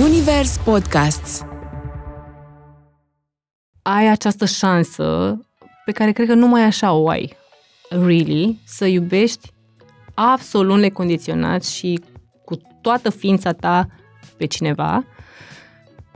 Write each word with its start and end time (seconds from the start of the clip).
Zunivers 0.00 0.56
Podcasts. 0.56 1.44
ai 3.82 4.08
această 4.08 4.44
șansă 4.44 5.38
pe 5.84 5.92
care 5.92 6.12
cred 6.12 6.26
că 6.26 6.34
numai 6.34 6.62
așa 6.62 6.92
o 6.92 7.08
ai, 7.08 7.36
really, 7.88 8.60
să 8.64 8.86
iubești 8.86 9.52
absolut 10.14 10.78
necondiționat 10.78 11.64
și 11.64 12.00
cu 12.44 12.56
toată 12.80 13.10
ființa 13.10 13.52
ta 13.52 13.86
pe 14.36 14.46
cineva 14.46 15.04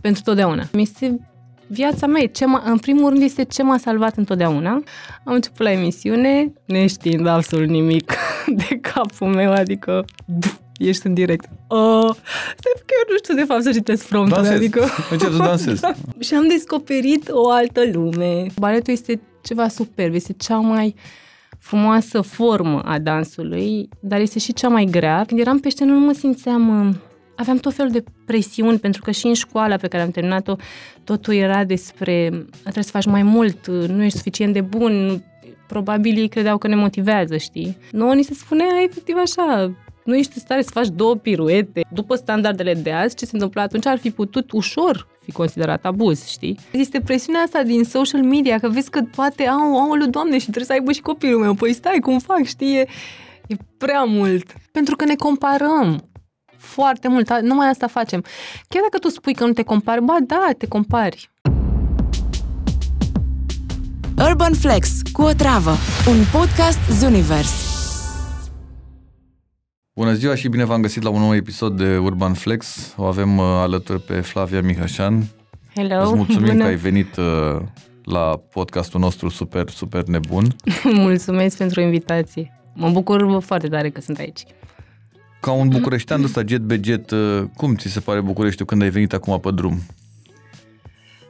pentru 0.01 0.23
totdeauna. 0.23 0.65
Este 0.73 1.29
viața 1.67 2.07
mea, 2.07 2.23
e 2.23 2.27
ce 2.27 2.47
m-a, 2.47 2.63
în 2.65 2.79
primul 2.79 3.11
rând 3.11 3.23
este 3.23 3.43
ce 3.45 3.63
m-a 3.63 3.79
salvat 3.79 4.17
întotdeauna. 4.17 4.71
Am 5.25 5.35
început 5.35 5.61
la 5.61 5.71
emisiune, 5.71 6.53
neștiind 6.67 7.27
absolut 7.27 7.69
nimic 7.69 8.13
de 8.69 8.79
capul 8.81 9.29
meu, 9.29 9.53
adică 9.53 10.05
pf, 10.41 10.63
ești 10.79 11.07
în 11.07 11.15
direct. 11.15 11.49
Oh, 11.69 12.11
stai 12.57 12.73
că 12.87 12.95
eu 12.99 13.05
nu 13.11 13.17
știu 13.23 13.35
de 13.35 13.43
fapt 13.45 13.63
să 13.63 13.71
citesc 13.73 14.07
promptul, 14.09 14.35
Dansezi. 14.43 14.57
adică... 14.57 14.87
Încerc 15.11 15.33
să 15.33 15.39
dansezi. 15.39 15.81
Da. 15.81 15.93
Și 16.27 16.35
am 16.35 16.49
descoperit 16.49 17.29
o 17.31 17.51
altă 17.51 17.81
lume. 17.93 18.47
Baletul 18.59 18.93
este 18.93 19.21
ceva 19.43 19.69
superb, 19.69 20.15
este 20.15 20.33
cea 20.39 20.57
mai 20.57 20.95
frumoasă 21.59 22.21
formă 22.21 22.81
a 22.85 22.99
dansului, 22.99 23.89
dar 24.01 24.21
este 24.21 24.39
și 24.39 24.53
cea 24.53 24.69
mai 24.69 24.85
grea. 24.85 25.25
Când 25.27 25.41
eram 25.41 25.59
pe 25.59 25.69
scenă 25.69 25.93
nu 25.93 25.99
mă 26.01 26.13
simțeam... 26.13 26.89
uh, 26.89 26.95
Aveam 27.37 27.57
tot 27.57 27.75
felul 27.75 27.91
de 27.93 28.05
presiuni, 28.27 28.79
pentru 28.79 29.03
că 29.03 29.11
și 29.11 29.27
în 29.27 29.35
școala 29.35 29.77
pe 29.77 29.89
care 29.89 30.03
am 30.03 30.11
terminat-o, 30.11 30.57
totul 31.05 31.35
era 31.35 31.65
despre 31.65 32.29
trebuie 32.63 32.85
să 32.85 32.91
faci 32.91 33.07
mai 33.07 33.23
mult, 33.23 33.67
uh, 33.67 33.89
nu 33.89 34.03
ești 34.03 34.17
suficient 34.17 34.53
de 34.53 34.61
bun, 34.61 35.23
probabil 35.67 36.17
ei 36.19 36.29
credeau 36.29 36.59
că 36.59 36.69
ne 36.69 36.75
motivează, 36.75 37.37
știi? 37.37 37.77
Nouă 37.93 38.15
ni 38.15 38.23
se 38.23 38.35
spunea 38.35 38.67
efectiv 38.89 39.17
așa, 39.23 39.75
nu 40.05 40.17
ești 40.17 40.33
în 40.35 40.41
stare 40.41 40.63
să 40.63 40.71
faci 40.73 40.87
două 40.89 41.15
piruete. 41.15 41.85
După 41.93 42.15
standardele 42.15 42.75
de 42.75 42.93
azi, 42.93 43.15
ce 43.15 43.25
se 43.25 43.31
întâmplă 43.33 43.61
atunci 43.61 43.87
ar 43.87 43.99
fi 43.99 44.11
putut 44.11 44.53
ușor 44.53 45.07
fi 45.25 45.33
considerat 45.33 45.85
abuz, 45.85 46.27
știi? 46.27 46.59
Există 46.71 47.01
presiunea 47.01 47.41
asta 47.41 47.63
din 47.63 47.85
social 47.85 48.23
media, 48.23 48.59
că 48.59 48.69
vezi 48.69 48.91
că 48.91 49.01
toate 49.15 49.47
au, 49.47 49.79
aoleu, 49.81 50.07
doamne, 50.07 50.35
și 50.39 50.43
trebuie 50.43 50.65
să 50.65 50.73
aibă 50.73 50.93
și 50.93 51.01
copilul 51.01 51.41
meu. 51.41 51.55
Păi 51.55 51.73
stai, 51.73 51.99
cum 52.03 52.19
fac, 52.19 52.43
știi? 52.45 52.77
E, 52.77 52.87
e 53.47 53.55
prea 53.79 54.03
mult. 54.05 54.53
Pentru 54.73 54.97
că 54.97 55.05
ne 55.05 55.15
comparăm 55.15 56.03
foarte 56.57 57.09
mult. 57.09 57.31
A- 57.31 57.41
Numai 57.41 57.69
asta 57.69 57.87
facem. 57.87 58.25
Chiar 58.69 58.83
dacă 58.83 58.99
tu 58.99 59.09
spui 59.09 59.35
că 59.35 59.45
nu 59.47 59.53
te 59.53 59.63
compari, 59.63 60.03
ba 60.05 60.17
da, 60.27 60.49
te 60.59 60.67
compari. 60.67 61.31
Urban 64.29 64.55
Flex 64.55 64.89
cu 65.13 65.23
o 65.23 65.33
travă. 65.33 65.71
Un 66.09 66.25
podcast 66.33 66.79
Zunivers. 66.99 67.74
Bună 69.97 70.13
ziua 70.13 70.35
și 70.35 70.49
bine 70.49 70.65
v-am 70.65 70.81
găsit 70.81 71.03
la 71.03 71.09
un 71.09 71.21
nou 71.21 71.35
episod 71.35 71.77
de 71.77 71.99
Urban 71.99 72.33
Flex. 72.33 72.95
O 72.97 73.05
avem 73.05 73.39
uh, 73.39 73.45
alături 73.45 74.01
pe 74.01 74.21
Flavia 74.21 74.61
Mihașan. 74.63 75.25
Hello! 75.75 76.03
Îți 76.03 76.15
mulțumim 76.15 76.47
Bună. 76.47 76.63
că 76.63 76.69
ai 76.69 76.77
venit 76.77 77.17
uh, 77.17 77.61
la 78.05 78.41
podcastul 78.51 79.01
nostru 79.01 79.29
super, 79.29 79.69
super 79.69 80.03
nebun. 80.03 80.57
Mulțumesc 81.07 81.57
pentru 81.57 81.81
invitație. 81.81 82.61
Mă 82.73 82.91
bucur 82.91 83.41
foarte 83.41 83.69
tare 83.69 83.91
că 83.91 84.01
sunt 84.01 84.19
aici. 84.19 84.43
Ca 85.41 85.53
un 85.53 85.69
bucureștean 85.69 86.21
de 86.21 86.27
ăsta 86.27 86.43
jet 86.47 86.61
be 86.61 86.81
jet, 86.83 87.11
uh, 87.11 87.43
cum 87.57 87.75
ți 87.75 87.89
se 87.89 88.01
pare 88.01 88.21
Bucureștiul 88.21 88.67
când 88.67 88.83
ai 88.83 88.91
venit 88.91 89.13
acum 89.13 89.41
pe 89.41 89.51
drum? 89.51 89.79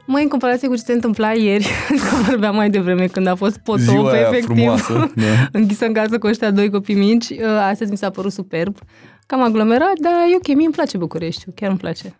Măi, 0.05 0.23
în 0.23 0.29
comparație 0.29 0.67
cu 0.67 0.75
ce 0.75 0.81
se 0.81 0.93
întâmpla 0.93 1.31
ieri, 1.31 1.67
că 2.09 2.15
vorbeam 2.29 2.55
mai 2.55 2.69
devreme 2.69 3.07
când 3.07 3.27
a 3.27 3.35
fost 3.35 3.57
potop, 3.57 3.79
Ziua 3.79 4.11
aia 4.11 4.21
efectiv, 4.21 4.45
frumoasă, 4.45 5.11
da. 5.15 5.47
închisă 5.51 5.85
în 5.85 5.93
casă 5.93 6.17
cu 6.17 6.27
ăștia 6.27 6.51
doi 6.51 6.69
copii 6.69 6.95
mici, 6.95 7.29
uh, 7.29 7.45
astăzi 7.45 7.91
mi 7.91 7.97
s-a 7.97 8.09
părut 8.09 8.31
superb. 8.31 8.77
Cam 9.25 9.41
aglomerat, 9.41 9.99
dar 10.01 10.13
e 10.31 10.35
ok, 10.35 10.47
mie 10.47 10.65
îmi 10.65 10.73
place 10.73 10.97
Bucureștiul, 10.97 11.53
chiar 11.55 11.69
îmi 11.69 11.79
place. 11.79 12.19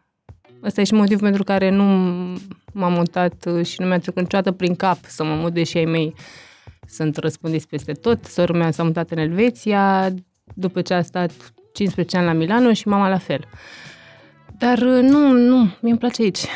Asta 0.61 0.81
e 0.81 0.83
și 0.83 0.93
motivul 0.93 1.21
pentru 1.21 1.43
care 1.43 1.69
nu 1.69 1.83
m-am 2.73 2.93
mutat 2.93 3.45
uh, 3.45 3.65
și 3.65 3.81
nu 3.81 3.87
mi-a 3.87 3.99
trecut 3.99 4.21
niciodată 4.21 4.51
prin 4.51 4.75
cap 4.75 4.97
să 5.07 5.23
mă 5.23 5.33
mut, 5.33 5.53
deși 5.53 5.77
ai 5.77 5.85
mei 5.85 6.13
sunt 6.87 7.17
răspândiți 7.17 7.67
peste 7.67 7.91
tot. 7.91 8.23
Sora 8.23 8.57
mea 8.57 8.71
s-a 8.71 8.83
mutat 8.83 9.11
în 9.11 9.17
Elveția, 9.17 10.13
după 10.53 10.81
ce 10.81 10.93
a 10.93 11.01
stat 11.01 11.31
15 11.73 12.17
ani 12.17 12.25
la 12.25 12.33
Milano 12.33 12.73
și 12.73 12.87
mama 12.87 13.09
la 13.09 13.17
fel. 13.17 13.47
Dar 14.57 14.77
uh, 14.77 15.01
nu, 15.01 15.31
nu, 15.31 15.57
mie 15.57 15.91
îmi 15.91 15.97
place 15.97 16.21
aici. 16.21 16.39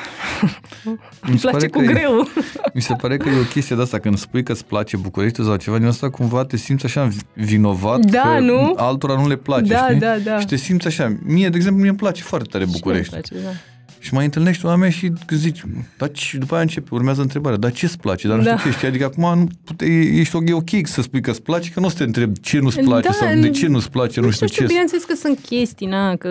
Îmi 1.22 1.38
se 1.38 1.48
place 1.50 1.56
pare 1.58 1.68
cu 1.68 1.78
că 1.80 1.84
e- 1.84 1.88
greu. 1.88 2.28
Mi 2.74 2.82
se 2.82 2.94
pare 2.94 3.18
că 3.18 3.30
e 3.30 3.40
o 3.40 3.44
chestie 3.44 3.76
de 3.76 3.82
asta, 3.82 4.00
când 4.00 4.18
spui 4.18 4.44
că 4.44 4.52
îți 4.52 4.66
place 4.66 4.98
Bucureștiul 4.98 5.46
sau 5.46 5.56
ceva 5.56 5.78
din 5.78 5.88
asta, 5.88 6.10
cumva 6.10 6.46
te 6.46 6.58
simți 6.58 6.86
așa 6.86 7.08
vinovat 7.34 8.00
Da, 8.00 8.22
că 8.22 8.40
nu? 8.40 8.74
altora 8.78 9.16
nu 9.16 9.28
le 9.28 9.36
place, 9.36 9.74
Da, 9.74 9.86
știi? 9.88 10.00
da, 10.00 10.16
da. 10.18 10.40
Și 10.40 10.46
te 10.46 10.56
simți 10.56 10.88
așa. 10.88 11.18
Mie, 11.24 11.50
de 11.50 11.56
exemplu, 11.56 11.80
mie 11.82 11.90
îmi 11.90 11.98
place 12.00 12.22
foarte 12.24 12.48
tare 12.52 12.66
București. 12.72 13.04
Și 13.06 13.12
mie 13.12 13.24
îmi 13.32 13.44
place, 13.44 13.58
da. 13.58 13.79
Și 14.00 14.14
mai 14.14 14.26
întâlnești 14.26 14.66
oameni 14.66 14.92
și 14.92 15.12
zici, 15.30 15.64
dar 15.98 16.12
ce, 16.12 16.38
după 16.38 16.54
aia 16.54 16.62
începe, 16.62 16.88
urmează 16.92 17.22
întrebarea, 17.22 17.58
dar 17.58 17.72
ce 17.72 17.86
îți 17.86 17.98
place? 17.98 18.28
Dar 18.28 18.38
nu 18.38 18.44
Da. 18.44 18.58
știu 18.58 18.70
ce, 18.70 18.76
știi? 18.76 18.88
Adică 18.88 19.06
acum 19.06 19.40
nu 19.40 19.48
pute, 19.64 19.86
ești 20.14 20.38
e 20.46 20.54
ok 20.54 20.70
să 20.84 21.02
spui 21.02 21.22
că 21.22 21.30
îți 21.30 21.42
place, 21.42 21.70
că 21.70 21.80
nu 21.80 21.86
o 21.86 21.90
să 21.90 21.96
te 21.98 22.04
întreb 22.04 22.38
ce 22.38 22.60
nu-ți 22.60 22.80
place 22.80 23.08
Da, 23.08 23.14
sau 23.14 23.40
de 23.40 23.50
ce 23.50 23.68
nu-ți 23.68 23.90
place, 23.92 24.20
nu 24.22 24.30
știu 24.30 24.48
ce. 24.48 24.66
Bineînțeles 24.66 25.04
că 25.04 25.14
sunt 25.16 25.40
chestii, 25.40 25.88
na, 25.88 26.16
că 26.16 26.28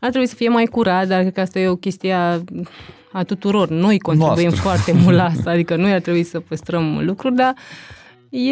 ar 0.00 0.08
trebui 0.10 0.26
să 0.28 0.34
fie 0.34 0.48
mai 0.48 0.64
curat, 0.64 1.08
dar 1.08 1.20
cred 1.20 1.32
că 1.32 1.40
asta 1.40 1.58
e 1.58 1.68
o 1.68 1.76
chestie 1.76 2.12
a, 2.12 2.40
a 3.12 3.22
tuturor. 3.22 3.68
Noi 3.68 3.98
contribuim 3.98 4.36
Noastră. 4.48 4.62
foarte 4.62 4.92
mult 4.92 5.16
la 5.16 5.24
asta, 5.24 5.50
adică 5.50 5.76
noi 5.76 5.92
ar 5.92 6.00
trebui 6.00 6.22
să 6.24 6.40
păstrăm 6.40 6.98
lucruri, 7.04 7.34
dar 7.34 7.54
e, 8.28 8.50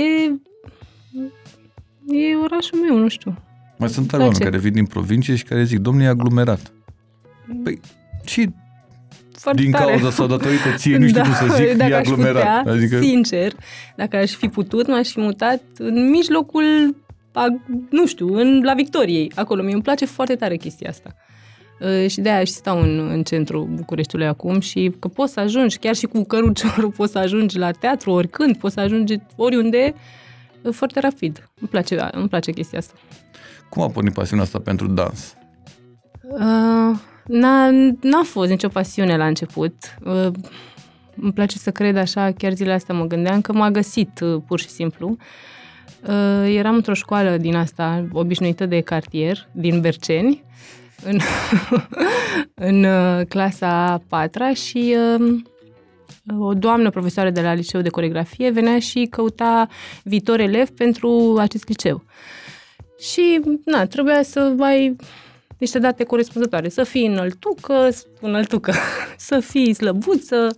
e 2.07 2.37
orașul 2.43 2.79
meu, 2.79 2.99
nu 2.99 3.09
știu. 3.09 3.39
Mai 3.79 3.89
sunt 3.89 4.07
place. 4.07 4.25
oameni 4.25 4.45
care 4.45 4.59
vin 4.59 4.73
din 4.73 4.87
provincie 4.87 5.35
și 5.35 5.45
care 5.45 5.65
zic, 5.65 5.79
domnule, 5.79 6.07
e 6.07 6.09
aglomerat. 6.09 6.73
Păi, 7.63 7.81
și 8.29 8.49
Foarte 9.39 9.63
din 9.63 9.71
tare. 9.71 9.85
cauza 9.85 10.11
sau 10.11 10.27
datorită 10.27 10.75
ție, 10.77 10.97
nu 10.97 11.07
știu 11.07 11.23
cum 11.23 11.33
să 11.33 11.55
zic, 11.55 11.77
dacă 11.77 11.91
e 11.91 11.95
aș 11.95 12.07
aglomerat. 12.07 12.59
Putea, 12.59 12.73
adică, 12.73 13.01
Sincer, 13.01 13.53
dacă 13.97 14.17
aș 14.17 14.31
fi 14.31 14.49
putut, 14.49 14.87
m-aș 14.87 15.09
fi 15.09 15.21
mutat 15.21 15.63
în 15.79 16.11
mijlocul, 16.11 16.97
a, 17.33 17.47
nu 17.91 18.07
știu, 18.07 18.35
în, 18.35 18.63
la 18.65 18.75
Victoriei, 18.75 19.33
acolo. 19.35 19.63
Mie 19.63 19.73
îmi 19.73 19.83
place 19.83 20.05
foarte 20.05 20.35
tare 20.35 20.57
chestia 20.57 20.89
asta. 20.91 21.15
Uh, 21.81 22.11
și 22.11 22.21
de-aia 22.21 22.45
și 22.45 22.53
stau 22.53 22.81
în, 22.81 23.09
în 23.13 23.23
centrul 23.23 23.65
Bucureștiului 23.65 24.27
acum 24.27 24.61
și 24.61 24.93
că 24.99 25.09
poți 25.09 25.33
să 25.33 25.41
ajungi, 25.41 25.79
chiar 25.79 25.95
și 25.95 26.07
cu 26.07 26.23
căruciorul 26.23 26.91
poți 26.91 27.13
să 27.13 27.19
ajungi 27.19 27.59
la 27.59 27.71
teatru 27.71 28.11
oricând, 28.11 28.57
poți 28.57 28.75
să 28.75 28.81
ajungi 28.81 29.19
oriunde 29.37 29.95
uh, 30.63 30.73
foarte 30.73 31.01
rapid. 31.01 31.51
Îmi 31.61 31.69
place, 31.69 32.09
îmi 32.13 32.29
place 32.29 32.51
chestia 32.51 32.79
asta. 32.79 32.95
cum 33.71 33.83
a 33.83 33.89
pornit 33.89 34.13
pasiunea 34.13 34.45
asta 34.45 34.59
pentru 34.59 34.87
dans? 34.87 35.37
Uh, 36.23 36.99
n-a, 37.29 37.71
n-a 38.01 38.23
fost 38.23 38.51
nicio 38.51 38.69
pasiune 38.69 39.17
la 39.17 39.27
început. 39.27 39.75
Uh, 40.05 40.33
îmi 41.21 41.33
place 41.33 41.59
să 41.59 41.71
cred 41.71 41.97
așa, 41.97 42.33
chiar 42.33 42.53
zilele 42.53 42.75
astea 42.75 42.95
mă 42.95 43.05
gândeam 43.05 43.41
că 43.41 43.53
m-a 43.53 43.71
găsit 43.71 44.21
uh, 44.21 44.43
pur 44.47 44.61
și 44.61 44.69
simplu. 44.69 45.17
Uh, 46.09 46.55
eram 46.55 46.75
într-o 46.75 46.95
școală 46.95 47.37
din 47.37 47.55
asta, 47.55 48.07
obișnuită 48.13 48.67
de 48.67 48.81
cartier, 48.81 49.49
din 49.53 49.81
Berceni, 49.81 50.45
în, 51.05 51.19
în 52.71 52.85
uh, 52.85 53.27
clasa 53.29 53.69
a 53.69 54.03
patra 54.09 54.55
și 54.55 54.97
uh, 55.19 55.41
o 56.39 56.55
doamnă 56.55 56.91
profesoară 56.91 57.31
de 57.31 57.41
la 57.41 57.55
liceu 57.55 57.81
de 57.81 57.89
coregrafie 57.89 58.51
venea 58.51 58.79
și 58.79 59.07
căuta 59.11 59.69
viitor 60.03 60.41
elev 60.41 60.69
pentru 60.69 61.37
acest 61.39 61.69
liceu. 61.69 62.05
Și, 62.99 63.41
na, 63.65 63.87
trebuia 63.87 64.23
să 64.23 64.55
ai 64.61 64.97
niște 65.59 65.79
date 65.79 66.05
corespunzătoare. 66.05 66.69
Să 66.69 66.83
fii 66.83 67.07
înăltucă, 67.07 67.89
înăltucă, 68.21 68.73
să 69.29 69.41
fii 69.41 69.75
slăbuță. 69.75 70.49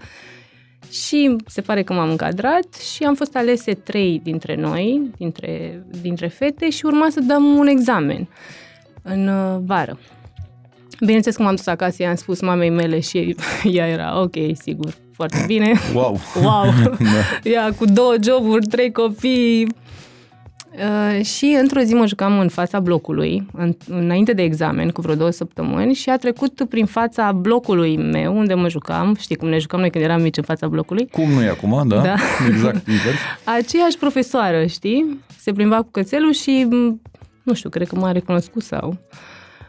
Și 0.91 1.37
se 1.47 1.61
pare 1.61 1.83
că 1.83 1.93
m-am 1.93 2.11
încadrat 2.11 2.75
și 2.95 3.03
am 3.03 3.15
fost 3.15 3.37
alese 3.37 3.73
trei 3.75 4.21
dintre 4.25 4.55
noi, 4.55 5.11
dintre, 5.17 5.85
dintre 6.01 6.27
fete 6.27 6.71
și 6.71 6.87
urma 6.87 7.11
să 7.11 7.21
dăm 7.21 7.45
un 7.45 7.67
examen 7.67 8.29
în 9.03 9.29
uh, 9.29 9.61
vară. 9.65 9.99
Bineînțeles 11.01 11.37
că 11.37 11.43
m-am 11.43 11.55
dus 11.55 11.67
acasă, 11.67 12.03
i-am 12.03 12.15
spus 12.15 12.41
mamei 12.41 12.71
mele 12.71 13.01
și 13.01 13.37
ea 13.73 13.89
era 13.89 14.21
ok, 14.21 14.35
sigur, 14.53 14.95
foarte 15.13 15.45
bine. 15.47 15.73
Wow! 15.95 16.19
Wow! 16.43 16.65
da. 17.13 17.51
Ea 17.51 17.73
cu 17.73 17.85
două 17.85 18.15
joburi, 18.23 18.67
trei 18.67 18.93
copii. 18.93 19.67
Uh, 20.81 21.25
și 21.25 21.57
într-o 21.61 21.81
zi 21.81 21.95
mă 21.95 22.07
jucam 22.07 22.39
în 22.39 22.49
fața 22.49 22.81
blocului, 22.81 23.47
în, 23.53 23.75
înainte 23.89 24.33
de 24.33 24.43
examen, 24.43 24.89
cu 24.91 25.01
vreo 25.01 25.15
două 25.15 25.31
săptămâni, 25.31 25.95
și 25.95 26.11
a 26.11 26.17
trecut 26.17 26.67
prin 26.69 26.87
fața 26.87 27.33
blocului 27.33 27.97
meu, 27.97 28.37
unde 28.39 28.55
mă 28.55 28.69
jucam, 28.69 29.17
știi 29.19 29.37
cum 29.37 29.49
ne 29.49 29.59
jucam 29.59 29.81
noi 29.81 29.91
când 29.91 30.05
eram 30.05 30.23
mici 30.23 30.37
în 30.37 30.43
fața 30.43 30.69
blocului, 30.69 31.09
Cum 31.13 31.31
nu 31.31 31.43
e 31.43 31.49
acum, 31.49 31.89
da? 31.89 32.01
Da. 32.01 32.15
Exact, 32.51 32.87
invers. 32.87 33.17
aceeași 33.45 33.99
profesoară, 33.99 34.67
știi? 34.67 35.21
Se 35.39 35.53
plimba 35.53 35.77
cu 35.77 35.89
cățelul 35.91 36.33
și, 36.33 36.67
m, 36.71 37.01
nu 37.43 37.55
știu, 37.55 37.69
cred 37.69 37.89
că 37.89 37.97
m-a 37.97 38.13
recunoscut 38.13 38.63
sau 38.63 38.97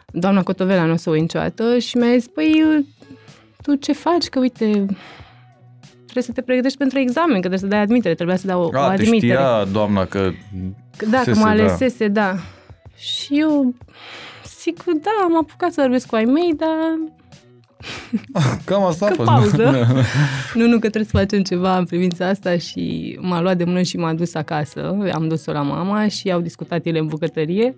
doamna 0.06 0.42
Cotovela 0.42 0.84
nu 0.84 0.92
o 0.92 0.96
să 0.96 1.08
o 1.08 1.12
uit 1.12 1.20
niciodată 1.20 1.78
și 1.78 1.96
mi-a 1.96 2.12
zis, 2.12 2.26
păi, 2.26 2.84
tu 3.62 3.74
ce 3.74 3.92
faci? 3.92 4.26
Că 4.26 4.38
uite, 4.38 4.86
trebuie 6.12 6.22
să 6.22 6.32
te 6.32 6.42
pregătești 6.42 6.78
pentru 6.78 6.98
examen, 6.98 7.34
că 7.34 7.38
trebuie 7.40 7.58
să 7.58 7.66
dai 7.66 7.80
admitere, 7.80 8.14
trebuia 8.14 8.36
să 8.36 8.46
dau 8.46 8.62
o, 8.62 8.64
o 8.64 8.68
A, 8.80 8.86
te 8.86 8.92
admitere. 9.02 9.16
știa 9.16 9.64
doamna 9.72 10.04
că... 10.04 10.30
Că 10.96 11.06
Da, 11.10 11.18
că 11.18 11.24
Sese, 11.24 11.38
mă 11.38 11.44
da. 11.44 11.50
alesese, 11.50 12.08
da. 12.08 12.34
Și 12.96 13.38
eu 13.40 13.74
zic 14.60 14.76
că 14.76 14.90
da, 15.02 15.10
am 15.24 15.36
apucat 15.36 15.72
să 15.72 15.80
vorbesc 15.80 16.06
cu 16.06 16.14
ai 16.14 16.24
mei, 16.24 16.54
dar 16.56 16.98
Cam 18.64 18.84
asta 18.84 19.06
a 19.06 19.08
Că 19.08 19.14
fost. 19.14 19.28
pauză. 19.28 19.56
Da. 19.56 19.86
Nu, 20.60 20.66
nu, 20.66 20.72
că 20.78 20.88
trebuie 20.88 21.04
să 21.04 21.16
facem 21.18 21.42
ceva 21.42 21.76
în 21.78 21.84
privința 21.84 22.26
asta 22.28 22.56
și 22.58 23.16
m-a 23.20 23.40
luat 23.40 23.56
de 23.56 23.64
mână 23.64 23.82
și 23.82 23.96
m-a 23.96 24.12
dus 24.14 24.34
acasă. 24.34 24.96
Am 25.12 25.28
dus-o 25.28 25.52
la 25.52 25.62
mama 25.62 26.08
și 26.08 26.30
au 26.32 26.40
discutat 26.40 26.86
ele 26.86 26.98
în 26.98 27.06
bucătărie 27.06 27.74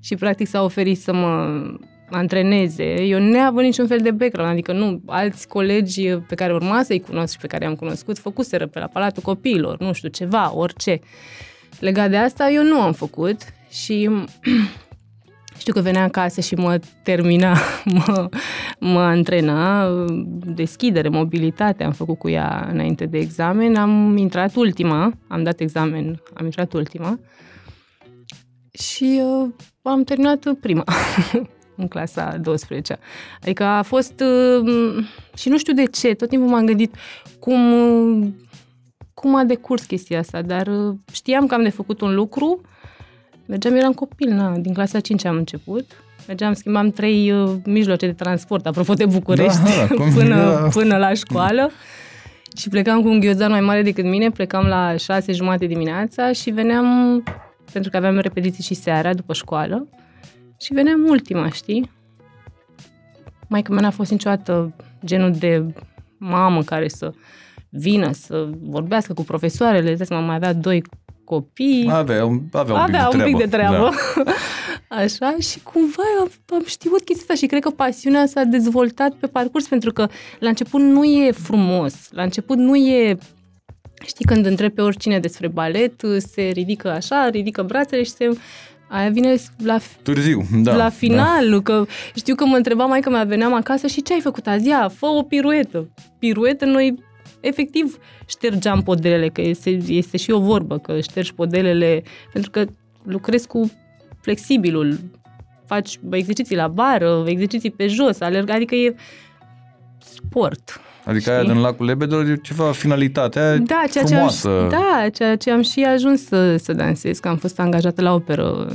și 0.00 0.14
practic 0.14 0.46
s-a 0.48 0.62
oferit 0.62 1.00
să 1.00 1.12
mă 1.12 1.62
antreneze. 2.10 3.02
Eu 3.02 3.18
neavând 3.18 3.66
niciun 3.66 3.86
fel 3.86 3.98
de 3.98 4.10
background, 4.10 4.50
adică 4.50 4.72
nu, 4.72 5.00
alți 5.06 5.48
colegi 5.48 6.08
pe 6.08 6.34
care 6.34 6.52
urma 6.52 6.82
să-i 6.82 7.00
cunosc 7.00 7.32
și 7.32 7.38
pe 7.38 7.46
care 7.46 7.64
i-am 7.64 7.74
cunoscut 7.74 8.18
făcuseră 8.18 8.66
pe 8.66 8.78
la 8.78 8.86
Palatul 8.86 9.22
Copiilor, 9.22 9.78
nu 9.78 9.92
știu, 9.92 10.08
ceva, 10.08 10.56
orice. 10.56 10.98
Legat 11.78 12.10
de 12.10 12.16
asta, 12.16 12.50
eu 12.50 12.62
nu 12.62 12.80
am 12.80 12.92
făcut 12.92 13.38
și 13.70 14.10
știu 15.58 15.72
că 15.72 15.80
venea 15.80 16.02
acasă 16.02 16.40
și 16.40 16.54
mă 16.54 16.80
termina, 17.02 17.56
mă, 18.06 18.28
mă 18.78 19.00
antrena, 19.00 19.88
deschidere, 20.44 21.08
mobilitate, 21.08 21.84
am 21.84 21.92
făcut 21.92 22.18
cu 22.18 22.28
ea 22.28 22.68
înainte 22.72 23.06
de 23.06 23.18
examen, 23.18 23.76
am 23.76 24.16
intrat 24.16 24.54
ultima, 24.54 25.12
am 25.28 25.42
dat 25.42 25.60
examen, 25.60 26.22
am 26.34 26.44
intrat 26.44 26.72
ultima 26.72 27.18
și 28.72 29.20
uh, 29.22 29.48
am 29.82 30.04
terminat 30.04 30.54
prima 30.60 30.84
în 31.80 31.88
clasa 31.88 32.36
12 32.40 32.98
Adică 33.42 33.64
a 33.64 33.82
fost, 33.82 34.22
uh, 34.64 35.04
și 35.36 35.48
nu 35.48 35.58
știu 35.58 35.72
de 35.72 35.84
ce, 35.84 36.14
tot 36.14 36.28
timpul 36.28 36.48
m-am 36.48 36.66
gândit 36.66 36.94
cum, 37.38 37.72
uh, 37.72 38.28
cum 39.14 39.34
a 39.34 39.44
decurs 39.44 39.84
chestia 39.84 40.18
asta, 40.18 40.42
dar 40.42 40.66
uh, 40.66 40.94
știam 41.12 41.46
că 41.46 41.54
am 41.54 41.62
de 41.62 41.68
făcut 41.68 42.00
un 42.00 42.14
lucru, 42.14 42.60
Mergeam, 43.50 43.74
eram 43.74 43.92
copil, 43.92 44.32
na, 44.32 44.56
din 44.56 44.72
clasa 44.72 45.00
5 45.00 45.24
am 45.24 45.36
început. 45.36 45.86
Mergeam, 46.26 46.52
schimbam 46.52 46.90
trei 46.90 47.32
uh, 47.32 47.50
mijloace 47.64 48.06
de 48.06 48.12
transport, 48.12 48.66
apropo 48.66 48.94
de 48.94 49.06
București, 49.06 49.58
Da, 49.62 49.86
cum 49.96 50.12
până, 50.12 50.34
era? 50.34 50.68
până 50.68 50.96
la 50.96 51.14
școală. 51.14 51.70
Și 52.56 52.68
plecam 52.68 53.02
cu 53.02 53.08
un 53.08 53.20
ghiozdan 53.20 53.50
mai 53.50 53.60
mare 53.60 53.82
decât 53.82 54.04
mine, 54.04 54.30
plecam 54.30 54.66
la 54.66 54.96
șase 54.96 55.32
jumate 55.32 55.66
dimineața 55.66 56.32
și 56.32 56.50
veneam, 56.50 57.22
pentru 57.72 57.90
că 57.90 57.96
aveam 57.96 58.18
repetiții 58.18 58.62
și 58.64 58.74
seara, 58.74 59.14
după 59.14 59.32
școală, 59.32 59.88
și 60.60 60.72
veneam 60.72 61.04
ultima, 61.08 61.50
știi? 61.50 61.90
Maica 63.48 63.72
mea 63.72 63.82
n-a 63.82 63.90
fost 63.90 64.10
niciodată 64.10 64.72
genul 65.04 65.32
de 65.32 65.64
mamă 66.18 66.62
care 66.62 66.88
să 66.88 67.12
vină, 67.68 68.12
să 68.12 68.48
vorbească 68.62 69.12
cu 69.12 69.24
profesoarele, 69.24 69.88
îți 69.88 69.96
dai 69.98 70.06
seama, 70.06 70.26
mai 70.26 70.34
avea 70.34 70.52
doi 70.52 70.82
copii. 71.24 71.88
Avea, 71.90 72.24
un- 72.24 72.40
avea 72.52 72.74
un 72.74 72.84
pic 72.84 72.94
Avea 72.94 73.08
de 73.10 73.16
un 73.16 73.22
pic 73.24 73.36
de 73.36 73.46
treabă. 73.46 73.74
treabă. 73.76 73.94
Da. 74.24 74.32
Așa, 75.02 75.36
și 75.40 75.60
cumva 75.62 76.02
am, 76.20 76.30
am 76.56 76.62
știut 76.66 77.02
chestia 77.04 77.22
asta 77.22 77.34
și 77.34 77.46
cred 77.46 77.62
că 77.62 77.70
pasiunea 77.70 78.26
s-a 78.26 78.42
dezvoltat 78.44 79.12
pe 79.12 79.26
parcurs, 79.26 79.66
pentru 79.68 79.92
că 79.92 80.08
la 80.38 80.48
început 80.48 80.80
nu 80.80 81.04
e 81.04 81.30
frumos, 81.32 81.94
la 82.10 82.22
început 82.22 82.56
nu 82.56 82.76
e... 82.76 83.18
Știi, 84.06 84.24
când 84.24 84.46
întrebi 84.46 84.74
pe 84.74 84.80
oricine 84.82 85.18
despre 85.18 85.48
balet, 85.48 86.00
se 86.18 86.42
ridică 86.42 86.90
așa, 86.90 87.28
ridică 87.28 87.62
brațele 87.62 88.02
și 88.02 88.10
se... 88.10 88.28
Aia 88.92 89.10
vine 89.10 89.34
la, 89.64 89.78
Târziu, 90.02 90.42
da. 90.62 90.76
la 90.76 90.88
final, 90.88 91.50
da. 91.50 91.60
că 91.60 91.86
știu 92.14 92.34
că 92.34 92.44
mă 92.44 92.56
întreba 92.56 92.84
mai 92.84 93.00
că 93.00 93.10
mea, 93.10 93.24
veneam 93.24 93.54
acasă 93.54 93.86
și 93.86 94.02
ce 94.02 94.12
ai 94.12 94.20
făcut 94.20 94.46
azi? 94.46 94.68
Ia, 94.68 94.88
fă 94.88 95.06
o 95.06 95.22
piruetă. 95.22 95.88
Piruetă, 96.18 96.64
noi 96.64 96.94
efectiv 97.40 97.98
ștergeam 98.26 98.82
podelele, 98.82 99.28
că 99.28 99.40
este, 99.40 99.70
este 99.86 100.16
și 100.16 100.30
o 100.30 100.40
vorbă, 100.40 100.78
că 100.78 101.00
ștergi 101.00 101.34
podelele, 101.34 102.02
pentru 102.32 102.50
că 102.50 102.64
lucrezi 103.02 103.46
cu 103.46 103.70
flexibilul, 104.20 104.98
faci 105.66 105.98
exerciții 106.10 106.56
la 106.56 106.68
bară, 106.68 107.24
exerciții 107.26 107.70
pe 107.70 107.86
jos, 107.86 108.20
alerg, 108.20 108.50
adică 108.50 108.74
e 108.74 108.94
sport. 109.98 110.80
Adică 111.10 111.30
aia 111.30 111.40
Știi? 111.40 111.52
din 111.52 111.60
lacul 111.60 111.86
Lebedelor 111.86 112.24
e 112.26 112.36
ceva 112.36 112.72
finalitatea 112.72 113.56
Da, 113.56 113.82
ceea 113.92 114.04
ce, 114.04 114.14
frumoasă. 114.14 114.48
am, 114.48 114.68
da, 114.68 115.08
ceea 115.08 115.36
ce 115.36 115.50
am 115.50 115.62
și 115.62 115.82
ajuns 115.82 116.26
să, 116.26 116.56
să 116.56 116.72
dansez, 116.72 117.18
că 117.18 117.28
am 117.28 117.36
fost 117.36 117.58
angajată 117.60 118.02
la 118.02 118.14
operă. 118.14 118.68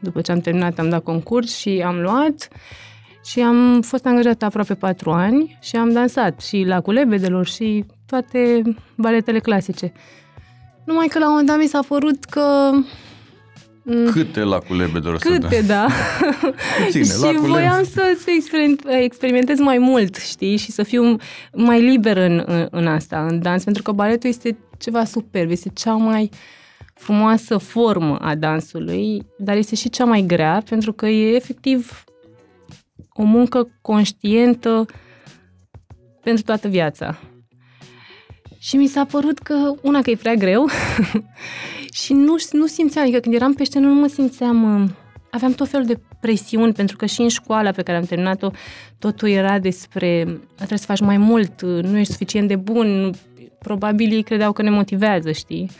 După 0.00 0.20
ce 0.20 0.32
am 0.32 0.38
terminat, 0.38 0.78
am 0.78 0.88
dat 0.88 1.02
concurs 1.02 1.56
și 1.56 1.82
am 1.86 2.00
luat 2.00 2.48
și 3.24 3.40
am 3.40 3.80
fost 3.82 4.06
angajată 4.06 4.44
aproape 4.44 4.74
patru 4.74 5.10
ani 5.10 5.58
și 5.60 5.76
am 5.76 5.92
dansat 5.92 6.40
și 6.40 6.64
la 6.66 6.82
Lebedelor 6.84 7.46
și 7.46 7.84
toate 8.06 8.62
baletele 8.96 9.38
clasice. 9.38 9.92
Numai 10.84 11.06
că 11.06 11.18
la 11.18 11.24
un 11.24 11.30
moment 11.30 11.48
dat 11.48 11.58
mi 11.58 11.66
s-a 11.66 11.80
părut 11.88 12.24
că... 12.24 12.70
m, 13.82 14.10
Câte 14.10 14.40
lacul 14.40 14.76
Lebedelor 14.76 15.18
să 15.18 15.28
Câte, 15.28 15.62
da. 15.66 15.86
Puține, 16.84 17.04
și 17.04 17.20
lacul 17.20 17.48
voiam 17.48 17.84
să, 17.84 18.16
să 18.18 18.30
experiment- 18.30 19.02
experimentez 19.02 19.58
mai 19.58 19.78
mult, 19.78 20.16
știi, 20.16 20.56
și 20.56 20.70
să 20.70 20.82
fiu 20.82 21.16
mai 21.52 21.80
liber 21.80 22.16
în, 22.16 22.42
în, 22.46 22.66
în 22.70 22.86
asta, 22.86 23.26
în 23.26 23.42
dans, 23.42 23.64
pentru 23.64 23.82
că 23.82 23.92
baletul 23.92 24.28
este 24.28 24.58
ceva 24.78 25.04
superb, 25.04 25.50
este 25.50 25.70
cea 25.74 25.92
mai 25.94 26.30
frumoasă 26.94 27.56
formă 27.56 28.16
a 28.16 28.34
dansului, 28.34 29.26
dar 29.38 29.56
este 29.56 29.74
și 29.74 29.90
cea 29.90 30.04
mai 30.04 30.24
grea, 30.26 30.62
pentru 30.68 30.92
că 30.92 31.06
e 31.06 31.34
efectiv 31.34 32.04
o 33.12 33.22
muncă 33.22 33.68
conștientă 33.80 34.86
pentru 36.22 36.44
toată 36.44 36.68
viața. 36.68 37.18
Și 38.64 38.76
mi 38.76 38.86
s-a 38.86 39.04
părut 39.04 39.38
că, 39.38 39.54
una, 39.82 40.00
că 40.02 40.10
e 40.10 40.14
prea 40.16 40.34
greu 40.34 40.66
și 42.00 42.12
nu, 42.12 42.34
nu 42.52 42.66
simțeam, 42.66 43.04
adică 43.04 43.20
când 43.20 43.34
eram 43.34 43.52
pe 43.54 43.64
scenă 43.64 43.86
nu 43.86 43.94
mă 44.00 44.06
simțeam, 44.06 44.82
uh, 44.82 44.88
aveam 45.30 45.52
tot 45.52 45.68
felul 45.68 45.86
de 45.86 46.00
presiuni, 46.20 46.72
pentru 46.72 46.96
că 46.96 47.06
și 47.06 47.20
în 47.20 47.28
școala 47.28 47.70
pe 47.70 47.82
care 47.82 47.98
am 47.98 48.04
terminat-o, 48.04 48.50
totul 48.98 49.28
era 49.28 49.58
despre, 49.58 50.22
trebuie 50.56 50.78
să 50.78 50.84
faci 50.84 51.00
mai 51.00 51.16
mult, 51.16 51.60
uh, 51.62 51.82
nu 51.84 51.98
ești 51.98 52.12
suficient 52.12 52.48
de 52.48 52.56
bun, 52.56 52.86
nu- 53.00 53.10
probabil 53.58 54.12
ei 54.12 54.22
credeau 54.22 54.52
că 54.52 54.62
ne 54.62 54.70
motivează, 54.70 55.32
știi? 55.32 55.70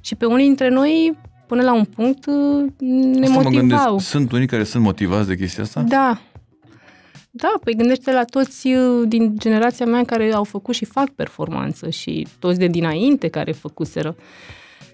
Și 0.00 0.14
pe 0.14 0.24
unii 0.24 0.46
dintre 0.46 0.68
noi, 0.68 1.18
până 1.46 1.62
la 1.62 1.74
un 1.74 1.84
punct, 1.84 2.26
uh, 2.26 2.64
ne 2.78 3.26
Asta 3.26 3.34
mă 3.36 3.42
motivau. 3.42 3.50
gândesc, 3.90 4.08
sunt 4.08 4.32
unii 4.32 4.46
care 4.46 4.64
sunt 4.64 4.82
motivați 4.82 5.28
de 5.28 5.36
chestia 5.36 5.62
asta? 5.62 5.80
Da. 5.80 6.20
Da, 7.34 7.52
păi 7.64 7.74
gândește 7.76 8.12
la 8.12 8.24
toți 8.24 8.66
uh, 8.66 9.02
din 9.08 9.34
generația 9.38 9.86
mea 9.86 10.04
care 10.04 10.32
au 10.32 10.44
făcut 10.44 10.74
și 10.74 10.84
fac 10.84 11.08
performanță 11.10 11.90
și 11.90 12.26
toți 12.38 12.58
de 12.58 12.66
dinainte 12.66 13.28
care 13.28 13.52
făcuseră. 13.52 14.16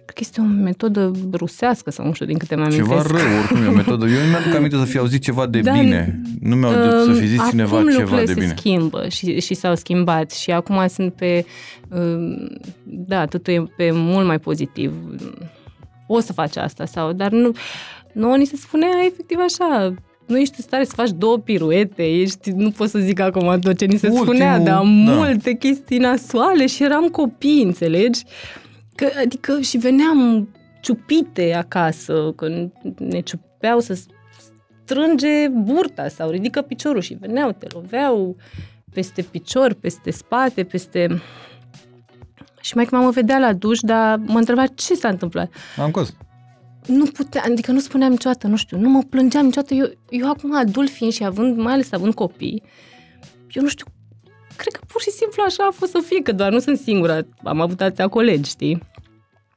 Cred 0.04 0.14
că 0.14 0.20
este 0.20 0.40
o 0.40 0.44
metodă 0.44 1.12
rusească 1.32 1.90
sau 1.90 2.06
nu 2.06 2.12
știu 2.12 2.26
din 2.26 2.38
câte 2.38 2.56
mi 2.56 2.70
Ceva 2.70 2.94
amintesc. 2.94 3.16
rău, 3.16 3.38
oricum 3.38 3.62
e 3.62 3.66
o 3.66 3.72
metodă. 3.72 4.06
Eu 4.06 4.22
nu 4.22 4.28
mi-aduc 4.28 4.54
aminte 4.54 4.76
să 4.76 4.84
fi 4.84 4.98
auzit 4.98 5.22
ceva 5.22 5.46
de 5.46 5.60
Da, 5.60 5.72
bine. 5.72 6.20
Nu 6.40 6.56
mi-au 6.56 6.72
um, 6.72 7.12
să 7.14 7.20
fi 7.20 7.26
zis 7.26 7.38
acum 7.38 7.50
cineva 7.50 7.76
ceva 7.76 7.90
lucrurile 7.90 8.24
de 8.24 8.32
se 8.32 8.40
bine. 8.40 8.54
schimbă 8.56 9.08
și, 9.08 9.40
și 9.40 9.54
s-au 9.54 9.74
schimbat 9.74 10.30
și 10.30 10.50
acum 10.50 10.86
sunt 10.88 11.12
pe, 11.14 11.44
um, 11.88 12.48
da, 12.84 13.26
totul 13.26 13.52
e 13.52 13.64
pe 13.76 13.90
mult 13.92 14.26
mai 14.26 14.38
pozitiv. 14.38 14.92
O 16.06 16.20
să 16.20 16.32
faci 16.32 16.56
asta 16.56 16.84
sau, 16.84 17.12
dar 17.12 17.30
nu, 17.30 17.52
nu 18.12 18.34
ni 18.34 18.44
se 18.44 18.56
spunea 18.56 18.88
efectiv 19.06 19.38
așa, 19.38 19.94
nu 20.28 20.38
ești 20.38 20.54
în 20.56 20.62
stare 20.62 20.84
să 20.84 20.92
faci 20.94 21.10
două 21.10 21.38
piruete, 21.38 22.02
ești, 22.02 22.50
nu 22.50 22.70
pot 22.70 22.88
să 22.88 22.98
zic 22.98 23.20
acum 23.20 23.58
tot 23.58 23.78
ce 23.78 23.84
ni 23.84 23.96
se 23.96 24.06
Ultimul, 24.06 24.26
spunea, 24.26 24.58
dar 24.58 24.74
da. 24.74 24.80
multe 24.82 25.52
chestii 25.52 25.98
nasoale 25.98 26.66
și 26.66 26.82
eram 26.82 27.08
copii, 27.08 27.62
înțelegi? 27.62 28.24
Că, 28.94 29.08
adică 29.22 29.60
și 29.60 29.76
veneam 29.76 30.48
ciupite 30.80 31.54
acasă, 31.54 32.32
că 32.36 32.68
ne 32.98 33.20
ciupeau 33.20 33.80
să 33.80 33.98
strânge 34.84 35.48
burta 35.48 36.08
sau 36.08 36.30
ridică 36.30 36.62
piciorul 36.62 37.00
și 37.00 37.16
veneau, 37.20 37.52
te 37.52 37.66
loveau 37.72 38.36
peste 38.92 39.22
picior, 39.22 39.72
peste 39.72 40.10
spate, 40.10 40.64
peste... 40.64 41.22
Și 42.60 42.76
mai 42.76 42.86
mă 42.90 43.10
vedea 43.10 43.38
la 43.38 43.52
duș, 43.52 43.78
dar 43.80 44.20
mă 44.26 44.38
întreba 44.38 44.66
ce 44.66 44.94
s-a 44.94 45.08
întâmplat. 45.08 45.50
Am 45.76 45.90
cos. 45.90 46.14
Nu 46.88 47.04
putea, 47.04 47.42
adică 47.46 47.72
nu 47.72 47.80
spuneam 47.80 48.10
niciodată, 48.10 48.46
nu 48.46 48.56
știu, 48.56 48.78
nu 48.78 48.88
mă 48.88 49.02
plângeam 49.10 49.44
niciodată. 49.44 49.74
Eu, 49.74 49.86
eu 50.08 50.28
acum 50.30 50.56
adult 50.56 50.90
fiind 50.90 51.12
și 51.12 51.24
având, 51.24 51.56
mai 51.58 51.72
ales 51.72 51.92
având 51.92 52.14
copii, 52.14 52.62
eu 53.50 53.62
nu 53.62 53.68
știu, 53.68 53.86
cred 54.56 54.72
că 54.72 54.80
pur 54.86 55.00
și 55.00 55.10
simplu 55.10 55.42
așa 55.46 55.62
a 55.68 55.72
fost 55.74 55.90
să 55.90 56.02
fie, 56.06 56.22
că 56.22 56.32
doar 56.32 56.52
nu 56.52 56.58
sunt 56.58 56.78
singura, 56.78 57.18
am 57.44 57.60
avut 57.60 57.80
atâția 57.80 58.08
colegi, 58.08 58.50
știi? 58.50 58.82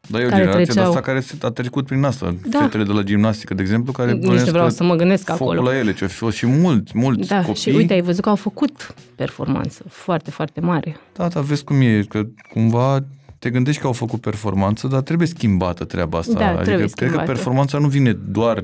Dar 0.08 0.22
e 0.22 0.26
o 0.26 0.28
Care 0.30 0.42
generație 0.42 0.66
de 0.66 0.72
treceau. 0.72 0.90
asta 0.90 1.02
care 1.02 1.20
se- 1.20 1.36
a 1.42 1.50
trecut 1.50 1.86
prin 1.86 2.04
asta. 2.04 2.36
Da. 2.50 2.60
Fetele 2.60 2.84
de 2.84 2.92
la 2.92 3.02
gimnastică, 3.02 3.54
de 3.54 3.62
exemplu, 3.62 3.92
care 3.92 4.12
Nici 4.12 4.22
bănuiesc 4.22 4.46
nu 4.46 4.52
vreau 4.52 4.68
că 4.68 4.74
să 4.74 4.84
mă 4.84 4.96
gândesc 4.96 5.26
focul 5.26 5.54
acolo. 5.58 5.70
la 5.72 5.78
ele, 5.78 5.94
ce-au 5.94 6.10
fost 6.10 6.38
și 6.38 6.46
mulți, 6.46 6.92
mulți 6.98 7.28
Da, 7.28 7.42
copii. 7.42 7.62
și 7.62 7.70
uite, 7.70 7.94
ai 7.94 8.02
văzut 8.02 8.24
că 8.24 8.30
au 8.30 8.36
făcut 8.36 8.94
performanță 9.16 9.84
foarte, 9.90 10.32
foarte 10.32 10.60
mare. 10.60 10.98
Da, 11.14 11.28
da, 11.28 11.40
vezi 11.42 11.64
cum 11.64 11.82
e, 11.82 12.04
că 12.10 12.24
cumva 12.54 13.00
te 13.42 13.50
gândești 13.50 13.82
că 13.82 13.88
au 13.88 13.94
făcut 13.94 14.22
performanță, 14.22 14.88
dar 14.88 15.02
trebuie 15.02 15.28
schimbată 15.28 15.86
treaba 15.86 16.18
asta. 16.18 16.34
Da, 16.34 16.46
adică 16.48 16.62
trebuie 16.64 16.78
cred 16.88 16.96
că 16.98 17.06
schimbată. 17.06 17.32
performanța 17.32 17.78
nu 17.78 17.88
vine 17.88 18.12
doar 18.14 18.64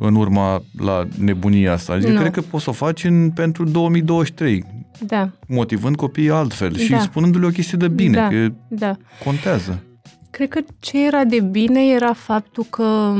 în 0.00 0.14
urma 0.14 0.62
la 0.78 1.04
nebunia 1.18 1.72
asta. 1.72 1.92
Adică 1.92 2.10
Nu. 2.12 2.18
cred 2.20 2.32
că 2.32 2.40
poți 2.40 2.64
să 2.64 2.70
o 2.70 2.72
faci 2.72 3.04
în, 3.04 3.30
pentru 3.30 3.64
2023, 3.64 4.64
Da, 5.00 5.30
motivând 5.46 5.96
copiii 5.96 6.30
altfel 6.30 6.76
și 6.76 6.90
Da. 6.90 6.98
spunându-le 6.98 7.46
o 7.46 7.50
chestie 7.50 7.78
de 7.78 7.88
bine, 7.88 8.16
Da. 8.16 8.28
că 8.28 8.48
da. 8.68 8.96
contează. 9.24 9.82
Cred 10.30 10.48
că 10.48 10.60
ce 10.78 11.06
era 11.06 11.24
de 11.24 11.40
bine 11.40 11.80
era 11.94 12.12
faptul 12.12 12.64
că 12.70 13.14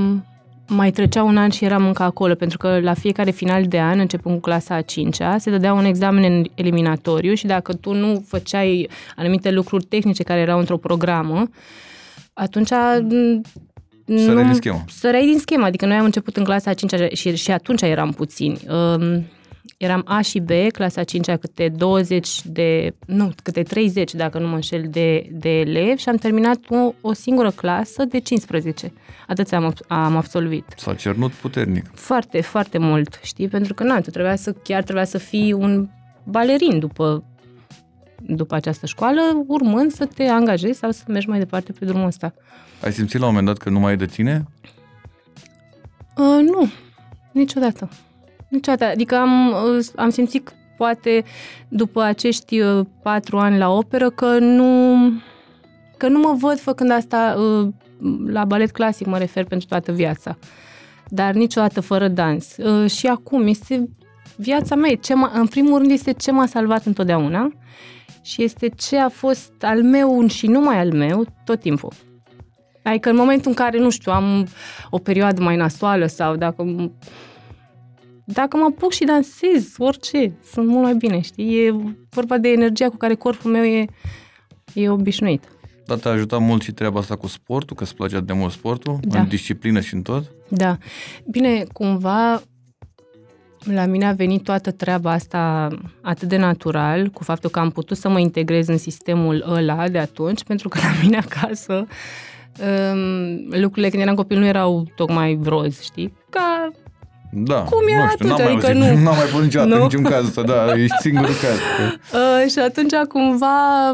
mai 0.69 0.91
trecea 0.91 1.23
un 1.23 1.37
an 1.37 1.51
și 1.51 1.65
eram 1.65 1.87
încă 1.87 2.03
acolo, 2.03 2.35
pentru 2.35 2.59
că 2.59 2.81
la 2.81 2.95
fiecare 2.95 3.31
final 3.31 3.65
de 3.65 3.81
an, 3.81 3.99
începând 3.99 4.35
cu 4.35 4.41
clasa 4.41 4.75
a 4.75 4.83
5-a, 4.83 5.39
se 5.39 5.51
dădea 5.51 5.73
un 5.73 5.85
examen 5.85 6.45
eliminatoriu 6.55 7.35
și 7.35 7.47
dacă 7.47 7.75
tu 7.75 7.93
nu 7.93 8.25
făceai 8.27 8.89
anumite 9.17 9.51
lucruri 9.51 9.85
tehnice 9.85 10.23
care 10.23 10.41
erau 10.41 10.59
într-o 10.59 10.77
programă, 10.77 11.49
atunci 12.33 12.71
Săreai 14.07 14.45
din 14.45 14.55
schemă. 14.55 14.85
Săreai 14.89 15.25
din 15.25 15.39
schemă, 15.39 15.65
adică 15.65 15.87
noi 15.87 15.97
am 15.97 16.05
început 16.05 16.37
în 16.37 16.45
clasa 16.45 16.71
a 16.71 16.75
5 16.75 16.93
și, 17.13 17.37
și 17.37 17.51
atunci 17.51 17.83
eram 17.83 18.11
puțini. 18.11 18.61
Um, 18.69 19.25
eram 19.77 20.03
A 20.07 20.21
și 20.21 20.41
B, 20.41 20.51
clasa 20.73 21.05
5 21.05 21.31
câte 21.31 21.69
20 21.69 22.41
de, 22.45 22.95
nu, 23.07 23.33
câte 23.43 23.63
30, 23.63 24.15
dacă 24.15 24.39
nu 24.39 24.49
mă 24.49 24.55
înșel, 24.55 24.87
de, 24.91 25.29
de 25.33 25.61
elevi 25.61 26.01
și 26.01 26.09
am 26.09 26.17
terminat 26.17 26.59
o, 26.69 26.93
o 27.01 27.13
singură 27.13 27.51
clasă 27.51 28.05
de 28.05 28.19
15. 28.19 28.93
Atât 29.27 29.53
am, 29.53 29.75
am 29.89 30.17
absolvit. 30.17 30.75
S-a 30.77 30.95
cernut 30.95 31.33
puternic. 31.33 31.91
Foarte, 31.95 32.41
foarte 32.41 32.79
mult, 32.79 33.21
știi? 33.23 33.49
Pentru 33.49 33.75
că, 33.75 33.83
na, 33.83 34.01
tu 34.01 34.11
trebuia 34.11 34.37
să, 34.37 34.53
chiar 34.53 34.83
trebuia 34.83 35.05
să 35.05 35.19
fii 35.19 35.53
un 35.53 35.89
balerin 36.25 36.79
după, 36.79 37.25
după 38.21 38.55
această 38.55 38.87
școală, 38.87 39.21
urmând 39.47 39.93
să 39.93 40.07
te 40.07 40.25
angajezi 40.25 40.79
sau 40.79 40.91
să 40.91 41.05
mergi 41.09 41.29
mai 41.29 41.39
departe 41.39 41.73
pe 41.73 41.85
drumul 41.85 42.07
ăsta. 42.07 42.35
Ai 42.83 42.93
simțit 42.93 43.21
la 43.21 43.27
un 43.27 43.35
moment 43.35 43.47
dat 43.47 43.63
că 43.63 43.71
nu 43.71 43.79
mai 43.79 43.93
e 43.93 43.97
de 43.97 44.07
tine? 44.07 44.45
Uh, 46.17 46.49
nu, 46.51 46.71
niciodată. 47.33 47.89
Niciodată. 48.49 48.85
Adică 48.93 49.17
am, 49.17 49.49
uh, 49.49 49.87
am 49.97 50.11
simțit 50.11 50.55
poate 50.77 51.25
după 51.69 52.03
acești 52.03 52.61
uh, 52.61 52.87
patru 53.03 53.39
ani 53.39 53.59
la 53.59 53.71
operă 53.73 54.11
că 54.11 54.39
nu, 54.39 54.97
că 55.97 56.09
nu 56.09 56.19
mă 56.19 56.35
văd 56.39 56.59
făcând 56.59 56.91
asta 56.91 57.37
uh, 57.39 57.69
la 58.27 58.45
balet 58.45 58.71
clasic, 58.71 59.07
mă 59.07 59.19
refer 59.19 59.45
pentru 59.45 59.69
toată 59.69 59.93
viața. 59.93 60.39
Dar 61.09 61.35
niciodată 61.35 61.81
fără 61.81 62.09
dans. 62.09 62.57
Și 62.87 63.07
acum 63.07 63.47
este 63.47 63.89
viața 64.37 64.75
mea. 64.75 64.95
Ce 64.95 65.15
m-a, 65.15 65.31
în 65.35 65.47
primul 65.47 65.79
rând 65.79 65.91
este 65.91 66.13
ce 66.13 66.31
m-a 66.31 66.47
salvat 66.47 66.85
întotdeauna 66.85 67.53
și 68.23 68.43
este 68.43 68.69
ce 68.69 68.99
a 68.99 69.09
fost 69.09 69.53
al 69.61 69.83
meu 69.83 70.27
și 70.27 70.47
numai 70.47 70.79
al 70.79 70.93
meu 70.93 71.27
tot 71.45 71.61
timpul. 71.61 71.93
Adică 72.83 73.11
în 73.11 73.17
momentul 73.17 73.51
în 73.51 73.55
care, 73.55 73.79
nu 73.79 73.91
știu, 73.91 74.13
am 74.13 74.47
o 74.91 74.99
perioadă 74.99 75.43
mai 75.43 75.57
nasoală 75.57 76.07
sau 76.07 76.37
dacă 76.37 76.91
dacă 78.29 78.57
mă 78.57 78.65
apuc 78.65 78.93
și 78.93 79.05
dansez, 79.05 79.75
orice, 79.79 80.33
sunt 80.53 80.67
mult 80.67 80.83
mai 80.83 80.95
bine, 80.95 81.21
știi? 81.21 81.67
E 81.67 81.75
vorba 82.11 82.39
de 82.39 82.49
energia 82.49 82.89
cu 82.89 82.97
care 82.97 83.15
corpul 83.15 83.51
meu 83.51 83.65
e, 83.65 83.85
e 84.75 84.89
obișnuit. 84.89 85.45
Dar 85.87 85.99
te-a 85.99 86.11
ajutat 86.11 86.41
mult 86.41 86.63
și 86.63 86.73
treaba 86.73 86.99
asta 86.99 87.17
cu 87.17 87.27
sportul, 87.27 87.77
că 87.77 87.83
îți 87.83 87.95
plăcea 87.95 88.21
de 88.21 88.33
mult 88.33 88.53
sportul, 88.53 88.99
da. 89.03 89.21
în 89.21 89.29
disciplină 89.29 89.81
și 89.81 89.95
în 89.95 90.03
tot? 90.03 90.33
Da. 90.49 90.79
Bine, 91.31 91.65
cumva 91.73 92.43
la 93.65 93.87
mine 93.87 94.07
a 94.07 94.13
venit 94.13 94.43
toată 94.43 94.71
treaba 94.71 95.11
asta 95.11 95.69
atât 96.03 96.29
de 96.29 96.37
natural, 96.37 97.09
cu 97.09 97.25
faptul 97.25 97.51
că 97.51 97.59
am 97.59 97.71
putut 97.71 97.97
să 97.97 98.09
mă 98.09 98.19
integrez 98.19 98.69
în 98.69 98.79
sistemul 98.79 99.45
ăla 99.49 99.89
de 99.89 99.99
atunci, 99.99 100.45
pentru 100.51 100.69
că 100.69 100.79
la 100.79 101.03
mine 101.03 101.17
acasă 101.17 101.87
um, 102.61 103.49
lucrurile 103.51 103.89
când 103.89 104.03
eram 104.03 104.15
copil 104.15 104.39
nu 104.39 104.47
erau 104.47 104.87
tocmai 104.95 105.41
roz, 105.45 105.81
știi? 105.81 106.13
Ca 106.31 106.71
da, 107.33 107.63
cum 107.63 107.83
era 107.89 108.03
nu 108.03 108.11
știu, 108.11 108.33
atunci, 108.33 108.47
n-am 108.47 108.57
adică 108.57 108.79
mai 108.79 108.95
nu. 108.95 109.01
N-am 109.05 109.17
mai 109.17 109.27
fost 109.27 109.45
niciodată 109.45 109.75
nu? 109.75 109.83
niciun 109.83 110.03
caz 110.03 110.27
ăsta, 110.27 110.43
da, 110.43 110.73
ești 110.75 110.97
singurul 111.01 111.35
caz. 111.35 111.59
Uh, 112.13 112.51
și 112.51 112.59
atunci 112.59 112.95
cumva 113.09 113.93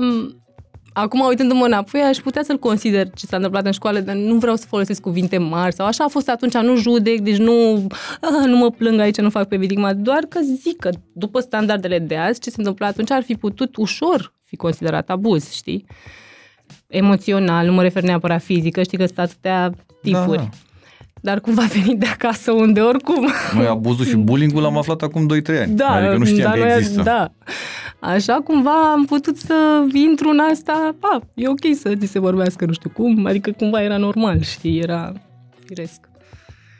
Acum, 0.94 1.20
uitându-mă 1.20 1.64
înapoi, 1.64 2.00
aș 2.00 2.16
putea 2.16 2.42
să-l 2.42 2.58
consider 2.58 3.10
ce 3.10 3.26
s-a 3.26 3.36
întâmplat 3.36 3.66
în 3.66 3.72
școală, 3.72 4.00
dar 4.00 4.14
nu 4.14 4.34
vreau 4.34 4.56
să 4.56 4.66
folosesc 4.68 5.00
cuvinte 5.00 5.38
mari 5.38 5.74
sau 5.74 5.86
așa 5.86 6.04
a 6.04 6.08
fost 6.08 6.28
atunci, 6.28 6.54
nu 6.54 6.76
judec, 6.76 7.20
deci 7.20 7.36
nu, 7.36 7.86
ah, 8.20 8.46
nu 8.46 8.56
mă 8.56 8.70
plâng 8.70 9.00
aici, 9.00 9.16
nu 9.16 9.30
fac 9.30 9.48
pe 9.48 9.56
victima, 9.56 9.92
doar 9.92 10.18
că 10.28 10.40
zic 10.62 10.78
că 10.78 10.90
după 11.12 11.40
standardele 11.40 11.98
de 11.98 12.16
azi, 12.16 12.40
ce 12.40 12.50
se 12.50 12.56
întâmplă 12.58 12.86
atunci 12.86 13.10
ar 13.10 13.22
fi 13.22 13.34
putut 13.34 13.76
ușor 13.76 14.32
fi 14.52 14.56
considerat 14.56 15.10
abuz, 15.10 15.50
știi? 15.50 15.86
Emoțional, 16.86 17.66
nu 17.66 17.72
mă 17.72 17.82
refer 17.82 18.02
neapărat 18.02 18.42
fizică, 18.42 18.82
știi 18.82 18.98
că 18.98 19.06
sunt 19.06 19.18
atâtea 19.18 19.72
tipuri. 20.02 20.36
Da, 20.36 20.42
da 20.42 20.48
dar 21.22 21.40
cumva 21.40 21.62
venit 21.62 21.98
de 21.98 22.06
acasă 22.06 22.52
unde 22.52 22.80
oricum. 22.80 23.28
Noi 23.54 23.66
abuzul 23.66 24.04
și 24.04 24.16
bullying-ul 24.16 24.62
l-am 24.62 24.76
aflat 24.76 25.02
acum 25.02 25.26
2-3 25.26 25.60
ani. 25.60 25.74
Da, 25.74 25.88
adică 25.88 26.16
nu 26.16 26.24
știam 26.24 26.58
da, 26.58 26.66
că 26.66 26.72
există. 26.72 27.02
Da. 27.02 27.32
Așa 28.00 28.34
cumva 28.34 28.92
am 28.92 29.04
putut 29.04 29.36
să 29.36 29.84
intru 29.92 30.28
în 30.28 30.38
asta, 30.50 30.96
pa, 31.00 31.20
e 31.34 31.48
ok 31.48 31.74
să 31.80 31.94
ți 31.94 32.06
se 32.06 32.18
vorbească, 32.18 32.64
nu 32.64 32.72
știu 32.72 32.90
cum, 32.90 33.26
adică 33.26 33.50
cumva 33.50 33.82
era 33.82 33.96
normal, 33.96 34.40
știi, 34.40 34.78
era 34.78 35.12
firesc. 35.66 36.00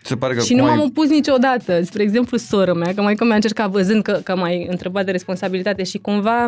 Se 0.03 0.17
pare 0.17 0.35
că 0.35 0.41
și 0.41 0.55
nu 0.55 0.63
m-am 0.63 0.79
ai... 0.79 0.85
opus 0.87 1.09
niciodată. 1.09 1.83
Spre 1.83 2.03
exemplu, 2.03 2.37
sora 2.37 2.73
mea, 2.73 2.95
că 2.95 3.03
mai 3.03 3.15
că 3.15 3.25
mi-a 3.25 3.35
încercat 3.35 3.71
văzând 3.71 4.03
că, 4.03 4.21
că 4.25 4.37
mai 4.37 4.67
întrebat 4.71 5.05
de 5.05 5.11
responsabilitate 5.11 5.83
și 5.83 5.99
cumva 5.99 6.45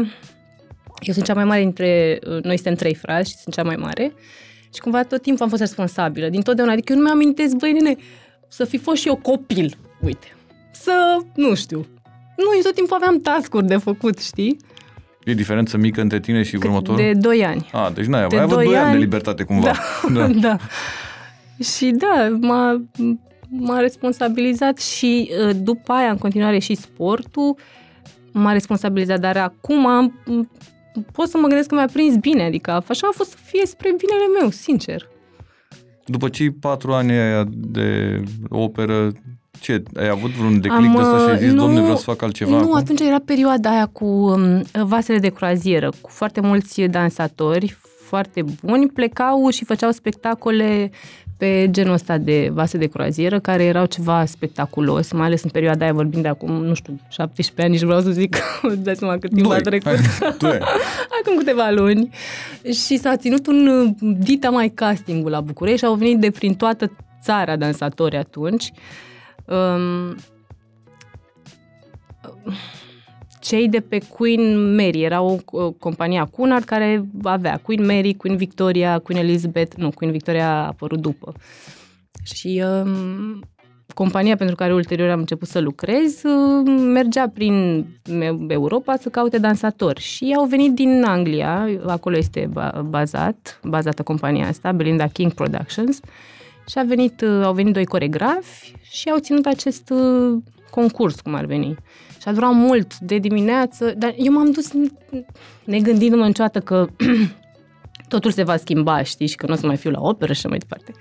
eu 1.01 1.13
sunt 1.13 1.25
cea 1.25 1.35
mai 1.35 1.45
mare 1.45 1.61
dintre, 1.61 2.19
noi 2.43 2.55
suntem 2.55 2.75
trei 2.75 2.95
frați 2.95 3.31
și 3.31 3.37
sunt 3.37 3.55
cea 3.55 3.63
mai 3.63 3.77
mare 3.77 4.13
și 4.75 4.81
cumva 4.81 5.03
tot 5.03 5.23
timpul 5.23 5.43
am 5.43 5.49
fost 5.49 5.61
responsabilă, 5.61 6.29
din 6.29 6.43
totdeauna. 6.43 6.73
Adică 6.73 6.93
eu 6.93 6.99
nu 6.99 7.05
mi-amintesc, 7.05 7.55
băi, 7.55 7.73
nene, 7.73 7.97
să 8.49 8.65
fi 8.65 8.79
fost 8.79 9.01
și 9.01 9.09
eu 9.09 9.17
copil, 9.17 9.77
uite. 10.01 10.37
Să, 10.73 11.17
nu 11.35 11.55
știu. 11.55 11.87
Nu, 12.37 12.55
eu 12.57 12.63
tot 12.63 12.75
timpul 12.75 12.97
aveam 12.97 13.21
task 13.21 13.57
de 13.57 13.77
făcut, 13.77 14.19
știi? 14.19 14.57
E 15.25 15.35
diferență 15.35 15.77
mică 15.77 16.01
între 16.01 16.21
tine 16.21 16.43
și 16.43 16.53
Cât 16.53 16.65
următorul? 16.65 17.01
De 17.01 17.13
2 17.13 17.45
ani. 17.45 17.71
A, 17.73 17.91
deci 17.95 18.05
n-ai, 18.05 18.27
de 18.27 18.37
ai 18.37 18.43
avut 18.43 18.65
2 18.65 18.77
ani 18.77 18.93
de 18.93 18.99
libertate 18.99 19.43
cumva. 19.43 19.73
Da, 20.13 20.27
da. 20.27 20.27
da. 20.49 20.57
Și 21.63 21.91
da, 21.91 22.37
m-a, 22.41 22.83
m-a 23.49 23.79
responsabilizat 23.79 24.79
și 24.79 25.31
ă, 25.49 25.53
după 25.53 25.93
aia, 25.93 26.11
în 26.11 26.19
continuare, 26.19 26.59
și 26.59 26.75
sportul 26.75 27.57
m-a 28.33 28.53
responsabilizat, 28.53 29.21
dar 29.21 29.37
acum 29.37 29.87
am 29.87 30.21
pot 31.13 31.29
să 31.29 31.39
mă 31.39 31.47
gândesc 31.47 31.69
că 31.69 31.75
mi-a 31.75 31.89
prins 31.93 32.17
bine, 32.17 32.43
adică 32.43 32.71
așa 32.89 33.09
a 33.11 33.15
fost 33.15 33.31
să 33.31 33.37
fie 33.45 33.67
spre 33.67 33.89
binele 33.89 34.39
meu, 34.41 34.51
sincer. 34.51 35.09
După 36.07 36.29
cei 36.29 36.51
patru 36.51 36.93
ani 36.93 37.13
de 37.49 38.21
operă, 38.49 39.13
ce, 39.61 39.83
ai 39.97 40.09
avut 40.09 40.31
vreun 40.31 40.61
declic 40.61 40.87
Am, 40.87 40.95
de 40.95 41.01
asta 41.01 41.19
și 41.19 41.31
ai 41.31 41.39
zis, 41.39 41.53
nu, 41.53 41.61
domne, 41.61 41.81
vreau 41.81 41.97
să 41.97 42.03
fac 42.03 42.23
altceva? 42.23 42.51
Nu, 42.51 42.57
acum? 42.57 42.75
atunci 42.75 43.01
era 43.01 43.19
perioada 43.19 43.71
aia 43.71 43.87
cu 43.87 44.05
um, 44.05 44.63
vasele 44.73 45.19
de 45.19 45.29
croazieră, 45.29 45.91
cu 46.01 46.11
foarte 46.11 46.41
mulți 46.41 46.83
dansatori 46.83 47.77
foarte 48.05 48.45
buni, 48.63 48.89
plecau 48.89 49.49
și 49.49 49.65
făceau 49.65 49.91
spectacole 49.91 50.91
pe 51.45 51.69
genul 51.71 51.93
ăsta 51.93 52.19
de 52.19 52.51
vase 52.53 52.79
de 52.79 52.87
croazieră, 52.87 53.39
care 53.41 53.65
erau 53.65 53.87
ceva 53.87 54.25
spectaculos, 54.25 55.13
mai 55.13 55.27
ales 55.27 55.43
în 55.43 55.51
perioada 55.51 55.85
aia, 55.85 55.93
vorbind 55.93 56.23
de 56.23 56.29
acum, 56.29 56.65
nu 56.65 56.75
știu, 56.75 57.01
17 57.09 57.63
ani, 57.63 57.71
nici 57.71 57.83
vreau 57.83 58.01
să 58.01 58.11
zic, 58.11 58.37
dați 58.85 58.99
seama 58.99 59.19
cât 59.19 59.31
timp 59.35 59.51
a 59.51 59.57
trecut. 59.57 59.99
acum 61.21 61.37
câteva 61.39 61.71
luni. 61.71 62.11
Și 62.63 62.97
s-a 62.97 63.17
ținut 63.17 63.47
un 63.47 63.67
uh, 63.67 63.91
dita 64.19 64.51
mai 64.51 64.69
castingul 64.69 65.31
la 65.31 65.41
București 65.41 65.79
și 65.79 65.85
au 65.85 65.95
venit 65.95 66.19
de 66.19 66.31
prin 66.31 66.55
toată 66.55 66.91
țara 67.23 67.57
dansatori 67.57 68.17
atunci. 68.17 68.73
Um, 69.45 70.17
cei 73.45 73.69
de 73.69 73.81
pe 73.81 73.99
Queen 73.99 74.75
Mary, 74.75 75.03
era 75.03 75.23
o, 75.23 75.37
o 75.45 75.71
compania 75.71 76.25
Cunard 76.25 76.65
care 76.65 77.05
avea 77.23 77.61
Queen 77.63 77.85
Mary, 77.87 78.15
Queen 78.15 78.37
Victoria, 78.37 78.99
Queen 78.99 79.25
Elizabeth, 79.25 79.75
nu, 79.77 79.91
Queen 79.91 80.13
Victoria 80.13 80.49
a 80.49 80.67
apărut 80.67 81.01
după. 81.01 81.33
Și 82.23 82.63
um, 82.83 83.41
compania 83.95 84.37
pentru 84.37 84.55
care 84.55 84.75
ulterior 84.75 85.11
am 85.11 85.19
început 85.19 85.49
să 85.49 85.61
lucrez 85.61 86.23
uh, 86.23 86.63
mergea 86.93 87.29
prin 87.29 87.87
Europa 88.49 88.97
să 88.97 89.09
caute 89.09 89.39
dansatori. 89.39 90.01
Și 90.01 90.35
au 90.37 90.45
venit 90.45 90.75
din 90.75 91.03
Anglia, 91.03 91.69
acolo 91.87 92.17
este 92.17 92.51
bazat, 92.85 93.61
bazată 93.65 94.03
compania 94.03 94.49
asta, 94.49 94.73
Belinda 94.73 95.07
King 95.07 95.33
Productions, 95.33 96.01
și 96.69 96.79
a 96.79 96.83
venit, 96.83 97.21
uh, 97.21 97.41
au 97.45 97.53
venit 97.53 97.73
doi 97.73 97.85
coregrafi 97.85 98.75
și 98.91 99.09
au 99.09 99.19
ținut 99.19 99.47
acest 99.47 99.91
uh, 99.91 100.43
concurs, 100.71 101.21
cum 101.21 101.35
ar 101.35 101.45
veni. 101.45 101.77
Și 102.25 102.31
a 102.31 102.33
durat 102.33 102.53
mult, 102.53 102.99
de 102.99 103.19
dimineață, 103.19 103.95
dar 103.97 104.15
eu 104.17 104.33
m-am 104.33 104.51
dus 104.51 104.73
negândindu-mă 105.65 106.27
niciodată 106.27 106.61
că 106.61 106.87
totul 108.09 108.31
se 108.31 108.43
va 108.43 108.57
schimba, 108.57 109.03
știi, 109.03 109.27
și 109.27 109.37
că 109.37 109.47
nu 109.47 109.53
o 109.53 109.57
să 109.57 109.67
mai 109.67 109.77
fiu 109.77 109.91
la 109.91 110.01
operă 110.01 110.33
și 110.33 110.47
mai 110.47 110.59
departe. 110.59 110.93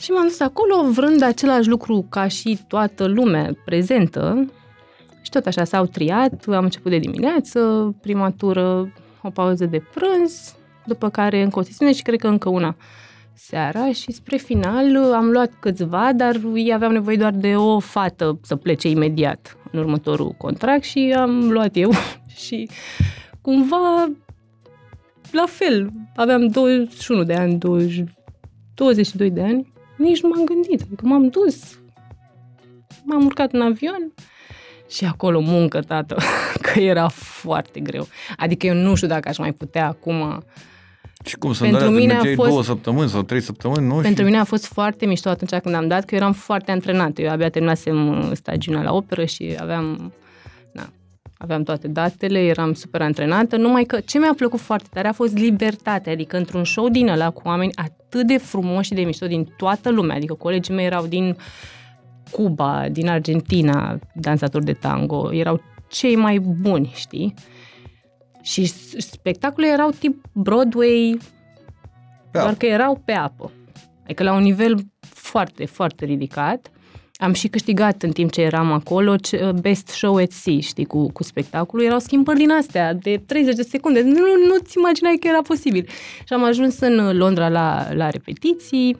Și 0.00 0.10
m-am 0.10 0.22
dus 0.22 0.40
acolo 0.40 0.90
vrând 0.90 1.22
același 1.22 1.68
lucru 1.68 2.06
ca 2.08 2.28
și 2.28 2.58
toată 2.68 3.06
lumea 3.06 3.56
prezentă 3.64 4.50
și 5.22 5.30
tot 5.30 5.46
așa 5.46 5.64
s-au 5.64 5.86
triat, 5.86 6.44
am 6.46 6.64
început 6.64 6.90
de 6.90 6.98
dimineață, 6.98 7.60
prima 8.00 8.30
tură, 8.30 8.92
o 9.22 9.30
pauză 9.30 9.66
de 9.66 9.82
prânz, 9.94 10.54
după 10.86 11.08
care 11.08 11.42
încă 11.42 11.58
o 11.58 11.62
sesiune 11.62 11.92
și 11.92 12.02
cred 12.02 12.18
că 12.18 12.28
încă 12.28 12.48
una 12.48 12.76
seara 13.42 13.92
și 13.92 14.12
spre 14.12 14.36
final 14.36 15.12
am 15.12 15.30
luat 15.30 15.52
câțiva, 15.60 16.12
dar 16.12 16.40
ei 16.54 16.72
aveau 16.72 16.90
nevoie 16.90 17.16
doar 17.16 17.32
de 17.32 17.56
o 17.56 17.78
fată 17.78 18.38
să 18.42 18.56
plece 18.56 18.88
imediat 18.88 19.56
în 19.72 19.78
următorul 19.78 20.34
contract 20.38 20.82
și 20.82 21.14
am 21.16 21.50
luat 21.50 21.76
eu 21.76 21.90
și 22.44 22.68
cumva 23.40 24.10
la 25.30 25.44
fel, 25.46 25.90
aveam 26.16 26.46
21 26.46 27.22
de 27.22 27.34
ani, 27.34 27.54
20, 27.54 28.04
22 28.74 29.30
de 29.30 29.42
ani, 29.42 29.72
nici 29.96 30.22
nu 30.22 30.28
m-am 30.28 30.44
gândit. 30.44 30.80
Adică 30.82 31.06
m-am 31.06 31.28
dus, 31.28 31.78
m-am 33.04 33.24
urcat 33.24 33.52
în 33.52 33.60
avion 33.60 34.12
și 34.88 35.04
acolo 35.04 35.40
muncă, 35.40 35.80
tată, 35.80 36.16
că 36.72 36.80
era 36.80 37.08
foarte 37.08 37.80
greu. 37.80 38.06
Adică 38.36 38.66
eu 38.66 38.74
nu 38.74 38.94
știu 38.94 39.08
dacă 39.08 39.28
aș 39.28 39.38
mai 39.38 39.52
putea 39.52 39.86
acum 39.86 40.44
și 41.24 41.36
cum 41.36 41.52
să 41.52 41.62
pentru 41.62 41.90
mine 41.90 42.12
a 42.12 42.22
fost, 42.34 42.48
două 42.48 42.62
săptămâni 42.62 43.08
sau 43.08 43.22
trei 43.22 43.40
săptămâni, 43.40 43.86
nu? 43.86 43.94
Pentru 43.94 44.22
și... 44.22 44.24
mine 44.24 44.38
a 44.38 44.44
fost 44.44 44.66
foarte 44.66 45.06
mișto 45.06 45.28
atunci 45.28 45.60
când 45.62 45.74
am 45.74 45.88
dat, 45.88 46.04
că 46.04 46.14
eu 46.14 46.20
eram 46.20 46.32
foarte 46.32 46.70
antrenată. 46.70 47.22
Eu 47.22 47.30
abia 47.30 47.48
terminasem 47.48 48.08
uh, 48.08 48.30
stagiunea 48.32 48.82
la 48.82 48.92
operă 48.92 49.24
și 49.24 49.56
aveam, 49.60 50.12
na, 50.72 50.92
aveam 51.38 51.62
toate 51.62 51.88
datele, 51.88 52.38
eram 52.38 52.72
super 52.72 53.02
antrenată, 53.02 53.56
numai 53.56 53.84
că 53.84 54.00
ce 54.00 54.18
mi-a 54.18 54.34
plăcut 54.36 54.60
foarte 54.60 54.88
tare 54.92 55.08
a 55.08 55.12
fost 55.12 55.36
libertatea, 55.36 56.12
adică 56.12 56.36
într-un 56.36 56.64
show 56.64 56.88
din 56.88 57.08
ăla 57.08 57.30
cu 57.30 57.42
oameni 57.44 57.72
atât 57.74 58.26
de 58.26 58.36
frumoși 58.36 58.88
și 58.88 58.94
de 58.94 59.02
mișto 59.02 59.26
din 59.26 59.44
toată 59.56 59.90
lumea, 59.90 60.16
adică 60.16 60.34
colegii 60.34 60.74
mei 60.74 60.84
erau 60.84 61.06
din 61.06 61.36
Cuba, 62.30 62.86
din 62.90 63.08
Argentina, 63.08 63.98
dansatori 64.14 64.64
de 64.64 64.72
tango, 64.72 65.32
erau 65.32 65.62
cei 65.88 66.16
mai 66.16 66.38
buni, 66.38 66.92
știi? 66.94 67.34
Și 68.42 68.66
spectacolele 68.98 69.72
erau 69.72 69.90
tip 69.90 70.24
Broadway, 70.32 71.18
pe 72.30 72.38
doar 72.38 72.54
că 72.54 72.66
erau 72.66 73.02
pe 73.04 73.12
apă. 73.12 73.50
Adică 74.04 74.22
la 74.22 74.32
un 74.32 74.42
nivel 74.42 74.78
foarte, 75.00 75.64
foarte 75.64 76.04
ridicat. 76.04 76.70
Am 77.14 77.32
și 77.32 77.48
câștigat 77.48 78.02
în 78.02 78.10
timp 78.10 78.32
ce 78.32 78.40
eram 78.40 78.72
acolo 78.72 79.14
Best 79.60 79.86
Show 79.88 80.16
at 80.16 80.30
Sea, 80.30 80.58
știi, 80.60 80.84
cu, 80.84 81.12
cu 81.12 81.22
spectacolul. 81.22 81.84
Erau 81.84 81.98
schimbări 81.98 82.38
din 82.38 82.50
astea 82.50 82.92
de 82.92 83.22
30 83.26 83.54
de 83.54 83.62
secunde. 83.62 84.02
Nu, 84.02 84.26
nu-ți 84.48 84.78
imaginai 84.78 85.16
că 85.20 85.26
era 85.26 85.42
posibil. 85.42 85.88
Și 86.24 86.32
am 86.32 86.44
ajuns 86.44 86.80
în 86.80 87.16
Londra 87.16 87.48
la, 87.48 87.92
la 87.92 88.10
repetiții. 88.10 88.98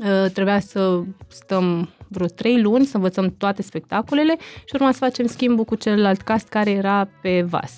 Uh, 0.00 0.30
trebuia 0.32 0.60
să 0.60 1.02
stăm 1.28 1.88
vreo 2.08 2.26
trei 2.26 2.62
luni 2.62 2.84
să 2.84 2.96
învățăm 2.96 3.34
toate 3.38 3.62
spectacolele 3.62 4.36
și 4.58 4.74
urma 4.74 4.92
să 4.92 4.98
facem 4.98 5.26
schimbul 5.26 5.64
cu 5.64 5.74
celălalt 5.74 6.20
cast 6.20 6.48
care 6.48 6.70
era 6.70 7.08
pe 7.22 7.42
vas. 7.42 7.72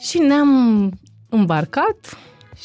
Și 0.00 0.18
ne-am 0.18 0.90
îmbarcat 1.28 2.18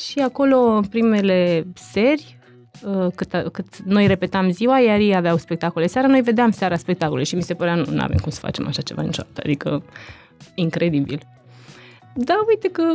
și 0.06 0.20
acolo, 0.20 0.58
în 0.58 0.84
primele 0.84 1.68
seri, 1.74 2.38
uh, 2.84 3.08
cât, 3.16 3.50
cât 3.52 3.78
noi 3.78 4.08
repetam 4.08 4.52
ziua, 4.52 4.80
iar 4.80 5.00
ei 5.00 5.16
aveau 5.16 5.38
spectacole 5.38 5.88
seara, 5.88 6.08
noi 6.08 6.22
vedeam 6.22 6.52
seara 6.52 6.76
spectacole 6.76 7.24
și 7.24 7.36
mi 7.36 7.42
se 7.42 7.54
părea, 7.54 7.76
nu 7.76 8.02
avem 8.02 8.18
cum 8.18 8.32
să 8.32 8.40
facem 8.40 8.68
așa 8.68 8.82
ceva 8.82 9.02
niciodată, 9.02 9.42
adică 9.44 9.84
incredibil. 10.56 11.22
Da, 12.14 12.44
uite 12.48 12.68
că 12.68 12.94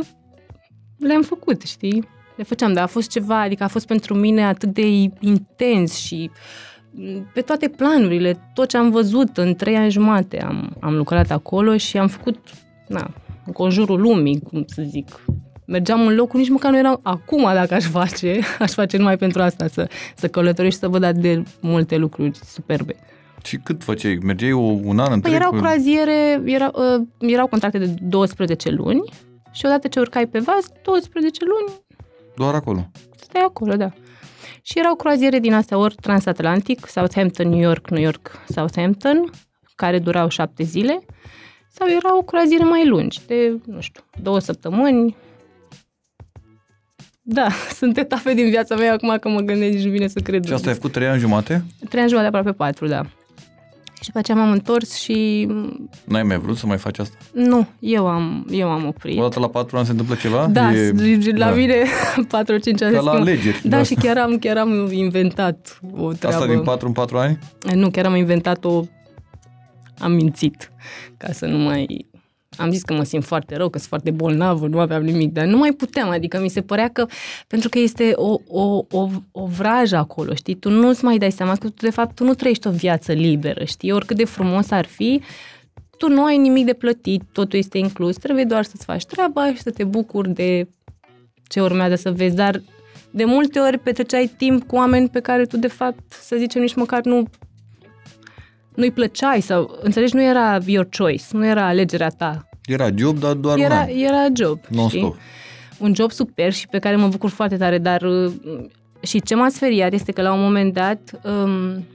le-am 0.97 1.21
făcut, 1.21 1.61
știi? 1.61 2.07
Le 2.35 2.43
făceam, 2.43 2.73
dar 2.73 2.83
a 2.83 2.87
fost 2.87 3.09
ceva, 3.09 3.41
adică 3.41 3.63
a 3.63 3.67
fost 3.67 3.87
pentru 3.87 4.13
mine 4.13 4.45
atât 4.45 4.73
de 4.73 4.87
intens 5.19 5.95
și 5.95 6.31
mm, 6.91 7.29
pe 7.33 7.41
toate 7.41 7.67
planurile, 7.67 8.51
tot 8.53 8.69
ce 8.69 8.77
am 8.77 8.89
văzut 8.89 9.37
în 9.37 9.55
trei 9.55 9.75
ani 9.75 9.91
jumate 9.91 10.41
am, 10.41 10.75
am 10.79 10.95
lucrat 10.95 11.31
acolo 11.31 11.77
și 11.77 11.97
am 11.97 12.07
făcut, 12.07 12.37
na, 12.87 13.11
în 13.51 13.63
conjurul 13.63 14.01
lumii, 14.01 14.39
cum 14.39 14.63
să 14.67 14.81
zic. 14.81 15.25
Mergeam 15.65 16.07
în 16.07 16.15
locul, 16.15 16.39
nici 16.39 16.49
măcar 16.49 16.71
nu 16.71 16.77
eram 16.77 16.99
acum 17.03 17.43
dacă 17.53 17.73
aș 17.73 17.85
face, 17.85 18.39
aș 18.59 18.71
face 18.71 18.97
numai 18.97 19.17
pentru 19.17 19.41
asta, 19.41 19.67
să, 19.67 19.89
să 20.15 20.27
călătorești, 20.27 20.79
să 20.79 20.87
văd 20.87 21.03
atât 21.03 21.21
de 21.21 21.43
multe 21.59 21.97
lucruri 21.97 22.39
superbe. 22.45 22.95
Și 23.43 23.57
cât 23.57 23.83
făceai? 23.83 24.19
Mergeai 24.23 24.51
un 24.51 24.99
an 24.99 25.11
întreg? 25.11 25.21
Păi 25.21 25.33
erau 25.33 25.51
croaziere, 25.51 26.41
erau, 26.45 26.71
uh, 26.73 27.07
erau 27.31 27.47
contracte 27.47 27.77
de 27.77 27.93
12 28.01 28.69
luni 28.69 29.01
și 29.51 29.65
odată 29.65 29.87
ce 29.87 29.99
urcai 29.99 30.27
pe 30.27 30.39
vas, 30.39 30.65
12 30.83 31.45
luni... 31.45 31.79
Doar 32.35 32.53
acolo? 32.53 32.91
Stai 33.15 33.41
acolo, 33.41 33.75
da. 33.75 33.89
Și 34.61 34.79
erau 34.79 34.95
croaziere 34.95 35.39
din 35.39 35.53
astea, 35.53 35.77
ori 35.77 35.95
transatlantic, 35.95 36.87
Southampton, 36.87 37.49
New 37.49 37.59
York, 37.59 37.89
New 37.89 38.01
York, 38.01 38.43
Southampton, 38.47 39.29
care 39.75 39.99
durau 39.99 40.29
șapte 40.29 40.63
zile 40.63 41.05
sau 41.81 41.89
erau 41.95 42.23
croaziere 42.23 42.63
mai 42.63 42.87
lungi, 42.87 43.19
de, 43.27 43.53
nu 43.65 43.79
știu, 43.79 44.03
două 44.21 44.39
săptămâni. 44.39 45.15
Da, 47.21 47.47
sunt 47.79 47.97
etape 47.97 48.33
din 48.33 48.49
viața 48.49 48.75
mea 48.75 48.93
acum 48.93 49.17
că 49.21 49.29
mă 49.29 49.39
gândesc 49.39 49.73
nici 49.73 49.83
nu 49.83 49.91
vine 49.91 50.07
să 50.07 50.19
cred. 50.19 50.45
Și 50.45 50.53
asta 50.53 50.69
ai 50.69 50.75
făcut 50.75 50.91
trei 50.91 51.07
ani 51.07 51.19
jumate? 51.19 51.63
Trei 51.89 52.01
ani 52.01 52.09
jumate, 52.09 52.27
aproape 52.27 52.51
patru, 52.51 52.87
da. 52.87 53.05
Și 54.01 54.07
după 54.07 54.19
aceea 54.19 54.37
m-am 54.37 54.51
întors 54.51 54.93
și... 54.93 55.47
N-ai 56.03 56.23
mai 56.23 56.39
vrut 56.39 56.57
să 56.57 56.65
mai 56.65 56.77
faci 56.77 56.99
asta? 56.99 57.17
Nu, 57.33 57.67
eu 57.79 58.07
am, 58.07 58.45
eu 58.49 58.69
am 58.69 58.85
oprit. 58.87 59.19
O 59.19 59.21
dată 59.21 59.39
la 59.39 59.47
patru 59.47 59.77
ani 59.77 59.85
se 59.85 59.91
întâmplă 59.91 60.15
ceva? 60.15 60.47
Da, 60.47 60.73
e, 60.73 60.93
la 61.35 61.49
da. 61.49 61.55
mine 61.55 61.75
4-5 61.83 62.83
ani. 62.83 62.93
Ca 62.93 63.01
la 63.01 63.11
alegeri. 63.11 63.61
Da, 63.63 63.77
da, 63.77 63.83
și 63.83 63.93
chiar 63.93 64.17
am, 64.17 64.37
chiar 64.37 64.57
am 64.57 64.91
inventat 64.91 65.79
o 65.97 66.11
treabă. 66.11 66.37
Asta 66.37 66.47
din 66.47 66.61
4 66.61 66.87
în 66.87 66.93
4 66.93 67.17
ani? 67.17 67.39
Nu, 67.73 67.89
chiar 67.89 68.05
am 68.05 68.15
inventat 68.15 68.65
o 68.65 68.83
am 70.01 70.11
mințit 70.11 70.71
ca 71.17 71.31
să 71.31 71.45
nu 71.45 71.57
mai... 71.57 72.05
Am 72.57 72.71
zis 72.71 72.81
că 72.81 72.93
mă 72.93 73.03
simt 73.03 73.23
foarte 73.23 73.55
rău, 73.55 73.69
că 73.69 73.77
sunt 73.77 73.89
foarte 73.89 74.11
bolnavă, 74.11 74.67
nu 74.67 74.79
aveam 74.79 75.03
nimic, 75.03 75.31
dar 75.31 75.45
nu 75.45 75.57
mai 75.57 75.71
puteam, 75.71 76.09
adică 76.09 76.39
mi 76.39 76.49
se 76.49 76.61
părea 76.61 76.87
că, 76.87 77.05
pentru 77.47 77.69
că 77.69 77.79
este 77.79 78.11
o, 78.15 78.37
o, 78.47 78.85
o, 78.91 79.07
o 79.31 79.45
vrajă 79.45 79.95
acolo, 79.95 80.33
știi, 80.33 80.55
tu 80.55 80.69
nu-ți 80.69 81.03
mai 81.03 81.17
dai 81.17 81.31
seama 81.31 81.55
că 81.55 81.69
tu, 81.69 81.81
de 81.81 81.89
fapt, 81.89 82.15
tu 82.15 82.23
nu 82.23 82.33
trăiești 82.33 82.67
o 82.67 82.71
viață 82.71 83.11
liberă, 83.11 83.63
știi, 83.63 83.91
oricât 83.91 84.17
de 84.17 84.25
frumos 84.25 84.71
ar 84.71 84.85
fi, 84.85 85.21
tu 85.97 86.09
nu 86.09 86.23
ai 86.23 86.37
nimic 86.37 86.65
de 86.65 86.73
plătit, 86.73 87.23
totul 87.31 87.59
este 87.59 87.77
inclus, 87.77 88.15
trebuie 88.15 88.43
doar 88.43 88.63
să-ți 88.63 88.85
faci 88.85 89.05
treaba 89.05 89.53
și 89.53 89.61
să 89.61 89.71
te 89.71 89.83
bucuri 89.83 90.29
de 90.29 90.67
ce 91.47 91.61
urmează 91.61 91.95
să 91.95 92.11
vezi, 92.11 92.35
dar 92.35 92.61
de 93.11 93.25
multe 93.25 93.59
ori 93.59 93.77
petreceai 93.77 94.31
timp 94.37 94.67
cu 94.67 94.75
oameni 94.75 95.09
pe 95.09 95.19
care 95.19 95.45
tu, 95.45 95.57
de 95.57 95.67
fapt, 95.67 96.11
să 96.11 96.35
zicem, 96.35 96.61
nici 96.61 96.75
măcar 96.75 97.03
nu 97.03 97.27
nu-i 98.75 98.91
plăceai 98.91 99.41
sau, 99.41 99.77
înțelegi, 99.81 100.15
nu 100.15 100.23
era 100.23 100.57
your 100.65 100.87
choice, 100.97 101.23
nu 101.31 101.45
era 101.45 101.67
alegerea 101.67 102.09
ta. 102.09 102.49
Era 102.65 102.87
job, 102.95 103.19
dar 103.19 103.33
doar 103.33 103.57
era, 103.57 103.73
un 103.73 103.79
an. 103.79 103.89
Era 103.89 104.27
job, 104.33 104.59
Non-stop. 104.69 105.13
Știi? 105.13 105.15
Un 105.79 105.93
job 105.95 106.11
super 106.11 106.53
și 106.53 106.67
pe 106.67 106.79
care 106.79 106.95
mă 106.95 107.07
bucur 107.07 107.29
foarte 107.29 107.57
tare, 107.57 107.77
dar 107.77 108.01
uh, 108.01 108.33
și 109.01 109.21
ce 109.21 109.35
m-a 109.35 109.49
speriat 109.49 109.93
este 109.93 110.11
că 110.11 110.21
la 110.21 110.33
un 110.33 110.41
moment 110.41 110.73
dat 110.73 110.99
um, 111.23 111.85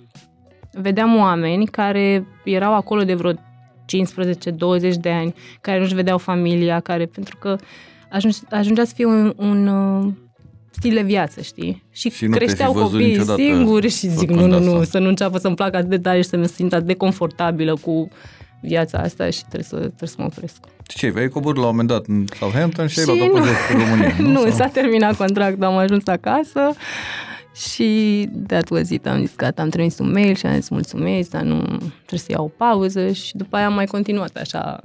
vedeam 0.73 1.17
oameni 1.17 1.67
care 1.67 2.27
erau 2.45 2.75
acolo 2.75 3.03
de 3.03 3.15
vreo 3.15 3.33
15-20 3.33 3.37
de 5.01 5.11
ani, 5.11 5.35
care 5.61 5.79
nu-și 5.79 5.95
vedeau 5.95 6.19
familia, 6.19 6.81
care 6.81 7.07
pentru 7.07 7.37
că 7.37 7.57
ajunge, 8.11 8.39
ajungea 8.51 8.85
să 8.85 8.93
fie 8.95 9.05
un, 9.05 9.33
un 9.37 9.67
uh, 9.67 10.13
stil 10.77 10.95
de 10.95 11.03
viață, 11.03 11.41
știi? 11.41 11.83
Și, 11.93 12.11
și 12.11 12.27
creșteau 12.27 12.73
copiii 12.73 13.21
singuri 13.21 13.89
și 13.89 14.09
zic, 14.09 14.31
nu, 14.31 14.47
nu, 14.47 14.59
nu, 14.59 14.85
să 14.85 14.99
nu 14.99 15.09
înceapă 15.09 15.39
să-mi 15.39 15.55
placă 15.55 15.77
atât 15.77 15.89
de 15.91 15.99
tare 15.99 16.21
și 16.21 16.29
să 16.29 16.37
mă 16.37 16.45
simt 16.45 16.73
atât 16.73 16.87
de 16.87 16.95
confortabilă 16.95 17.75
cu 17.75 18.09
viața 18.61 18.99
asta 18.99 19.31
și 19.31 19.41
trebuie 19.41 19.63
să, 19.63 19.77
trebuie 19.77 20.09
să 20.09 20.15
mă 20.19 20.25
opresc. 20.25 20.57
Ce, 20.83 21.11
vei 21.11 21.29
coborât 21.29 21.61
la 21.61 21.69
un 21.69 21.71
moment 21.71 21.89
dat 21.89 22.07
în 22.07 22.25
Southampton 22.39 22.87
și, 22.87 23.01
și 23.01 23.11
ai 23.11 23.17
luat 23.19 23.31
o 23.31 23.37
în 23.73 23.79
România, 23.79 24.15
nu? 24.33 24.45
nu, 24.45 24.51
s-a 24.51 24.67
terminat 24.67 25.17
contractul, 25.17 25.65
am 25.65 25.77
ajuns 25.77 26.07
acasă 26.07 26.61
și 27.55 28.29
that 28.47 28.71
was 28.71 28.91
it. 28.91 29.07
Am 29.07 29.21
zis, 29.21 29.37
gata, 29.37 29.63
am 29.63 29.69
trimis 29.69 29.99
un 29.99 30.11
mail 30.11 30.35
și 30.35 30.47
am 30.47 30.55
zis 30.55 30.69
mulțumesc, 30.69 31.31
dar 31.31 31.43
nu 31.43 31.63
trebuie 32.07 32.19
să 32.19 32.27
iau 32.29 32.45
o 32.45 32.49
pauză 32.49 33.13
și 33.13 33.37
după 33.37 33.57
aia 33.57 33.67
am 33.67 33.75
mai 33.75 33.87
continuat 33.87 34.37
așa 34.37 34.81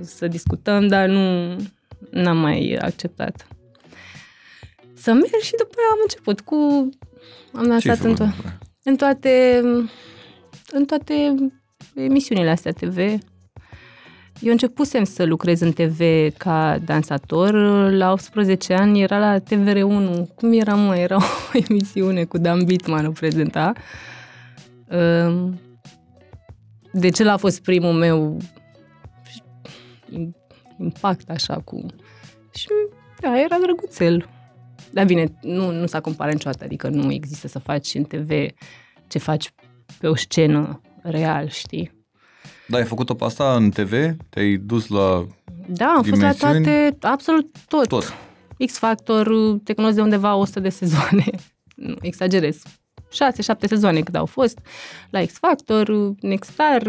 să 0.00 0.28
discutăm, 0.28 0.88
dar 0.88 1.08
nu 1.08 1.56
n-am 2.10 2.36
mai 2.36 2.78
acceptat 2.80 3.46
să 5.04 5.12
merg 5.12 5.42
și 5.42 5.54
după 5.58 5.74
aia 5.76 5.88
am 5.92 5.98
început 6.02 6.40
cu... 6.40 6.88
Am 7.52 7.66
dansat 7.68 7.98
în, 7.98 8.14
to- 8.14 8.58
în 8.82 8.96
toate 8.96 9.62
în 10.70 10.84
toate 10.84 11.34
emisiunile 11.94 12.50
astea 12.50 12.72
TV. 12.72 12.96
Eu 14.40 14.50
începusem 14.50 15.04
să 15.04 15.24
lucrez 15.24 15.60
în 15.60 15.72
TV 15.72 16.00
ca 16.36 16.78
dansator. 16.84 17.52
La 17.90 18.12
18 18.12 18.74
ani 18.74 19.02
era 19.02 19.18
la 19.18 19.38
TVR1. 19.38 20.34
Cum 20.34 20.52
era, 20.52 20.74
mă? 20.74 20.96
Era 20.96 21.16
o 21.52 21.58
emisiune 21.68 22.24
cu 22.24 22.38
Dan 22.38 22.64
Bitman, 22.64 23.06
o 23.06 23.10
prezenta. 23.10 23.72
Ehm, 24.88 25.60
de 26.92 27.08
ce 27.08 27.28
a 27.28 27.36
fost 27.36 27.62
primul 27.62 27.92
meu 27.92 28.36
impact 30.78 31.30
așa 31.30 31.60
cu... 31.64 31.86
Și 32.54 32.68
da, 33.20 33.40
era 33.40 33.56
drăguțel. 33.62 34.28
Dar 34.94 35.04
bine, 35.04 35.38
nu, 35.42 35.70
nu 35.70 35.86
s-a 35.86 36.00
comparat 36.00 36.32
niciodată, 36.32 36.64
adică 36.64 36.88
nu 36.88 37.12
există 37.12 37.48
să 37.48 37.58
faci 37.58 37.94
în 37.94 38.04
TV 38.04 38.30
ce 39.06 39.18
faci 39.18 39.52
pe 39.98 40.06
o 40.06 40.14
scenă 40.14 40.80
real, 41.02 41.48
știi? 41.48 41.90
Da, 42.68 42.76
ai 42.76 42.84
făcut-o 42.84 43.14
pe 43.14 43.24
asta 43.24 43.54
în 43.54 43.70
TV? 43.70 43.92
Te-ai 44.28 44.56
dus 44.56 44.88
la 44.88 45.26
Da, 45.66 45.86
am 45.86 46.02
fost 46.02 46.20
la 46.20 46.32
toate, 46.32 46.96
absolut 47.00 47.56
tot. 47.68 47.88
Tot. 47.88 48.14
X-Factor, 48.66 49.28
te 49.64 49.72
cunosc 49.72 49.94
de 49.94 50.00
undeva 50.00 50.34
100 50.34 50.60
de 50.60 50.68
sezoane. 50.68 51.24
Nu, 51.74 51.94
exagerez. 52.00 52.62
6-7 52.62 53.68
sezoane 53.68 54.00
cât 54.00 54.14
au 54.14 54.26
fost. 54.26 54.58
La 55.10 55.24
X-Factor, 55.24 56.14
Nexstar, 56.20 56.82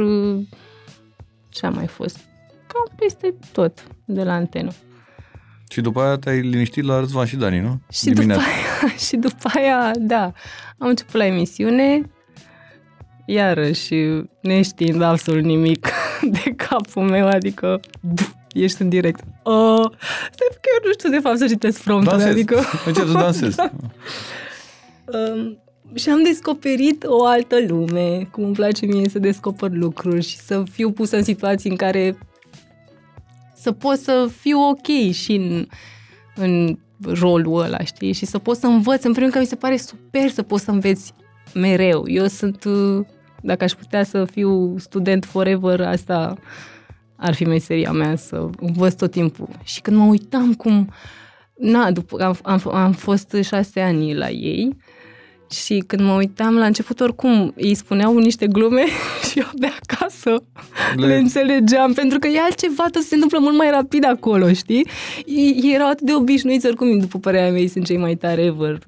ce 1.49 1.65
a 1.65 1.69
mai 1.69 1.87
fost? 1.87 2.17
Cam 2.67 2.95
peste 2.95 3.35
tot 3.51 3.87
de 4.05 4.23
la 4.23 4.33
antenă. 4.33 4.71
Și 5.69 5.81
după 5.81 6.01
aia 6.01 6.15
te-ai 6.15 6.41
liniștit 6.41 6.83
la 6.83 6.99
Răzvan 6.99 7.25
și 7.25 7.35
Dani, 7.35 7.59
nu? 7.59 7.79
Și 7.91 8.05
Dimineața. 8.05 8.41
după 8.41 8.53
aia 8.85 8.95
și 8.97 9.15
după 9.15 9.49
aia, 9.53 9.91
da, 9.99 10.23
am 10.77 10.87
început 10.87 11.13
la 11.13 11.25
emisiune, 11.25 12.01
iarăși 13.25 13.95
neștiind 14.41 15.01
absolut 15.01 15.43
nimic 15.43 15.87
de 16.43 16.53
capul 16.55 17.03
meu, 17.03 17.27
adică 17.27 17.79
ești 18.51 18.81
în 18.81 18.89
direct. 18.89 19.23
Oh, 19.43 19.85
stai 20.31 20.47
că 20.61 20.69
eu 20.73 20.81
nu 20.85 20.91
știu 20.91 21.09
de 21.09 21.19
fapt 21.19 21.37
să 21.37 21.47
citesc 21.47 21.83
promptul, 21.83 22.21
adică... 22.21 22.61
Încep 22.85 23.05
să 23.05 23.13
dansez. 23.13 23.55
um, 25.13 25.57
și 25.95 26.09
am 26.09 26.23
descoperit 26.23 27.03
o 27.07 27.25
altă 27.25 27.55
lume, 27.67 28.27
cum 28.31 28.43
îmi 28.43 28.53
place 28.53 28.85
mie 28.85 29.09
să 29.09 29.19
descoper 29.19 29.69
lucruri 29.71 30.21
și 30.21 30.37
să 30.37 30.63
fiu 30.71 30.91
pusă 30.91 31.15
în 31.15 31.23
situații 31.23 31.69
în 31.69 31.75
care 31.75 32.17
să 33.65 33.71
pot 33.71 33.97
să 33.97 34.29
fiu 34.39 34.59
ok 34.59 35.11
și 35.11 35.35
în, 35.35 35.67
în 36.35 36.77
rolul 37.03 37.61
ăla, 37.61 37.79
știi? 37.79 38.11
Și 38.11 38.25
să 38.25 38.37
pot 38.37 38.57
să 38.57 38.67
învăț. 38.67 39.03
În 39.03 39.11
primul 39.11 39.19
rând 39.19 39.31
că 39.31 39.39
mi 39.39 39.45
se 39.45 39.55
pare 39.55 39.77
super 39.77 40.29
să 40.29 40.41
poți 40.41 40.63
să 40.63 40.71
înveți 40.71 41.13
mereu. 41.53 42.03
Eu 42.07 42.27
sunt, 42.27 42.63
uh, 42.63 43.05
dacă 43.41 43.63
aș 43.63 43.71
putea 43.71 44.03
să 44.03 44.25
fiu 44.25 44.77
student 44.77 45.25
forever, 45.25 45.81
asta 45.81 46.37
ar 47.15 47.33
fi 47.33 47.43
meseria 47.43 47.91
mea, 47.91 48.15
să 48.15 48.49
învăț 48.59 48.93
tot 48.93 49.11
timpul. 49.11 49.47
Și 49.63 49.81
când 49.81 49.97
mă 49.97 50.03
uitam 50.03 50.53
cum, 50.53 50.89
na, 51.57 51.91
după, 51.91 52.23
am, 52.23 52.37
am, 52.43 52.61
am 52.73 52.91
fost 52.91 53.35
șase 53.41 53.79
ani 53.79 54.13
la 54.13 54.29
ei 54.29 54.77
și 55.51 55.83
când 55.87 56.01
mă 56.01 56.13
uitam 56.13 56.55
la 56.57 56.65
început, 56.65 56.99
oricum, 56.99 57.53
îi 57.55 57.75
spuneau 57.75 58.17
niște 58.17 58.47
glume 58.47 58.83
și 59.29 59.39
eu 59.39 59.49
de 59.53 59.67
acasă 59.81 60.43
le, 60.95 61.07
le 61.07 61.15
înțelegeam, 61.15 61.93
pentru 61.93 62.19
că 62.19 62.27
e 62.27 62.39
altceva, 62.39 62.85
tot 62.91 63.01
se 63.01 63.13
întâmplă 63.13 63.39
mult 63.39 63.57
mai 63.57 63.69
rapid 63.69 64.05
acolo, 64.05 64.53
știi? 64.53 64.87
Ei 65.25 65.71
erau 65.73 65.89
atât 65.89 66.05
de 66.05 66.13
obișnuiți, 66.13 66.67
oricum, 66.67 66.99
după 66.99 67.19
părerea 67.19 67.51
mea, 67.51 67.59
ei 67.59 67.67
sunt 67.67 67.85
cei 67.85 67.97
mai 67.97 68.15
tare 68.15 68.41
ever. 68.41 68.79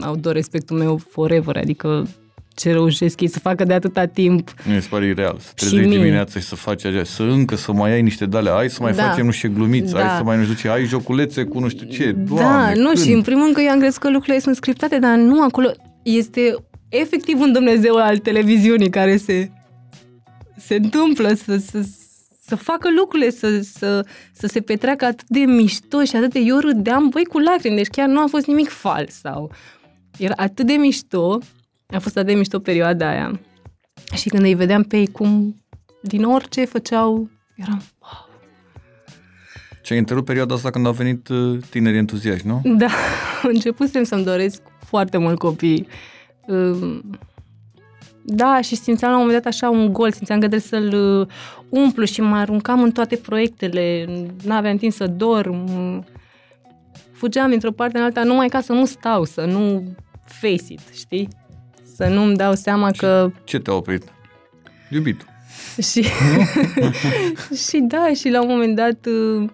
Au 0.00 0.16
doar 0.16 0.34
respectul 0.34 0.78
meu 0.78 0.96
forever, 0.96 1.56
adică 1.56 2.06
ce 2.54 2.72
reușesc 2.72 3.20
ei 3.20 3.28
să 3.28 3.38
facă 3.38 3.64
de 3.64 3.72
atâta 3.72 4.04
timp. 4.04 4.54
Mi 4.64 4.80
se 4.82 4.88
pare 4.90 5.06
ireal. 5.06 5.36
Să 5.38 5.52
treci 5.54 5.88
dimineața 5.88 6.40
și 6.40 6.46
să 6.46 6.54
faci 6.54 6.84
așa, 6.84 7.04
să 7.04 7.22
încă 7.22 7.56
să 7.56 7.72
mai 7.72 7.92
ai 7.92 8.02
niște 8.02 8.26
dale, 8.26 8.50
hai 8.50 8.70
să 8.70 8.82
mai 8.82 8.92
da. 8.92 9.02
facem 9.02 9.24
nu 9.24 9.30
știu 9.30 9.50
glumiți, 9.54 9.92
da. 9.92 10.00
hai 10.00 10.16
să 10.16 10.22
mai 10.22 10.36
nu 10.36 10.42
știu 10.42 10.54
ce, 10.54 10.68
ai 10.68 10.84
joculețe 10.84 11.44
cu 11.44 11.58
nu 11.58 11.68
știu 11.68 11.86
ce. 11.86 12.12
Da, 12.12 12.34
Doamne, 12.34 12.74
da, 12.74 12.80
nu, 12.80 12.86
când? 12.86 12.98
și 12.98 13.12
în 13.12 13.22
primul 13.22 13.42
rând 13.42 13.54
că 13.54 13.60
eu 13.60 13.70
am 13.70 13.78
crezut 13.78 14.00
că 14.00 14.10
lucrurile 14.10 14.38
sunt 14.40 14.56
scriptate, 14.56 14.98
dar 14.98 15.16
nu, 15.16 15.42
acolo 15.42 15.70
este 16.02 16.54
efectiv 16.88 17.40
un 17.40 17.52
Dumnezeu 17.52 17.96
al 17.96 18.18
televiziunii 18.18 18.90
care 18.90 19.16
se, 19.16 19.50
se 20.56 20.74
întâmplă 20.74 21.32
să, 21.44 21.56
să, 21.56 21.84
să 22.46 22.56
facă 22.56 22.88
lucrurile, 22.96 23.30
să, 23.30 23.60
să, 23.60 24.06
să 24.32 24.46
se 24.46 24.60
petreacă 24.60 25.04
atât 25.04 25.28
de 25.28 25.40
mișto 25.40 26.04
și 26.04 26.16
atât 26.16 26.32
de... 26.32 26.38
Eu 26.38 26.58
râdeam, 26.58 27.08
băi, 27.08 27.24
cu 27.24 27.38
lacrimi, 27.38 27.76
deci 27.76 27.86
chiar 27.86 28.08
nu 28.08 28.20
a 28.20 28.26
fost 28.26 28.46
nimic 28.46 28.68
fals 28.68 29.14
sau... 29.20 29.52
Era 30.18 30.34
atât 30.36 30.66
de 30.66 30.72
mișto 30.72 31.38
a 31.92 31.98
fost 31.98 32.16
atât 32.16 32.28
de 32.28 32.34
mișto 32.34 32.58
perioada 32.58 33.08
aia. 33.08 33.40
Și 34.14 34.28
când 34.28 34.42
îi 34.42 34.54
vedeam 34.54 34.82
pe 34.82 34.96
ei 34.96 35.06
cum 35.06 35.56
din 36.02 36.24
orice 36.24 36.64
făceau, 36.64 37.30
eram 37.56 37.82
wow. 37.98 38.28
Și 39.82 39.92
ai 39.92 39.98
întrerupt 39.98 40.26
perioada 40.26 40.54
asta 40.54 40.70
când 40.70 40.86
au 40.86 40.92
venit 40.92 41.28
uh, 41.28 41.58
tineri 41.70 41.96
entuziaști, 41.96 42.46
nu? 42.46 42.60
Da, 42.64 42.90
începusem 43.52 44.04
să-mi 44.04 44.24
doresc 44.24 44.62
foarte 44.86 45.18
mult 45.18 45.38
copii. 45.38 45.86
Um, 46.46 47.18
da, 48.24 48.60
și 48.60 48.74
simțeam 48.74 49.10
la 49.10 49.16
un 49.16 49.22
moment 49.24 49.42
dat 49.42 49.52
așa 49.52 49.70
un 49.70 49.92
gol, 49.92 50.12
simțeam 50.12 50.40
că 50.40 50.48
trebuie 50.48 50.80
să-l 50.80 51.18
uh, 51.20 51.26
umplu 51.68 52.04
și 52.04 52.20
mă 52.20 52.36
aruncam 52.36 52.82
în 52.82 52.90
toate 52.90 53.16
proiectele, 53.16 54.06
n-aveam 54.44 54.76
timp 54.76 54.92
să 54.92 55.06
dorm, 55.06 55.66
fugeam 57.12 57.50
dintr-o 57.50 57.72
parte 57.72 57.98
în 57.98 58.04
alta 58.04 58.22
numai 58.22 58.48
ca 58.48 58.60
să 58.60 58.72
nu 58.72 58.84
stau, 58.84 59.24
să 59.24 59.44
nu 59.44 59.94
face 60.24 60.72
it, 60.72 60.80
știi? 60.92 61.28
Să 62.00 62.08
nu-mi 62.08 62.36
dau 62.36 62.54
seama 62.54 62.92
și 62.92 62.98
că... 62.98 63.30
Ce 63.44 63.58
te-a 63.58 63.74
oprit? 63.74 64.04
Iubitul. 64.90 65.28
Și, 65.90 66.06
și 67.68 67.78
da, 67.78 68.12
și 68.14 68.28
la 68.28 68.42
un 68.42 68.48
moment 68.48 68.76
dat 68.76 69.06
uh, 69.06 69.48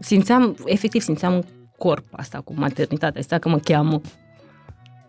simțeam, 0.00 0.56
efectiv 0.64 1.02
simțeam 1.02 1.44
corp 1.78 2.04
asta 2.10 2.40
cu 2.44 2.52
maternitatea, 2.56 3.20
asta 3.20 3.38
că 3.38 3.48
mă 3.48 3.58
cheamă. 3.58 4.00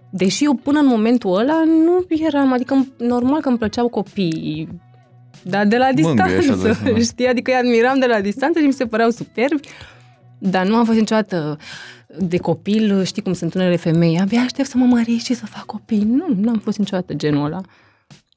Deși 0.09 0.43
eu 0.43 0.53
până 0.53 0.79
în 0.79 0.85
momentul 0.85 1.37
ăla 1.37 1.63
nu 1.63 2.05
eram, 2.09 2.53
adică 2.53 2.87
normal 2.97 3.41
că 3.41 3.49
îmi 3.49 3.57
plăceau 3.57 3.87
copiii, 3.87 4.67
dar 5.43 5.65
de 5.65 5.77
la 5.77 5.91
distanță, 5.93 6.55
Mângâie, 6.55 7.03
știi? 7.11 7.27
Adică 7.27 7.51
îi 7.51 7.57
admiram 7.57 7.99
de 7.99 8.05
la 8.05 8.21
distanță 8.21 8.59
și 8.59 8.65
mi 8.65 8.73
se 8.73 8.85
păreau 8.85 9.09
superbi, 9.09 9.67
dar 10.39 10.67
nu 10.67 10.75
am 10.75 10.85
fost 10.85 10.97
niciodată 10.97 11.57
de 12.17 12.37
copil, 12.37 13.03
știi 13.03 13.21
cum 13.21 13.33
sunt 13.33 13.53
unele 13.53 13.75
femei, 13.75 14.19
abia 14.19 14.41
aștept 14.41 14.69
să 14.69 14.77
mă 14.77 14.85
mări 14.85 15.17
și 15.17 15.33
să 15.33 15.45
fac 15.45 15.65
copii. 15.65 16.03
Nu, 16.03 16.25
nu 16.35 16.49
am 16.49 16.59
fost 16.59 16.77
niciodată 16.77 17.13
genul 17.13 17.45
ăla. 17.45 17.61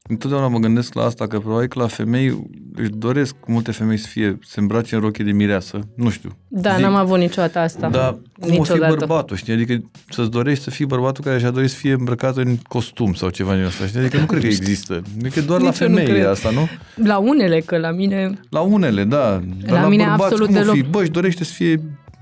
Întotdeauna 0.09 0.49
mă 0.49 0.59
gândesc 0.59 0.95
la 0.95 1.05
asta, 1.05 1.27
că 1.27 1.39
probabil 1.39 1.69
că 1.69 1.79
la 1.79 1.87
femei 1.87 2.49
își 2.75 2.91
doresc 2.91 3.35
multe 3.47 3.71
femei 3.71 3.97
să 3.97 4.07
fie, 4.09 4.39
se 4.43 4.61
îmbrace 4.61 4.95
în 4.95 5.01
rochie 5.01 5.25
de 5.25 5.33
mireasă, 5.33 5.79
nu 5.97 6.11
știu. 6.11 6.31
Da, 6.49 6.75
Zic, 6.75 6.83
n-am 6.83 6.95
avut 6.95 7.19
niciodată 7.19 7.59
asta. 7.59 7.89
Dar 7.89 8.17
cum 8.41 8.51
niciodată. 8.51 8.85
o 8.85 8.93
fi 8.93 8.99
bărbatul, 8.99 9.37
știi? 9.37 9.53
Adică 9.53 9.91
să-ți 10.09 10.31
dorești 10.31 10.65
să 10.65 10.71
fii 10.71 10.87
bărbatul 10.87 11.25
care 11.25 11.39
și-a 11.39 11.51
dorit 11.51 11.71
să 11.71 11.77
fie 11.77 11.93
îmbrăcat 11.93 12.37
în 12.37 12.57
costum 12.69 13.15
sau 13.15 13.29
ceva 13.29 13.55
din 13.55 13.65
asta, 13.65 13.87
știi? 13.87 14.01
Adică 14.01 14.19
nu 14.19 14.27
cred 14.27 14.41
că 14.41 14.47
există. 14.47 15.03
Adică 15.21 15.41
doar 15.41 15.61
Nici 15.61 15.69
la 15.69 15.87
femei 15.87 16.25
asta, 16.25 16.51
nu? 16.51 16.69
La 17.05 17.19
unele, 17.19 17.61
că 17.61 17.79
la 17.79 17.91
mine... 17.91 18.33
La 18.49 18.61
unele, 18.61 19.05
da. 19.05 19.43
Dar 19.65 19.71
la, 19.71 19.81
la 19.81 19.89
mine 19.89 20.05
bărbați, 20.05 20.23
absolut 20.23 20.47
cum 20.47 20.55
deloc. 20.55 20.75
Fi? 20.75 20.83
Bă, 20.83 21.01
își 21.01 21.11
dorește 21.11 21.45
să 21.45 21.53
fie 21.53 21.81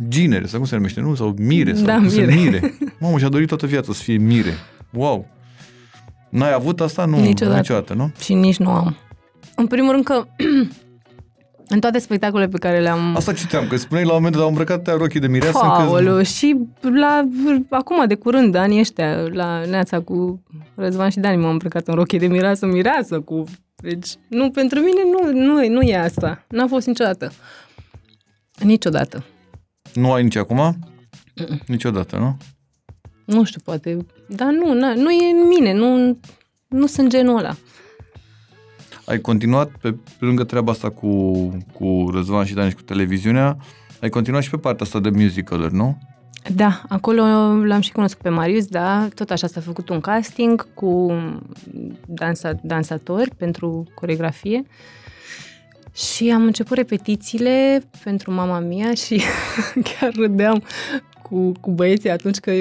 ginere, 0.08 0.46
sau 0.46 0.58
cum 0.58 0.68
se 0.68 0.74
numește, 0.74 1.00
nu? 1.00 1.14
Sau 1.14 1.34
mire, 1.38 1.74
sau 1.74 1.84
da, 1.84 1.94
cum 1.94 2.02
mire. 2.02 2.32
se 2.32 2.40
mire. 2.40 2.74
Mamă, 3.00 3.18
și-a 3.18 3.28
dorit 3.28 3.48
toată 3.48 3.66
viața 3.66 3.92
să 3.92 4.02
fie 4.02 4.16
mire. 4.16 4.52
Wow! 4.90 5.26
N-ai 6.30 6.52
avut 6.52 6.80
asta? 6.80 7.04
Nu, 7.04 7.20
niciodată. 7.20 7.56
niciodată, 7.56 7.94
nu? 7.94 8.12
Și 8.20 8.34
nici 8.34 8.56
nu 8.56 8.70
am. 8.70 8.96
În 9.56 9.66
primul 9.66 9.92
rând 9.92 10.04
că 10.04 10.24
în 11.74 11.80
toate 11.80 11.98
spectacolele 11.98 12.48
pe 12.48 12.58
care 12.58 12.80
le-am... 12.80 13.16
Asta 13.16 13.32
citeam, 13.32 13.66
că 13.66 13.76
spuneai 13.76 14.06
la 14.06 14.10
un 14.12 14.16
moment 14.16 14.34
dat, 14.34 14.42
au 14.42 14.48
îmbrăcat 14.48 14.82
te 14.82 14.92
rochii 14.92 15.20
de 15.20 15.26
mireasă. 15.26 15.58
Paolo, 15.58 16.14
că... 16.14 16.22
și 16.22 16.56
la, 16.80 17.28
acum 17.68 18.06
de 18.06 18.14
curând, 18.14 18.54
anii 18.54 18.80
ăștia, 18.80 19.28
la 19.32 19.64
Neața 19.64 20.00
cu 20.00 20.42
Răzvan 20.74 21.10
și 21.10 21.18
Dani 21.18 21.36
m-am 21.36 21.50
îmbrăcat 21.50 21.88
în 21.88 21.94
rochie 21.94 22.18
de 22.18 22.26
mireasă, 22.26 22.66
mireasă 22.66 23.20
cu... 23.20 23.44
Deci, 23.76 24.08
nu, 24.28 24.50
pentru 24.50 24.78
mine 24.78 25.00
nu, 25.10 25.40
nu, 25.40 25.68
nu 25.68 25.80
e 25.80 25.96
asta. 25.96 26.44
N-a 26.48 26.66
fost 26.66 26.86
niciodată. 26.86 27.32
Niciodată. 28.58 29.24
Nu 29.94 30.12
ai 30.12 30.22
nici 30.22 30.36
acum? 30.36 30.78
Niciodată, 31.66 32.16
nu? 32.16 32.36
Nu 33.24 33.44
știu, 33.44 33.60
poate. 33.64 33.96
Dar 34.34 34.48
nu, 34.48 34.74
na, 34.74 34.94
nu 34.94 35.10
e 35.10 35.30
în 35.30 35.48
mine, 35.48 35.72
nu, 35.72 36.18
nu 36.68 36.86
sunt 36.86 37.08
genul 37.08 37.38
ăla. 37.38 37.56
Ai 39.04 39.20
continuat 39.20 39.70
pe, 39.80 39.92
pe 39.92 40.24
lângă 40.24 40.44
treaba 40.44 40.72
asta 40.72 40.90
cu, 40.90 41.32
cu 41.72 42.10
Răzvan 42.12 42.44
și 42.44 42.54
Dani 42.54 42.70
și 42.70 42.76
cu 42.76 42.82
televiziunea, 42.82 43.56
ai 44.00 44.08
continuat 44.08 44.42
și 44.42 44.50
pe 44.50 44.56
partea 44.56 44.86
asta 44.86 45.00
de 45.00 45.10
musical 45.10 45.68
nu? 45.72 45.98
Da, 46.54 46.82
acolo 46.88 47.22
l-am 47.64 47.80
și 47.80 47.92
cunoscut 47.92 48.22
pe 48.22 48.28
Marius, 48.28 48.66
da, 48.66 49.08
tot 49.14 49.30
așa 49.30 49.46
s-a 49.46 49.60
făcut 49.60 49.88
un 49.88 50.00
casting 50.00 50.74
cu 50.74 51.12
dansa, 52.06 52.52
dansatori 52.62 53.30
pentru 53.36 53.84
coregrafie 53.94 54.62
și 55.94 56.30
am 56.30 56.42
început 56.42 56.76
repetițiile 56.76 57.82
pentru 58.04 58.32
mama 58.32 58.58
mea 58.58 58.94
și 58.94 59.22
chiar 59.98 60.12
râdeam 60.14 60.62
cu, 61.22 61.52
cu 61.60 61.70
băieții 61.70 62.10
atunci 62.10 62.38
că 62.38 62.52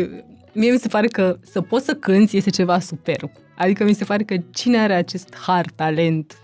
mie 0.59 0.71
mi 0.71 0.79
se 0.79 0.87
pare 0.87 1.07
că 1.07 1.37
să 1.51 1.61
poți 1.61 1.85
să 1.85 1.93
cânti 1.93 2.37
este 2.37 2.49
ceva 2.49 2.79
superb. 2.79 3.29
Adică 3.57 3.83
mi 3.83 3.93
se 3.93 4.03
pare 4.03 4.23
că 4.23 4.35
cine 4.51 4.77
are 4.77 4.93
acest 4.93 5.35
har, 5.45 5.65
talent 5.75 6.37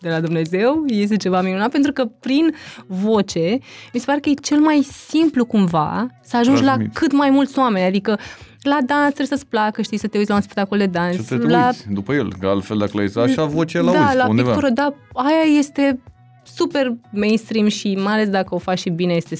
de 0.00 0.08
la 0.08 0.20
Dumnezeu 0.20 0.84
este 0.86 1.16
ceva 1.16 1.42
minunat 1.42 1.70
pentru 1.70 1.92
că 1.92 2.04
prin 2.04 2.54
voce 2.86 3.58
mi 3.92 4.00
se 4.00 4.06
pare 4.06 4.20
că 4.20 4.28
e 4.28 4.34
cel 4.34 4.58
mai 4.58 4.86
simplu 5.08 5.44
cumva 5.44 6.06
să 6.22 6.36
ajungi 6.36 6.62
Transmit. 6.62 6.94
la 6.94 7.00
cât 7.00 7.12
mai 7.12 7.30
mulți 7.30 7.58
oameni. 7.58 7.86
Adică 7.86 8.18
la 8.62 8.78
dans 8.86 9.14
trebuie 9.14 9.38
să-ți 9.38 9.46
placă, 9.46 9.82
știi, 9.82 9.98
să 9.98 10.06
te 10.06 10.18
uiți 10.18 10.30
la 10.30 10.36
un 10.36 10.42
spectacol 10.42 10.78
de 10.78 10.86
dans. 10.86 11.14
Și 11.14 11.22
să 11.22 11.38
te 11.38 11.46
la... 11.46 11.66
uiți 11.66 11.84
după 11.88 12.14
el, 12.14 12.32
că 12.40 12.46
altfel 12.46 12.78
dacă 12.78 12.90
l-ai 12.94 13.24
așa 13.24 13.44
voce 13.44 13.80
la 13.80 13.92
da, 13.92 14.00
uiți 14.00 14.16
la 14.16 14.28
undeva. 14.28 14.50
pictură, 14.50 14.70
da, 14.72 14.94
aia 15.12 15.58
este 15.58 16.00
super 16.42 16.92
mainstream 17.10 17.68
și 17.68 17.94
mai 17.94 18.12
ales 18.12 18.28
dacă 18.28 18.54
o 18.54 18.58
faci 18.58 18.78
și 18.78 18.90
bine 18.90 19.14
este 19.14 19.36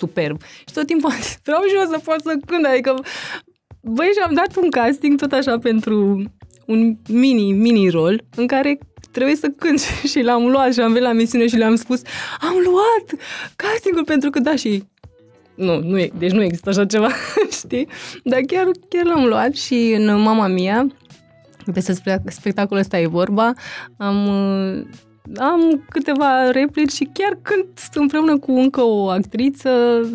superb. 0.00 0.40
Și 0.42 0.74
tot 0.74 0.86
timpul 0.86 1.10
vreau 1.44 1.62
și 1.68 1.74
eu 1.74 1.90
să 1.90 1.98
pot 2.04 2.20
să 2.20 2.36
cânt, 2.46 2.64
adică 2.64 2.94
băi, 3.82 4.10
și-am 4.18 4.34
dat 4.34 4.56
un 4.62 4.70
casting 4.70 5.20
tot 5.20 5.32
așa 5.32 5.58
pentru 5.58 6.22
un 6.66 6.96
mini, 7.08 7.52
mini 7.52 7.88
rol 7.88 8.24
în 8.36 8.46
care 8.46 8.78
trebuie 9.10 9.36
să 9.36 9.48
cânt 9.56 9.80
și 10.10 10.20
l-am 10.20 10.46
luat 10.46 10.72
și 10.72 10.80
am 10.80 10.92
venit 10.92 11.08
la 11.08 11.14
misiune 11.14 11.46
și 11.46 11.56
le-am 11.56 11.76
spus 11.76 12.02
am 12.40 12.54
luat 12.64 13.22
castingul 13.56 14.04
pentru 14.04 14.30
că 14.30 14.38
da 14.38 14.56
și 14.56 14.84
nu, 15.54 15.80
nu 15.82 15.98
e, 15.98 16.10
deci 16.18 16.30
nu 16.30 16.42
există 16.42 16.68
așa 16.68 16.86
ceva, 16.86 17.08
știi? 17.60 17.88
Dar 18.24 18.40
chiar, 18.40 18.68
chiar 18.88 19.04
l-am 19.04 19.24
luat 19.24 19.54
și 19.54 19.94
în 19.96 20.20
Mama 20.20 20.46
Mia, 20.46 20.86
despre 21.66 22.22
spectacolul 22.26 22.82
ăsta 22.82 22.98
e 22.98 23.06
vorba, 23.06 23.52
am 23.96 24.28
am 25.38 25.84
câteva 25.88 26.50
replici 26.50 26.90
și 26.92 27.08
chiar 27.12 27.38
când 27.42 27.64
împreună 27.94 28.38
cu 28.38 28.52
încă 28.52 28.80
o 28.80 29.08
actriță 29.08 29.70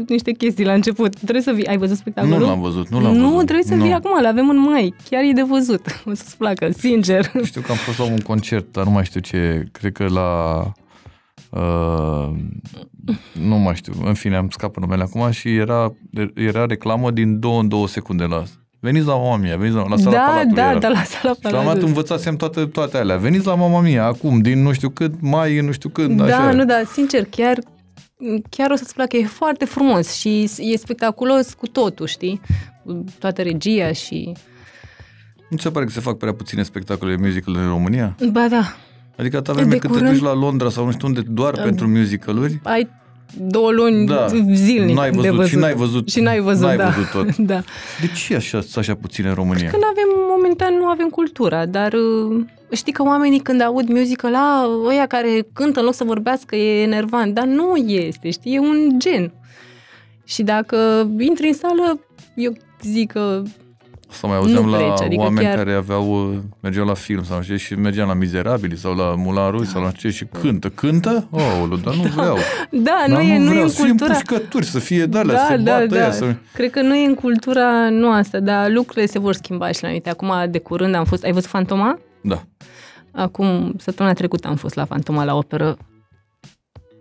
niște 0.08 0.32
chestii 0.32 0.66
la 0.66 0.74
început. 0.74 1.16
Trebuie 1.20 1.42
să 1.42 1.52
vii. 1.52 1.68
Ai 1.68 1.78
văzut 1.78 1.98
spectacolul? 1.98 2.38
Nu 2.40 2.46
l-am 2.46 2.62
văzut, 2.62 2.88
nu 2.90 3.02
l-am 3.02 3.16
nu, 3.16 3.30
văzut. 3.30 3.44
trebuie 3.46 3.66
să 3.66 3.76
Nu. 3.76 3.84
vii 3.84 3.94
acum, 3.94 4.12
îl 4.18 4.26
avem 4.26 4.50
în 4.50 4.60
mai. 4.60 4.94
Chiar 5.10 5.24
e 5.24 5.32
de 5.32 5.42
văzut. 5.42 5.86
O 6.06 6.14
să-ți 6.14 6.38
placă, 6.38 6.70
sincer. 6.72 7.32
Știu 7.44 7.62
că 7.62 7.72
am 7.72 7.78
fost 7.78 7.98
la 7.98 8.04
un 8.06 8.18
concert, 8.20 8.72
dar 8.72 8.84
nu 8.86 8.92
mai 8.92 9.06
știu 9.06 9.20
ce, 9.20 9.68
cred 9.72 9.92
că 9.92 10.06
la... 10.08 10.62
Uh, 11.50 12.30
nu 13.42 13.56
mai 13.58 13.76
știu, 13.76 13.94
în 14.06 14.14
fine, 14.14 14.36
am 14.36 14.50
scapă 14.50 14.80
numele 14.80 15.04
acum 15.04 15.32
și 15.32 15.56
era, 15.56 15.94
era 16.36 16.66
reclamă 16.66 17.12
din 17.12 17.40
două 17.40 17.60
în 17.60 17.68
două 17.68 17.88
secunde 17.88 18.24
la 18.24 18.36
asta. 18.36 18.56
Veniți 18.86 19.06
la 19.08 19.16
mama 19.16 19.36
mia, 19.38 19.58
veniți 19.58 19.76
la, 19.76 19.88
la 19.88 19.98
sala 19.98 20.16
da, 20.16 20.22
Palatului 20.22 20.54
da, 20.56 20.70
era. 20.70 20.80
da, 20.80 20.88
la 20.88 21.04
sala 21.04 21.04
Și 21.04 21.22
la 21.22 21.30
un 21.32 21.34
moment 21.34 21.52
dat 21.52 21.64
Palatului. 21.64 21.88
învățasem 21.88 22.36
toate, 22.36 22.66
toate 22.66 22.98
alea. 22.98 23.18
Veniți 23.18 23.46
la 23.46 23.56
mama 23.56 23.82
mia 23.82 24.06
acum, 24.06 24.40
din 24.42 24.62
nu 24.62 24.72
știu 24.74 24.90
cât, 24.90 25.14
mai 25.22 25.60
nu 25.60 25.72
știu 25.72 25.90
când, 25.90 26.18
Da, 26.18 26.24
așa. 26.24 26.52
nu, 26.52 26.66
da, 26.66 26.82
sincer, 26.92 27.26
chiar, 27.30 27.58
chiar 28.50 28.72
o 28.72 28.76
să-ți 28.76 28.94
placă, 28.94 29.18
e 29.18 29.26
foarte 29.26 29.66
frumos 29.66 30.14
și 30.14 30.50
e 30.60 30.78
spectaculos 30.78 31.54
cu 31.54 31.68
totul, 31.68 32.06
știi? 32.08 32.42
Cu 32.86 33.04
Toată 33.20 33.42
regia 33.42 33.92
și... 33.92 34.32
Nu 35.50 35.58
ți 35.58 35.64
se 35.64 35.70
pare 35.70 35.86
că 35.86 35.92
se 35.92 36.00
fac 36.00 36.18
prea 36.18 36.34
puține 36.34 36.64
spectacole 36.64 37.16
musical 37.18 37.56
în 37.56 37.68
România? 37.68 38.16
Ba 38.32 38.48
da, 38.50 38.76
Adică 39.18 39.42
ta 39.42 39.54
vreme 39.54 39.70
De 39.70 39.78
când 39.78 39.94
te 39.94 40.00
curând- 40.00 40.14
duci 40.14 40.24
la 40.28 40.34
Londra 40.34 40.70
sau 40.70 40.86
nu 40.86 40.92
știu 40.92 41.08
unde, 41.08 41.22
doar 41.22 41.54
pentru 41.62 41.88
musicaluri, 41.88 42.60
ai 42.64 42.90
două 43.38 43.72
luni 43.72 44.06
Da. 44.08 44.26
zilnic 44.54 44.96
N-ai 44.96 45.12
de 45.12 45.16
văzut 45.18 45.36
văzut. 45.36 45.50
și 45.52 45.56
n-ai 45.56 45.74
văzut- 45.74 46.10
Și 46.10 46.20
n-ai 46.20 46.40
văzut, 46.40 46.64
n-ai 46.66 46.78
da. 46.78 46.86
văzut 46.90 47.10
tot. 47.12 47.36
da. 47.52 47.62
de 48.02 48.08
ce 48.16 48.34
e 48.34 48.36
așa, 48.36 48.60
așa 48.76 48.96
puțin 48.96 49.26
în 49.26 49.34
România? 49.34 49.70
Că 49.70 49.78
nu 49.78 49.86
avem, 49.88 50.08
momentan 50.30 50.78
nu 50.78 50.86
avem 50.86 51.10
cultura, 51.10 51.66
dar 51.66 51.94
uh, 51.94 52.44
știi 52.72 52.94
că 52.94 53.04
oamenii 53.04 53.40
când 53.40 53.62
aud 53.62 53.88
musical, 53.88 54.32
la 54.32 54.68
ăia 54.88 55.06
care 55.06 55.48
cântă 55.54 55.80
în 55.80 55.86
loc 55.86 55.94
să 55.94 56.04
vorbească 56.04 56.56
e 56.56 56.82
enervant, 56.82 57.34
dar 57.34 57.46
nu 57.46 57.76
este, 57.76 58.30
știi, 58.30 58.54
e 58.56 58.60
un 58.60 58.94
gen. 59.00 59.32
Și 60.24 60.44
dacă 60.44 61.10
intri 61.20 61.48
în 61.48 61.54
sală, 61.54 62.00
eu 62.36 62.54
zic 62.82 63.12
că 63.12 63.42
Sau 64.20 64.30
mai 64.30 64.38
auzeam 64.38 64.64
Nu 64.64 64.70
la 64.72 64.78
pleci, 64.78 65.02
adică 65.02 65.22
oameni 65.22 65.46
chiar- 65.48 65.56
care 65.58 65.74
aveau, 65.74 66.30
uh, 66.32 66.38
mergeau 66.60 66.86
la 66.86 66.94
film 66.94 67.24
sau 67.24 67.38
nu 67.38 67.44
știu 67.44 67.56
ce, 67.56 67.64
și 67.64 67.74
mergeam 67.76 68.08
la 68.08 68.14
Mizerabili 68.14 68.78
sau 68.78 68.96
la 68.96 69.16
Mulan 69.18 69.52
Rouge 69.52 69.70
sau 69.70 69.82
la 69.84 69.92
ce 69.92 70.10
și 70.10 70.26
cântă, 70.42 70.70
cântă? 70.70 71.28
Oh, 71.30 71.80
dar 71.84 71.96
nu 71.96 72.02
vreau. 72.02 72.38
Da, 72.72 73.04
nu 73.08 73.14
Dar 73.14 73.22
e, 73.24 73.38
nu 73.38 73.44
e 73.46 73.48
vreau, 73.48 73.62
în 73.64 73.70
să 73.70 73.76
fie 73.76 73.86
cultura... 73.88 74.14
împușcături, 74.14 74.66
să 74.66 74.80
fie 74.80 75.06
de 75.06 75.18
alea, 75.18 75.36
Da, 75.36 75.46
să 75.50 75.58
da, 75.58 75.72
bată 75.72 75.86
da. 75.86 75.96
aia, 76.02 76.12
să... 76.12 76.36
Cred 76.54 76.72
că 76.72 76.82
nu 76.82 76.96
e 76.96 77.06
în 77.06 77.16
cultura 77.16 77.90
noastră, 77.90 78.40
dar 78.40 78.70
lucrurile 78.72 79.06
se 79.06 79.20
vor 79.20 79.34
schimba 79.34 79.72
și 79.72 79.84
la 79.84 79.90
mine. 79.90 80.02
Acum, 80.10 80.32
de 80.50 80.60
curând, 80.60 80.96
am 80.96 81.06
fost... 81.06 81.24
Ai 81.24 81.32
văzut 81.32 81.50
Fantoma? 81.50 82.00
Da. 82.22 82.44
Acum, 83.12 83.76
săptămâna 83.78 84.14
trecută 84.16 84.48
am 84.48 84.56
fost 84.56 84.76
la 84.76 84.86
Fantoma 84.86 85.24
la 85.24 85.36
operă. 85.36 85.78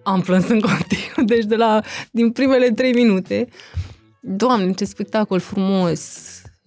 Am 0.02 0.20
plâns 0.20 0.48
în 0.48 0.60
continuu, 0.60 1.24
deci 1.34 1.44
de 1.44 1.56
la, 1.56 1.80
din 2.10 2.30
primele 2.30 2.68
trei 2.70 2.92
minute. 2.92 3.48
Doamne, 4.20 4.72
ce 4.72 4.84
spectacol 4.84 5.38
frumos! 5.40 6.00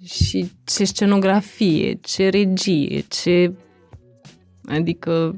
Și 0.04 0.52
ce 0.64 0.84
scenografie, 0.84 1.94
ce 2.02 2.30
regie, 2.30 3.06
ce... 3.08 3.54
Adică, 4.66 5.36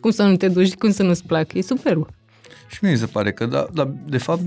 cum 0.00 0.10
să 0.10 0.22
nu 0.22 0.36
te 0.36 0.48
duci, 0.48 0.74
cum 0.74 0.90
să 0.90 1.02
nu-ți 1.02 1.24
placă, 1.26 1.58
e 1.58 1.62
superb. 1.62 2.06
Și 2.68 2.78
mie 2.82 2.92
mi 2.92 2.98
se 2.98 3.06
pare 3.06 3.32
că, 3.32 3.46
da, 3.46 3.66
da, 3.72 3.92
de 4.08 4.18
fapt, 4.18 4.40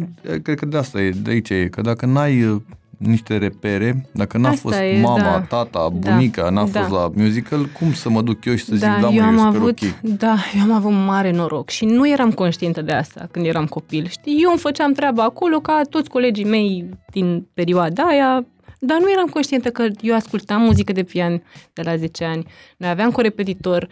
cred 0.44 0.58
că 0.60 0.66
de 0.66 0.78
asta 0.78 1.02
e, 1.02 1.10
de 1.10 1.30
aici 1.30 1.50
e, 1.50 1.68
că 1.68 1.82
dacă 1.82 2.06
n-ai 2.06 2.44
uh, 2.44 2.62
niște 2.98 3.38
repere, 3.38 4.06
dacă 4.12 4.38
n-a 4.38 4.50
Asta 4.50 4.62
fost 4.62 4.80
e, 4.80 5.00
mama, 5.02 5.20
da. 5.22 5.40
tata, 5.42 5.90
Da, 5.94 6.12
bunica, 6.12 6.50
n-a 6.50 6.68
da. 6.68 6.80
fost 6.80 6.92
la 6.92 7.12
musical, 7.16 7.66
cum 7.66 7.94
să 7.94 8.10
mă 8.10 8.22
duc 8.22 8.46
eu 8.46 8.56
și 8.56 8.64
să 8.64 8.76
zic, 8.76 8.88
da, 8.88 8.98
mă, 8.98 9.08
eu 9.08 9.14
eu 9.14 9.24
am 9.24 9.38
sunt 9.38 9.56
avut, 9.56 9.80
ok. 9.82 10.10
da, 10.18 10.36
eu 10.56 10.62
am 10.62 10.72
avut 10.72 10.92
mare 10.92 11.32
noroc 11.32 11.70
și 11.70 11.86
nu 11.86 12.10
eram 12.10 12.32
conștientă 12.32 12.82
de 12.82 12.92
asta 12.92 13.28
când 13.32 13.46
eram 13.46 13.66
copil. 13.66 14.08
Știi, 14.08 14.40
eu 14.44 14.50
îmi 14.50 14.60
făceam 14.60 14.94
treaba 14.94 15.24
acolo 15.24 15.60
ca 15.60 15.82
toți 15.90 16.10
colegii 16.10 16.46
mei 16.46 16.90
din 17.12 17.48
perioada 17.54 18.04
aia, 18.04 18.46
dar 18.80 19.00
nu 19.00 19.12
eram 19.12 19.28
conștientă 19.28 19.70
că 19.70 19.88
eu 20.02 20.16
ascultam 20.16 20.62
muzică 20.62 20.92
de 20.92 21.04
pian 21.04 21.44
de 21.74 21.82
la 21.82 21.96
10 21.96 22.24
ani. 22.24 22.46
Noi 22.78 22.90
aveam 22.90 23.12
corepetitor. 23.12 23.88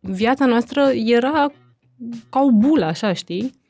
Viața 0.00 0.46
noastră 0.46 0.90
era 0.94 1.52
ca 2.30 2.40
o 2.40 2.50
bulă, 2.50 2.84
așa, 2.84 3.12
știi? 3.12 3.64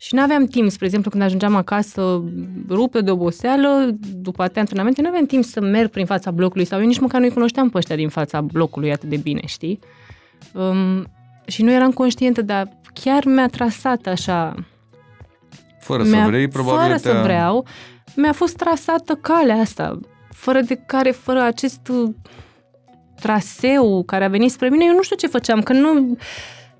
Și 0.00 0.14
nu 0.14 0.20
aveam 0.20 0.46
timp, 0.46 0.70
spre 0.70 0.84
exemplu, 0.84 1.10
când 1.10 1.22
ajungeam 1.22 1.56
acasă 1.56 2.24
rupă 2.68 3.00
de 3.00 3.10
oboseală, 3.10 3.90
după 4.14 4.42
atâtea 4.42 4.60
antrenamente, 4.60 5.02
nu 5.02 5.08
aveam 5.08 5.26
timp 5.26 5.44
să 5.44 5.60
merg 5.60 5.90
prin 5.90 6.06
fața 6.06 6.30
blocului 6.30 6.64
sau 6.64 6.80
eu 6.80 6.86
nici 6.86 6.98
măcar 6.98 7.20
nu-i 7.20 7.30
cunoșteam 7.30 7.70
pe 7.70 7.78
ăștia 7.78 7.96
din 7.96 8.08
fața 8.08 8.40
blocului 8.40 8.92
atât 8.92 9.08
de 9.08 9.16
bine, 9.16 9.40
știi? 9.46 9.78
Um, 10.52 11.06
și 11.46 11.62
nu 11.62 11.70
eram 11.70 11.90
conștientă, 11.90 12.42
dar 12.42 12.68
chiar 12.92 13.24
mi-a 13.24 13.48
trasat 13.48 14.06
așa... 14.06 14.54
Fără 15.80 16.04
să 16.04 16.10
mi-a, 16.10 16.26
vrei, 16.26 16.48
probabil 16.48 16.80
Fără 16.80 16.98
te-a... 16.98 17.14
să 17.14 17.20
vreau, 17.22 17.66
mi-a 18.20 18.32
fost 18.32 18.56
trasată 18.56 19.14
calea 19.14 19.56
asta, 19.56 19.98
fără 20.30 20.60
de 20.60 20.74
care, 20.86 21.10
fără 21.10 21.42
acest 21.42 21.88
uh, 21.88 22.10
traseu 23.20 24.02
care 24.06 24.24
a 24.24 24.28
venit 24.28 24.50
spre 24.50 24.68
mine, 24.68 24.84
eu 24.88 24.94
nu 24.94 25.02
știu 25.02 25.16
ce 25.16 25.26
făceam, 25.26 25.60
că 25.62 25.72
nu... 25.72 26.16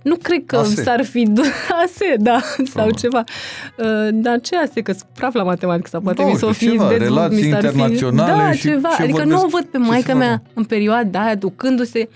Nu 0.02 0.16
cred 0.22 0.42
că 0.46 0.56
Ase. 0.56 0.82
s-ar 0.82 1.04
fi... 1.04 1.32
Ase, 1.84 2.14
da, 2.18 2.40
sau 2.40 2.64
Probabil. 2.64 2.94
ceva. 2.94 3.24
Uh, 3.78 4.08
Dar 4.12 4.40
ce 4.40 4.56
ase? 4.56 4.80
Că 4.82 4.92
sunt 4.92 5.04
praf 5.14 5.34
la 5.34 5.42
matematică 5.42 5.88
sau 5.88 6.00
poate 6.00 6.22
Da, 6.22 6.28
mi 6.28 6.34
s-o 6.36 6.46
uite, 6.46 6.58
fi 6.58 6.64
ceva, 6.70 6.88
dezvolt- 6.88 7.02
relații 7.02 7.42
mi 7.44 7.50
s-ar 7.50 7.60
fi- 7.60 7.66
internaționale 7.66 8.32
da, 8.42 8.52
și 8.52 8.60
ceva. 8.60 8.88
ce 8.96 9.02
adică 9.02 9.24
nu 9.24 9.34
o 9.34 9.38
vorbesc- 9.38 9.50
văd 9.54 9.64
pe 9.64 9.76
ce 9.78 9.82
se 9.84 9.88
maica 9.90 10.14
mea 10.14 10.30
fac. 10.30 10.40
în 10.54 10.64
perioada 10.64 11.24
aia 11.24 11.34
ducându-se. 11.34 12.08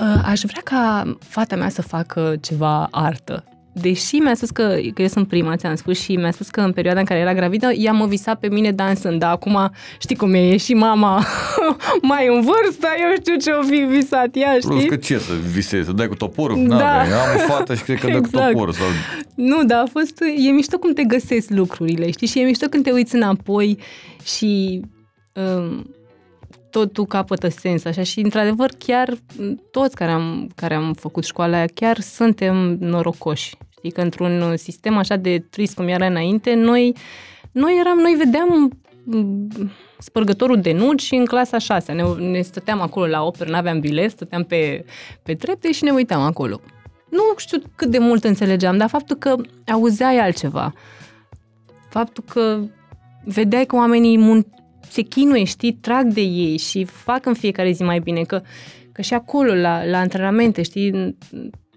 Uh, 0.00 0.22
aș 0.24 0.40
vrea 0.40 0.60
ca 0.64 1.16
fata 1.28 1.56
mea 1.56 1.68
să 1.68 1.82
facă 1.82 2.34
ceva 2.40 2.88
artă. 2.90 3.44
Deși 3.72 4.16
mi-a 4.16 4.34
spus 4.34 4.50
că, 4.50 4.62
că 4.94 5.02
eu 5.02 5.08
sunt 5.08 5.28
prima, 5.28 5.56
ți-am 5.56 5.74
spus, 5.74 6.00
și 6.00 6.16
mi-a 6.16 6.30
spus 6.30 6.48
că 6.48 6.60
în 6.60 6.72
perioada 6.72 7.00
în 7.00 7.06
care 7.06 7.20
era 7.20 7.34
gravidă, 7.34 7.72
ea 7.72 7.92
mă 7.92 8.06
visa 8.06 8.34
pe 8.34 8.48
mine 8.48 8.72
dansând, 8.72 9.18
dar 9.18 9.30
acum 9.30 9.70
știi 9.98 10.16
cum 10.16 10.34
e, 10.34 10.38
e 10.38 10.56
și 10.56 10.74
mama 10.74 11.24
mai 12.02 12.26
în 12.26 12.40
vârstă, 12.40 12.86
eu 13.00 13.14
știu 13.20 13.36
ce 13.36 13.50
o 13.50 13.62
fi 13.62 13.76
visat 13.76 14.28
ea, 14.32 14.56
Plus 14.60 14.76
știi? 14.76 14.88
că 14.88 14.96
ce 14.96 15.18
să 15.18 15.32
visezi, 15.52 15.86
să 15.86 15.92
dai 15.92 16.08
cu 16.08 16.14
toporul? 16.14 16.66
Da. 16.68 16.76
Da. 16.76 17.00
Am 17.00 17.36
o 17.36 17.52
fată 17.52 17.74
și 17.74 17.82
cred 17.82 17.98
că 17.98 18.06
dă 18.06 18.20
cu 18.20 18.26
Exact. 18.32 18.52
toporul. 18.52 18.72
Sau... 18.72 18.86
Nu, 19.34 19.64
dar 19.64 19.78
a 19.78 19.86
fost, 19.90 20.22
e 20.46 20.50
mișto 20.50 20.78
cum 20.78 20.92
te 20.92 21.02
găsesc 21.04 21.50
lucrurile, 21.50 22.10
știi? 22.10 22.26
Și 22.26 22.40
e 22.40 22.44
mișto 22.44 22.66
când 22.66 22.84
te 22.84 22.90
uiți 22.90 23.14
înapoi 23.14 23.78
și 24.24 24.80
um, 25.34 25.94
totul 26.70 27.06
capătă 27.06 27.48
sens, 27.48 27.84
așa. 27.84 28.02
Și, 28.02 28.20
într-adevăr, 28.20 28.70
chiar 28.78 29.16
m, 29.38 29.62
toți 29.70 29.94
care 29.94 30.10
am, 30.10 30.50
care 30.54 30.74
am 30.74 30.92
făcut 30.92 31.24
școala 31.24 31.56
aia, 31.56 31.66
chiar 31.74 32.00
suntem 32.00 32.76
norocoși. 32.80 33.56
Știi 33.68 33.90
că 33.90 34.00
într-un 34.00 34.56
sistem 34.56 34.96
așa 34.96 35.16
de 35.16 35.38
trist 35.50 35.74
cum 35.74 35.88
era 35.88 36.06
înainte, 36.06 36.54
noi, 36.54 36.96
noi 37.52 37.76
eram, 37.80 37.98
noi 37.98 38.12
vedeam 38.12 38.70
m, 39.04 39.50
spărgătorul 39.98 40.60
de 40.60 40.72
nuci 40.72 41.02
și 41.02 41.14
în 41.14 41.24
clasa 41.24 41.58
6 41.58 41.92
ne, 41.92 42.02
ne 42.02 42.40
stăteam 42.40 42.80
acolo 42.80 43.06
la 43.06 43.22
operă, 43.22 43.50
n-aveam 43.50 43.80
bilet, 43.80 44.10
stăteam 44.10 44.44
pe, 44.44 44.84
pe 45.22 45.34
trepte 45.34 45.72
și 45.72 45.84
ne 45.84 45.90
uitam 45.90 46.20
acolo. 46.20 46.60
Nu 47.10 47.22
știu 47.36 47.62
cât 47.76 47.90
de 47.90 47.98
mult 47.98 48.24
înțelegeam, 48.24 48.76
dar 48.76 48.88
faptul 48.88 49.16
că 49.16 49.36
auzeai 49.66 50.18
altceva, 50.18 50.72
faptul 51.88 52.24
că 52.28 52.60
vedeai 53.24 53.66
că 53.66 53.76
oamenii 53.76 54.18
mun- 54.18 54.59
se 54.90 55.02
chinuie, 55.02 55.44
știi, 55.44 55.72
trag 55.72 56.06
de 56.12 56.20
ei 56.20 56.56
și 56.56 56.84
fac 56.84 57.26
în 57.26 57.34
fiecare 57.34 57.70
zi 57.72 57.82
mai 57.82 57.98
bine, 57.98 58.22
că, 58.22 58.42
că 58.92 59.02
și 59.02 59.14
acolo, 59.14 59.54
la, 59.54 59.84
la 59.84 59.98
antrenamente, 59.98 60.62
știi, 60.62 61.16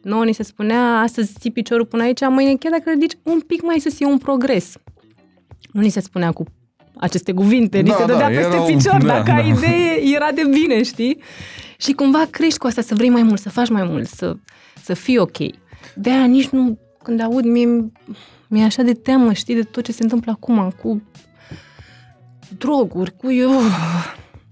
nouă 0.02 0.26
ni 0.26 0.34
se 0.34 0.43
spunea, 0.43 0.82
astăzi 0.99 1.34
ții 1.39 1.52
piciorul 1.52 1.86
până 1.86 2.04
aici, 2.04 2.19
mâine 2.30 2.56
chiar 2.56 2.71
dacă 2.71 2.89
ridici 2.89 3.17
un 3.23 3.39
pic 3.47 3.62
mai 3.62 3.80
sus, 3.80 3.99
e 3.99 4.06
un 4.06 4.17
progres. 4.17 4.73
Nu 5.71 5.82
ni 5.82 5.89
se 5.89 5.99
spunea 5.99 6.32
cu 6.32 6.43
aceste 6.95 7.34
cuvinte, 7.34 7.80
ni 7.80 7.89
Da, 7.89 7.95
se 7.95 8.06
da, 8.06 8.12
dădea 8.13 8.28
peste 8.28 8.41
era 8.54 8.62
un- 8.62 8.76
picior, 8.76 9.02
da, 9.02 9.08
dacă 9.08 9.23
da. 9.26 9.36
ai 9.36 9.49
idee, 9.58 10.15
era 10.15 10.32
de 10.32 10.43
bine, 10.52 10.84
știi? 10.84 11.17
Și 11.78 11.91
cumva 11.93 12.26
crești 12.30 12.58
cu 12.58 12.67
asta, 12.67 12.82
să 12.82 12.95
vrei 12.95 13.10
mai 13.10 13.23
mult, 13.23 13.39
să 13.39 13.49
faci 13.49 13.69
mai 13.69 13.84
mult, 13.84 14.08
să, 14.08 14.36
să 14.84 14.93
fii 14.93 15.17
ok. 15.17 15.38
De 15.95 16.10
aia 16.10 16.26
nici 16.26 16.47
nu, 16.49 16.80
când 17.04 17.19
aud, 17.21 17.45
mie, 17.45 17.91
mi-e 18.47 18.63
așa 18.63 18.82
de 18.82 18.93
teamă, 18.93 19.34
știi, 19.34 19.56
de 19.56 19.62
tot 19.63 19.84
ce 19.84 19.91
se 19.91 20.04
întâmplă 20.04 20.32
acum, 20.32 20.73
cu 20.82 21.02
droguri, 22.58 23.16
cu 23.18 23.32
eu. 23.32 23.52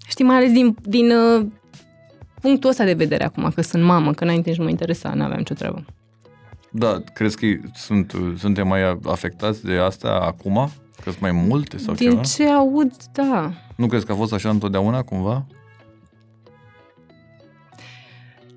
Știi, 0.07 0.25
mai 0.25 0.35
ales 0.35 0.51
din, 0.51 0.75
din 0.81 1.11
uh, 1.11 1.45
punctul 2.41 2.69
ăsta 2.69 2.83
de 2.83 2.93
vedere 2.93 3.23
acum, 3.23 3.51
că 3.55 3.61
sunt 3.61 3.83
mamă, 3.83 4.13
că 4.13 4.23
înainte 4.23 4.49
nici 4.49 4.57
nu 4.57 4.63
mă 4.63 4.69
interesa, 4.69 5.13
n-aveam 5.13 5.37
nicio 5.37 5.53
treabă. 5.53 5.85
Da, 6.71 7.01
crezi 7.13 7.37
că 7.37 7.67
sunt, 7.73 8.13
suntem 8.37 8.67
mai 8.67 8.99
afectați 9.03 9.65
de 9.65 9.77
asta 9.77 10.09
acum? 10.09 10.69
Că 11.03 11.09
sunt 11.09 11.21
mai 11.21 11.31
multe 11.31 11.77
sau 11.77 11.93
din 11.93 12.09
ceva? 12.09 12.21
ce 12.21 12.47
aud, 12.47 12.93
da. 13.13 13.51
Nu 13.75 13.87
crezi 13.87 14.05
că 14.05 14.11
a 14.11 14.15
fost 14.15 14.33
așa 14.33 14.49
întotdeauna, 14.49 15.01
cumva? 15.01 15.45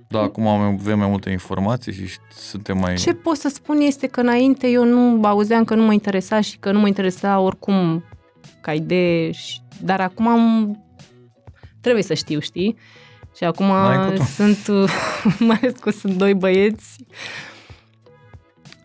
Da, 0.09 0.20
acum 0.20 0.46
avem 0.46 0.98
mai 0.98 1.09
multe 1.09 1.30
informații 1.30 1.92
și 1.92 2.09
suntem 2.37 2.78
mai... 2.78 2.96
Ce 2.96 3.14
pot 3.14 3.37
să 3.37 3.48
spun 3.48 3.80
este 3.80 4.07
că 4.07 4.20
înainte 4.20 4.68
eu 4.68 4.85
nu 4.85 5.24
auzeam 5.24 5.64
că 5.64 5.74
nu 5.74 5.83
mă 5.83 5.92
interesa 5.92 6.40
și 6.40 6.59
că 6.59 6.72
nu 6.72 6.78
mă 6.78 6.87
interesa 6.87 7.40
oricum 7.40 8.04
ca 8.64 8.72
idee, 8.72 9.31
și... 9.31 9.61
dar 9.81 10.00
acum 10.00 10.29
am... 10.29 10.77
trebuie 11.81 12.03
să 12.03 12.14
știu, 12.14 12.40
știi? 12.40 12.77
Și 13.37 13.44
acum 13.44 13.66
N-ai 13.66 14.11
cu 14.11 14.16
tot. 14.16 14.27
sunt, 14.27 14.68
mai 15.48 15.59
ales 15.62 15.72
că 15.81 15.90
sunt 15.90 16.14
doi 16.14 16.35
băieți. 16.35 16.96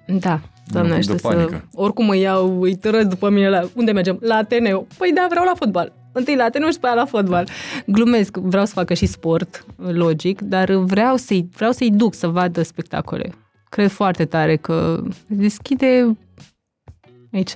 Da, 0.08 0.40
doamne, 0.66 0.92
un 0.92 0.96
pic 0.96 1.04
știu 1.04 1.14
de 1.14 1.20
să... 1.20 1.28
panică. 1.28 1.68
Oricum 1.74 2.06
mă 2.06 2.16
iau, 2.16 2.62
îi 2.62 2.76
tărăsc 2.76 3.08
după 3.08 3.30
mine 3.30 3.50
la... 3.50 3.70
Unde 3.76 3.92
mergem? 3.92 4.18
La 4.22 4.36
Ateneu. 4.36 4.88
Păi 4.98 5.12
da, 5.14 5.26
vreau 5.30 5.46
la 5.46 5.54
fotbal. 5.56 5.94
Întâi 6.12 6.36
la 6.36 6.44
Ateneu 6.44 6.70
și 6.70 6.80
pe 6.80 6.88
aia 6.88 6.96
la 6.96 7.06
fotbal. 7.06 7.48
Glumesc, 7.86 8.38
vreau 8.38 8.66
să 8.66 8.74
facă 8.74 8.94
și 8.94 9.06
sport, 9.06 9.66
logic, 9.76 10.42
dar 10.42 10.72
vreau 10.72 11.16
să-i, 11.16 11.50
vreau 11.56 11.72
să-i 11.72 11.92
duc 11.92 12.14
să 12.14 12.28
vadă 12.28 12.62
spectacole. 12.62 13.34
Cred 13.70 13.90
foarte 13.90 14.26
tare 14.26 14.56
că 14.56 15.04
deschide 15.28 16.18
aici, 17.34 17.54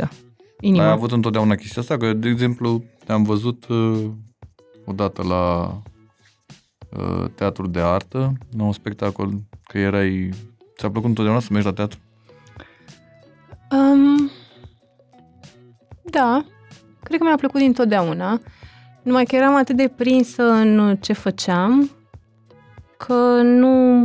inima. 0.64 0.86
Ai 0.86 0.92
avut 0.92 1.12
întotdeauna 1.12 1.56
chestia 1.56 1.82
asta? 1.82 1.98
Că, 1.98 2.14
de 2.14 2.30
exemplu, 2.30 2.84
te-am 3.06 3.24
văzut 3.24 3.68
uh, 3.68 4.10
odată 4.86 5.24
la 5.24 5.76
uh, 6.98 7.26
teatru 7.36 7.68
de 7.68 7.80
artă, 7.80 8.34
la 8.58 8.64
un 8.64 8.72
spectacol, 8.72 9.34
că 9.64 9.78
erai... 9.78 10.30
Ți-a 10.78 10.92
plăcut 10.92 11.10
întotdeauna 11.10 11.42
să 11.42 11.48
mergi 11.52 11.68
la 11.68 11.74
teatru? 11.74 12.00
Um, 13.72 14.32
da, 16.02 16.46
cred 17.04 17.20
că 17.20 17.26
mi-a 17.26 17.36
plăcut 17.36 17.60
dintotdeauna. 17.60 18.42
Numai 19.04 19.26
că 19.26 19.36
eram 19.36 19.56
atât 19.56 19.76
de 19.76 19.94
prinsă 19.96 20.44
în 20.44 20.98
ce 21.02 21.14
făceam 21.14 21.90
că 22.98 23.42
nu... 23.42 24.02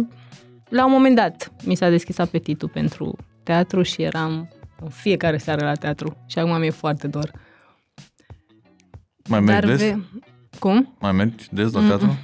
La 0.68 0.84
un 0.84 0.92
moment 0.92 1.16
dat 1.16 1.52
mi 1.64 1.74
s-a 1.74 1.88
deschis 1.88 2.18
apetitul 2.18 2.68
pentru 2.68 3.16
teatru 3.42 3.82
și 3.82 4.02
eram 4.02 4.48
în 4.80 4.88
fiecare 4.88 5.36
seară 5.38 5.64
la 5.64 5.74
teatru. 5.74 6.16
Și 6.26 6.38
acum 6.38 6.58
mi-e 6.58 6.70
foarte 6.70 7.06
dor. 7.06 7.30
Mai 9.28 9.40
mergi 9.40 9.66
des? 9.68 9.80
ve- 9.80 9.98
Cum? 10.58 10.96
Mai 11.00 11.12
mergi 11.12 11.46
des 11.50 11.72
la 11.72 11.80
teatru? 11.86 12.16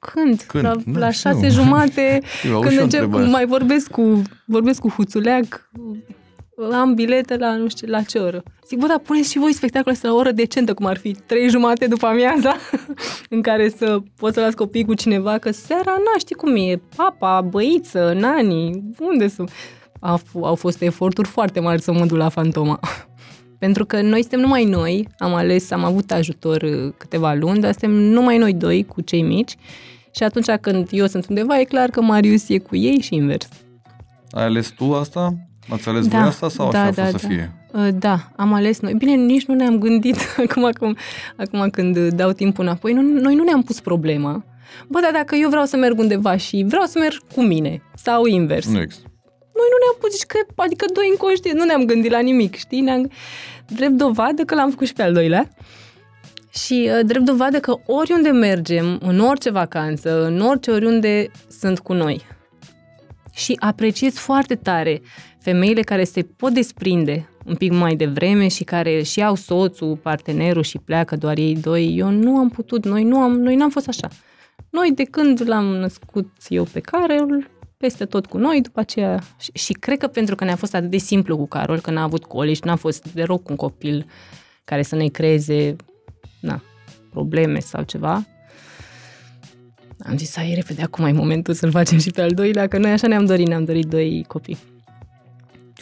Când? 0.00 0.40
Când? 0.42 0.64
La, 0.64 0.74
Da, 0.86 0.98
la 0.98 1.10
știu. 1.10 1.30
șase 1.30 1.48
jumate, 1.48 2.20
Eu 2.46 2.54
auzi 2.54 2.60
când 2.60 2.70
și 2.70 2.76
eu 2.76 2.82
încep, 2.82 3.00
întrebarea 3.02 3.30
mai 3.30 3.46
vorbesc 3.46 3.90
cu, 3.90 4.22
vorbesc 4.46 4.80
cu 4.80 4.88
Huțuleac, 4.88 5.70
am 6.72 6.94
bilete 6.94 7.36
la 7.36 7.54
nu 7.56 7.68
știu 7.68 7.88
la 7.88 8.02
ce 8.02 8.18
oră. 8.18 8.42
Zic, 8.66 8.78
bă, 8.78 8.86
dar 8.86 8.98
puneți 8.98 9.30
și 9.30 9.38
voi 9.38 9.52
spectacolul 9.52 9.92
ăsta 9.94 10.08
la 10.08 10.14
o 10.14 10.16
oră 10.16 10.30
decentă, 10.32 10.74
cum 10.74 10.86
ar 10.86 10.96
fi 10.98 11.12
trei 11.26 11.48
jumate 11.48 11.86
după 11.86 12.06
amiaza, 12.06 12.56
în 13.28 13.42
care 13.42 13.68
să 13.68 13.98
poți 14.16 14.34
să 14.34 14.40
las 14.40 14.54
copiii 14.54 14.84
cu 14.84 14.94
cineva, 14.94 15.38
că 15.38 15.50
seara, 15.50 15.90
na, 15.90 16.18
știi 16.18 16.34
cum 16.34 16.56
e, 16.56 16.80
papa, 16.96 17.40
băiță, 17.40 18.12
nani, 18.18 18.82
unde 19.00 19.28
sunt? 19.28 19.50
Au, 20.04 20.18
f- 20.18 20.40
au 20.42 20.54
fost 20.54 20.80
eforturi 20.82 21.28
foarte 21.28 21.60
mari 21.60 21.80
să 21.82 21.92
mă 21.92 22.04
duc 22.06 22.16
la 22.16 22.28
Fantoma. 22.28 22.80
Pentru 23.58 23.84
că 23.84 24.00
noi 24.00 24.20
suntem 24.20 24.40
numai 24.40 24.64
noi, 24.64 25.08
am 25.18 25.34
ales, 25.34 25.70
am 25.70 25.84
avut 25.84 26.10
ajutor 26.10 26.62
uh, 26.62 26.92
câteva 26.96 27.34
luni, 27.34 27.60
dar 27.60 27.70
suntem 27.70 27.90
numai 27.90 28.38
noi 28.38 28.52
doi 28.54 28.84
cu 28.84 29.00
cei 29.00 29.22
mici 29.22 29.54
și 30.14 30.22
atunci 30.22 30.46
când 30.60 30.88
eu 30.90 31.06
sunt 31.06 31.26
undeva, 31.28 31.60
e 31.60 31.64
clar 31.64 31.90
că 31.90 32.00
Marius 32.02 32.48
e 32.48 32.58
cu 32.58 32.76
ei 32.76 33.00
și 33.00 33.14
invers. 33.14 33.48
Ai 34.30 34.44
ales 34.44 34.68
tu 34.68 34.94
asta? 34.94 35.34
Ați 35.68 35.88
ales 35.88 36.06
Da, 36.08 36.18
voi 36.18 36.26
asta 36.28 36.48
sau 36.48 36.70
da, 36.70 36.80
așa 36.80 36.88
a 36.88 36.92
da, 36.92 37.04
fost 37.04 37.18
să 37.18 37.26
da. 37.26 37.34
fie? 37.34 37.52
Uh, 37.72 37.88
Da, 37.98 38.30
am 38.36 38.52
ales 38.52 38.80
noi. 38.80 38.94
Bine, 38.94 39.14
nici 39.14 39.44
nu 39.44 39.54
ne-am 39.54 39.78
gândit 39.78 40.16
acum, 40.48 40.64
acum, 40.64 40.96
acum 41.36 41.68
când 41.70 41.96
uh, 41.96 42.08
dau 42.14 42.32
timpul 42.32 42.64
înapoi. 42.64 42.92
Nu, 42.92 43.00
noi 43.02 43.34
nu 43.34 43.42
ne-am 43.44 43.62
pus 43.62 43.80
problema. 43.80 44.44
Bă, 44.88 44.98
dar 45.02 45.12
dacă 45.12 45.34
eu 45.34 45.48
vreau 45.48 45.64
să 45.64 45.76
merg 45.76 45.98
undeva 45.98 46.36
și 46.36 46.64
vreau 46.68 46.84
să 46.84 46.98
merg 46.98 47.16
cu 47.34 47.42
mine 47.42 47.82
sau 47.94 48.24
invers, 48.26 48.66
Nu 48.72 48.80
există. 48.80 49.06
Noi 49.58 49.68
nu 49.72 49.78
ne-am 49.82 49.96
pus, 50.00 50.10
zici 50.10 50.26
că, 50.26 50.38
adică 50.56 50.84
doi 50.92 51.08
inconștient, 51.08 51.58
nu 51.58 51.64
ne-am 51.64 51.84
gândit 51.84 52.10
la 52.10 52.20
nimic, 52.20 52.54
știi? 52.54 52.80
Ne-am, 52.80 53.10
drept 53.66 53.92
dovadă 53.92 54.44
că 54.44 54.54
l-am 54.54 54.70
făcut 54.70 54.86
și 54.86 54.92
pe 54.92 55.02
al 55.02 55.12
doilea. 55.12 55.48
Și 56.50 56.90
uh, 56.92 57.00
drept 57.06 57.24
dovadă 57.24 57.60
că 57.60 57.74
oriunde 57.86 58.30
mergem, 58.30 58.98
în 59.02 59.18
orice 59.18 59.50
vacanță, 59.50 60.24
în 60.24 60.40
orice 60.40 60.70
oriunde, 60.70 61.30
sunt 61.60 61.78
cu 61.78 61.92
noi. 61.92 62.22
Și 63.34 63.56
apreciez 63.60 64.14
foarte 64.14 64.54
tare 64.54 65.02
femeile 65.38 65.82
care 65.82 66.04
se 66.04 66.22
pot 66.36 66.52
desprinde 66.52 67.28
un 67.46 67.54
pic 67.54 67.72
mai 67.72 67.94
devreme 67.94 68.48
și 68.48 68.64
care 68.64 69.02
și 69.02 69.22
au 69.22 69.34
soțul, 69.34 69.96
partenerul 69.96 70.62
și 70.62 70.78
pleacă 70.78 71.16
doar 71.16 71.38
ei 71.38 71.56
doi. 71.56 71.94
Eu 71.96 72.10
nu 72.10 72.36
am 72.36 72.48
putut, 72.48 72.84
noi 72.84 73.04
nu 73.04 73.18
am, 73.18 73.40
noi 73.40 73.54
n-am 73.54 73.70
fost 73.70 73.88
așa. 73.88 74.08
Noi 74.70 74.92
de 74.94 75.04
când 75.04 75.48
l-am 75.48 75.64
născut 75.64 76.28
eu 76.48 76.64
pe 76.72 76.80
Carol, 76.80 77.50
peste 77.82 78.04
tot 78.04 78.26
cu 78.26 78.38
noi, 78.38 78.60
după 78.60 78.80
aceea... 78.80 79.22
Și, 79.38 79.50
și 79.54 79.72
cred 79.72 79.98
că 79.98 80.06
pentru 80.06 80.34
că 80.34 80.44
ne-a 80.44 80.56
fost 80.56 80.74
atât 80.74 80.90
de 80.90 80.96
simplu 80.96 81.36
cu 81.36 81.46
Carol, 81.46 81.80
că 81.80 81.90
n-a 81.90 82.02
avut 82.02 82.24
colici, 82.24 82.62
n-a 82.62 82.76
fost 82.76 83.12
de 83.12 83.22
rog 83.22 83.48
un 83.48 83.56
copil 83.56 84.06
care 84.64 84.82
să 84.82 84.96
ne 84.96 85.06
creeze 85.06 85.76
na, 86.40 86.62
probleme 87.10 87.58
sau 87.58 87.82
ceva, 87.82 88.26
am 89.98 90.16
zis, 90.16 90.36
hai 90.36 90.52
repede, 90.54 90.82
acum 90.82 91.04
e 91.04 91.12
momentul 91.12 91.54
să-l 91.54 91.70
facem 91.70 91.98
și 91.98 92.10
pe 92.10 92.22
al 92.22 92.30
doilea, 92.30 92.66
că 92.66 92.78
noi 92.78 92.90
așa 92.90 93.06
ne-am 93.06 93.24
dorit, 93.24 93.46
ne-am 93.46 93.64
dorit 93.64 93.86
doi 93.86 94.24
copii. 94.28 94.58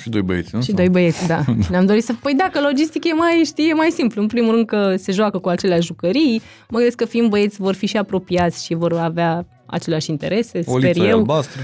Și 0.01 0.09
doi 0.09 0.23
băieți, 0.23 0.55
nu? 0.55 0.63
Și 0.63 0.73
doi 0.73 0.89
băieți, 0.89 1.27
da. 1.27 1.45
Ne-am 1.71 1.87
dorit 1.87 2.05
să... 2.05 2.15
Păi 2.23 2.35
da, 2.35 2.49
că 2.53 2.61
logistic 2.61 3.05
e 3.05 3.13
mai, 3.13 3.43
știi, 3.45 3.69
e 3.69 3.73
mai 3.73 3.91
simplu. 3.91 4.21
În 4.21 4.27
primul 4.27 4.55
rând 4.55 4.67
că 4.67 4.97
se 4.97 5.13
joacă 5.13 5.39
cu 5.39 5.49
aceleași 5.49 5.87
jucării. 5.87 6.43
Mă 6.69 6.77
gândesc 6.77 6.97
că 6.97 7.05
fiind 7.05 7.29
băieți 7.29 7.57
vor 7.57 7.75
fi 7.75 7.87
și 7.87 7.97
apropiați 7.97 8.65
și 8.65 8.75
vor 8.75 8.93
avea 8.93 9.47
aceleași 9.71 10.11
interese, 10.11 10.63
O 10.67 10.79
sper 10.79 10.95
liță 10.95 11.07
eu. 11.07 11.17
albastră. 11.17 11.61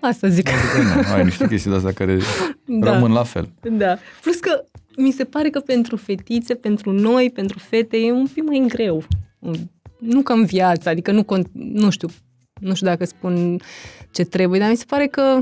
Asta 0.00 0.28
zic. 0.28 0.48
Adică, 0.48 1.00
nu, 1.08 1.12
ai 1.14 1.24
niște 1.24 1.46
chestii 1.48 1.70
de 1.70 1.76
astea 1.76 1.92
care 1.92 2.18
Da. 2.80 2.92
rămân 2.92 3.12
la 3.12 3.22
fel. 3.22 3.48
Da. 3.70 3.96
Plus 4.20 4.36
că 4.36 4.64
mi 4.96 5.10
se 5.10 5.24
pare 5.24 5.50
că 5.50 5.60
pentru 5.60 5.96
fetițe, 5.96 6.54
pentru 6.54 6.90
noi, 6.92 7.30
pentru 7.34 7.58
fete, 7.58 7.96
e 7.96 8.12
un 8.12 8.26
pic 8.26 8.42
mai 8.44 8.64
greu. 8.68 9.04
Nu 9.98 10.22
ca 10.22 10.34
în 10.34 10.44
viață, 10.44 10.88
adică 10.88 11.12
nu, 11.12 11.22
cont- 11.22 11.50
nu 11.52 11.90
știu, 11.90 12.08
nu 12.60 12.74
știu 12.74 12.86
dacă 12.86 13.04
spun 13.04 13.60
ce 14.10 14.24
trebuie, 14.24 14.60
dar 14.60 14.68
mi 14.70 14.76
se 14.76 14.84
pare 14.88 15.06
că 15.06 15.40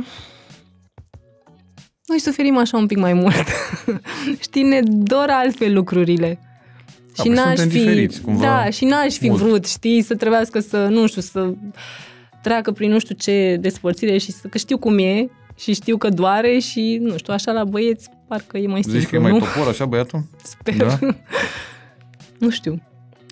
noi 2.07 2.19
suferim 2.19 2.57
așa 2.57 2.77
un 2.77 2.87
pic 2.87 2.99
mai 2.99 3.13
mult. 3.13 3.35
Știi, 4.47 4.63
ne 4.63 4.81
dor 4.85 5.27
altfel 5.29 5.73
lucrurile. 5.75 6.39
Da, 7.17 7.23
și 7.23 7.29
păi 7.29 7.37
n-aș 7.37 7.59
suntem 7.59 7.69
fi, 7.69 7.79
diferiți, 7.79 8.21
cumva, 8.21 8.45
da, 8.45 8.71
și 8.71 8.85
n-aș 8.85 9.15
fi 9.15 9.29
mult. 9.29 9.41
vrut, 9.41 9.67
știi, 9.67 10.03
să 10.03 10.15
trebuiască 10.15 10.61
să, 10.61 10.87
nu 10.91 11.07
știu, 11.07 11.21
să 11.21 11.53
treacă 12.43 12.71
prin 12.71 12.91
nu 12.91 12.99
știu 12.99 13.15
ce 13.15 13.57
despărțire 13.61 14.19
și 14.19 14.33
să, 14.33 14.47
că 14.49 14.59
știu 14.59 14.79
cum 14.79 14.99
e 14.99 15.29
și 15.57 15.73
știu 15.75 15.97
că 15.97 16.09
doare 16.09 16.59
și, 16.59 16.99
nu 17.03 17.17
știu, 17.17 17.33
așa 17.33 17.53
la 17.53 17.65
băieți 17.65 18.09
parcă 18.29 18.59
e 18.59 18.67
mai 18.67 18.83
simplu, 18.83 19.01
Zici 19.01 19.09
că 19.11 19.17
e 19.17 19.19
mai 19.19 19.33
nu? 19.33 19.39
topor 19.39 19.69
așa 19.69 19.85
băiatul? 19.85 20.25
Sper. 20.43 20.77
Da? 20.77 20.99
Nu 22.39 22.51
știu. 22.51 22.83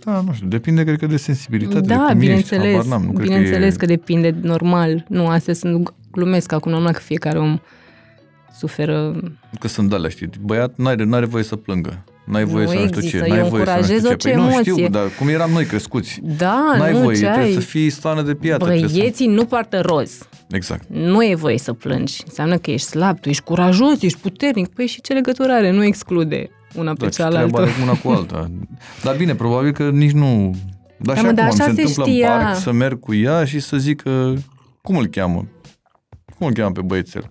Da, 0.05 0.21
nu 0.21 0.33
știu, 0.33 0.47
depinde, 0.47 0.85
cred 0.85 0.99
că, 0.99 1.07
de 1.07 1.17
sensibilitate. 1.17 1.81
de 1.81 1.95
Da, 1.95 2.05
cum 2.09 2.19
bineînțeles. 2.19 2.65
Ești, 2.65 2.77
habar 2.77 2.87
n-am, 2.87 3.03
nu 3.05 3.13
cred 3.13 3.27
bineînțeles 3.27 3.73
că, 3.73 3.79
că, 3.79 3.87
depinde 3.87 4.35
normal. 4.43 5.05
Nu, 5.09 5.27
astea 5.27 5.55
sunt, 5.55 5.95
glumesc 6.11 6.53
acum, 6.53 6.71
normal 6.71 6.93
că 6.93 7.01
fiecare 7.01 7.39
om 7.39 7.59
suferă. 8.59 9.21
e, 9.55 9.57
că 9.59 9.69
sunt 9.69 9.93
alea, 9.93 10.11
știi, 10.11 10.31
băiat 10.41 10.73
n-are, 10.77 11.05
n-are 11.05 11.27
voie 11.27 11.45
să 11.45 11.57
plângă. 11.57 12.05
N-ai 12.25 12.45
voie 12.45 12.65
Nu 12.65 12.71
să 12.71 12.77
nu 12.79 12.85
știu 12.87 12.97
există, 12.99 13.25
ce, 13.25 13.29
n-ai 13.31 13.39
eu 13.39 13.47
voie 13.49 13.65
să 13.65 13.71
nu 13.77 13.83
știu 13.83 13.95
încurajez 13.95 14.03
ce. 14.03 14.09
orice 14.09 14.29
Păi 14.29 14.37
nu 14.43 14.51
știu, 14.51 14.73
emoție. 14.77 14.89
dar 14.89 15.09
cum 15.19 15.29
eram 15.29 15.51
noi 15.51 15.65
crescuți. 15.65 16.21
Da, 16.23 16.75
N-ai 16.79 16.93
nu, 16.93 16.99
voie, 16.99 17.17
ce 17.17 17.23
trebuie 17.23 17.45
ai? 17.45 17.53
să 17.53 17.61
fii 17.61 17.91
stană 17.91 18.23
de 18.23 18.35
piatră. 18.35 18.67
trebuie 18.67 18.89
să- 18.89 18.97
Băieții 18.99 19.27
nu 19.27 19.45
poartă 19.45 19.81
roz. 19.81 20.19
Exact. 20.51 20.85
Nu 20.89 21.25
e 21.25 21.35
voie 21.35 21.59
să 21.59 21.73
plângi. 21.73 22.23
Înseamnă 22.27 22.57
că 22.59 22.71
ești 22.71 22.87
slab, 22.87 23.21
tu 23.21 23.29
ești 23.29 23.43
curajos, 23.43 24.03
ești 24.03 24.19
puternic. 24.19 24.69
Păi 24.69 24.87
și 24.87 25.01
ce 25.01 25.13
legătură 25.13 25.53
are? 25.53 25.71
Nu 25.71 25.85
exclude 25.85 26.51
una 26.75 26.93
pe 26.93 26.99
Da, 27.05 27.09
ce 27.09 27.17
treaba 27.17 27.33
cealaltă. 27.35 27.61
are 27.61 27.71
una 27.83 27.93
cu 27.99 28.09
alta. 28.09 28.51
Dar 29.05 29.17
bine, 29.17 29.35
probabil 29.35 29.73
că 29.73 29.91
nici 29.91 30.13
nu... 30.13 30.55
Dar 30.99 31.15
Da, 31.15 31.21
și 31.21 31.25
mă, 31.27 31.33
dar 31.33 31.45
acum 31.45 31.57
mi 31.57 31.63
așa 31.63 31.71
se 31.71 31.75
se 31.75 31.81
întâmplă 31.81 32.05
știa. 32.13 32.35
în 32.37 32.43
parc 32.43 32.57
să 32.57 32.73
merg 32.73 33.01
cu 33.01 33.15
ea 33.15 33.45
și 33.45 33.59
să 33.61 33.77
zic 33.77 34.03
că... 34.03 34.33
Cum 34.83 34.97
îl 34.97 35.07
cheamă? 35.07 35.47
Cum 36.39 36.47
îl 36.47 36.53
cheamă 36.53 36.73
pe 36.73 36.81
băiețel? 36.81 37.31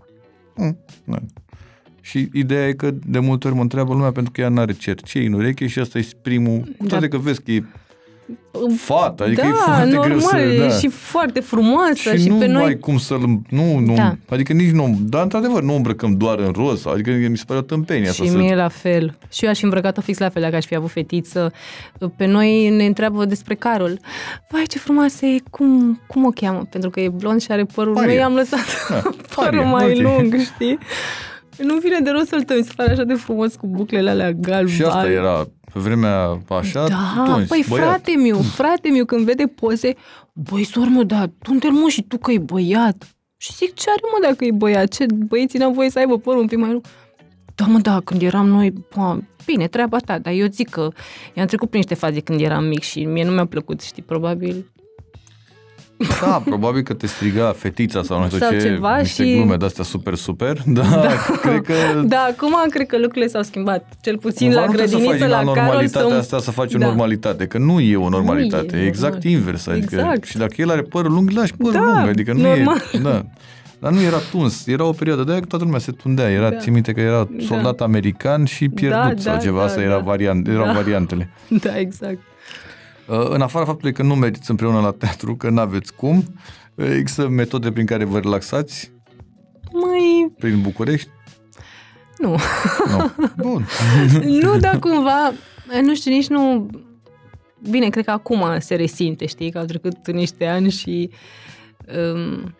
Hm, 0.56 0.78
nu. 1.04 1.15
Și 2.01 2.29
ideea 2.33 2.67
e 2.67 2.73
că 2.73 2.91
de 3.05 3.19
multe 3.19 3.47
ori 3.47 3.55
mă 3.55 3.62
întreabă 3.62 3.93
lumea 3.93 4.12
pentru 4.12 4.31
că 4.31 4.41
ea 4.41 4.49
n-are 4.49 4.73
cercei 4.73 5.25
în 5.25 5.33
ureche 5.33 5.67
și 5.67 5.79
asta 5.79 5.97
e 5.97 6.07
primul... 6.21 6.63
Da. 6.79 6.85
Toate 6.88 7.07
că 7.07 7.17
vezi 7.17 7.41
că 7.43 7.51
e 7.51 7.63
fată, 8.75 9.23
adică 9.23 9.41
da, 9.41 9.47
e 9.47 9.51
foarte 9.51 9.85
normal, 9.93 10.07
greu 10.09 10.19
să... 10.19 10.38
e 10.38 10.57
Da. 10.67 10.69
și 10.69 10.88
foarte 10.88 11.39
frumoasă 11.39 11.93
și, 12.15 12.21
și, 12.21 12.27
nu 12.29 12.35
pe 12.35 12.45
noi... 12.47 12.63
ai 12.63 12.77
cum 12.77 12.97
să-l... 12.97 13.39
Nu, 13.49 13.77
nu, 13.79 13.93
Da. 13.93 14.15
adică 14.29 14.53
nici 14.53 14.71
nu... 14.71 14.97
Dar 15.01 15.23
într-adevăr 15.23 15.62
nu 15.63 15.75
îmbrăcăm 15.75 16.17
doar 16.17 16.39
în 16.39 16.51
roz. 16.51 16.85
Adică 16.85 17.12
mi 17.12 17.38
se 17.38 17.43
pare 17.47 17.59
o 17.59 17.62
tâmpenie 17.62 18.09
asta 18.09 18.23
Și 18.23 18.29
să... 18.29 18.38
mie 18.38 18.55
la 18.55 18.67
fel. 18.67 19.17
Și 19.31 19.43
eu 19.43 19.49
aș 19.49 19.57
fi 19.57 19.63
îmbrăcat-o 19.63 20.01
fix 20.01 20.17
la 20.17 20.29
fel 20.29 20.41
dacă 20.41 20.55
aș 20.55 20.65
fi 20.65 20.75
avut 20.75 20.89
fetiță. 20.89 21.51
Pe 22.15 22.25
noi 22.25 22.69
ne 22.69 22.85
întreabă 22.85 23.25
despre 23.25 23.55
Carol. 23.55 24.00
Vai, 24.50 24.63
ce 24.67 24.77
frumoasă 24.79 25.25
e, 25.25 25.37
cum, 25.50 26.02
cum 26.08 26.25
o 26.25 26.29
cheamă? 26.29 26.67
Pentru 26.69 26.89
că 26.89 27.00
e 27.00 27.10
blond 27.10 27.41
și 27.41 27.52
are 27.52 27.63
părul. 27.63 27.93
Maria. 27.93 28.10
Noi 28.10 28.19
i-am 28.19 28.33
lăsat 28.33 28.60
Da, 28.89 29.02
părul 29.35 29.63
Maria, 29.63 29.69
mai 29.69 29.91
ok. 29.91 30.02
lung, 30.02 30.35
știi? 30.54 30.77
Nu 31.63 31.77
vine 31.77 31.99
de 31.99 32.10
rost 32.10 32.27
să-l 32.27 32.43
tăi, 32.43 32.63
se 32.63 32.71
pare 32.75 32.91
așa 32.91 33.03
de 33.03 33.13
frumos 33.13 33.55
cu 33.55 33.67
buclele 33.67 34.10
alea 34.10 34.31
galbane. 34.31 34.75
Și 34.75 34.83
asta 34.83 35.10
era 35.10 35.47
pe 35.73 35.79
vremea 35.79 36.37
așa, 36.49 36.87
Da, 36.87 37.23
tunzi, 37.25 37.47
păi 37.47 37.65
băiat. 37.69 37.85
frate 37.85 38.12
meu, 38.15 38.41
frate 38.41 38.89
meu, 38.89 39.05
când 39.05 39.25
vede 39.25 39.43
poze, 39.47 39.95
băi, 40.33 40.63
sor 40.63 40.87
mă, 40.87 41.03
da, 41.03 41.25
unde 41.49 41.67
mă 41.67 41.87
și 41.89 42.03
tu 42.03 42.17
că 42.17 42.31
e 42.31 42.37
băiat? 42.37 43.15
Și 43.37 43.53
zic, 43.53 43.73
ce 43.73 43.89
are 43.89 43.99
mă 44.01 44.27
dacă 44.27 44.45
e 44.45 44.51
băiat? 44.51 44.87
Ce 44.87 45.05
băieții 45.27 45.60
n-au 45.60 45.71
voie 45.71 45.89
să 45.89 45.99
aibă 45.99 46.17
părul 46.17 46.39
un 46.41 46.47
pic 46.47 46.57
mai 46.57 46.71
lung? 46.71 46.85
Da, 47.55 47.65
mă, 47.65 47.79
da, 47.79 47.99
când 48.03 48.21
eram 48.21 48.47
noi, 48.47 48.73
bă, 48.95 49.17
bine, 49.45 49.67
treaba 49.67 49.97
ta, 49.97 50.19
dar 50.19 50.33
eu 50.33 50.47
zic 50.51 50.69
că 50.69 50.89
i-am 51.33 51.47
trecut 51.47 51.69
prin 51.69 51.79
niște 51.79 52.05
faze 52.05 52.19
când 52.19 52.41
eram 52.41 52.63
mic 52.63 52.81
și 52.81 53.03
mie 53.05 53.25
nu 53.25 53.31
mi-a 53.31 53.45
plăcut, 53.45 53.81
știi, 53.81 54.03
probabil. 54.03 54.71
Da, 56.21 56.41
probabil 56.45 56.81
că 56.81 56.93
te 56.93 57.08
striga 57.08 57.54
fetița 57.58 58.04
sau 58.04 58.19
nu 58.19 58.25
știu 58.25 58.37
Sau 58.37 58.52
ce, 58.52 58.60
ceva 58.60 58.97
niște 59.00 59.23
și- 59.23 59.33
glume 59.35 59.56
de-astea 59.56 59.83
super, 59.83 60.15
super, 60.15 60.58
da, 60.65 60.81
da. 60.81 61.10
cred 61.41 61.62
că 61.62 61.73
Da, 62.06 62.27
acum 62.31 62.56
cred 62.69 62.87
că 62.87 62.97
lucrurile 62.97 63.27
s-au 63.27 63.41
schimbat. 63.41 63.87
Cel 64.02 64.17
puțin 64.17 64.47
Cumva 64.47 64.60
la 64.62 64.65
nu 64.65 64.73
trebuie 64.73 64.89
să 64.89 64.95
grădiniță, 65.06 65.25
faci 65.25 65.31
la 65.31 65.43
din 65.43 65.54
Carol 65.54 65.60
anormalitatea 65.62 66.10
să... 66.10 66.15
asta 66.17 66.39
să 66.39 66.52
faci 66.52 66.73
o 66.73 66.77
Da. 66.77 66.85
normalitate, 66.85 67.47
că 67.47 67.58
nu 67.58 67.79
e 67.79 67.95
o 67.95 68.10
normalitate, 68.10 68.75
Nu 68.75 68.81
e 68.81 68.83
e 68.83 68.87
exact 68.87 69.13
normal. 69.23 69.31
invers. 69.33 69.67
Adică, 69.67 69.95
Exact. 69.95 70.23
Și 70.23 70.37
dacă 70.37 70.54
el 70.58 70.69
are 70.71 70.81
părul 70.81 71.12
lung, 71.12 71.29
lași 71.29 71.54
părul 71.58 71.73
Da, 71.73 71.79
lung, 71.79 72.08
adică 72.08 72.33
nu 72.33 72.41
normal. 72.41 72.81
e... 72.93 72.97
Da. 72.97 73.25
Dar 73.79 73.91
nu 73.91 74.02
era 74.02 74.17
tuns, 74.31 74.67
era 74.67 74.83
o 74.83 74.91
perioadă 74.91 75.23
de 75.23 75.31
aia 75.31 75.39
că 75.39 75.45
toată 75.45 75.63
lumea 75.63 75.79
se 75.79 75.91
tundea. 75.91 76.29
Era, 76.29 76.50
Da. 76.50 76.58
ții 76.58 76.71
minte 76.71 76.91
că 76.91 77.00
era 77.00 77.27
soldat 77.47 77.81
american 77.81 78.45
și 78.45 78.69
pierdut 78.69 79.00
Da, 79.02 79.13
sau 79.17 79.33
da, 79.33 79.39
ceva, 79.39 79.58
da, 79.60 79.63
asta 79.63 79.81
era 79.81 79.95
da. 79.95 79.97
variant, 80.04 80.47
erau 80.47 80.65
Da. 80.65 80.71
variantele. 80.73 81.29
Da, 81.63 81.77
exact. 81.79 82.17
Uh, 83.10 83.29
În 83.29 83.41
afara 83.41 83.65
faptului 83.65 83.93
că 83.93 84.03
nu 84.03 84.15
mergeți 84.15 84.49
împreună 84.49 84.79
la 84.79 84.91
teatru, 84.91 85.35
că 85.35 85.49
n-aveți 85.49 85.95
cum, 85.95 86.23
uh, 86.75 86.85
există 86.85 87.27
metode 87.27 87.71
prin 87.71 87.85
care 87.85 88.03
vă 88.03 88.19
relaxați 88.19 88.91
Mai... 89.71 90.33
prin 90.37 90.62
București? 90.62 91.10
Nu. 92.17 92.35
Nu. 92.87 93.12
Bun. 93.37 93.67
nu, 94.43 94.57
dar 94.57 94.79
cumva, 94.79 95.31
nu 95.81 95.95
știu, 95.95 96.12
nici 96.12 96.27
nu... 96.27 96.69
Bine, 97.69 97.89
cred 97.89 98.05
că 98.05 98.12
acum 98.12 98.45
se 98.60 98.75
resimte, 98.75 99.25
știi, 99.25 99.51
că 99.51 99.57
au 99.57 99.65
trecut 99.65 100.12
niște 100.12 100.45
ani 100.45 100.69
și... 100.69 101.10
Um, 102.13 102.55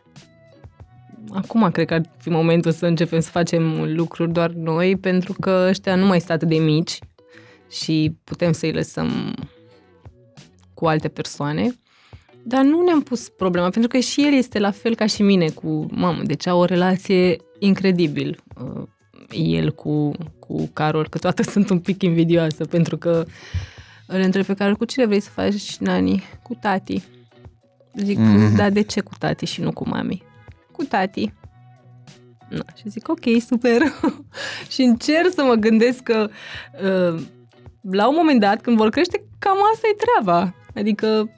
acum 1.34 1.70
cred 1.72 1.88
că 1.88 1.94
ar 1.94 2.02
fi 2.18 2.30
momentul 2.30 2.72
să 2.72 2.86
începem 2.86 3.20
să 3.20 3.30
facem 3.30 3.94
lucruri 3.96 4.32
doar 4.32 4.50
noi, 4.50 4.96
pentru 4.96 5.34
că 5.40 5.66
ăștia 5.70 5.96
nu 5.96 6.06
mai 6.06 6.20
sunt 6.20 6.32
atât 6.32 6.48
de 6.48 6.58
mici 6.58 7.00
și 7.70 8.16
putem 8.24 8.52
să-i 8.52 8.72
lăsăm 8.72 9.36
cu 10.80 10.86
alte 10.88 11.08
persoane. 11.08 11.80
Dar 12.44 12.64
nu 12.64 12.82
ne-am 12.84 13.02
pus 13.02 13.30
problema, 13.30 13.70
pentru 13.70 13.90
că 13.90 13.98
și 13.98 14.26
el 14.26 14.34
este 14.34 14.60
la 14.60 14.72
fel 14.72 14.96
ca 14.96 15.06
și 15.06 15.22
mine 15.22 15.50
cu 15.50 15.86
mamă, 15.92 16.22
deci 16.24 16.48
au 16.48 16.60
o 16.60 16.66
relație 16.66 17.38
incredibil 17.60 18.44
uh, 18.64 18.84
el 19.30 19.72
cu, 19.72 20.12
cu 20.40 20.70
Carol, 20.74 21.08
că 21.10 21.18
toate 21.18 21.44
sunt 21.54 21.70
un 21.70 21.80
pic 21.80 22.02
invidioasă, 22.02 22.66
pentru 22.66 22.98
că 22.98 23.26
îl 24.08 24.20
întreb 24.20 24.46
pe 24.46 24.54
Carol, 24.54 24.76
cu 24.76 24.86
cine 24.86 25.06
vrei 25.06 25.20
să 25.20 25.30
faci 25.30 25.78
nani? 25.78 26.24
Cu 26.44 26.56
tati. 26.62 27.04
Zic, 27.94 28.18
Mhm. 28.18 28.36
mm-hmm. 28.36 28.56
da, 28.56 28.70
de 28.70 28.82
ce 28.82 29.02
cu 29.02 29.12
tati 29.20 29.46
și 29.46 29.62
nu 29.62 29.72
cu 29.72 29.90
mami? 29.90 30.24
Cu 30.72 30.84
tati. 30.84 31.34
Na, 32.50 32.64
și 32.76 32.90
zic, 32.90 33.10
ok, 33.10 33.42
super. 33.48 33.82
și 34.74 34.82
încerc 34.82 35.32
să 35.34 35.44
mă 35.44 35.54
gândesc 35.54 36.04
că 36.04 36.30
uh, 36.84 37.22
la 37.92 38.08
un 38.08 38.16
moment 38.18 38.40
dat, 38.40 38.62
când 38.62 38.78
vor 38.78 38.90
crește, 38.90 39.24
cam 39.40 39.58
asta 39.74 39.88
e 39.92 39.96
treaba. 40.06 40.54
Adică, 40.80 41.30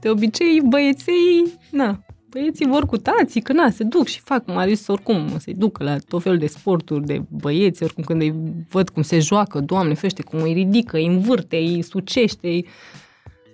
de 0.00 0.08
obicei, 0.08 0.60
băieții, 0.68 1.58
na, 1.70 2.04
băieții 2.30 2.66
vor 2.66 2.86
cu 2.86 2.96
tații, 2.96 3.40
că 3.40 3.52
na, 3.52 3.70
se 3.70 3.84
duc 3.84 4.06
și 4.06 4.20
fac, 4.20 4.46
Marius 4.46 4.86
oricum 4.86 5.38
se 5.38 5.52
ducă 5.52 5.84
la 5.84 5.98
tot 5.98 6.22
felul 6.22 6.38
de 6.38 6.46
sporturi 6.46 7.06
de 7.06 7.22
băieți, 7.28 7.82
oricum 7.82 8.04
când 8.04 8.20
îi 8.20 8.34
văd 8.68 8.88
cum 8.88 9.02
se 9.02 9.18
joacă, 9.18 9.60
doamne 9.60 9.94
fește, 9.94 10.22
cum 10.22 10.42
îi 10.42 10.52
ridică, 10.52 10.96
îi 10.96 11.06
învârte, 11.06 11.56
îi 11.56 11.82
sucește, 11.82 12.48
îi... 12.48 12.66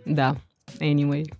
Da, 0.05 0.37
anyway. 0.81 1.33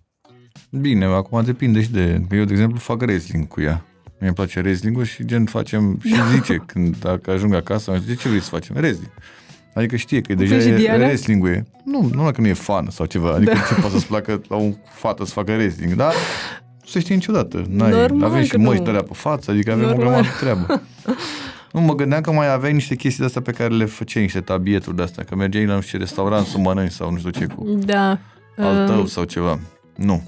Bine, 0.71 1.05
acum 1.05 1.43
depinde 1.45 1.83
și 1.83 1.91
de... 1.91 2.21
că 2.29 2.37
Eu, 2.37 2.45
de 2.45 2.53
exemplu, 2.53 2.79
fac 2.79 3.01
wrestling 3.01 3.47
cu 3.47 3.61
ea. 3.61 3.87
Mie 4.05 4.27
îmi 4.27 4.35
place 4.35 4.61
wrestling-ul 4.61 5.05
și 5.05 5.25
gen 5.25 5.45
facem 5.45 5.99
și 6.05 6.15
zice 6.35 6.57
când 6.67 6.97
dacă 6.97 7.31
ajung 7.31 7.55
acasă, 7.55 7.91
mă 7.91 7.97
zice, 7.97 8.13
de 8.13 8.15
ce 8.15 8.29
vrei 8.29 8.41
să 8.41 8.49
facem? 8.49 8.77
Wrestling. 8.77 9.13
Adică 9.75 9.97
știe 9.97 10.21
că 10.21 10.35
deja 10.35 10.59
și 10.59 10.69
e, 10.69 10.75
Diana? 10.77 11.05
wrestling-ul 11.05 11.49
e. 11.49 11.65
Nu, 11.85 12.11
nu 12.13 12.23
că 12.23 12.41
nu 12.41 12.47
e 12.47 12.53
fan 12.53 12.87
sau 12.91 13.07
ceva. 13.07 13.31
Adică 13.33 13.53
Da. 13.53 13.59
ce 13.61 13.75
poate 13.81 13.89
să-ți 13.95 14.07
placă 14.07 14.41
la 14.49 14.57
o 14.57 14.69
fată 14.93 15.25
să 15.25 15.33
facă 15.33 15.53
wrestling, 15.53 15.93
dar 15.93 16.13
nu 16.83 16.87
se 16.89 17.01
știe 17.01 17.15
niciodată. 17.15 17.65
N-ai, 17.69 17.91
Normal 17.91 18.31
avem 18.31 18.43
și 18.43 18.51
că 18.51 18.57
nu. 18.57 18.63
măști 18.63 18.83
de 18.85 18.89
alea 18.91 19.03
pe 19.03 19.13
față, 19.15 19.51
adică 19.51 19.73
avem 19.73 19.85
Normal. 19.87 20.01
o 20.01 20.09
grămadă 20.09 20.23
de 20.27 20.35
treabă. 20.41 20.83
Nu, 21.73 21.81
mă 21.81 21.95
gândeam 21.95 22.21
că 22.21 22.33
mai 22.33 22.53
aveai 22.53 22.73
niște 22.73 22.95
chestii 22.95 23.19
de 23.21 23.25
astea 23.27 23.41
pe 23.43 23.51
care 23.53 23.75
le 23.75 23.85
făceai, 23.85 24.23
niște 24.23 24.41
tabieturi 24.41 24.97
de 24.97 25.03
astea, 25.03 25.25
că 25.25 25.35
mergeai 25.37 25.67
la 25.67 25.75
nu 25.75 25.81
știu 25.81 25.99
ce 25.99 26.05
restaurant 26.05 26.47
să 26.47 26.59
mănânci 26.59 26.91
sau 26.93 27.11
nu 27.11 27.19
știu 27.19 27.31
ce 27.31 27.47
cu 27.47 27.65
Da. 27.85 28.19
al 28.57 28.81
uh, 28.81 28.87
tău 28.87 29.07
sau 29.07 29.25
ceva. 29.25 29.59
Nu. 29.97 30.23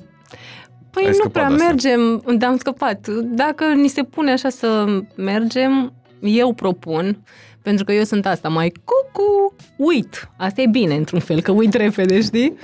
Păi 0.90 1.02
Ai 1.02 1.08
nu 1.08 1.14
scăpat 1.14 1.32
prea 1.32 1.48
de 1.48 1.54
asta. 1.54 1.66
mergem, 1.66 2.22
dar 2.38 2.50
am 2.50 2.56
scăpat. 2.56 3.08
Dacă 3.22 3.64
ni 3.74 3.88
se 3.88 4.02
pune 4.02 4.32
așa 4.32 4.48
să 4.48 4.84
mergem, 5.16 5.92
eu 6.20 6.52
propun, 6.52 7.18
pentru 7.66 7.84
că 7.84 7.92
eu 7.92 8.04
sunt 8.04 8.26
asta, 8.26 8.48
mai 8.48 8.72
cucu, 8.84 9.54
uit. 9.76 10.30
Asta 10.36 10.60
e 10.60 10.66
bine, 10.66 10.94
într-un 10.94 11.20
fel, 11.20 11.40
că 11.40 11.52
uit 11.52 11.74
repede, 11.74 12.20
știi? 12.20 12.56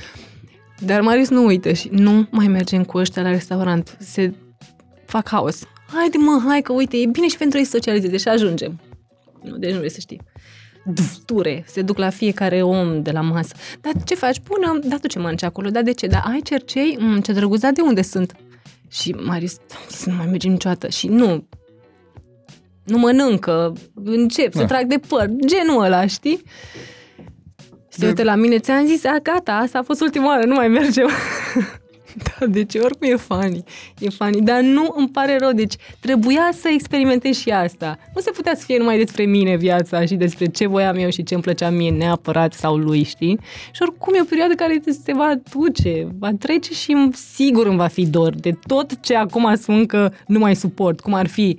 Dar 0.78 1.00
Marius 1.00 1.28
nu 1.28 1.44
uită 1.44 1.72
și 1.72 1.88
nu 1.92 2.28
mai 2.30 2.48
mergem 2.48 2.84
cu 2.84 2.98
ăștia 2.98 3.22
la 3.22 3.30
restaurant. 3.30 3.96
Se 4.00 4.34
fac 5.06 5.28
haos. 5.28 5.62
Haide 5.94 6.16
mă, 6.18 6.42
hai 6.46 6.60
că 6.60 6.72
uite, 6.72 6.96
e 6.96 7.06
bine 7.06 7.28
și 7.28 7.36
pentru 7.36 7.58
ei 7.58 7.64
să 7.64 7.70
socializeze 7.70 8.16
și 8.16 8.28
ajungem. 8.28 8.80
Nu, 9.42 9.56
deci 9.56 9.70
nu 9.70 9.76
vrei 9.76 9.90
să 9.90 10.00
știi. 10.00 10.20
Dufture, 10.84 11.64
se 11.66 11.82
duc 11.82 11.98
la 11.98 12.10
fiecare 12.10 12.62
om 12.62 13.02
de 13.02 13.10
la 13.10 13.20
masă. 13.20 13.54
Dar 13.80 13.92
ce 14.04 14.14
faci? 14.14 14.40
Bună, 14.40 14.78
dar 14.84 14.98
tu 14.98 15.06
ce 15.06 15.18
mănânci 15.18 15.42
acolo? 15.42 15.68
Dar 15.68 15.82
de 15.82 15.92
ce? 15.92 16.06
Dar 16.06 16.24
ai 16.26 16.40
cercei? 16.40 16.96
Mm, 17.00 17.20
ce 17.20 17.32
drăguț, 17.32 17.60
dar 17.60 17.72
de 17.72 17.80
unde 17.80 18.02
sunt? 18.02 18.36
Și 18.90 19.12
Marius, 19.12 19.56
am 19.74 19.82
zis, 19.88 20.04
nu 20.04 20.14
mai 20.14 20.26
mergem 20.26 20.50
niciodată. 20.50 20.88
Și 20.88 21.08
nu, 21.08 21.46
nu 22.84 22.98
mănâncă, 22.98 23.72
încep, 24.04 24.52
se 24.52 24.58
Da. 24.58 24.64
trag 24.66 24.86
de 24.86 25.00
păr, 25.08 25.30
genul 25.46 25.84
ăla, 25.84 26.06
știi? 26.06 26.42
Se 27.88 27.98
De- 28.00 28.06
uită 28.06 28.22
la 28.22 28.34
mine, 28.34 28.58
ți-am 28.58 28.86
zis, 28.86 29.04
a, 29.04 29.18
gata, 29.22 29.52
asta 29.52 29.78
a 29.78 29.82
fost 29.82 30.00
ultima 30.00 30.26
oară, 30.26 30.44
nu 30.46 30.54
mai 30.54 30.68
mergem. 30.68 31.08
da, 32.38 32.46
deci 32.46 32.74
oricum 32.74 33.10
e 33.10 33.16
funny, 33.16 33.64
e 33.98 34.08
funny, 34.08 34.40
dar 34.40 34.60
nu 34.60 34.94
îmi 34.96 35.08
pare 35.08 35.36
rău, 35.38 35.52
deci 35.52 35.74
trebuia 36.00 36.48
să 36.60 36.68
experimentez 36.68 37.36
și 37.36 37.50
asta. 37.50 37.98
Nu 38.14 38.20
se 38.20 38.30
putea 38.30 38.54
să 38.54 38.62
fie 38.64 38.78
numai 38.78 38.98
despre 38.98 39.24
mine 39.24 39.56
viața 39.56 40.04
și 40.04 40.14
despre 40.14 40.46
ce 40.46 40.66
voiam 40.66 40.96
eu 40.96 41.10
și 41.10 41.22
ce 41.22 41.34
îmi 41.34 41.42
plăcea 41.42 41.70
mie 41.70 41.90
neapărat 41.90 42.52
sau 42.52 42.76
lui, 42.76 43.02
știi? 43.02 43.38
Și 43.72 43.82
oricum 43.82 44.14
e 44.14 44.20
o 44.20 44.24
perioadă 44.24 44.54
care 44.54 44.82
se 45.04 45.12
va 45.12 45.34
duce, 45.52 46.06
va 46.18 46.30
trece 46.38 46.72
și 46.72 46.92
îmi- 46.92 47.12
sigur 47.34 47.66
îmi 47.66 47.76
va 47.76 47.86
fi 47.86 48.06
dor 48.06 48.34
de 48.34 48.52
tot 48.66 49.00
ce 49.00 49.16
acum 49.16 49.54
spun 49.54 49.86
că 49.86 50.10
nu 50.26 50.38
mai 50.38 50.56
suport, 50.56 51.00
cum 51.00 51.14
ar 51.14 51.26
fi 51.26 51.58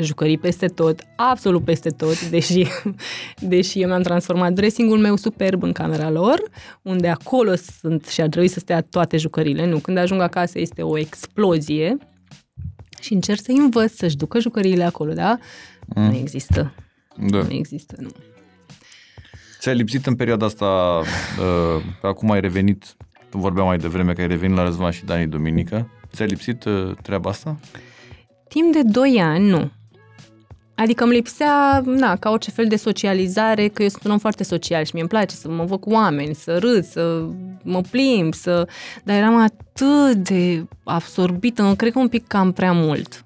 jucării 0.00 0.38
peste 0.38 0.66
tot, 0.66 1.00
absolut 1.16 1.64
peste 1.64 1.90
tot, 1.90 2.28
deși, 2.28 2.66
deși 3.52 3.80
eu 3.80 3.88
mi-am 3.88 4.02
transformat 4.02 4.52
dressingul 4.52 4.98
meu 4.98 5.16
superb 5.16 5.62
în 5.62 5.72
camera 5.72 6.10
lor, 6.10 6.42
unde 6.82 7.08
acolo 7.08 7.54
sunt 7.80 8.06
și 8.06 8.20
ar 8.20 8.28
trebui 8.28 8.48
să 8.48 8.58
stea 8.58 8.80
toate 8.80 9.16
jucările. 9.16 9.66
Nu, 9.66 9.78
când 9.78 9.96
ajung 9.96 10.20
acasă 10.20 10.58
este 10.58 10.82
o 10.82 10.98
explozie 10.98 11.96
și 13.00 13.12
încerc 13.12 13.40
să 13.40 13.52
învăț 13.52 13.92
să-și 13.92 14.16
ducă 14.16 14.40
jucăriile 14.40 14.84
acolo, 14.84 15.12
da? 15.12 15.38
Mm. 15.86 16.02
Nu 16.02 16.16
există. 16.16 16.74
Da. 17.16 17.42
Nu 17.42 17.52
există, 17.52 17.96
nu. 17.98 18.08
Ți-ai 19.58 19.74
lipsit 19.74 20.06
în 20.06 20.14
perioada 20.14 20.46
asta, 20.46 20.64
uh, 21.76 21.82
acum 22.02 22.30
ai 22.30 22.40
revenit, 22.40 22.96
tu 23.30 23.38
vorbeam 23.38 23.66
mai 23.66 23.78
devreme 23.78 24.12
că 24.12 24.20
ai 24.20 24.26
revenit 24.26 24.56
la 24.56 24.62
Răzvan 24.62 24.90
și 24.90 25.04
Dani 25.04 25.26
Duminică. 25.26 25.90
Ți-a 26.12 26.24
lipsit 26.24 26.64
uh, 26.64 26.96
treaba 27.02 27.30
asta? 27.30 27.58
Timp 28.48 28.72
de 28.72 28.82
2 28.82 29.20
ani, 29.20 29.48
nu. 29.48 29.70
Adică 30.74 31.04
îmi 31.04 31.12
lipsea, 31.12 31.82
na, 31.84 32.16
ca 32.16 32.30
orice 32.30 32.50
fel 32.50 32.66
de 32.66 32.76
socializare, 32.76 33.68
că 33.68 33.82
eu 33.82 33.88
sunt 33.88 34.04
un 34.04 34.10
om 34.10 34.18
foarte 34.18 34.44
social 34.44 34.84
și 34.84 34.90
mie 34.92 35.02
îmi 35.02 35.10
place 35.10 35.34
să 35.34 35.48
mă 35.48 35.64
văd 35.64 35.80
cu 35.80 35.90
oameni, 35.90 36.34
să 36.34 36.58
râd, 36.58 36.84
să 36.84 37.24
mă 37.62 37.80
plimb, 37.90 38.34
să... 38.34 38.68
Dar 39.04 39.16
eram 39.16 39.36
atât 39.36 40.14
de 40.14 40.64
absorbită, 40.84 41.74
cred 41.76 41.92
că 41.92 41.98
un 41.98 42.08
pic 42.08 42.26
cam 42.26 42.52
prea 42.52 42.72
mult 42.72 43.24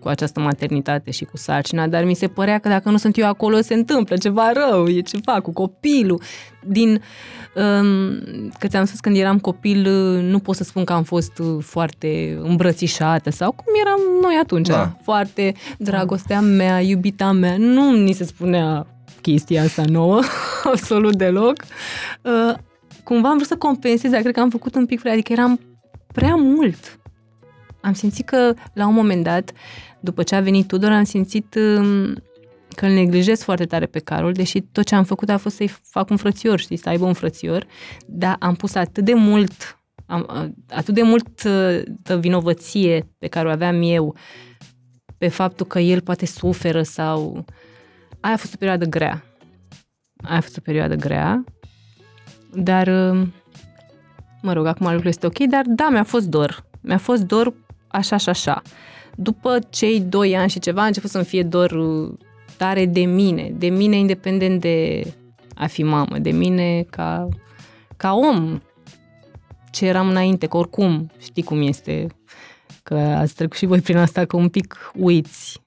cu 0.00 0.08
această 0.08 0.40
maternitate 0.40 1.10
și 1.10 1.24
cu 1.24 1.36
sarcina, 1.36 1.86
dar 1.86 2.04
mi 2.04 2.14
se 2.14 2.26
părea 2.28 2.58
că 2.58 2.68
dacă 2.68 2.90
nu 2.90 2.96
sunt 2.96 3.18
eu 3.18 3.26
acolo 3.26 3.60
se 3.60 3.74
întâmplă 3.74 4.16
ceva 4.16 4.52
rău, 4.52 4.88
e 4.88 5.00
ceva 5.00 5.40
cu 5.40 5.52
copilul. 5.52 6.20
Din, 6.66 7.02
um, 7.54 8.50
că 8.58 8.66
ți-am 8.66 8.84
spus 8.84 9.00
când 9.00 9.16
eram 9.16 9.38
copil, 9.38 9.86
uh, 9.86 10.22
nu 10.22 10.38
pot 10.38 10.56
să 10.56 10.64
spun 10.64 10.84
că 10.84 10.92
am 10.92 11.02
fost 11.02 11.38
uh, 11.38 11.56
foarte 11.60 12.38
îmbrățișată 12.42 13.30
sau 13.30 13.52
cum 13.52 13.66
eram 13.80 14.00
noi 14.22 14.38
atunci, 14.42 14.68
Da. 14.68 14.96
foarte 15.02 15.54
dragostea 15.78 16.40
mea, 16.40 16.80
iubita 16.80 17.32
mea, 17.32 17.56
nu 17.56 17.92
ni 17.92 18.12
se 18.12 18.24
spunea 18.24 18.86
chestia 19.20 19.62
asta 19.62 19.82
nouă, 19.86 20.20
absolut 20.72 21.16
deloc. 21.16 21.56
Uh, 22.22 22.54
cumva 23.04 23.28
am 23.28 23.34
vrut 23.34 23.48
să 23.48 23.56
compensez, 23.56 24.10
dar 24.10 24.20
cred 24.20 24.34
că 24.34 24.40
am 24.40 24.50
făcut 24.50 24.74
un 24.74 24.86
pic 24.86 25.00
prea, 25.00 25.12
adică 25.12 25.32
eram 25.32 25.60
prea 26.12 26.34
mult. 26.34 26.98
Am 27.80 27.92
simțit 27.92 28.26
că, 28.26 28.54
la 28.72 28.86
un 28.86 28.94
moment 28.94 29.24
dat, 29.24 29.52
după 30.00 30.22
ce 30.22 30.34
a 30.34 30.40
venit 30.40 30.66
Tudor, 30.66 30.90
am 30.90 31.04
simțit 31.04 31.54
um, 31.54 32.14
că 32.68 32.86
îl 32.86 32.92
neglijez 32.92 33.42
foarte 33.42 33.64
tare 33.64 33.86
pe 33.86 33.98
Carol, 33.98 34.32
deși 34.32 34.60
tot 34.60 34.84
ce 34.84 34.94
am 34.94 35.04
făcut 35.04 35.28
a 35.28 35.36
fost 35.36 35.56
să-i 35.56 35.70
fac 35.82 36.10
un 36.10 36.16
frățior, 36.16 36.58
știi, 36.58 36.76
să 36.76 36.88
aibă 36.88 37.04
un 37.04 37.12
frățior, 37.12 37.66
dar 38.06 38.36
am 38.38 38.54
pus 38.54 38.74
atât 38.74 39.04
de 39.04 39.14
mult, 39.14 39.78
am, 40.06 40.54
atât 40.68 40.94
de 40.94 41.02
mult 41.02 41.42
uh, 41.44 42.16
vinovăție 42.18 43.08
pe 43.18 43.26
care 43.26 43.48
o 43.48 43.50
aveam 43.50 43.82
eu 43.82 44.16
pe 45.18 45.28
faptul 45.28 45.66
că 45.66 45.78
el 45.78 46.00
poate 46.00 46.26
suferă 46.26 46.82
sau... 46.82 47.44
Aia 48.20 48.34
a 48.34 48.38
fost 48.38 48.54
o 48.54 48.56
perioadă 48.56 48.84
grea. 48.84 49.24
Aia 50.22 50.38
a 50.38 50.40
fost 50.40 50.56
o 50.56 50.60
perioadă 50.60 50.94
grea, 50.94 51.44
dar, 52.52 52.86
uh, 52.86 53.26
mă 54.42 54.52
rog, 54.52 54.66
acum 54.66 54.86
lucrurile 54.86 55.08
este 55.08 55.26
ok, 55.26 55.38
dar 55.38 55.64
da, 55.66 55.88
mi-a 55.90 56.04
fost 56.04 56.26
dor. 56.26 56.64
Mi-a 56.80 56.98
fost 56.98 57.22
dor 57.22 57.54
așa 57.88 58.16
și 58.16 58.28
așa. 58.28 58.62
După 59.20 59.58
cei 59.70 60.00
doi 60.00 60.36
ani 60.36 60.50
și 60.50 60.58
ceva, 60.58 60.82
a 60.82 60.86
început 60.86 61.10
să-mi 61.10 61.24
fie 61.24 61.42
dor 61.42 61.70
uh, 61.70 62.12
tare 62.56 62.86
de 62.86 63.00
mine, 63.00 63.52
de 63.56 63.68
mine 63.68 63.96
independent 63.96 64.60
de 64.60 65.02
a 65.54 65.66
fi 65.66 65.82
mamă, 65.82 66.18
de 66.18 66.30
mine 66.30 66.86
ca, 66.90 67.28
ca 67.96 68.14
om, 68.14 68.60
ce 69.70 69.86
eram 69.86 70.08
înainte, 70.08 70.46
că 70.46 70.56
oricum 70.56 71.10
știi 71.18 71.42
cum 71.42 71.62
este, 71.62 72.06
că 72.82 72.94
ați 72.94 73.34
trecut 73.34 73.56
și 73.56 73.66
voi 73.66 73.80
prin 73.80 73.96
asta, 73.96 74.24
că 74.24 74.36
un 74.36 74.48
pic 74.48 74.92
uiți 74.94 75.60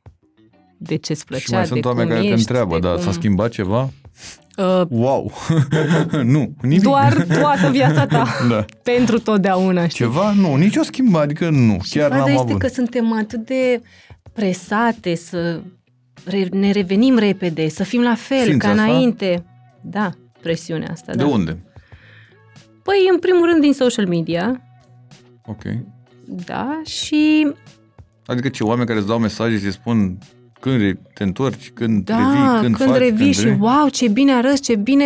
de 0.77 0.95
ce-ți 0.95 1.25
plăcea, 1.25 1.43
și 1.43 1.51
mai 1.51 1.61
de 1.61 1.67
sunt 1.67 1.81
cum 1.81 1.89
oameni 1.91 2.09
care 2.09 2.21
te 2.21 2.27
ești, 2.27 2.39
întreabă, 2.39 2.73
de 2.73 2.87
da, 2.87 2.93
cum... 2.93 3.03
s-a 3.03 3.11
schimbat 3.11 3.51
ceva? 3.51 3.89
Uh, 4.57 4.81
Wow! 4.89 5.31
nu, 6.23 6.53
nimic. 6.61 6.81
doar 6.81 7.13
toată 7.39 7.69
viața 7.71 8.05
ta, 8.05 8.27
Da. 8.49 8.65
pentru 8.83 9.19
totdeauna, 9.19 9.87
știi? 9.87 10.05
Ceva? 10.05 10.31
Nu, 10.33 10.55
nicio 10.55 10.83
schimbare, 10.83 11.23
adică 11.23 11.49
nu, 11.49 11.77
Și 11.83 11.97
chiar 11.97 12.09
faza 12.09 12.19
n-am 12.23 12.29
este 12.29 12.41
avut. 12.41 12.59
că 12.59 12.67
suntem 12.67 13.13
atât 13.13 13.45
de 13.45 13.81
presate 14.33 15.15
să 15.15 15.61
re- 16.25 16.47
ne 16.51 16.71
revenim 16.71 17.17
repede, 17.17 17.67
să 17.69 17.83
fim 17.83 18.01
la 18.01 18.15
fel 18.15 18.43
Simți 18.43 18.57
ca 18.57 18.69
asta? 18.69 18.81
înainte. 18.83 19.45
Da, 19.81 20.09
presiunea 20.41 20.87
asta, 20.91 21.11
De 21.11 21.23
da. 21.23 21.27
unde? 21.29 21.63
Păi, 22.83 23.07
în 23.11 23.19
primul 23.19 23.45
rând, 23.49 23.61
din 23.61 23.73
social 23.73 24.07
media, 24.07 24.61
Ok. 25.45 25.61
da, 26.25 26.81
și 26.85 27.51
Adică 28.25 28.49
ce, 28.49 28.63
oameni 28.63 28.87
care 28.87 28.99
îți 28.99 29.07
dau 29.07 29.19
mesaje 29.19 29.57
și 29.59 29.65
îți 29.65 29.75
spun 29.75 30.17
când 30.61 30.79
re- 30.79 30.99
te 31.13 31.23
întorci, 31.23 31.71
când 31.73 32.05
da, 32.05 32.17
revii, 32.17 32.59
când, 32.61 32.75
când 32.75 32.89
faci, 32.89 32.97
revii 32.97 33.17
când 33.17 33.33
și 33.33 33.43
re- 33.43 33.57
wow, 33.59 33.89
ce 33.89 34.07
bine 34.07 34.33
arăți, 34.33 34.61
ce 34.61 34.75
bine, 34.75 35.05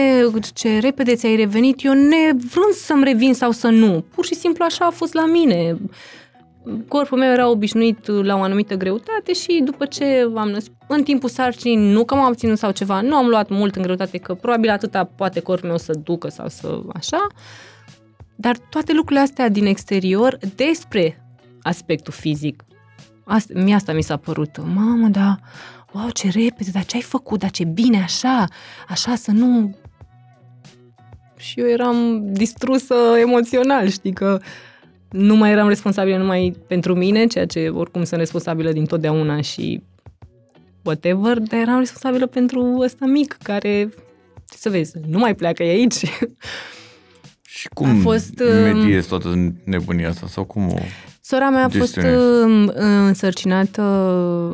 ce 0.53 0.79
repede 0.79 1.15
ți-ai 1.15 1.35
revenit, 1.35 1.83
eu 1.83 1.93
nevrând 1.93 2.73
să-mi 2.73 3.03
revin 3.03 3.33
sau 3.33 3.51
să 3.51 3.67
nu. 3.67 4.05
Pur 4.15 4.25
și 4.25 4.35
simplu 4.35 4.63
așa 4.63 4.85
a 4.85 4.89
fost 4.89 5.13
la 5.13 5.25
mine. 5.25 5.77
Corpul 6.87 7.17
meu 7.17 7.31
era 7.31 7.49
obișnuit 7.49 8.07
la 8.07 8.35
o 8.35 8.41
anumită 8.41 8.75
greutate 8.75 9.33
și 9.33 9.61
după 9.65 9.85
ce 9.85 10.31
am 10.35 10.49
născut, 10.49 10.75
în 10.87 11.03
timpul 11.03 11.29
sarcinii, 11.29 11.91
nu 11.91 12.05
că 12.05 12.15
m-am 12.15 12.27
obținut 12.27 12.57
sau 12.57 12.71
ceva, 12.71 13.01
nu 13.01 13.15
am 13.15 13.27
luat 13.27 13.49
mult 13.49 13.75
în 13.75 13.81
greutate, 13.81 14.17
că 14.17 14.33
probabil 14.33 14.69
atâta 14.69 15.03
poate 15.03 15.39
corpul 15.39 15.67
meu 15.67 15.77
să 15.77 15.93
ducă 16.03 16.29
sau 16.29 16.47
să 16.47 16.79
așa, 16.93 17.27
dar 18.35 18.57
toate 18.69 18.93
lucrurile 18.93 19.19
astea 19.19 19.49
din 19.49 19.65
exterior 19.65 20.37
despre 20.55 21.25
aspectul 21.61 22.13
fizic. 22.13 22.63
Asta, 23.26 23.53
mie 23.55 23.73
asta 23.73 23.93
mi 23.93 24.03
s-a 24.03 24.17
părut. 24.17 24.57
Mamă, 24.73 25.07
da, 25.07 25.39
wow, 25.91 26.09
ce 26.09 26.30
repede, 26.30 26.69
dar 26.73 26.86
ce 26.86 26.95
ai 26.95 27.01
făcut, 27.01 27.39
dar 27.39 27.51
ce 27.51 27.63
bine, 27.63 28.01
așa, 28.01 28.45
așa 28.88 29.15
să 29.15 29.32
nu... 29.32 29.76
Și 31.38 31.59
eu 31.59 31.67
eram 31.67 32.28
distrusă 32.34 32.95
emoțional, 33.21 33.89
știi, 33.89 34.13
că 34.13 34.39
nu 35.09 35.36
mai 35.36 35.51
eram 35.51 35.67
responsabilă 35.67 36.17
numai 36.17 36.55
pentru 36.67 36.95
mine, 36.95 37.26
ceea 37.26 37.45
ce 37.45 37.69
oricum 37.69 38.03
sunt 38.03 38.19
responsabilă 38.19 38.71
din 38.71 38.86
totdeauna 38.86 39.41
și 39.41 39.84
whatever, 40.84 41.39
dar 41.39 41.59
eram 41.59 41.80
responsabilă 41.80 42.26
pentru 42.26 42.78
ăsta 42.80 43.05
mic, 43.05 43.38
care, 43.43 43.89
ce 44.49 44.57
să 44.57 44.69
vezi, 44.69 44.93
nu 45.07 45.19
mai 45.19 45.36
pleacă 45.36 45.63
e 45.63 45.69
aici. 45.69 46.05
Și 47.41 47.67
cum 47.73 47.89
A 47.89 48.01
fost, 48.01 48.39
mediezi 48.39 49.07
toată 49.07 49.53
nebunia 49.63 50.09
asta? 50.09 50.28
Sau 50.28 50.43
cum 50.43 50.67
o... 50.67 50.78
Sora 51.28 51.49
mea 51.49 51.63
a 51.63 51.69
fost 51.69 51.93
gestionezi? 51.93 52.69
uh, 52.69 52.73
însărcinată 53.07 53.82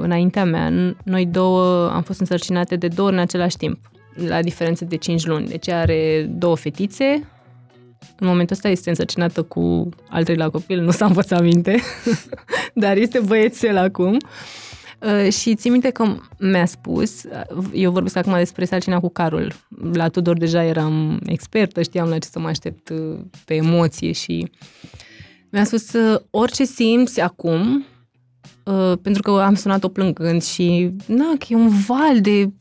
înaintea 0.02 0.46
mea. 0.46 0.96
Noi 1.04 1.26
două 1.26 1.92
am 1.92 2.02
fost 2.02 2.20
însărcinate 2.20 2.76
de 2.76 2.88
două 2.88 3.08
ori 3.08 3.18
în 3.18 3.22
același 3.22 3.58
timp, 3.58 3.80
la 4.28 4.42
diferență 4.42 4.86
de 4.86 4.96
5 4.96 5.26
luni. 5.26 5.48
Deci 5.48 5.70
are 5.70 6.30
două 6.30 6.56
fetițe. 6.56 7.28
În 8.20 8.28
momentul 8.28 8.56
ăsta 8.56 8.70
este 8.70 8.90
însărcinată 8.90 9.44
cu 9.44 9.90
al 10.10 10.24
treilea 10.24 10.50
copil, 10.50 10.82
nu 10.82 10.92
s-a 10.92 11.06
învățat 11.06 11.42
minte, 11.42 11.82
dar 12.74 12.98
este 12.98 13.20
băiețel 13.20 13.78
acum. 13.78 14.18
Uh, 15.00 15.32
și 15.32 15.56
țin 15.56 15.72
minte 15.72 15.90
că 15.90 16.16
mi-a 16.40 16.66
spus, 16.66 17.24
uh, 17.24 17.66
eu 17.74 17.92
vorbesc 17.92 18.16
acum 18.16 18.34
despre 18.34 18.66
sarcina 18.66 19.00
cu 19.00 19.10
Carol, 19.10 19.54
la 19.94 20.08
Tudor 20.08 20.38
deja 20.38 20.64
eram 20.64 21.20
expertă, 21.26 21.82
știam 21.82 22.10
la 22.10 22.18
ce 22.18 22.28
să 22.32 22.40
mă 22.40 22.48
aștept 22.48 22.90
uh, 22.90 23.20
pe 23.46 23.56
emoție 23.56 24.12
și 24.12 24.52
mi-a 25.52 25.64
spus 25.64 25.94
uh, 25.94 26.20
orice 26.30 26.64
simți 26.64 27.20
acum, 27.20 27.86
uh, 28.66 28.94
pentru 29.02 29.22
că 29.22 29.32
am 29.32 29.56
sunat-o 29.56 29.88
plângând 29.88 30.44
și 30.44 30.92
na, 31.06 31.34
că 31.40 31.46
e 31.50 31.56
un 31.56 31.70
val 31.70 32.22
de, 32.22 32.52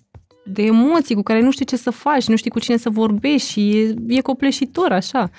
de 0.45 0.62
emoții 0.62 1.14
cu 1.14 1.22
care 1.22 1.41
nu 1.41 1.51
știi 1.51 1.64
ce 1.64 1.76
să 1.76 1.91
faci, 1.91 2.26
nu 2.26 2.36
știi 2.36 2.51
cu 2.51 2.59
cine 2.59 2.76
să 2.76 2.91
vorbești 2.91 3.51
și 3.51 3.78
e, 3.78 3.95
e 4.09 4.20
copleșitor 4.20 4.93
așa. 4.93 5.30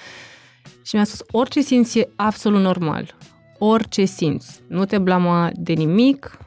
Și 0.84 0.96
mi-a 0.96 1.04
spus 1.04 1.24
orice 1.32 1.62
simți 1.62 2.00
e 2.00 2.10
absolut 2.16 2.62
normal. 2.62 3.16
Orice 3.58 4.06
simți. 4.06 4.62
Nu 4.68 4.86
te 4.86 4.98
blama 4.98 5.50
de 5.54 5.74
nimic, 5.74 6.38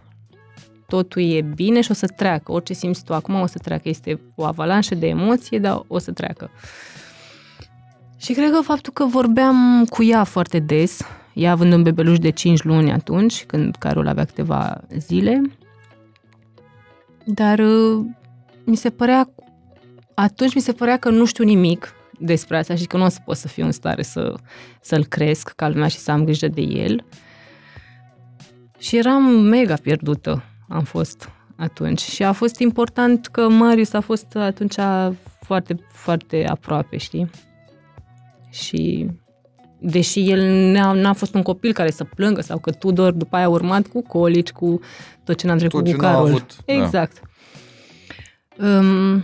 totul 0.86 1.22
e 1.22 1.40
bine 1.40 1.80
și 1.80 1.90
o 1.90 1.94
să 1.94 2.07
treacă. 2.07 2.52
Orice 2.52 2.72
simți 2.72 3.05
tu 3.05 3.14
acum 3.14 3.34
o 3.40 3.46
să 3.46 3.59
treacă. 3.59 3.88
Este 3.88 4.20
o 4.34 4.44
avalanșă 4.44 4.94
de 4.94 5.07
emoție, 5.07 5.59
dar 5.59 5.82
o 5.86 5.98
să 5.98 6.12
treacă. 6.12 6.50
Și 8.25 8.33
cred 8.33 8.51
că 8.51 8.61
faptul 8.61 8.93
că 8.93 9.05
vorbeam 9.05 9.85
cu 9.89 10.03
ea 10.03 10.25
foarte 10.25 10.59
des, 10.59 11.01
ea 11.33 11.51
având 11.51 11.72
un 11.72 11.83
bebeluș 11.83 12.18
de 12.18 12.31
5 12.31 12.62
luni 12.62 12.93
atunci, 12.93 13.45
când 13.45 13.77
Carol 13.77 14.07
avea 14.07 14.25
câteva 14.25 14.81
zile, 14.99 15.43
dar 17.25 17.59
uh, 17.59 18.05
mi 18.64 18.77
se 18.77 18.91
părea, 18.91 19.31
atunci 20.14 20.55
mi 20.55 20.61
se 20.61 20.72
părea 20.72 20.97
că 20.97 21.11
nu 21.11 21.25
știu 21.25 21.45
nimic 21.45 21.95
despre 22.18 22.57
asta 22.57 22.75
și 22.75 22.87
că 22.87 22.97
nu 22.97 23.05
o 23.05 23.09
să 23.09 23.18
pot 23.25 23.37
să 23.37 23.49
fiu 23.49 23.64
în 23.64 23.72
stare 23.72 24.03
să, 24.03 24.35
să-l 24.81 25.05
cresc 25.05 25.53
ca 25.57 25.68
lumea 25.68 25.89
și 25.89 25.99
să 25.99 26.11
am 26.11 26.25
grijă 26.25 26.49
de 26.49 26.61
el. 26.61 27.05
Și 28.79 28.97
eram 28.97 29.22
mega 29.22 29.75
pierdută, 29.75 30.43
am 30.68 30.83
fost 30.83 31.29
atunci. 31.57 32.01
Și 32.01 32.22
a 32.22 32.33
fost 32.33 32.59
important 32.59 33.27
că 33.27 33.49
Marius 33.49 33.93
a 33.93 34.01
fost 34.01 34.37
atunci 34.37 34.75
foarte, 35.41 35.77
foarte 35.93 36.47
aproape, 36.49 36.97
știi? 36.97 37.31
Și 38.62 39.07
deși 39.80 40.30
el 40.30 40.70
n-a, 40.72 40.92
n-a 40.92 41.12
fost 41.12 41.34
un 41.34 41.42
copil 41.42 41.72
care 41.72 41.90
să 41.90 42.05
plângă 42.05 42.40
sau 42.40 42.59
că 42.59 42.70
Tudor 42.70 43.12
după 43.12 43.36
aia 43.36 43.44
a 43.44 43.48
urmat 43.48 43.86
cu 43.86 44.02
colici, 44.02 44.50
cu 44.50 44.80
tot 45.24 45.36
ce 45.36 45.46
n-am 45.46 45.59
trecut 45.59 45.78
Tot 45.84 45.88
ce 45.88 45.94
cu 45.96 46.02
n-a 46.02 46.11
Carol. 46.12 46.26
avut, 46.28 46.57
da. 46.64 46.72
exact. 46.74 47.20
Um, 48.59 49.22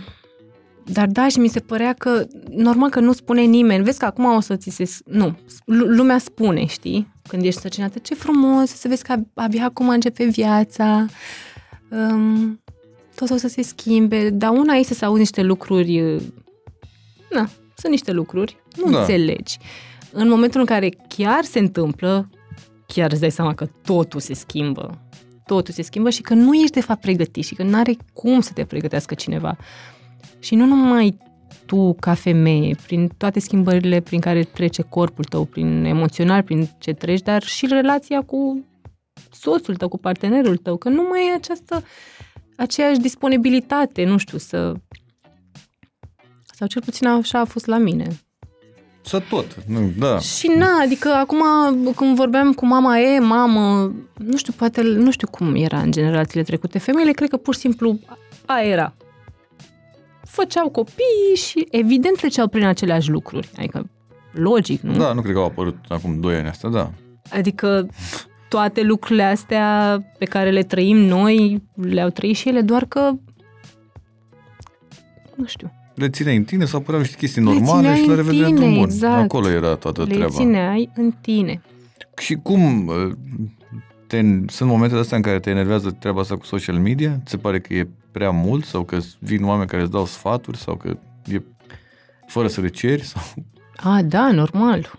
dar 0.85 1.07
da, 1.07 1.27
și 1.27 1.39
mi 1.39 1.47
se 1.47 1.59
părea 1.59 1.93
că 1.93 2.25
normal 2.49 2.89
că 2.89 2.99
nu 2.99 3.11
spune 3.11 3.41
nimeni. 3.41 3.83
Vezi 3.83 3.99
că 3.99 4.05
acum 4.05 4.25
o 4.35 4.39
să 4.39 4.55
ți 4.55 4.69
se... 4.69 4.89
Nu, 5.05 5.37
lu- 5.65 5.85
lumea 5.85 6.17
spune, 6.17 6.65
știi? 6.65 7.13
Când 7.27 7.43
ești 7.45 7.59
sărcinată, 7.61 7.99
ce 7.99 8.15
frumos, 8.15 8.69
să 8.69 8.87
vezi 8.87 9.03
că 9.03 9.11
ab- 9.17 9.31
abia 9.33 9.65
acum 9.65 9.89
începe 9.89 10.25
viața. 10.25 11.05
Um, 11.91 12.61
tot 13.15 13.29
o 13.29 13.35
să 13.37 13.47
se 13.47 13.61
schimbe. 13.61 14.29
Dar 14.29 14.49
una 14.49 14.73
este 14.73 14.93
să 14.93 15.05
auzi 15.05 15.19
niște 15.19 15.41
lucruri... 15.41 16.01
uh, 16.01 16.21
Na, 17.29 17.49
sunt 17.75 17.91
niște 17.91 18.11
lucruri, 18.11 18.57
nu 18.75 18.91
Da. 18.91 18.99
înțelegi. 18.99 19.57
În 20.11 20.29
momentul 20.29 20.59
în 20.59 20.65
care 20.65 20.89
chiar 21.07 21.43
se 21.43 21.59
întâmplă, 21.59 22.29
chiar 22.87 23.11
îți 23.11 23.21
dai 23.21 23.31
seama 23.31 23.53
că 23.53 23.67
totul 23.85 24.19
se 24.19 24.33
schimbă. 24.33 25.01
Totul 25.45 25.73
se 25.73 25.81
schimbă 25.81 26.09
și 26.09 26.21
că 26.21 26.33
nu 26.33 26.53
ești 26.53 26.71
de 26.71 26.81
fapt 26.81 27.01
pregătit 27.01 27.45
și 27.45 27.55
că 27.55 27.63
nu 27.63 27.77
are 27.77 27.97
cum 28.13 28.41
să 28.41 28.51
te 28.53 28.63
pregătească 28.65 29.13
cineva. 29.13 29.57
Și 30.39 30.55
nu 30.55 30.65
numai 30.65 31.17
tu 31.65 31.93
ca 31.99 32.13
femeie, 32.13 32.75
prin 32.85 33.07
toate 33.17 33.39
schimbările 33.39 33.99
prin 33.99 34.19
care 34.19 34.43
trece 34.43 34.81
corpul 34.81 35.23
tău, 35.23 35.45
prin 35.45 35.83
emoțional, 35.83 36.43
prin 36.43 36.69
ce 36.77 36.93
treci, 36.93 37.21
dar 37.21 37.43
și 37.43 37.67
relația 37.67 38.21
cu 38.21 38.65
soțul 39.31 39.75
tău, 39.75 39.87
cu 39.87 39.97
partenerul 39.97 40.57
tău, 40.57 40.77
că 40.77 40.89
nu 40.89 41.01
mai 41.09 41.27
e 41.27 41.33
această 41.33 41.83
aceeași 42.55 42.99
disponibilitate, 42.99 44.03
nu 44.03 44.17
știu, 44.17 44.37
să 44.37 44.73
sau 46.53 46.67
cel 46.67 46.81
puțin 46.81 47.07
așa 47.07 47.39
a 47.39 47.45
fost 47.45 47.65
la 47.65 47.77
mine. 47.77 48.07
Să 49.03 49.23
tot, 49.29 49.63
nu, 49.67 49.91
da. 49.97 50.19
Și 50.19 50.47
na, 50.57 50.79
adică 50.83 51.09
acum 51.09 51.43
când 51.95 52.15
vorbeam 52.15 52.53
cu 52.53 52.65
mama 52.65 52.99
e, 52.99 53.19
mamă, 53.19 53.93
nu 54.17 54.37
știu, 54.37 54.53
poate, 54.57 54.81
nu 54.81 55.11
știu 55.11 55.27
cum 55.27 55.55
era 55.55 55.79
în 55.79 55.91
generațiile 55.91 56.43
trecute. 56.43 56.79
Femeile 56.79 57.11
cred 57.11 57.29
că 57.29 57.37
pur 57.37 57.53
și 57.53 57.59
simplu 57.59 57.99
a 58.45 58.61
era. 58.61 58.93
Făceau 60.23 60.69
copii 60.69 61.35
și 61.35 61.67
evident 61.71 62.17
treceau 62.17 62.47
prin 62.47 62.65
aceleași 62.65 63.09
lucruri. 63.09 63.49
Adică, 63.57 63.89
logic, 64.31 64.81
nu? 64.81 64.97
Da, 64.97 65.13
nu 65.13 65.21
cred 65.21 65.33
că 65.33 65.39
au 65.39 65.45
apărut 65.45 65.77
acum 65.87 66.19
2 66.19 66.35
ani 66.35 66.47
asta, 66.47 66.69
da. 66.69 66.91
Adică 67.29 67.87
toate 68.49 68.81
lucrurile 68.81 69.23
astea 69.23 69.99
pe 70.17 70.25
care 70.25 70.49
le 70.49 70.63
trăim 70.63 70.97
noi, 70.97 71.63
le-au 71.75 72.09
trăit 72.09 72.35
și 72.35 72.49
ele, 72.49 72.61
doar 72.61 72.85
că 72.85 73.11
nu 75.35 75.45
știu, 75.45 75.71
Le 76.01 76.09
țineai 76.09 76.35
în 76.35 76.43
tine 76.43 76.65
sau 76.65 76.79
păreau 76.79 77.01
niște 77.01 77.17
chestii 77.17 77.41
Le 77.41 77.47
normale 77.47 77.77
țineai 77.77 77.97
și 77.97 78.05
le 78.05 78.09
în 78.09 78.15
revedeai 78.15 78.37
tine, 78.37 78.49
într-un 78.49 78.73
bun. 78.73 78.83
exact. 78.83 79.21
Acolo 79.21 79.49
era 79.49 79.75
toată 79.75 80.03
le 80.03 80.13
treaba. 80.13 80.33
țineai 80.33 80.89
în 80.95 81.13
tine. 81.21 81.61
Și 82.17 82.35
cum 82.35 82.87
uh, 82.87 83.11
te, 84.07 84.21
sunt 84.47 84.69
momentele 84.69 84.99
astea 84.99 85.17
în 85.17 85.23
care 85.23 85.39
te 85.39 85.49
enervează 85.49 85.91
treaba 85.99 86.19
asta 86.19 86.37
cu 86.37 86.45
social 86.45 86.75
media? 86.75 87.19
Ți 87.25 87.31
se 87.31 87.37
pare 87.37 87.59
că 87.59 87.73
e 87.73 87.87
prea 88.11 88.29
mult 88.29 88.65
sau 88.65 88.83
că 88.83 88.97
vin 89.19 89.43
oameni 89.43 89.69
care 89.69 89.81
îți 89.81 89.91
dau 89.91 90.05
sfaturi 90.05 90.57
sau 90.57 90.75
că 90.75 90.97
e 91.25 91.41
fără 92.27 92.47
să 92.47 92.61
le 92.61 92.67
ceri? 92.67 93.03
Sau... 93.03 93.21
A, 93.75 94.01
da, 94.01 94.31
normal. 94.31 94.91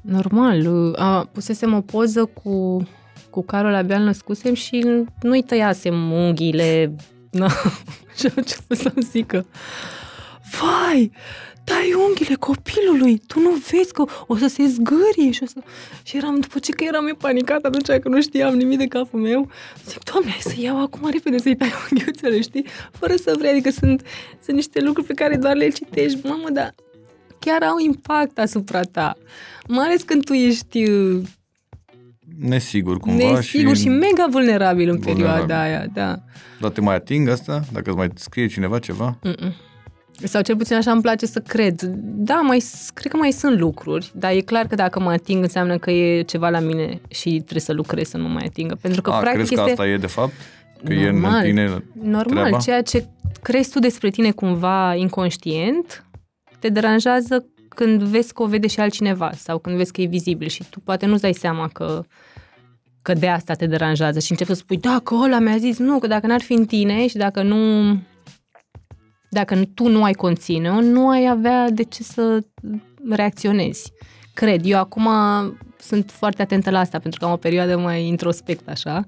Normal. 0.00 0.66
uh, 0.66 0.98
A, 0.98 1.28
pusesem 1.32 1.74
o 1.74 1.80
poză 1.80 2.24
cu, 2.24 2.86
cu 3.30 3.42
Carol 3.42 3.74
abia 3.74 3.98
născusem 3.98 4.54
și 4.54 4.86
nu-i 5.22 5.42
tăiasem 5.42 6.10
unghiile. 6.12 6.94
Na, 7.30 7.48
și 8.18 8.26
a 8.26 8.32
început 8.36 8.76
să-mi 8.76 9.02
zică 9.10 9.46
Vai, 10.50 11.10
tai 11.64 11.94
unghiile 12.08 12.34
copilului, 12.34 13.18
tu 13.26 13.40
nu 13.40 13.50
vezi 13.50 13.92
că 13.92 14.04
o 14.26 14.36
să 14.36 14.46
se 14.46 14.66
zgârie 14.66 15.30
și 15.30 15.42
o 15.42 15.46
să... 15.46 15.58
Și 16.02 16.16
eram, 16.16 16.40
după 16.40 16.58
ce 16.58 16.72
că 16.72 16.84
eram 16.84 17.06
eu 17.06 17.14
panicat 17.14 17.64
atunci 17.64 18.00
că 18.00 18.08
nu 18.08 18.20
știam 18.20 18.54
nimic 18.54 18.78
de 18.78 18.86
capul 18.86 19.20
meu, 19.20 19.50
zic, 19.86 20.04
Doamne, 20.04 20.30
hai 20.30 20.40
să 20.52 20.54
iau 20.58 20.82
acum 20.82 21.10
repede 21.12 21.38
să-i 21.38 21.56
tai 21.56 21.72
unghiuțele, 21.90 22.40
știi? 22.40 22.66
Fără 22.90 23.14
să 23.16 23.34
vrei, 23.38 23.50
adică 23.50 23.70
sunt, 23.70 24.02
sunt 24.44 24.56
niște 24.56 24.80
lucruri 24.80 25.06
pe 25.06 25.14
care 25.14 25.36
doar 25.36 25.54
le 25.56 25.68
citești, 25.68 26.18
mamă, 26.26 26.50
dar 26.50 26.74
chiar 27.38 27.62
au 27.62 27.78
impact 27.78 28.38
asupra 28.38 28.80
ta. 28.82 29.16
Mai 29.68 29.86
ales 29.86 30.02
când 30.02 30.24
tu 30.24 30.32
ești 30.32 30.90
uh, 30.90 31.22
Nesigur 32.40 32.98
cumva 32.98 33.30
nesigur 33.30 33.74
și, 33.76 33.82
și 33.82 33.88
mega 33.88 34.26
vulnerabil 34.30 34.88
în 34.88 34.98
Vulnerabil. 34.98 35.24
perioada 35.24 35.62
aia, 35.62 35.86
da. 35.92 36.18
Dar 36.60 36.70
te 36.70 36.80
mai 36.80 36.94
ating 36.94 37.28
asta? 37.28 37.60
Dacă 37.72 37.88
îți 37.90 37.98
mai 37.98 38.08
scrie 38.14 38.46
cineva 38.46 38.78
ceva? 38.78 39.18
Mm-mm. 39.22 39.52
Sau 40.24 40.42
cel 40.42 40.56
puțin 40.56 40.76
așa 40.76 40.90
îmi 40.92 41.00
place 41.02 41.26
să 41.26 41.40
cred. 41.40 41.80
Da, 42.02 42.34
mai, 42.34 42.60
s- 42.60 42.90
cred 42.94 43.12
că 43.12 43.16
mai 43.18 43.30
sunt 43.32 43.58
lucruri, 43.58 44.10
dar 44.14 44.32
e 44.32 44.40
clar 44.40 44.66
că 44.66 44.74
dacă 44.74 45.00
mă 45.00 45.10
ating 45.10 45.42
înseamnă 45.42 45.78
că 45.78 45.90
e 45.90 46.22
ceva 46.22 46.48
la 46.50 46.58
mine 46.58 47.00
și 47.08 47.28
trebuie 47.30 47.60
să 47.60 47.72
lucrez 47.72 48.08
să 48.08 48.16
nu 48.16 48.22
mă 48.22 48.28
mai 48.28 48.44
atingă. 48.46 48.78
Pentru 48.80 49.02
că 49.02 49.10
A, 49.10 49.18
practic 49.18 49.34
crezi 49.36 49.54
că 49.54 49.60
este 49.60 49.70
asta 49.70 49.86
e 49.86 49.96
de 49.96 50.06
fapt? 50.06 50.32
Că 50.84 50.92
e 50.92 51.08
în 51.08 51.18
Normal. 51.18 51.42
tine 51.42 51.82
normal. 52.02 52.24
treaba? 52.42 52.58
Ceea 52.58 52.82
ce 52.82 53.06
crezi 53.42 53.70
tu 53.70 53.78
despre 53.78 54.10
tine 54.10 54.30
cumva 54.30 54.94
inconștient 54.94 56.04
te 56.58 56.68
deranjează 56.68 57.46
când 57.68 58.02
vezi 58.02 58.32
că 58.32 58.42
o 58.42 58.46
vede 58.46 58.66
și 58.66 58.80
altcineva 58.80 59.30
sau 59.34 59.58
când 59.58 59.76
vezi 59.76 59.92
că 59.92 60.00
e 60.00 60.06
vizibil 60.06 60.48
și 60.48 60.64
tu 60.70 60.80
poate 60.80 61.06
nu-ți 61.06 61.22
dai 61.22 61.32
seama 61.34 61.68
că 61.72 62.04
că 63.02 63.12
de 63.12 63.28
asta 63.28 63.54
te 63.54 63.66
deranjează 63.66 64.18
și 64.18 64.30
începi 64.30 64.50
să 64.50 64.56
spui, 64.56 64.76
da, 64.76 65.00
că 65.04 65.14
ăla 65.14 65.38
mi-a 65.38 65.56
zis, 65.56 65.78
nu, 65.78 65.98
că 65.98 66.06
dacă 66.06 66.26
n-ar 66.26 66.40
fi 66.40 66.52
în 66.52 66.64
tine 66.64 67.06
și 67.06 67.16
dacă 67.16 67.42
nu, 67.42 67.56
dacă 69.30 69.62
tu 69.74 69.88
nu 69.88 70.02
ai 70.02 70.12
conține 70.12 70.80
nu 70.80 71.08
ai 71.08 71.28
avea 71.28 71.70
de 71.70 71.82
ce 71.82 72.02
să 72.02 72.44
reacționezi. 73.10 73.92
Cred, 74.34 74.60
eu 74.64 74.78
acum 74.78 75.08
sunt 75.78 76.10
foarte 76.10 76.42
atentă 76.42 76.70
la 76.70 76.78
asta, 76.78 76.98
pentru 76.98 77.20
că 77.20 77.26
am 77.26 77.32
o 77.32 77.36
perioadă 77.36 77.78
mai 77.78 78.06
introspect 78.06 78.68
așa, 78.68 79.04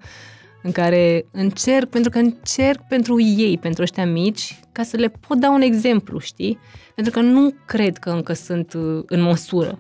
în 0.63 0.73
care 0.73 1.27
încerc, 1.31 1.89
pentru 1.89 2.11
că 2.11 2.19
încerc 2.19 2.81
pentru 2.89 3.21
ei, 3.21 3.59
pentru 3.59 3.83
ăștia 3.83 4.07
mici, 4.07 4.61
ca 4.73 4.83
să 4.83 4.97
le 4.97 5.09
pot 5.09 5.39
da 5.39 5.51
un 5.51 5.61
exemplu, 5.61 6.19
știi? 6.19 6.59
Pentru 6.95 7.13
că 7.13 7.21
nu 7.21 7.55
cred 7.67 7.97
că 7.97 8.11
încă 8.11 8.33
sunt 8.33 8.73
uh, 8.73 9.03
în 9.07 9.21
măsură. 9.21 9.79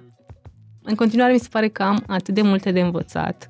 În 0.82 0.94
continuare 0.94 1.32
mi 1.32 1.38
se 1.38 1.48
pare 1.50 1.68
că 1.68 1.82
am 1.82 2.04
atât 2.06 2.34
de 2.34 2.42
multe 2.42 2.70
de 2.70 2.80
învățat, 2.80 3.48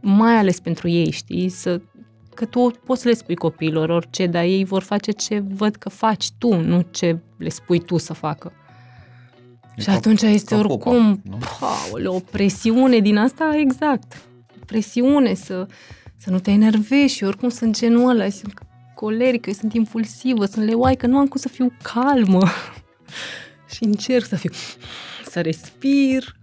mai 0.00 0.34
ales 0.36 0.60
pentru 0.60 0.88
ei, 0.88 1.10
știi? 1.10 1.48
Să, 1.48 1.80
că 2.34 2.44
tu 2.44 2.70
poți 2.84 3.02
să 3.02 3.08
le 3.08 3.14
spui 3.14 3.34
copiilor 3.34 3.88
orice, 3.88 4.26
dar 4.26 4.42
ei 4.42 4.64
vor 4.64 4.82
face 4.82 5.10
ce 5.10 5.42
văd 5.54 5.76
că 5.76 5.88
faci 5.88 6.30
tu, 6.38 6.54
nu 6.54 6.86
ce 6.90 7.18
le 7.36 7.48
spui 7.48 7.80
tu 7.80 7.96
să 7.96 8.12
facă. 8.12 8.52
E 9.76 9.80
și 9.80 9.86
ca- 9.86 9.92
atunci 9.92 10.22
este 10.22 10.54
ca 10.54 10.60
oricum 10.60 11.16
popa, 11.16 11.36
nu? 11.36 11.38
paule, 11.60 12.08
o 12.08 12.18
presiune 12.18 12.98
din 12.98 13.16
asta, 13.16 13.56
exact. 13.56 14.22
Presiune 14.66 15.34
să, 15.34 15.66
să 16.16 16.30
nu 16.30 16.38
te 16.38 16.50
enervezi 16.50 17.14
și 17.14 17.24
oricum 17.24 17.48
sunt 17.48 17.78
genul 17.78 18.10
ăla, 18.10 18.28
sunt 18.28 18.54
colerică, 18.94 19.48
eu 19.48 19.54
sunt 19.54 19.74
impulsivă, 19.74 20.44
sunt 20.44 20.64
leoaică, 20.64 21.06
nu 21.06 21.18
am 21.18 21.26
cum 21.26 21.40
să 21.40 21.48
fiu 21.48 21.72
calmă. 21.82 22.46
și 23.74 23.84
încerc 23.84 24.24
să 24.26 24.36
fiu, 24.36 24.50
să 25.26 25.40
respir, 25.40 26.36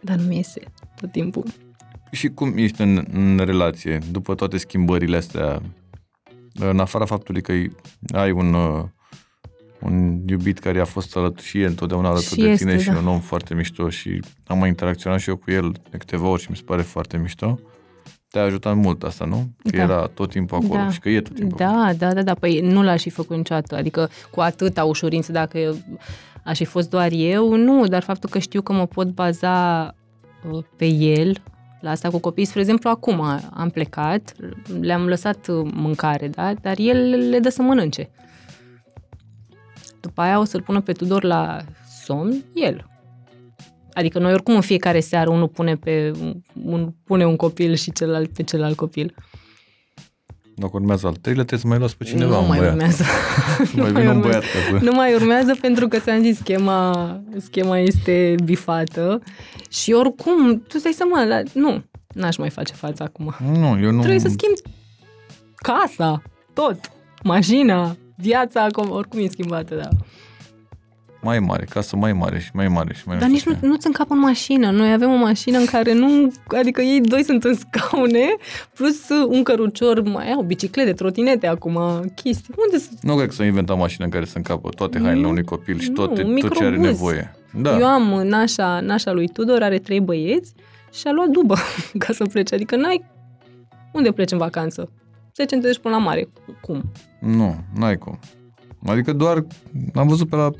dar 0.00 0.16
nu 0.16 0.26
mi 0.26 0.36
iese 0.36 0.60
tot 1.00 1.12
timpul. 1.12 1.44
Și 2.12 2.28
cum 2.28 2.52
ești 2.56 2.80
în, 2.80 3.04
în 3.12 3.40
relație, 3.44 3.98
după 4.10 4.34
toate 4.34 4.56
schimbările 4.56 5.16
astea, 5.16 5.62
în 6.54 6.78
afara 6.78 7.04
faptului 7.04 7.42
că 7.42 7.52
ai 8.12 8.30
un, 8.30 8.54
uh, 8.54 8.84
un 9.80 10.20
iubit 10.26 10.58
care 10.58 10.80
a 10.80 10.84
fost 10.84 11.16
alături 11.16 11.46
și 11.46 11.60
e 11.60 11.66
întotdeauna 11.66 12.08
alături 12.08 12.28
Și 12.28 12.40
de 12.40 12.48
este, 12.48 12.64
tine 12.64 12.78
și 12.78 12.88
da. 12.90 12.98
un 12.98 13.06
om 13.06 13.20
foarte 13.20 13.54
mișto 13.54 13.88
și 13.88 14.20
am 14.46 14.58
mai 14.58 14.68
interacționat 14.68 15.20
și 15.20 15.28
eu 15.28 15.36
cu 15.36 15.50
el 15.50 15.72
de 15.90 15.96
câteva 15.96 16.26
ori 16.26 16.42
și 16.42 16.50
mi 16.50 16.56
se 16.56 16.62
pare 16.66 16.82
foarte 16.82 17.16
mișto. 17.16 17.58
Te-a 18.30 18.42
ajutat 18.42 18.76
mult 18.76 19.02
asta, 19.02 19.24
nu? 19.24 19.48
Că 19.70 19.76
Da. 19.76 19.82
era 19.82 20.06
tot 20.06 20.30
timpul 20.30 20.58
acolo 20.64 20.80
Da. 20.80 20.90
și 20.90 20.98
că 21.00 21.08
e 21.08 21.20
tot 21.20 21.34
timpul 21.34 21.62
acolo. 21.62 21.82
Da, 21.82 21.92
da, 22.06 22.14
da, 22.14 22.22
da, 22.22 22.34
păi 22.34 22.60
nu 22.60 22.82
l-aș 22.82 23.02
fi 23.02 23.10
făcut 23.10 23.36
niciodată, 23.36 23.76
adică 23.76 24.10
cu 24.30 24.40
atâta 24.40 24.84
ușurință 24.84 25.32
dacă 25.32 25.58
eu, 25.58 25.76
aș 26.44 26.56
fi 26.56 26.64
fost 26.64 26.90
doar 26.90 27.08
eu, 27.12 27.56
nu, 27.56 27.86
dar 27.86 28.02
faptul 28.02 28.28
că 28.30 28.38
știu 28.38 28.62
că 28.62 28.72
mă 28.72 28.86
pot 28.86 29.08
baza 29.08 29.86
uh, 30.50 30.64
pe 30.76 30.86
el, 30.86 31.42
la 31.82 31.90
asta 31.90 32.10
cu 32.10 32.18
copii, 32.18 32.44
spre 32.44 32.60
exemplu, 32.60 32.90
acum 32.90 33.20
am 33.52 33.70
plecat, 33.72 34.34
le-am 34.80 35.06
lăsat 35.06 35.46
uh, 35.46 35.70
mâncare, 35.74 36.28
da, 36.28 36.54
dar 36.54 36.74
el 36.78 37.28
le 37.28 37.38
dă 37.38 37.48
să 37.48 37.62
mănânce. 37.62 38.10
După 40.00 40.20
aia 40.20 40.38
o 40.38 40.44
să-l 40.44 40.62
pună 40.62 40.80
pe 40.80 40.92
Tudor 40.92 41.24
la 41.24 41.58
somn, 42.04 42.44
el. 42.54 42.86
Adică 43.92 44.18
noi 44.18 44.32
oricum 44.32 44.54
în 44.54 44.60
fiecare 44.60 45.00
seară 45.00 45.30
unul 45.30 45.48
pune, 45.48 45.76
pe, 45.76 46.12
un, 46.64 46.92
pune 47.04 47.26
un 47.26 47.36
copil 47.36 47.74
și 47.74 47.92
celălalt 47.92 48.32
pe 48.32 48.42
celălalt 48.42 48.76
copil. 48.76 49.14
Dacă 50.54 50.70
urmează 50.74 51.06
al 51.06 51.14
treilea, 51.14 51.44
trebuie 51.44 51.60
să 51.60 51.66
mai 51.66 51.78
luați 51.78 51.96
pe 51.96 52.04
cineva, 52.04 52.34
nu 52.36 52.42
un 52.42 52.48
mai 52.48 52.58
băiat. 52.58 52.72
urmează. 52.72 53.04
Mai 53.76 53.92
vine 53.92 54.10
un 54.10 54.20
băiat 54.20 54.40
ca 54.42 54.78
să... 54.78 54.84
Nu 54.84 54.92
mai 54.92 55.14
urmează 55.14 55.56
pentru 55.60 55.88
că 55.88 55.98
ți-am 55.98 56.22
zis, 56.22 56.36
schema, 56.38 57.20
schema 57.38 57.78
este 57.78 58.34
bifată 58.44 59.22
și 59.68 59.92
oricum, 59.92 60.62
tu 60.68 60.78
stai 60.78 60.92
seama, 60.92 61.24
la, 61.24 61.40
nu, 61.52 61.84
n-aș 62.14 62.36
mai 62.36 62.50
face 62.50 62.74
față 62.74 63.02
acum. 63.02 63.34
Nu, 63.52 63.78
eu 63.82 63.90
nu... 63.90 63.98
Trebuie 63.98 64.20
să 64.20 64.28
schimbi 64.28 64.60
casa, 65.56 66.22
tot, 66.52 66.78
mașina, 67.22 67.96
viața, 68.16 68.62
acum, 68.62 68.90
oricum 68.90 69.18
e 69.20 69.28
schimbată, 69.28 69.74
da. 69.74 69.88
Mai 71.22 71.38
mare, 71.38 71.64
casă 71.64 71.96
mai 71.96 72.12
mare 72.12 72.38
și 72.38 72.50
mai 72.52 72.68
mare 72.68 72.94
și 72.94 73.02
mai 73.06 73.18
Dar 73.18 73.28
nici 73.28 73.44
nu, 73.44 73.56
nu-ți 73.60 73.86
încap 73.86 74.10
în 74.10 74.18
mașină. 74.18 74.70
Noi 74.70 74.92
avem 74.92 75.10
o 75.10 75.16
mașină 75.16 75.58
în 75.58 75.64
care 75.64 75.92
nu... 75.92 76.32
Adică 76.46 76.80
ei 76.80 77.00
doi 77.00 77.22
sunt 77.22 77.44
în 77.44 77.54
scaune, 77.54 78.36
plus 78.74 79.08
un 79.26 79.42
cărucior, 79.42 80.02
mai 80.02 80.30
au 80.32 80.42
biciclete, 80.42 80.92
trotinete 80.92 81.46
acum, 81.46 81.78
chestii. 82.14 82.54
Unde 82.64 82.78
să... 82.84 82.88
Nu 83.00 83.14
cred 83.16 83.28
că 83.28 83.34
s-a 83.34 83.44
inventat 83.44 83.78
mașină 83.78 84.04
în 84.04 84.10
care 84.10 84.24
să 84.24 84.36
încapă 84.36 84.68
toate 84.68 84.98
hainele 84.98 85.20
Nu, 85.20 85.28
unui 85.28 85.44
copil 85.44 85.78
și 85.78 85.88
nu, 85.88 85.94
toate, 85.94 86.22
un 86.22 86.34
tot 86.34 86.54
ce 86.54 86.64
are 86.64 86.76
microbuz. 86.76 87.00
nevoie. 87.00 87.34
Da. 87.60 87.78
Eu 87.78 87.86
am 87.86 88.26
nașa, 88.26 88.80
nașa 88.80 89.12
lui 89.12 89.28
Tudor, 89.28 89.62
are 89.62 89.78
trei 89.78 90.00
băieți 90.00 90.52
și 90.92 91.06
a 91.06 91.12
luat 91.12 91.28
dubă 91.28 91.54
ca 92.04 92.12
să 92.12 92.24
plece. 92.24 92.54
Adică 92.54 92.76
n-ai... 92.76 93.04
Unde 93.92 94.10
pleci 94.12 94.30
în 94.30 94.38
vacanță? 94.38 94.90
Se 95.32 95.44
centești 95.44 95.80
până 95.80 95.94
la 95.94 96.00
mare. 96.00 96.28
Cum? 96.60 96.82
Nu, 97.20 97.56
n-ai 97.74 97.96
cum. 97.98 98.18
Adică 98.86 99.12
doar 99.12 99.46
am 99.94 100.08
văzut 100.08 100.28
pe 100.28 100.36
la 100.36 100.50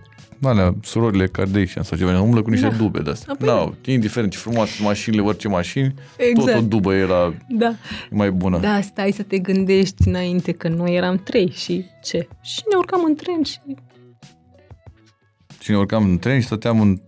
alea, 0.49 0.75
surorile 0.83 1.27
Kardashian 1.27 1.85
sau 1.85 1.99
ceva, 1.99 2.21
umblă 2.21 2.43
cu 2.43 2.51
niște 2.51 2.69
Da. 2.69 2.77
dube 2.77 3.01
de 3.01 3.11
astea. 3.11 3.33
Apoi- 3.33 3.49
No, 3.49 3.73
indiferent 3.93 4.33
ce 4.33 4.39
frumoase 4.39 4.73
sunt 4.73 4.87
mașinile, 4.87 5.23
orice 5.23 5.49
mașini, 5.49 5.95
Exact. 6.17 6.51
tot 6.53 6.59
o 6.63 6.67
dubă 6.67 6.95
era 6.95 7.35
Da. 7.49 7.75
mai 8.11 8.31
bună. 8.31 8.59
Da, 8.59 8.81
stai 8.81 9.11
să 9.13 9.23
te 9.23 9.39
gândești 9.39 10.09
înainte 10.09 10.53
că 10.53 10.69
noi 10.69 10.95
eram 10.95 11.17
trei 11.17 11.51
și 11.51 11.85
ce? 12.03 12.29
Și 12.43 12.63
ne 12.71 12.77
urcam 12.77 13.05
în 13.05 13.15
tren 13.15 13.43
și... 13.43 13.59
Și 15.61 15.71
ne 15.71 15.77
urcam 15.77 16.05
în 16.05 16.19
tren 16.19 16.41
și 16.41 16.47
stăteam 16.47 16.81
în 16.81 17.01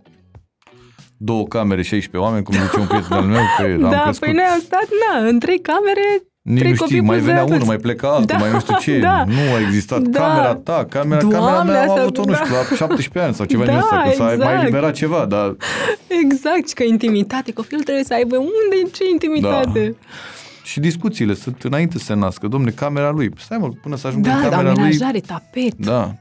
două 1.17 1.47
camere, 1.47 1.81
16 1.81 2.17
oameni, 2.29 2.43
cum 2.43 2.53
zice 2.53 2.79
un 2.79 2.87
prieten 2.87 3.11
al 3.17 3.23
meu, 3.23 3.41
că 3.57 3.63
am 3.63 3.79
da, 3.79 4.01
crescut. 4.01 4.19
păi 4.25 4.33
noi 4.33 4.43
am 4.43 4.59
stat, 4.59 4.87
na, 5.07 5.27
în 5.27 5.39
trei 5.39 5.59
camere, 5.61 6.23
Nici 6.45 6.59
trei 6.59 6.71
nu 6.71 6.77
copii 6.77 6.95
știi, 6.95 7.07
mai 7.07 7.15
plus 7.17 7.27
venea 7.27 7.43
doi 7.45 7.51
unul, 7.55 7.61
adulți. 7.61 7.67
mai 7.67 7.77
pleca 7.77 8.07
altul, 8.07 8.25
Da, 8.25 8.37
mai 8.37 8.51
nu 8.51 8.59
știu 8.59 8.75
ce. 8.79 8.99
da. 8.99 9.23
Nu 9.27 9.53
a 9.55 9.59
existat. 9.67 10.01
Da. 10.01 10.19
Camera 10.19 10.55
ta, 10.55 10.85
camera, 10.89 11.19
Doamne, 11.21 11.37
camera 11.39 11.63
mea 11.63 11.81
am 11.83 11.89
asta- 11.89 12.01
avut-o, 12.01 12.21
nu 12.25 12.31
da. 12.31 12.37
știu, 12.37 12.53
la 12.55 12.75
17 12.75 13.19
ani 13.19 13.33
sau 13.33 13.45
ceva 13.45 13.63
Da, 13.65 13.69
din 13.71 13.79
ăsta, 13.79 13.95
că 14.05 14.11
s-a 14.15 14.23
mai 14.23 14.33
exact. 14.33 14.61
eliberat 14.61 14.93
ceva, 14.93 15.25
dar 15.25 15.55
exact, 16.23 16.67
și 16.67 16.73
că 16.73 16.83
intimitate, 16.83 17.53
copilul 17.53 17.83
trebuie 17.83 18.03
să 18.03 18.13
aibă 18.13 18.35
unde, 18.37 18.91
ce 18.93 19.03
intimitate. 19.11 19.79
Da. 19.99 20.05
Și 20.63 20.79
discuțiile 20.79 21.33
sunt 21.33 21.63
înainte 21.63 21.97
să 21.97 22.03
se 22.05 22.13
nască. 22.13 22.47
Domne, 22.47 22.69
camera 22.71 23.09
lui. 23.09 23.31
Stai 23.37 23.57
mă, 23.57 23.69
până 23.81 23.95
să 23.95 24.07
ajungă 24.07 24.27
Da, 24.29 24.35
în 24.35 24.41
da, 24.41 24.49
camera 24.49 24.69
lui. 24.71 24.79
amenajare, 24.79 25.19
tapet, 25.19 25.75
Da. 25.75 26.15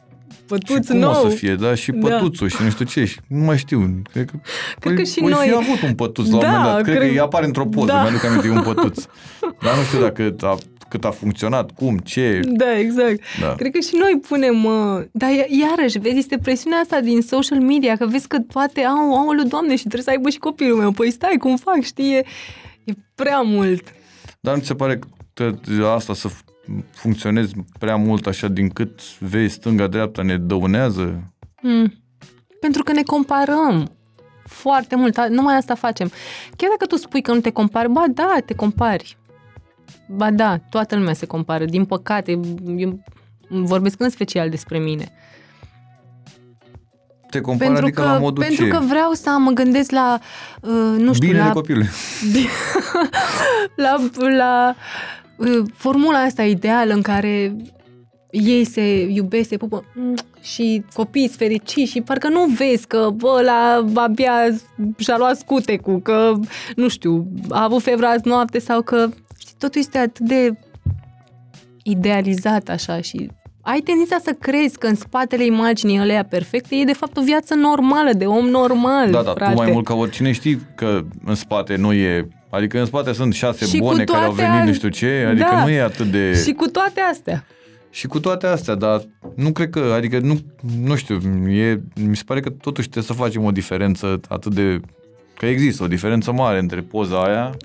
Pătuț 0.47 0.85
și 0.85 0.91
cum 0.91 0.99
nou. 0.99 1.11
o 1.11 1.29
să 1.29 1.35
fie, 1.37 1.55
da? 1.55 1.75
Și 1.75 1.93
Da. 1.93 2.09
pătuțul 2.09 2.49
și 2.49 2.63
nu 2.63 2.71
știu 2.71 2.85
ce. 2.85 3.05
Și 3.05 3.21
nu 3.29 3.45
mai 3.45 3.59
știu. 3.59 4.03
Cred 4.13 4.31
că, 4.31 4.37
Cred 4.79 4.97
că 4.97 5.03
și 5.03 5.21
voi 5.21 5.31
noi- 5.31 5.47
fi 5.49 5.55
avut 5.55 5.83
un 5.83 5.95
pătuț 5.95 6.29
la 6.29 6.35
un 6.35 6.41
Da, 6.41 6.49
moment 6.49 6.67
dat. 6.67 6.83
Cred, 6.83 6.97
cred- 6.97 7.07
că 7.09 7.13
îi 7.13 7.21
apare 7.21 7.47
într-o 7.47 7.67
poză. 7.67 7.87
Da. 7.87 8.01
Mi-aduc 8.03 8.25
aminte, 8.25 8.47
e 8.47 8.51
un 8.51 8.63
pătuț. 8.63 9.05
Dar 9.65 9.77
nu 9.77 9.83
știu 9.83 10.01
dacă 10.01 10.35
a, 10.41 10.57
cât 10.89 11.05
a 11.05 11.11
funcționat, 11.11 11.71
cum, 11.71 11.99
ce. 11.99 12.41
Da, 12.45 12.79
exact. 12.79 13.21
Da. 13.41 13.55
Cred 13.57 13.73
că 13.73 13.79
și 13.81 13.95
noi 13.99 14.21
punem... 14.29 14.65
Uh, 14.65 15.03
dar 15.13 15.31
ia- 15.31 15.47
iarăși, 15.69 15.99
vezi, 15.99 16.17
este 16.19 16.39
presiunea 16.43 16.79
asta 16.79 17.01
din 17.01 17.21
social 17.23 17.59
media, 17.61 17.97
că 17.97 18.07
vezi 18.07 18.29
că 18.29 18.39
toate 18.53 18.81
au, 18.81 19.15
au 19.15 19.43
doamne, 19.49 19.73
și 19.75 19.81
trebuie 19.81 20.03
să 20.03 20.11
aibă 20.11 20.29
și 20.31 20.39
copilul 20.39 20.79
meu. 20.79 20.91
Păi 20.91 21.11
stai, 21.11 21.37
cum 21.41 21.57
fac, 21.57 21.81
știi? 21.83 22.13
E, 22.15 22.25
e 22.85 22.93
prea 23.15 23.41
mult. 23.41 23.83
Dar 24.41 24.55
nu 24.55 24.61
ți 24.61 24.67
se 24.67 24.75
pare 24.75 24.99
că 25.35 25.55
asta 25.95 26.15
să 26.15 26.29
funcționezi 26.91 27.55
prea 27.79 27.97
mult 27.97 28.27
așa 28.27 28.49
din 28.49 28.69
cât 28.69 29.19
vezi 29.19 29.55
stânga-dreapta 29.55 30.23
ne 30.23 30.37
dăunează? 30.37 31.33
Mm. 31.63 31.93
Pentru 32.61 32.83
că 32.83 32.93
ne 32.93 33.03
comparăm. 33.03 33.89
foarte 34.47 34.97
mult, 34.97 35.19
a- 35.19 35.29
numai 35.29 35.57
asta 35.57 35.75
facem. 35.75 36.11
Chiar 36.57 36.71
dacă 36.71 36.87
tu 36.87 36.97
spui 36.97 37.23
că 37.23 37.33
nu 37.33 37.41
te 37.41 37.51
compari, 37.51 37.89
ba 37.89 38.05
da, 38.15 38.37
te 38.47 38.55
compari. 38.55 39.17
Ba 40.09 40.31
da, 40.31 40.57
toată 40.71 40.97
lumea 40.97 41.13
se 41.13 41.27
compară. 41.27 41.65
Din 41.65 41.85
păcate, 41.85 42.41
eu 42.77 43.03
vorbesc 43.49 44.01
în 44.01 44.09
special 44.11 44.51
despre 44.51 44.79
mine. 44.79 45.13
Te 47.31 47.41
compari 47.41 47.65
Pentru, 47.71 47.85
adică 47.87 48.03
că, 48.03 48.07
la 48.09 48.19
modul 48.19 48.43
pentru 48.45 48.65
ce? 48.65 48.71
că 48.71 48.79
vreau 48.89 49.13
să 49.13 49.37
mă 49.39 49.51
gândesc 49.51 49.91
la, 49.91 50.19
uh, 50.61 50.71
nu 50.99 51.13
știu, 51.13 51.29
Binele 51.29 51.47
la 51.47 51.53
copilului. 51.53 51.89
la, 53.77 53.97
la 54.37 54.75
uh, 54.77 55.24
formula 55.75 56.19
asta 56.19 56.43
ideală 56.43 56.93
în 56.93 57.03
care 57.03 57.57
ei 58.31 58.65
se 58.65 59.01
iubesc, 59.11 59.49
se 59.49 59.57
pupă 59.57 59.85
mm, 59.95 60.15
și 60.43 60.85
copiii 60.95 61.27
sunt 61.27 61.39
fericiți 61.39 61.91
și 61.91 62.01
parcă 62.01 62.29
nu 62.29 62.45
vezi 62.45 62.87
că 62.87 63.09
bă, 63.15 63.41
la 63.45 63.85
abia 64.01 64.33
și-a 64.99 65.17
luat 65.17 65.37
scutecul, 65.37 66.01
că 66.01 66.33
nu 66.77 66.89
știu, 66.89 67.27
a 67.51 67.63
avut 67.63 67.83
febră 67.83 68.07
azi 68.07 68.29
noapte 68.29 68.59
sau 68.59 68.83
că 68.83 69.09
știi, 69.39 69.55
totul 69.59 69.81
este 69.81 69.99
atât 69.99 70.27
de 70.27 70.53
idealizat 71.83 72.69
așa 72.69 73.01
și 73.01 73.31
ai 73.61 73.81
tendința 73.81 74.17
să 74.23 74.33
crezi 74.33 74.79
că 74.79 74.87
în 74.87 74.95
spatele 74.95 75.45
imaginii 75.45 75.99
alea 75.99 76.25
perfecte 76.25 76.77
e 76.77 76.85
de 76.85 76.93
fapt 76.93 77.17
o 77.17 77.23
viață 77.23 77.55
normală, 77.55 78.13
de 78.13 78.25
om 78.25 78.47
normal, 78.47 79.11
Da, 79.11 79.23
da, 79.23 79.33
frate. 79.33 79.53
tu 79.55 79.59
mai 79.59 79.71
mult 79.73 79.85
ca 79.85 79.95
oricine 79.95 80.33
știi 80.33 80.61
că 80.75 81.01
în 81.25 81.35
spate 81.35 81.77
nu 81.77 81.93
e... 81.93 82.29
Adică 82.55 82.79
în 82.79 82.87
spate 82.87 83.13
sunt 83.13 83.35
șase 83.35 83.65
Și 83.67 83.79
cu 83.79 83.87
bune 83.87 84.05
care 84.05 84.25
au 84.25 84.33
toate 84.33 84.43
venit 84.43 84.61
a- 84.61 84.65
nu 84.65 84.73
știu 84.73 84.89
ce, 84.89 85.27
adică 85.29 85.49
Da. 85.51 85.63
nu 85.63 85.71
e 85.71 85.81
atât 85.81 86.07
de... 86.07 86.43
Și 86.45 86.53
cu 86.53 86.67
toate 86.69 87.01
astea. 87.01 87.45
Și 87.91 88.07
cu 88.07 88.21
toate 88.21 88.47
astea, 88.47 88.75
dar 88.75 89.03
nu 89.35 89.53
cred 89.53 89.71
că, 89.71 89.93
adică 89.97 90.19
nu, 90.19 90.39
nu 90.81 90.97
știu, 90.97 91.21
e, 91.49 91.81
mi 92.09 92.17
se 92.17 92.23
pare 92.27 92.41
că 92.41 92.51
totuși 92.51 92.89
trebuie 92.89 93.17
să 93.17 93.23
facem 93.23 93.45
o 93.45 93.51
diferență 93.51 94.21
atât 94.29 94.55
de, 94.55 94.81
că 95.39 95.47
există 95.47 95.83
o 95.83 95.87
diferență 95.87 96.33
mare 96.33 96.59
între 96.59 96.81
poza 96.81 97.23
aia, 97.25 97.57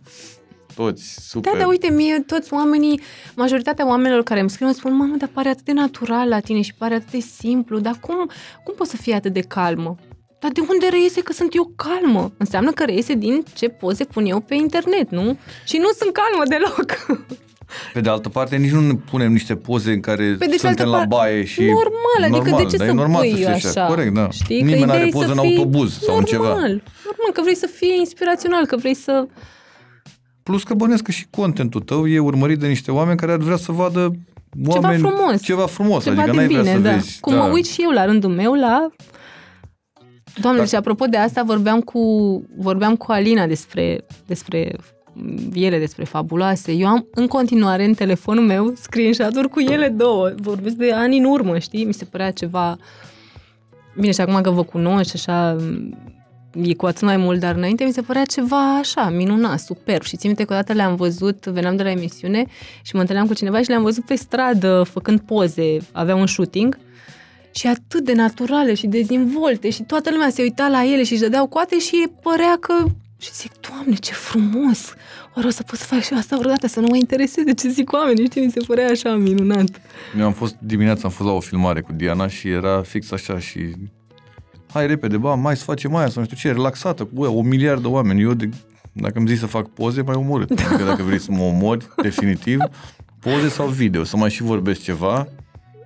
toți 0.75 1.17
super. 1.27 1.51
Da, 1.51 1.57
dar 1.57 1.67
uite, 1.67 1.91
mie 1.91 2.19
toți 2.27 2.53
oamenii, 2.53 3.01
majoritatea 3.35 3.87
oamenilor 3.87 4.23
care 4.23 4.39
îmi 4.39 4.49
scriu 4.49 4.65
îmi 4.67 4.75
spun, 4.75 4.95
mamă, 4.95 5.15
dar 5.17 5.29
pare 5.33 5.49
atât 5.49 5.65
de 5.65 5.71
natural 5.73 6.27
la 6.27 6.39
tine 6.39 6.61
și 6.61 6.73
pare 6.77 6.93
atât 6.95 7.11
de 7.11 7.19
simplu, 7.19 7.79
dar 7.79 7.97
cum, 7.99 8.29
cum 8.63 8.73
poți 8.77 8.89
să 8.89 8.97
fii 8.97 9.13
atât 9.13 9.33
de 9.33 9.41
calmă? 9.41 9.95
Dar 10.39 10.51
de 10.51 10.61
unde 10.69 10.87
reiese 10.89 11.21
că 11.21 11.33
sunt 11.33 11.55
eu 11.55 11.71
calmă? 11.75 12.31
Înseamnă 12.37 12.71
că 12.71 12.83
reiese 12.83 13.13
din 13.13 13.43
ce 13.53 13.67
poze 13.67 14.03
pun 14.03 14.25
eu 14.25 14.39
pe 14.39 14.55
internet, 14.55 15.09
nu? 15.09 15.37
Și 15.65 15.77
nu 15.77 15.89
sunt 15.97 16.11
calmă 16.13 16.43
deloc. 16.47 16.95
Pe 17.93 18.01
de 18.01 18.09
altă 18.09 18.29
parte, 18.29 18.55
nici 18.55 18.71
nu 18.71 18.79
ne 18.79 18.93
punem 18.93 19.31
niște 19.31 19.55
poze 19.55 19.91
în 19.91 19.99
care 19.99 20.35
Pe 20.39 20.45
de 20.45 20.57
suntem 20.57 20.75
cealaltă 20.75 20.83
la 20.83 20.97
parte, 20.97 21.15
baie 21.15 21.43
și... 21.43 21.61
normal, 21.61 22.39
adică 22.39 22.55
de 22.55 22.69
ce 22.69 22.77
dar 22.77 22.87
să 22.87 22.91
e 22.91 22.95
normal 22.95 23.21
pui 23.21 23.29
să 23.29 23.35
fie 23.35 23.47
așa? 23.47 23.85
Corect, 23.85 24.13
da. 24.13 24.29
Știi? 24.29 24.61
Nimeni 24.61 24.79
că 24.79 24.85
nu 24.85 24.91
are 24.91 25.07
ideea 25.07 25.07
e 25.07 25.11
poză 25.11 25.25
să 25.25 25.31
în 25.31 25.47
fii 25.47 25.57
autobuz 25.57 25.99
sau 25.99 26.01
normal, 26.05 26.19
în 26.19 26.25
ceva. 26.25 26.47
Normal, 26.47 27.31
că 27.33 27.41
vrei 27.41 27.55
să 27.55 27.69
fie 27.75 27.95
inspirațional, 27.97 28.65
că 28.65 28.75
vrei 28.75 28.93
să... 28.93 29.27
Plus 30.43 30.63
că 30.63 30.73
bănesc 30.73 31.03
că 31.03 31.11
și 31.11 31.25
contentul 31.29 31.81
tău 31.81 32.07
e 32.07 32.19
urmărit 32.19 32.59
de 32.59 32.67
niște 32.67 32.91
oameni 32.91 33.17
care 33.17 33.31
ar 33.31 33.37
vrea 33.37 33.57
să 33.57 33.71
vadă 33.71 34.15
Ceva 34.71 34.87
oameni, 34.87 35.01
frumos. 35.01 35.41
Ceva 35.41 35.65
frumos, 35.65 36.03
Ceva 36.03 36.21
adică 36.21 36.31
de 36.31 36.37
n-ai 36.37 36.47
bine, 36.47 36.61
vrea 36.61 36.73
să 36.73 36.79
da. 36.79 36.91
vezi. 36.91 37.19
Cum 37.19 37.33
da. 37.33 37.39
mă 37.39 37.51
uit 37.53 37.65
și 37.65 37.81
eu 37.81 37.89
la 37.89 38.05
rândul 38.05 38.29
meu 38.29 38.53
la... 38.53 38.89
Doamne, 40.41 40.59
Dar- 40.59 40.67
și 40.67 40.75
apropo 40.75 41.05
de 41.05 41.17
asta, 41.17 41.43
vorbeam 41.43 41.81
cu, 41.81 42.01
vorbeam 42.57 42.95
cu 42.95 43.11
Alina 43.11 43.47
despre, 43.47 44.05
despre 44.25 44.75
ele, 45.53 45.79
despre 45.79 46.03
fabuloase. 46.03 46.71
Eu 46.71 46.87
am 46.87 47.07
în 47.13 47.27
continuare 47.27 47.83
în 47.85 47.93
telefonul 47.93 48.45
meu 48.45 48.73
screenshot-uri 48.75 49.49
cu 49.49 49.59
ele 49.59 49.87
două. 49.87 50.31
Vorbesc 50.35 50.75
de 50.75 50.91
ani 50.91 51.17
în 51.17 51.23
urmă, 51.23 51.57
știi? 51.57 51.85
Mi 51.85 51.93
se 51.93 52.05
părea 52.05 52.31
ceva... 52.31 52.77
Bine, 53.99 54.11
și 54.11 54.21
acum 54.21 54.41
că 54.41 54.49
vă 54.49 54.63
cunosc 54.63 55.09
și 55.09 55.15
așa 55.15 55.55
e 56.61 56.73
cu 56.73 56.85
atât 56.85 57.01
mai 57.01 57.17
mult, 57.17 57.39
dar 57.39 57.55
înainte 57.55 57.83
mi 57.83 57.91
se 57.91 58.01
părea 58.01 58.25
ceva 58.25 58.77
așa, 58.77 59.09
minunat, 59.09 59.59
superb. 59.59 60.01
Și 60.01 60.17
țin 60.17 60.27
minte 60.27 60.43
că 60.43 60.53
odată 60.53 60.73
le-am 60.73 60.95
văzut, 60.95 61.45
veneam 61.45 61.75
de 61.75 61.83
la 61.83 61.91
emisiune 61.91 62.45
și 62.81 62.95
mă 62.95 62.99
întâlneam 62.99 63.27
cu 63.27 63.33
cineva 63.33 63.61
și 63.61 63.69
le-am 63.69 63.83
văzut 63.83 64.05
pe 64.05 64.15
stradă 64.15 64.83
făcând 64.83 65.19
poze, 65.19 65.77
avea 65.91 66.15
un 66.15 66.27
shooting 66.27 66.77
și 67.51 67.67
atât 67.67 68.05
de 68.05 68.13
naturale 68.13 68.73
și 68.73 68.87
dezvolte 68.87 69.69
și 69.69 69.83
toată 69.83 70.09
lumea 70.11 70.29
se 70.29 70.41
uita 70.41 70.67
la 70.67 70.83
ele 70.83 71.03
și 71.03 71.11
își 71.11 71.21
dădeau 71.21 71.47
coate 71.47 71.79
și 71.79 72.07
părea 72.21 72.57
că... 72.59 72.73
Și 73.17 73.33
zic, 73.33 73.51
Doamne, 73.69 73.95
ce 73.95 74.13
frumos! 74.13 74.93
Oare 75.35 75.47
o 75.47 75.51
să 75.51 75.63
pot 75.63 75.79
să 75.79 75.85
fac 75.85 75.99
și 75.99 76.11
eu 76.11 76.17
asta 76.17 76.37
vreodată, 76.37 76.67
să 76.67 76.79
nu 76.79 76.87
mă 76.89 76.95
intereseze 76.95 77.53
ce 77.53 77.69
zic 77.69 77.91
oamenii, 77.91 78.25
știi, 78.25 78.45
mi 78.45 78.51
se 78.51 78.59
părea 78.67 78.89
așa 78.89 79.15
minunat. 79.15 79.81
Eu 80.17 80.25
am 80.25 80.33
fost 80.33 80.55
dimineața, 80.59 81.01
am 81.03 81.09
fost 81.09 81.29
la 81.29 81.35
o 81.35 81.39
filmare 81.39 81.81
cu 81.81 81.93
Diana 81.93 82.27
și 82.27 82.49
era 82.49 82.81
fix 82.81 83.11
așa 83.11 83.39
și 83.39 83.59
hai 84.71 84.87
repede, 84.87 85.17
ba, 85.17 85.35
mai 85.35 85.57
să 85.57 85.63
facem 85.63 85.95
aia 85.95 86.09
sau 86.09 86.21
nu 86.21 86.25
știu 86.25 86.37
ce, 86.37 86.55
relaxată, 86.55 87.03
cu 87.03 87.09
bă, 87.13 87.27
o 87.27 87.41
miliard 87.41 87.81
de 87.81 87.87
oameni. 87.87 88.21
Eu, 88.21 88.33
de, 88.33 88.49
dacă 88.91 89.19
îmi 89.19 89.27
zici 89.27 89.37
să 89.37 89.45
fac 89.45 89.67
poze, 89.67 90.01
mai 90.01 90.15
omorât. 90.15 90.49
Adică 90.67 90.83
dacă 90.83 91.03
vrei 91.03 91.19
să 91.19 91.31
mă 91.31 91.41
omori, 91.43 91.87
definitiv, 92.01 92.59
poze 93.19 93.49
sau 93.49 93.67
video, 93.67 94.03
să 94.03 94.17
mai 94.17 94.29
și 94.29 94.43
vorbesc 94.43 94.81
ceva, 94.81 95.27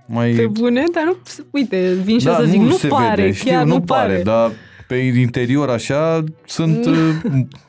mai... 0.06 0.32
Pe 0.32 0.48
bune, 0.48 0.84
dar 0.94 1.04
nu, 1.04 1.18
uite, 1.52 1.94
vin 2.04 2.20
și 2.20 2.26
da, 2.26 2.32
eu 2.32 2.38
să 2.38 2.46
zic, 2.46 2.62
nu, 2.62 2.72
se 2.72 2.88
pare, 2.88 3.22
vede, 3.22 3.34
știu, 3.34 3.52
chiar 3.52 3.64
nu 3.64 3.74
nu 3.74 3.82
pare, 3.82 4.12
pare. 4.12 4.22
dar 4.24 4.52
pe 4.88 4.96
interior 4.96 5.70
așa 5.70 6.24
sunt, 6.46 6.86
uh, 6.86 6.96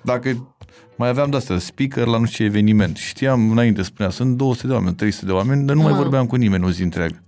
dacă 0.02 0.48
mai 0.96 1.08
aveam 1.08 1.30
de-astea, 1.30 1.58
speaker 1.58 2.06
la 2.06 2.18
nu 2.18 2.24
știu 2.24 2.44
ce 2.44 2.50
eveniment. 2.50 2.96
Știam 2.96 3.50
înainte, 3.50 3.82
spunea, 3.82 4.10
sunt 4.10 4.36
200 4.36 4.66
de 4.66 4.72
oameni, 4.72 4.94
300 4.94 5.26
de 5.26 5.32
oameni, 5.32 5.66
dar 5.66 5.76
nu 5.76 5.82
mai 5.82 5.90
Mamă. 5.90 6.02
vorbeam 6.02 6.26
cu 6.26 6.36
nimeni 6.36 6.64
o 6.64 6.70
zi 6.70 6.82
întreagă. 6.82 7.22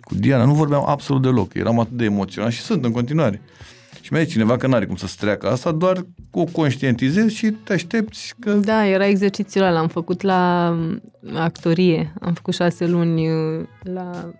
Cu 0.00 0.14
Diana 0.14 0.44
nu 0.44 0.54
vorbeam 0.54 0.84
absolut 0.86 1.22
deloc, 1.22 1.54
eram 1.54 1.80
atât 1.80 1.96
de 1.96 2.04
emoționat 2.04 2.50
și 2.50 2.60
sunt 2.60 2.84
în 2.84 2.92
continuare. 2.92 3.42
Și 4.08 4.14
mi-a 4.14 4.22
zis 4.22 4.32
cineva 4.32 4.56
că 4.56 4.66
n-are 4.66 4.86
cum 4.86 4.96
să-ți 4.96 5.16
treacă 5.16 5.50
asta, 5.50 5.72
doar 5.72 6.06
o 6.30 6.44
conștientizezi 6.44 7.34
și 7.34 7.50
te 7.50 7.72
aștepți 7.72 8.34
că... 8.40 8.52
Da, 8.52 8.86
era 8.86 9.06
exercițiul 9.06 9.64
ăla, 9.64 9.72
l-am 9.72 9.88
făcut 9.88 10.22
la 10.22 10.70
mm, 10.78 11.02
actorie. 11.36 12.12
Am 12.20 12.32
făcut 12.32 12.54
șase 12.54 12.86
luni 12.86 13.28
uh, 13.28 13.64
la 13.82 14.32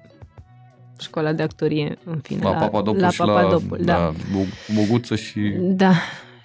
școala 1.01 1.33
de 1.33 1.43
actorie, 1.43 1.99
în 2.05 2.19
fine. 2.23 2.41
La 2.43 2.51
Papadopul 2.51 3.01
la 3.01 3.09
și 3.11 3.19
Papadopul, 3.19 3.79
la, 3.79 3.85
da. 3.85 3.97
la 3.99 4.13
Bo- 4.13 4.75
Boguță 4.75 5.15
și 5.15 5.41
Da, 5.59 5.93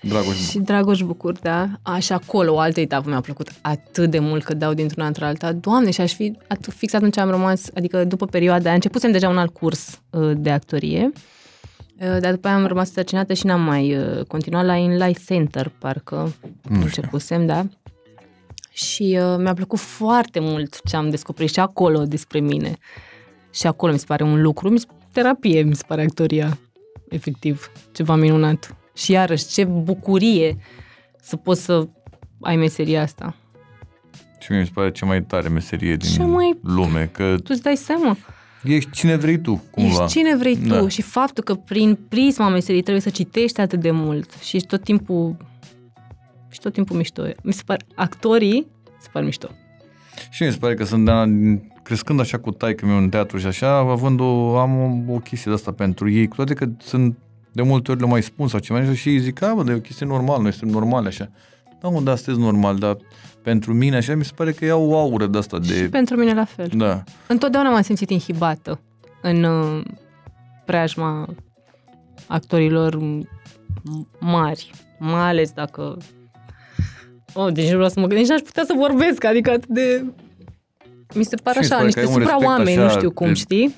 Dragoș. 0.01 0.49
și 0.49 0.59
Dragoș 0.59 1.01
Bucur, 1.01 1.39
da. 1.41 1.69
Așa 1.81 2.15
acolo, 2.15 2.53
o 2.53 2.59
altă 2.59 2.79
etapă 2.79 3.09
mi-a 3.09 3.21
plăcut 3.21 3.49
atât 3.61 4.09
de 4.09 4.19
mult 4.19 4.43
că 4.43 4.53
dau 4.53 4.73
dintr-una 4.73 5.07
într-alta. 5.07 5.51
Doamne, 5.51 5.91
și 5.91 6.01
aș 6.01 6.13
fi, 6.13 6.37
at- 6.53 6.73
fix 6.75 6.93
atunci 6.93 7.17
am 7.17 7.29
rămas, 7.29 7.69
adică 7.75 8.03
după 8.03 8.25
perioada 8.25 8.65
aia, 8.65 8.73
începusem 8.73 9.11
deja 9.11 9.29
un 9.29 9.37
alt 9.37 9.53
curs 9.53 10.01
uh, 10.09 10.31
de 10.37 10.49
actorie, 10.49 11.11
uh, 11.13 11.19
dar 11.97 12.31
după 12.31 12.47
aia 12.47 12.55
am 12.55 12.65
rămas 12.65 12.91
sărcinată 12.91 13.33
și 13.33 13.45
n-am 13.45 13.61
mai 13.61 13.95
uh, 13.97 14.25
continuat 14.27 14.65
la 14.65 14.75
In 14.75 14.97
Life 14.97 15.21
Center, 15.25 15.71
parcă 15.79 16.15
Nu 16.15 16.29
știu. 16.75 16.81
începusem, 16.83 17.45
da. 17.45 17.65
Și 18.71 19.19
uh, 19.21 19.35
mi-a 19.37 19.53
plăcut 19.53 19.79
foarte 19.79 20.39
mult 20.39 20.81
ce 20.83 20.95
am 20.95 21.09
descoperit 21.09 21.51
și 21.51 21.59
acolo 21.59 22.03
despre 22.03 22.39
mine. 22.39 22.77
Și 23.51 23.67
acolo 23.67 23.91
mi 23.91 23.99
se 23.99 24.05
pare 24.07 24.23
un 24.23 24.41
lucru, 24.41 24.69
mi 24.69 24.79
se, 24.79 24.85
terapie 25.11 25.61
mi 25.61 25.75
se 25.75 25.83
pare 25.87 26.01
actoria, 26.01 26.57
efectiv, 27.09 27.71
ceva 27.91 28.15
minunat. 28.15 28.75
Și 28.95 29.11
iarăși, 29.11 29.47
ce 29.47 29.63
bucurie 29.65 30.57
să 31.21 31.35
poți 31.35 31.61
să 31.63 31.87
ai 32.41 32.55
meseria 32.55 33.01
asta. 33.01 33.35
Și 34.39 34.51
mie 34.51 34.59
mi 34.59 34.65
se 34.65 34.71
pare 34.73 34.91
cea 34.91 35.05
mai 35.05 35.23
tare 35.23 35.47
meserie 35.47 35.95
din 35.95 36.09
Cea 36.09 36.25
mai- 36.25 36.59
lume, 36.63 37.09
că 37.13 37.35
Tu 37.35 37.45
îți 37.47 37.61
dai 37.61 37.75
seama, 37.75 38.17
ești 38.63 38.89
cine 38.91 39.15
vrei 39.15 39.37
tu, 39.39 39.63
cumva. 39.71 39.89
ești 40.03 40.17
cine 40.17 40.35
vrei 40.35 40.57
tu 40.57 40.67
Da. 40.67 40.87
și 40.87 41.01
faptul 41.01 41.43
că 41.43 41.55
prin 41.55 41.97
prisma 42.09 42.49
meseriei 42.49 42.81
trebuie 42.81 43.03
să 43.03 43.09
citești 43.09 43.61
atât 43.61 43.79
de 43.79 43.91
mult 43.91 44.31
și 44.41 44.55
ești 44.55 44.67
tot 44.67 44.83
timpul 44.83 45.35
și 46.49 46.59
tot 46.59 46.73
timpul 46.73 46.95
mișto. 46.95 47.23
Mi 47.43 47.53
se 47.53 47.61
pare, 47.65 47.85
actorii 47.95 48.67
se 49.01 49.07
par 49.11 49.23
mișto. 49.23 49.49
Și 50.29 50.43
mi 50.43 50.51
se 50.51 50.57
pare 50.57 50.73
că 50.73 50.83
sunt 50.83 51.05
de 51.05 51.11
crescând 51.83 52.19
așa 52.19 52.37
cu 52.39 52.51
taică 52.51 52.85
meu 52.85 52.97
în 52.97 53.09
teatru 53.09 53.37
și 53.37 53.45
așa, 53.45 53.75
având 53.77 54.19
o, 54.19 54.57
am 54.57 55.05
o, 55.09 55.13
o 55.13 55.17
chestie 55.17 55.51
de 55.51 55.57
asta 55.57 55.71
pentru 55.71 56.09
ei, 56.09 56.27
cu 56.27 56.35
toate 56.35 56.53
că 56.53 56.65
sunt 56.79 57.17
de 57.51 57.61
multe 57.61 57.91
ori 57.91 57.99
le 57.99 58.05
mai 58.07 58.23
spun 58.23 58.47
sau 58.47 58.59
ceva 58.59 58.93
și 58.93 59.09
ei 59.09 59.19
zic, 59.19 59.41
a, 59.41 59.53
bă, 59.53 59.63
dar 59.63 59.73
e 59.73 59.77
o 59.77 59.81
chestie 59.81 60.05
normală, 60.05 60.41
noi 60.41 60.51
suntem 60.51 60.79
normale 60.79 61.07
așa. 61.07 61.31
Da, 61.83 61.89
mă, 61.89 61.99
da, 62.01 62.15
sunteți 62.15 62.39
normal, 62.45 62.75
dar 62.77 62.97
pentru 63.41 63.73
mine 63.73 63.95
așa 63.95 64.15
mi 64.15 64.25
se 64.25 64.31
pare 64.35 64.51
că 64.51 64.65
iau 64.65 64.89
o 64.89 64.97
aură 64.97 65.27
de 65.27 65.37
asta 65.37 65.59
Și 65.63 65.69
de... 65.71 65.87
pentru 65.91 66.15
mine 66.15 66.33
la 66.33 66.45
fel. 66.45 66.69
Da. 66.75 67.03
Întotdeauna 67.27 67.69
m-am 67.69 67.81
simțit 67.81 68.09
inhibată 68.09 68.79
în 69.21 69.43
uh, 69.43 69.81
preajma 70.65 71.27
actorilor 72.27 72.95
m- 72.97 73.27
mari, 74.19 74.71
mai 74.99 75.29
ales 75.29 75.51
dacă... 75.51 75.97
Oh, 77.33 77.53
deci 77.53 77.69
nu 77.69 77.73
vreau 77.75 77.89
să 77.89 77.99
mă 77.99 78.07
gândesc, 78.07 78.29
nici 78.29 78.39
n-aș 78.39 78.47
putea 78.47 78.63
să 78.65 78.73
vorbesc, 78.77 79.23
adică 79.23 79.49
atât 79.49 79.69
de... 79.69 80.05
Mi 81.15 81.23
se 81.23 81.35
par 81.35 81.53
Și 81.53 81.59
mi 81.59 81.65
se 81.65 81.73
așa, 81.73 81.81
pare 81.83 81.91
că 81.91 81.99
niște 81.99 81.99
ai 81.99 82.05
un 82.05 82.17
respect 82.17 82.31
supra-oameni, 82.39 82.77
nu 82.77 82.83
așa 82.83 82.97
știu 82.97 83.11
cum, 83.11 83.27
de- 83.27 83.33
știi? 83.33 83.75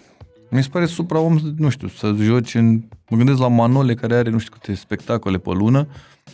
Mi 0.50 0.64
se 0.64 0.70
pare 0.72 0.86
supra-om, 0.86 1.38
nu 1.58 1.70
știu, 1.70 1.88
să 1.88 2.14
joci 2.20 2.54
în... 2.56 2.82
Mă 3.10 3.18
gândesc 3.18 3.40
la 3.40 3.48
Manole, 3.48 3.94
care 3.94 4.16
are 4.16 4.30
nu 4.30 4.38
știu 4.38 4.54
câte 4.60 4.74
spectacole 4.76 5.38
pe 5.38 5.50
lună, 5.52 5.88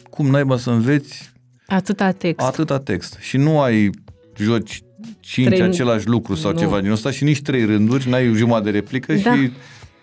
cum 0.09 0.25
naiba 0.27 0.57
să 0.57 0.69
înveți 0.69 1.30
Atâta 1.75 2.11
text. 2.11 2.47
atâta 2.47 2.79
text 2.79 3.17
și 3.19 3.37
nu 3.37 3.59
ai 3.59 3.89
joci 4.37 4.81
cinci 5.19 5.47
Trei- 5.47 5.61
același 5.61 6.07
lucru 6.07 6.35
sau 6.35 6.51
Nu. 6.51 6.59
ceva 6.59 6.81
din 6.81 6.91
ăsta 6.91 7.11
și 7.11 7.23
nici 7.23 7.41
trei 7.41 7.65
rânduri, 7.65 8.09
n-ai 8.09 8.33
jumătate 8.35 8.63
de 8.71 8.77
replică 8.77 9.13
Da. 9.13 9.35
și 9.35 9.51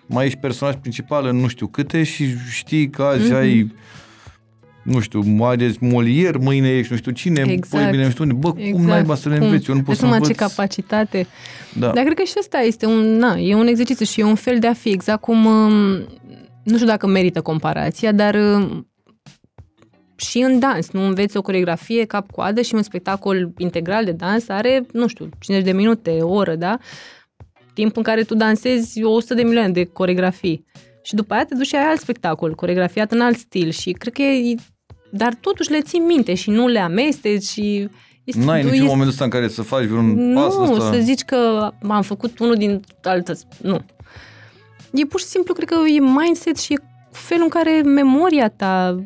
mai 0.06 0.26
ești 0.26 0.38
personaj 0.38 0.74
principal 0.74 1.26
în 1.26 1.36
nu 1.36 1.48
știu 1.48 1.66
câte 1.66 2.02
și 2.02 2.26
știi 2.50 2.90
că 2.90 3.02
azi 3.02 3.24
Mhm. 3.26 3.34
ai 3.34 3.72
nu 4.82 5.00
știu, 5.00 5.36
azi 5.40 5.76
Molier, 5.80 6.36
mâine 6.36 6.68
ești 6.68 6.92
nu 6.92 6.98
știu 6.98 7.12
cine, 7.12 7.40
Exact. 7.46 7.68
poi 7.82 7.90
bine 7.90 8.04
nu 8.04 8.10
știu 8.10 8.22
unde. 8.24 8.34
Bă, 8.34 8.50
cum 8.50 8.60
Exact. 8.62 8.86
naiba 8.86 9.14
să 9.14 9.28
le 9.28 9.36
Cum? 9.38 9.46
înveți? 9.46 9.68
Eu 9.70 9.74
nu 9.76 9.82
pot 9.82 9.86
Dai 9.86 9.94
să 9.94 10.00
seama 10.00 10.14
învăț. 10.16 10.28
ce 10.30 10.34
capacitate. 10.44 11.26
Da. 11.74 11.86
Dar 11.90 12.04
cred 12.04 12.16
că 12.16 12.22
și 12.22 12.34
ăsta 12.38 12.58
este 12.58 12.86
un, 12.86 13.16
na, 13.16 13.36
e 13.38 13.54
un 13.54 13.66
exercițiu 13.66 14.04
și 14.04 14.20
e 14.20 14.24
un 14.24 14.34
fel 14.34 14.58
de 14.58 14.66
a 14.66 14.72
fi, 14.72 14.88
exact 14.88 15.20
cum, 15.20 15.44
um, 15.44 15.72
nu 16.62 16.74
știu 16.74 16.86
dacă 16.86 17.06
merită 17.06 17.40
comparația, 17.40 18.12
dar 18.12 18.34
um, 18.34 18.87
și 20.20 20.38
în 20.38 20.58
dans, 20.58 20.90
nu 20.90 21.06
înveți 21.06 21.36
o 21.36 21.42
coregrafie 21.42 22.04
cap-coadă 22.04 22.60
și 22.60 22.74
un 22.74 22.82
spectacol 22.82 23.52
integral 23.58 24.04
de 24.04 24.12
dans 24.12 24.48
are, 24.48 24.86
nu 24.92 25.06
știu, 25.06 25.28
50 25.38 25.70
de 25.70 25.76
minute, 25.76 26.10
o 26.10 26.32
oră, 26.32 26.54
da? 26.54 26.78
Timp 27.74 27.96
în 27.96 28.02
care 28.02 28.22
tu 28.22 28.34
dansezi 28.34 29.02
100 29.02 29.34
de 29.34 29.42
milioane 29.42 29.72
de 29.72 29.84
coregrafii. 29.84 30.64
Și 31.02 31.14
după 31.14 31.34
aia 31.34 31.44
te 31.44 31.54
duci 31.54 31.66
și 31.66 31.76
ai 31.76 31.82
alt 31.82 32.00
spectacol, 32.00 32.54
coregrafiat 32.54 33.12
în 33.12 33.20
alt 33.20 33.36
stil 33.36 33.70
și 33.70 33.90
cred 33.90 34.12
că 34.12 34.22
e, 34.22 34.54
dar 35.10 35.34
totuși 35.40 35.70
le 35.70 35.80
ții 35.80 35.98
minte 35.98 36.34
și 36.34 36.50
nu 36.50 36.66
le 36.66 36.78
amesteci 36.78 37.44
și 37.44 37.88
este, 38.24 38.44
N-ai 38.44 38.62
niciun 38.62 38.74
este- 38.74 38.86
moment 38.86 39.08
ăsta 39.08 39.24
în 39.24 39.30
care 39.30 39.48
să 39.48 39.62
faci 39.62 39.84
vreun 39.84 40.32
pas 40.34 40.56
nu, 40.56 40.72
ăsta. 40.72 40.92
să 40.92 40.98
zici 41.00 41.22
că 41.22 41.70
am 41.88 42.02
făcut 42.02 42.38
unul 42.38 42.54
din 42.54 42.80
altă... 43.02 43.34
Nu. 43.62 43.80
E 44.92 45.04
pur 45.04 45.20
și 45.20 45.26
simplu, 45.26 45.54
cred 45.54 45.68
că 45.68 45.74
e 45.88 46.00
mindset 46.00 46.58
și 46.58 46.72
e 46.72 46.76
felul 47.12 47.42
în 47.42 47.48
care 47.48 47.82
memoria 47.82 48.48
ta, 48.48 49.04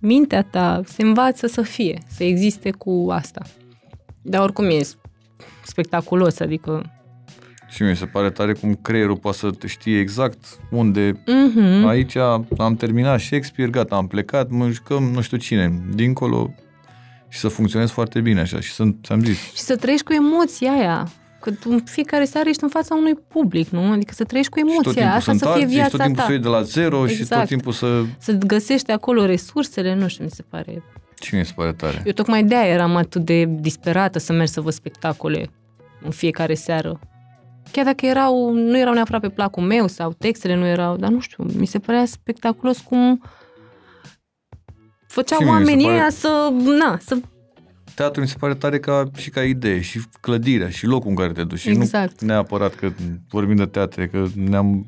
mintea 0.00 0.42
ta 0.42 0.80
se 0.84 1.02
învață 1.02 1.46
să 1.46 1.62
fie, 1.62 1.98
să 2.06 2.24
existe 2.24 2.70
cu 2.70 3.06
asta. 3.10 3.42
Dar 4.22 4.42
oricum 4.42 4.64
e 4.64 4.80
spectaculos, 5.64 6.40
adică... 6.40 6.92
Și 7.68 7.82
mi 7.82 7.96
se 7.96 8.06
pare 8.06 8.30
tare 8.30 8.52
cum 8.52 8.74
creierul 8.74 9.16
poate 9.16 9.36
să 9.36 9.50
știe 9.66 9.98
exact 9.98 10.58
unde 10.70 11.12
Mm-hmm. 11.12 11.86
Aici 11.86 12.16
am 12.56 12.76
terminat 12.78 13.20
Shakespeare, 13.20 13.70
gata, 13.70 13.96
am 13.96 14.06
plecat, 14.06 14.48
mă 14.48 14.68
jucăm 14.68 15.02
nu 15.02 15.20
știu 15.20 15.36
cine, 15.36 15.82
dincolo 15.94 16.54
și 17.28 17.38
să 17.38 17.48
funcționez 17.48 17.90
foarte 17.90 18.20
bine 18.20 18.40
așa 18.40 18.60
și 18.60 18.72
sunt, 18.72 18.96
ți-am 19.04 19.24
zis, 19.24 19.38
Și 19.38 19.60
să 19.60 19.76
trăiești 19.76 20.06
cu 20.06 20.12
emoția 20.12 20.72
aia. 20.72 21.08
Că 21.40 21.50
tu 21.50 21.70
în 21.70 21.80
fiecare 21.84 22.24
seară 22.24 22.48
ești 22.48 22.62
în 22.62 22.68
fața 22.68 22.94
unui 22.94 23.14
public, 23.28 23.68
nu? 23.68 23.90
Adică 23.92 24.12
să 24.14 24.24
trăiești 24.24 24.52
cu 24.52 24.58
și 24.58 24.64
tot 24.64 24.72
emoția 24.72 24.92
timpul 25.02 25.16
asta 25.16 25.32
să 25.32 25.38
să 25.38 25.44
fie 25.44 25.52
întarci, 25.54 25.70
și 25.70 25.76
viața 25.76 25.90
tot 25.96 26.00
timpul 26.00 26.16
ta. 26.20 26.24
să 26.24 26.32
iei 26.32 26.40
de 26.40 26.48
la 26.48 26.62
zero 26.62 27.06
și 27.06 27.12
tot 27.12 27.20
Exact. 27.20 27.46
timpul 27.46 27.72
să... 27.72 28.02
Să 28.18 28.32
găsești 28.32 28.90
acolo 28.90 29.24
resursele, 29.24 29.94
nu 29.94 30.08
știu, 30.08 30.24
mi 30.24 30.30
se 30.30 30.42
pare 30.42 30.82
Ce 31.14 31.36
mi 31.36 31.44
se 31.44 31.52
pare 31.56 31.72
tare? 31.72 32.02
Eu 32.04 32.12
tocmai 32.12 32.44
de-aia 32.44 32.72
eram 32.72 32.96
atât 32.96 33.24
de 33.24 33.44
disperată 33.44 34.18
să 34.18 34.32
merg 34.32 34.48
să 34.48 34.60
văd 34.60 34.72
spectacole 34.72 35.50
în 36.02 36.10
fiecare 36.10 36.54
seară. 36.54 37.00
Chiar 37.72 37.84
dacă 37.84 38.06
erau, 38.06 38.52
nu 38.52 38.78
erau 38.78 38.92
neapărat 38.92 39.20
pe 39.20 39.28
placul 39.28 39.62
meu 39.62 39.86
sau 39.86 40.12
textele 40.18 40.56
nu 40.56 40.66
erau, 40.66 40.96
dar 40.96 41.10
nu 41.10 41.20
știu, 41.20 41.44
mi 41.56 41.66
se 41.66 41.78
părea 41.78 42.04
spectaculos 42.04 42.78
cum 42.78 43.22
făceau 45.06 45.38
Și 45.38 45.44
mie 45.44 45.52
mi 45.52 45.58
se 45.58 45.70
oamenii 45.70 45.86
pare- 45.86 45.98
ăia 45.98 46.10
să, 46.10 46.52
na, 46.78 46.98
să... 47.00 47.16
Teatru 48.00 48.20
mi 48.20 48.28
se 48.28 48.36
pare 48.38 48.54
tare 48.54 48.78
ca 48.78 49.10
și 49.16 49.30
ca 49.30 49.42
idee 49.42 49.80
și 49.80 50.00
clădirea 50.20 50.68
și 50.70 50.86
locul 50.86 51.10
în 51.10 51.16
care 51.16 51.32
te 51.32 51.44
duci. 51.44 51.58
Și 51.58 51.68
Exact. 51.68 52.20
nu 52.20 52.26
neapărat 52.26 52.74
că 52.74 52.90
vorbim 53.28 53.56
de 53.56 53.66
teatre, 53.66 54.06
că 54.08 54.26
ne-am 54.34 54.86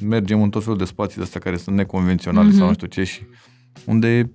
mergem 0.00 0.42
în 0.42 0.50
tot 0.50 0.62
felul 0.62 0.78
de 0.78 0.84
spații 0.84 1.16
de 1.16 1.22
astea 1.22 1.40
care 1.40 1.56
sunt 1.56 1.76
neconvenționale 1.76 2.48
Mhm. 2.48 2.56
sau 2.56 2.66
nu 2.66 2.72
știu 2.72 2.86
ce 2.86 3.04
și 3.04 3.20
unde 3.86 4.30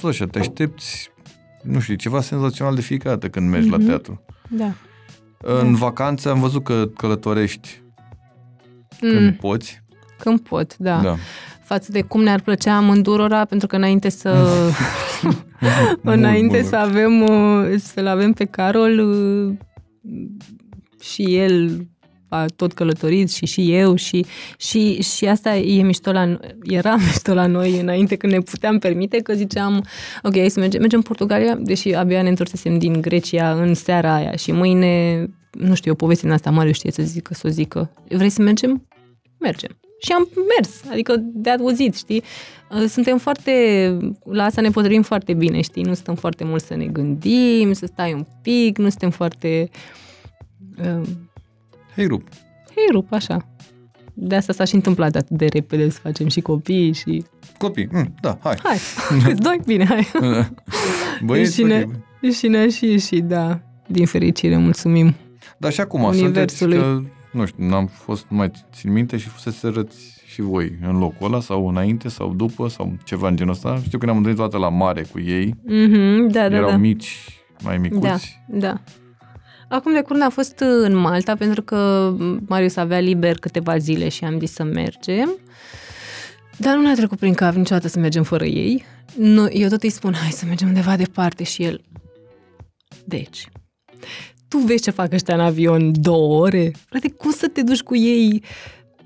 tot 0.00 0.10
așa, 0.10 0.26
te 0.26 0.38
aștepți 0.38 1.10
nu 1.62 1.80
știu, 1.80 1.94
ceva 1.94 2.20
senzațional 2.20 2.74
de 2.74 2.80
fiecare 2.80 3.14
dată 3.14 3.28
când 3.28 3.50
mergi 3.50 3.68
Mhm. 3.68 3.80
la 3.80 3.86
teatru. 3.86 4.22
Da. 4.48 4.72
În 5.38 5.74
vacanță 5.74 6.30
am 6.30 6.40
văzut 6.40 6.64
că 6.64 6.86
călătorești 6.96 7.82
când 9.00 9.20
Mm, 9.20 9.34
poți. 9.34 9.82
când 10.18 10.40
pot, 10.40 10.76
da. 10.76 11.00
Da. 11.02 11.16
Față 11.64 11.92
de 11.92 12.02
cum 12.02 12.22
ne-ar 12.22 12.40
plăcea 12.40 12.76
amândurora, 12.76 13.44
pentru 13.44 13.66
că 13.66 13.76
înainte 13.76 14.08
să... 14.08 14.30
înainte 16.02 16.56
mult. 16.56 16.68
să 16.68 16.76
avem 16.76 17.20
uh, 17.20 17.74
să-l 17.78 18.06
avem 18.06 18.32
pe 18.32 18.44
Carol 18.44 18.98
uh, 18.98 19.54
și 21.00 21.36
el 21.36 21.86
a 22.34 22.46
tot 22.56 22.72
călătorit 22.72 23.30
și 23.30 23.46
și 23.46 23.74
eu 23.74 23.94
și, 23.94 24.26
și, 24.56 25.02
și 25.02 25.26
asta 25.26 25.56
e 25.56 25.82
mișto 25.82 26.12
la, 26.12 26.38
era 26.62 26.94
mișto 27.06 27.34
la 27.34 27.46
noi 27.46 27.80
înainte 27.80 28.16
când 28.16 28.32
ne 28.32 28.40
puteam 28.40 28.78
permite 28.78 29.18
că 29.18 29.32
ziceam 29.32 29.84
ok, 30.22 30.36
hai 30.36 30.48
să 30.48 30.60
mergem, 30.60 30.80
mergem 30.80 30.98
în 30.98 31.04
Portugalia, 31.04 31.54
deși 31.54 31.94
abia 31.94 32.22
ne 32.22 32.28
întorsesem 32.28 32.78
din 32.78 33.00
Grecia 33.00 33.52
în 33.52 33.74
seara 33.74 34.14
aia 34.14 34.36
și 34.36 34.52
mâine, 34.52 35.26
nu 35.50 35.74
știu, 35.74 35.92
o 35.92 35.94
poveste 35.94 36.24
din 36.24 36.34
asta 36.34 36.50
mare 36.50 36.72
știe 36.72 36.90
să 36.90 37.02
zică, 37.02 37.34
să 37.34 37.46
o 37.46 37.50
zică. 37.50 37.90
Vrei 38.08 38.30
să 38.30 38.42
mergem? 38.42 38.86
Mergem. 39.38 39.70
Și 40.00 40.12
am 40.12 40.28
mers, 40.56 40.82
adică 40.90 41.14
de 41.18 41.50
auzit, 41.50 41.96
știi? 41.96 42.22
Uh, 42.74 42.84
Suntem 42.88 43.18
foarte, 43.18 43.52
la 44.24 44.44
asta 44.44 44.60
ne 44.60 44.70
potrivim 44.70 45.02
foarte 45.02 45.34
bine, 45.34 45.60
știi? 45.60 45.82
Nu 45.82 45.94
stăm 45.94 46.14
foarte 46.14 46.44
mult 46.44 46.62
să 46.62 46.74
ne 46.74 46.86
gândim, 46.86 47.72
să 47.72 47.86
stai 47.86 48.12
un 48.12 48.26
pic, 48.42 48.78
nu 48.78 48.88
suntem 48.88 49.10
foarte... 49.10 49.68
Uh, 50.78 51.06
Hei, 51.94 52.06
rup. 52.06 52.28
hei, 52.74 52.86
rup, 52.92 53.12
așa. 53.12 53.48
De 54.14 54.34
asta 54.34 54.52
s-a 54.52 54.64
și 54.64 54.74
întâmplat 54.74 55.14
atât 55.14 55.36
de 55.36 55.46
repede 55.46 55.88
să 55.90 55.98
facem 56.02 56.28
și 56.28 56.40
copii 56.40 56.92
și... 56.92 57.24
Copii, 57.58 57.88
mm, 57.92 58.14
da, 58.20 58.38
hai. 58.42 58.56
Hai, 58.62 58.76
câți 59.24 59.40
doi? 59.48 59.60
Bine, 59.66 59.84
hai. 59.84 60.06
Băieți, 61.24 61.54
și, 61.54 61.62
ne, 61.62 61.84
ok. 62.22 62.30
și 62.32 62.48
ne 62.48 62.68
și 62.68 62.86
ieșit, 62.86 63.24
da. 63.24 63.60
Din 63.86 64.06
fericire, 64.06 64.56
mulțumim. 64.56 65.14
Dar 65.58 65.72
și 65.72 65.80
acum 65.80 66.12
sunteți 66.12 66.62
Universului. 66.62 66.76
că, 66.78 67.02
nu 67.38 67.44
știu, 67.46 67.66
n-am 67.66 67.86
fost, 67.86 68.26
nu 68.28 68.36
mai 68.36 68.50
țin 68.72 68.92
minte 68.92 69.16
și 69.16 69.28
fusese 69.28 69.68
răți 69.68 70.13
și 70.34 70.40
voi 70.40 70.78
în 70.82 70.98
locul 70.98 71.26
ăla 71.26 71.40
sau 71.40 71.68
înainte 71.68 72.08
sau 72.08 72.34
după 72.34 72.68
sau 72.68 72.92
ceva 73.04 73.28
în 73.28 73.36
genul 73.36 73.52
ăsta. 73.52 73.80
Știu 73.84 73.98
că 73.98 74.04
ne-am 74.04 74.16
întâlnit 74.16 74.40
toată 74.40 74.58
la 74.58 74.68
mare 74.68 75.02
cu 75.12 75.20
ei, 75.20 75.54
Mm-hmm, 75.54 76.30
da, 76.30 76.48
da, 76.48 76.56
erau 76.56 76.70
da. 76.70 76.76
mici, 76.76 77.42
mai 77.62 77.78
micuți. 77.78 78.00
Da, 78.02 78.18
da. 78.46 78.80
Acum 79.68 79.92
de 79.92 80.00
curând 80.00 80.22
a 80.22 80.28
fost 80.28 80.58
în 80.58 80.96
Malta 80.96 81.36
pentru 81.36 81.62
că 81.62 82.12
Marius 82.46 82.76
avea 82.76 82.98
liber 82.98 83.38
câteva 83.38 83.76
zile 83.76 84.08
și 84.08 84.24
am 84.24 84.38
zis 84.38 84.52
să 84.52 84.62
mergem. 84.62 85.38
Dar 86.56 86.74
nu 86.74 86.82
ne-a 86.82 86.94
trecut 86.94 87.18
prin 87.18 87.34
cap 87.34 87.54
niciodată 87.54 87.88
să 87.88 87.98
mergem 87.98 88.22
fără 88.22 88.44
ei. 88.44 88.84
Nu, 89.16 89.46
eu 89.50 89.68
tot 89.68 89.82
îi 89.82 89.90
spun, 89.90 90.14
hai 90.14 90.30
să 90.30 90.44
mergem 90.46 90.68
undeva 90.68 90.96
departe 90.96 91.44
și 91.44 91.62
el... 91.62 91.80
Deci, 93.04 93.48
tu 94.48 94.58
vezi 94.58 94.82
ce 94.82 94.90
fac 94.90 95.12
ăștia 95.12 95.34
în 95.34 95.40
avion 95.40 96.00
două 96.00 96.42
ore? 96.42 96.72
Frate, 96.88 97.10
cum 97.10 97.30
să 97.30 97.48
te 97.48 97.62
duci 97.62 97.82
cu 97.82 97.96
ei, 97.96 98.42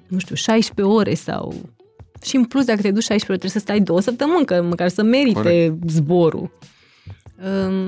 nu 0.08 0.18
știu, 0.18 0.34
16 0.34 0.94
ore 0.94 1.14
sau... 1.14 1.54
Și 2.22 2.36
în 2.36 2.44
plus, 2.44 2.64
dacă 2.64 2.80
te 2.80 2.90
duci 2.90 3.02
16 3.02 3.30
ore, 3.30 3.38
trebuie 3.38 3.50
să 3.50 3.58
stai 3.58 3.80
două 3.80 4.00
săptămâni, 4.00 4.44
că 4.44 4.62
măcar 4.62 4.88
să 4.88 5.02
merite 5.02 5.40
Corect. 5.40 5.90
zborul. 5.90 6.58
Um, 7.44 7.86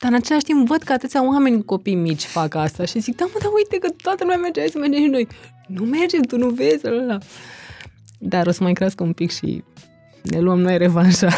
dar 0.00 0.10
în 0.10 0.14
același 0.14 0.44
timp 0.44 0.66
văd 0.66 0.82
că 0.82 0.92
atâția 0.92 1.26
oameni 1.26 1.56
cu 1.56 1.64
copii 1.64 1.94
mici 1.94 2.24
fac 2.24 2.54
asta 2.54 2.84
și 2.84 3.00
zic, 3.00 3.16
da 3.16 3.24
mă, 3.24 3.38
dar 3.42 3.50
uite 3.54 3.78
că 3.78 3.88
toată 4.02 4.18
lumea 4.22 4.38
merge, 4.38 4.60
hai 4.60 4.68
să 4.68 4.78
mergem 4.78 5.00
și 5.02 5.08
noi. 5.08 5.26
Nu 5.66 5.84
mergem, 5.84 6.22
tu 6.22 6.36
nu 6.36 6.48
vezi, 6.48 6.84
la, 6.84 6.90
la, 6.90 7.04
la. 7.04 7.18
Dar 8.18 8.46
o 8.46 8.50
să 8.50 8.62
mai 8.62 8.72
crească 8.72 9.02
un 9.02 9.12
pic 9.12 9.30
și 9.30 9.64
ne 10.22 10.38
luăm 10.40 10.60
noi 10.60 10.78
revanșa. 10.78 11.30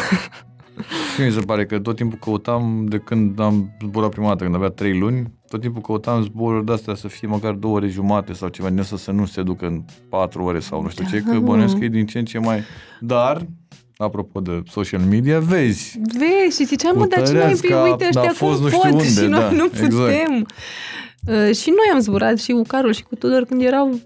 Și 1.15 1.21
mi 1.21 1.31
se 1.31 1.39
pare 1.39 1.65
că 1.65 1.79
tot 1.79 1.95
timpul 1.95 2.17
căutam, 2.17 2.85
de 2.85 2.97
când 2.97 3.39
am 3.39 3.77
zburat 3.85 4.09
prima 4.09 4.27
dată, 4.27 4.43
când 4.43 4.55
avea 4.55 4.69
trei 4.69 4.97
luni, 4.97 5.38
tot 5.49 5.61
timpul 5.61 5.81
căutam 5.81 6.23
zboruri 6.23 6.65
de-astea 6.65 6.95
să 6.95 7.07
fie 7.07 7.27
măcar 7.27 7.53
două 7.53 7.75
ore 7.75 7.87
jumate 7.87 8.33
sau 8.33 8.47
ceva 8.47 8.69
din 8.69 8.79
asta 8.79 8.97
să 8.97 9.11
nu 9.11 9.25
se 9.25 9.43
ducă 9.43 9.65
în 9.65 9.81
patru 10.09 10.43
ore 10.43 10.59
sau 10.59 10.81
nu 10.81 10.89
știu 10.89 11.05
ce, 11.09 11.17
că 11.17 11.31
Da. 11.31 11.39
bănuiesc 11.39 11.77
că 11.77 11.83
e 11.83 11.87
din 11.87 12.05
ce 12.05 12.19
în 12.19 12.25
ce 12.25 12.39
mai... 12.39 12.59
Dar, 12.99 13.45
apropo 13.97 14.39
de 14.39 14.63
social 14.69 15.01
media, 15.01 15.39
vezi, 15.39 15.99
Vezi, 16.17 16.57
și 16.57 16.65
ziceam, 16.65 16.97
mă, 16.97 17.05
dar 17.05 17.27
ce 17.27 17.33
mai 17.33 17.41
Hotărească, 17.41 17.67
fi, 17.67 17.89
uite 17.89 18.03
a 18.03 18.07
ăștia 18.07 18.31
fost 18.31 18.53
cum 18.53 18.63
nu 18.63 18.69
știu 18.69 18.89
pot 18.89 18.91
unde, 18.91 19.05
și 19.05 19.25
noi 19.25 19.39
da, 19.39 19.49
nu 19.49 19.65
exact. 19.65 19.89
putem. 19.89 20.45
Uh, 21.27 21.55
și 21.55 21.69
noi 21.69 21.89
am 21.93 21.99
zburat 21.99 22.37
și 22.39 22.51
cu 22.51 22.61
Carol 22.61 22.93
și 22.93 23.03
cu 23.03 23.15
Tudor 23.15 23.43
când 23.43 23.61
erau 23.61 23.99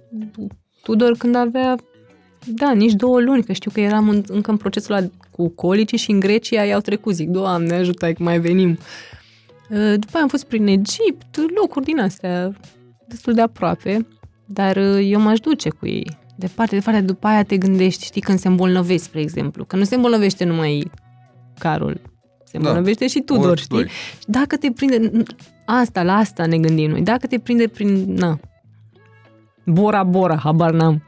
Tudor 0.83 1.15
când 1.17 1.35
avea 1.35 1.75
da, 2.45 2.71
nici 2.71 2.93
două 2.93 3.19
luni, 3.19 3.43
că 3.43 3.53
știu 3.53 3.71
că 3.73 3.79
eram 3.79 4.09
în, 4.09 4.23
încă 4.27 4.51
în 4.51 4.57
procesul 4.57 4.95
ăla 4.95 5.05
cu 5.31 5.49
colicii 5.49 5.97
și 5.97 6.11
în 6.11 6.19
Grecia 6.19 6.63
i-au 6.63 6.79
trecut. 6.79 7.13
Zic, 7.13 7.29
Doamne, 7.29 7.75
ajută 7.75 8.13
că 8.13 8.23
mai 8.23 8.39
venim. 8.39 8.69
Uh, 8.69 8.77
După 9.73 10.11
aia 10.13 10.21
am 10.21 10.27
fost 10.27 10.43
prin 10.45 10.67
Egipt, 10.67 11.37
locuri 11.55 11.85
din 11.85 11.99
astea 11.99 12.53
destul 13.07 13.33
de 13.33 13.41
aproape, 13.41 14.07
dar 14.45 14.75
uh, 14.77 14.99
eu 15.03 15.19
m-aș 15.19 15.39
duce 15.39 15.69
cu 15.69 15.87
ei. 15.87 16.17
Departe, 16.35 16.75
departe, 16.75 17.01
după 17.01 17.27
aia 17.27 17.43
te 17.43 17.57
gândești, 17.57 18.03
știi, 18.05 18.21
când 18.21 18.39
se 18.39 18.47
îmbolnăvesc, 18.47 19.03
spre 19.03 19.19
exemplu, 19.21 19.65
că 19.65 19.75
nu 19.75 19.83
se 19.83 19.95
îmbolnăvește 19.95 20.43
numai 20.43 20.91
Carol, 21.59 22.01
se 22.43 22.51
Da. 22.51 22.57
îmbolnăvește 22.57 23.07
și 23.07 23.19
Tudor, 23.19 23.49
Ori 23.49 23.61
știi? 23.61 23.77
doi. 23.77 23.87
Și 24.19 24.25
dacă 24.27 24.57
te 24.57 24.71
prinde, 24.71 25.23
asta, 25.65 26.03
la 26.03 26.15
asta 26.15 26.45
ne 26.45 26.57
gândim 26.57 26.89
noi, 26.89 27.01
dacă 27.01 27.27
te 27.27 27.39
prinde 27.39 27.67
prin, 27.67 28.13
na, 28.13 28.39
Bora 29.65 30.03
Bora, 30.03 30.35
habar 30.37 30.71
n-am. 30.71 31.03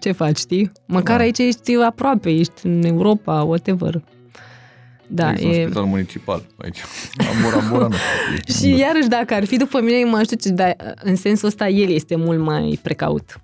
Ce 0.00 0.12
faci, 0.12 0.36
știi? 0.38 0.72
Măcar 0.86 1.16
Da. 1.16 1.22
aici 1.22 1.38
ești 1.38 1.74
aproape, 1.76 2.30
ești 2.30 2.66
în 2.66 2.82
Europa, 2.84 3.42
whatever. 3.42 4.02
Da, 5.10 5.30
Există 5.30 5.54
e... 5.54 5.58
un 5.58 5.64
spital 5.64 5.84
municipal 5.84 6.46
aici. 6.56 6.78
La 7.16 7.24
Bora 7.42 7.68
Bora, 7.70 7.86
nu 7.88 7.94
știu. 8.46 8.54
Și 8.54 8.78
iarăși, 8.78 9.08
dacă 9.08 9.34
ar 9.34 9.44
fi 9.44 9.56
după 9.56 9.80
mine, 9.80 9.98
eu 9.98 10.08
m-aș 10.08 10.26
duce, 10.26 10.48
dar 10.48 10.76
în 11.02 11.16
sensul 11.16 11.48
ăsta 11.48 11.68
el 11.68 11.90
este 11.90 12.16
mult 12.16 12.40
mai 12.40 12.78
precaut 12.82 13.40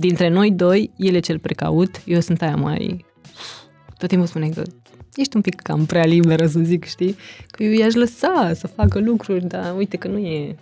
dintre 0.00 0.28
noi 0.28 0.50
doi, 0.50 0.90
el 0.96 1.14
e 1.14 1.20
cel 1.20 1.38
precaut, 1.38 2.02
eu 2.04 2.20
sunt 2.20 2.42
aia 2.42 2.56
mai... 2.56 3.04
Tot 3.98 4.08
timpul 4.08 4.26
spune 4.26 4.48
că 4.48 4.62
ești 5.14 5.36
un 5.36 5.42
pic 5.42 5.60
cam 5.60 5.84
prea 5.84 6.04
liberă, 6.04 6.46
să 6.46 6.60
zic, 6.62 6.84
știi? 6.84 7.16
Că 7.46 7.62
eu 7.62 7.72
i-aș 7.72 7.94
lăsa 7.94 8.52
să 8.54 8.66
facă 8.66 8.98
lucruri, 8.98 9.46
dar 9.46 9.76
uite 9.76 9.96
că 9.96 10.08
nu 10.08 10.18
e... 10.18 10.56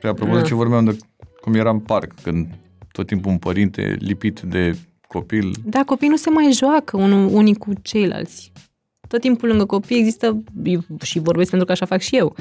Pe 0.00 0.08
apropo 0.08 0.32
de 0.32 0.38
Da. 0.38 0.44
ce 0.44 0.54
vorbeam 0.54 0.84
de 0.84 0.96
cum 1.40 1.54
eram 1.54 1.74
în 1.74 1.80
parc, 1.80 2.14
când 2.22 2.46
tot 2.92 3.06
timpul 3.06 3.30
un 3.30 3.38
părinte 3.38 3.96
lipit 3.98 4.40
de 4.40 4.76
copil, 5.08 5.52
Da, 5.64 5.82
copiii 5.86 6.10
nu 6.10 6.16
se 6.16 6.30
mai 6.30 6.52
joacă 6.52 6.96
unul, 6.96 7.34
unii 7.34 7.54
cu 7.54 7.72
ceilalți. 7.82 8.52
Tot 9.12 9.20
timpul 9.20 9.48
lângă 9.48 9.64
copii 9.64 9.98
există, 9.98 10.42
eu 10.64 10.80
și 11.02 11.18
vorbesc 11.18 11.48
pentru 11.50 11.66
că 11.66 11.72
așa 11.72 11.86
fac 11.86 12.00
și 12.00 12.16
eu, 12.16 12.34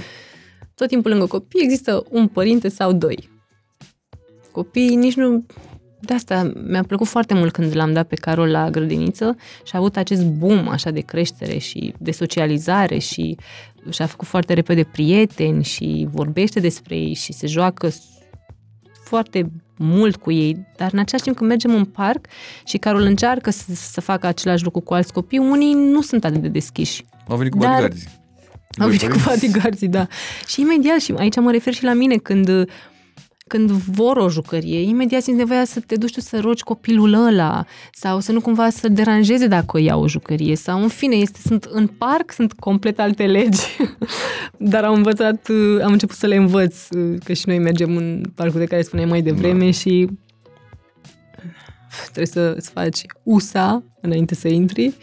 tot 0.75 0.87
timpul 0.87 1.11
lângă 1.11 1.25
copii 1.25 1.63
există 1.63 2.03
un 2.09 2.27
părinte 2.27 2.69
sau 2.69 2.93
doi. 2.93 3.29
Copiii 4.51 4.95
nici 4.95 5.15
nu... 5.15 5.45
De 5.99 6.13
asta 6.13 6.51
mi-a 6.67 6.83
plăcut 6.83 7.07
foarte 7.07 7.33
mult 7.33 7.53
când 7.53 7.75
l-am 7.75 7.93
dat 7.93 8.07
pe 8.07 8.15
Carol 8.15 8.49
la 8.49 8.69
grădiniță 8.69 9.35
și 9.63 9.75
a 9.75 9.77
avut 9.77 9.97
acest 9.97 10.25
boom 10.25 10.67
așa 10.67 10.91
de 10.91 10.99
creștere 10.99 11.57
și 11.57 11.93
de 11.97 12.11
socializare 12.11 12.97
și 12.97 13.37
și-a 13.89 14.05
făcut 14.05 14.27
foarte 14.27 14.53
repede 14.53 14.83
prieteni 14.83 15.63
și 15.63 16.07
vorbește 16.11 16.59
despre 16.59 16.95
ei 16.95 17.13
și 17.13 17.33
se 17.33 17.47
joacă 17.47 17.89
foarte 19.11 19.51
mult 19.77 20.15
cu 20.15 20.31
ei, 20.31 20.67
dar 20.77 20.89
în 20.93 20.99
același 20.99 21.23
timp 21.23 21.35
când 21.37 21.49
mergem 21.49 21.73
în 21.75 21.85
parc 21.85 22.25
și 22.65 22.77
Carol 22.77 23.01
încearcă 23.01 23.49
să, 23.49 23.63
să 23.73 24.01
facă 24.01 24.27
același 24.27 24.63
lucru 24.63 24.79
cu 24.79 24.93
alți 24.93 25.13
copii, 25.13 25.37
unii 25.37 25.73
nu 25.73 26.01
sunt 26.01 26.25
atât 26.25 26.41
de 26.41 26.47
deschiși. 26.47 27.03
au 27.27 27.37
venit 27.37 27.51
cu 27.51 27.57
Dar- 27.57 27.69
bodyguards. 27.81 28.03
Au 28.79 28.87
venit 28.87 29.11
cu 29.11 29.17
bodyguards, 29.25 29.85
da. 29.85 30.07
Și 30.47 30.61
imediat, 30.61 30.99
și 30.99 31.13
aici 31.17 31.35
mă 31.35 31.51
refer 31.51 31.73
și 31.73 31.83
la 31.83 31.93
mine, 31.93 32.15
când, 32.15 32.49
când 33.51 33.71
vor 33.71 34.17
o 34.17 34.29
jucărie, 34.29 34.81
imediat 34.81 35.21
simți 35.21 35.39
nevoia 35.39 35.65
să 35.65 35.79
te 35.79 35.95
duci 35.95 36.13
tu 36.13 36.19
să 36.19 36.39
rogi 36.39 36.63
copilul 36.63 37.13
ăla 37.13 37.65
sau 37.93 38.19
să 38.19 38.31
nu 38.31 38.41
cumva 38.41 38.69
să 38.69 38.87
deranjeze 38.87 39.47
dacă 39.47 39.79
ia 39.79 39.95
o 39.95 40.07
jucărie 40.07 40.55
sau 40.55 40.81
în 40.81 40.87
fine, 40.87 41.15
este, 41.15 41.39
sunt 41.45 41.63
în 41.63 41.87
parc, 41.87 42.31
sunt 42.31 42.53
complet 42.53 42.99
alte 42.99 43.25
legi, 43.25 43.61
dar 44.71 44.83
am 44.83 44.93
învățat, 44.93 45.47
am 45.83 45.91
început 45.91 46.15
să 46.15 46.27
le 46.27 46.35
învăț, 46.35 46.87
că 47.23 47.33
și 47.33 47.47
noi 47.47 47.59
mergem 47.59 47.95
în 47.95 48.23
parcul 48.35 48.59
de 48.59 48.65
care 48.65 48.81
spuneai 48.81 49.09
mai 49.09 49.21
devreme 49.21 49.65
da. 49.65 49.71
și 49.71 50.07
trebuie 52.03 52.25
să 52.25 52.53
îți 52.55 52.69
faci 52.69 53.01
USA 53.23 53.83
înainte 54.01 54.35
să 54.35 54.47
intri 54.47 54.93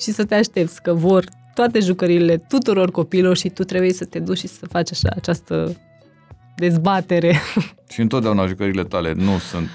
și 0.00 0.12
să 0.12 0.24
te 0.24 0.34
aștepți 0.34 0.82
că 0.82 0.92
vor 0.92 1.24
toate 1.54 1.80
jucăriile 1.80 2.36
tuturor 2.36 2.90
copiilor 2.90 3.36
și 3.36 3.48
tu 3.48 3.64
trebuie 3.64 3.92
să 3.92 4.04
te 4.04 4.18
duci 4.18 4.38
și 4.38 4.46
să 4.46 4.66
faci 4.66 4.90
așa 4.90 5.08
această 5.16 5.76
dezbatere. 6.54 7.40
Și 7.92 8.00
întotdeauna 8.00 8.46
jucările 8.46 8.84
tale 8.84 9.12
nu 9.12 9.38
sunt 9.38 9.68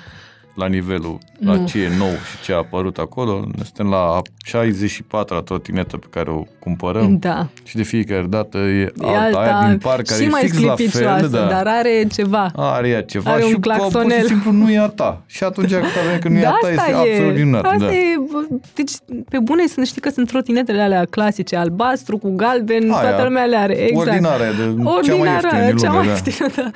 la 0.58 0.68
nivelul 0.68 1.18
la 1.40 1.54
Nu. 1.56 1.66
ce 1.68 1.80
e 1.82 1.90
nou 1.98 2.08
și 2.10 2.44
ce 2.44 2.54
a 2.54 2.56
apărut 2.56 2.98
acolo. 2.98 3.32
Noi 3.32 3.64
suntem 3.64 3.88
la 3.90 4.22
64-a 4.48 5.42
trotinetă 5.42 5.98
pe 5.98 6.06
care 6.10 6.30
o 6.30 6.44
cumpărăm 6.60 7.18
Da. 7.20 7.48
și 7.64 7.76
de 7.76 7.84
fiecare 7.84 8.26
dată 8.30 8.58
e, 8.58 8.82
E 8.82 9.18
alta, 9.18 9.40
aia 9.40 9.68
din 9.70 9.78
parc 9.78 10.06
care 10.08 10.22
și 10.22 10.28
e 10.28 10.30
mai 10.30 10.42
fix 10.42 10.60
la 10.60 10.76
fel, 10.76 10.76
sclipicioasă, 10.88 11.28
da. 11.28 11.46
dar 11.46 11.68
are 11.68 12.08
ceva. 12.12 12.52
Are 12.56 12.88
ea 12.90 13.02
ceva 13.04 13.32
Are 13.32 13.44
un 13.44 13.48
și 13.50 13.54
pur 13.54 13.62
claxonel. 13.62 14.20
și 14.20 14.26
simplu 14.26 14.52
nu 14.52 14.72
e 14.72 14.78
a 14.80 14.88
ta. 14.88 15.22
Și 15.26 15.44
atunci 15.44 15.72
când 15.72 15.84
avem 16.08 16.20
că 16.20 16.28
nu 16.30 16.38
e 16.38 16.42
da, 16.42 16.50
a 16.50 16.58
ta, 16.62 16.68
asta 16.68 16.70
este 16.90 16.92
e. 16.92 17.14
absolut 17.14 17.36
minunat. 17.36 17.66
Asta 17.66 17.78
da. 17.78 17.92
e, 17.94 18.16
bă, 18.32 18.38
deci, 18.76 18.92
pe 19.30 19.40
bune, 19.40 19.68
sunt, 19.68 19.86
știi 19.88 20.02
că 20.02 20.10
sunt 20.10 20.28
trotinetele 20.28 20.82
alea 20.82 21.06
clasice, 21.10 21.56
albastru 21.56 22.18
cu 22.18 22.36
galben, 22.36 22.92
Aia, 22.92 23.02
toată 23.02 23.24
lumea 23.24 23.44
le 23.46 23.56
are. 23.58 23.74
Exact. 23.74 24.08
Ordinară, 24.08 24.44
de 24.44 24.64
cea 24.64 24.84
mai 24.84 24.94
Ordinară, 24.96 25.28
ieftină 25.46 25.66
din 25.68 25.78
cea 25.78 25.88
lume, 25.92 25.98
mai 25.98 26.06
da. 26.06 26.12
ieftină, 26.12 26.48
da. 26.56 26.72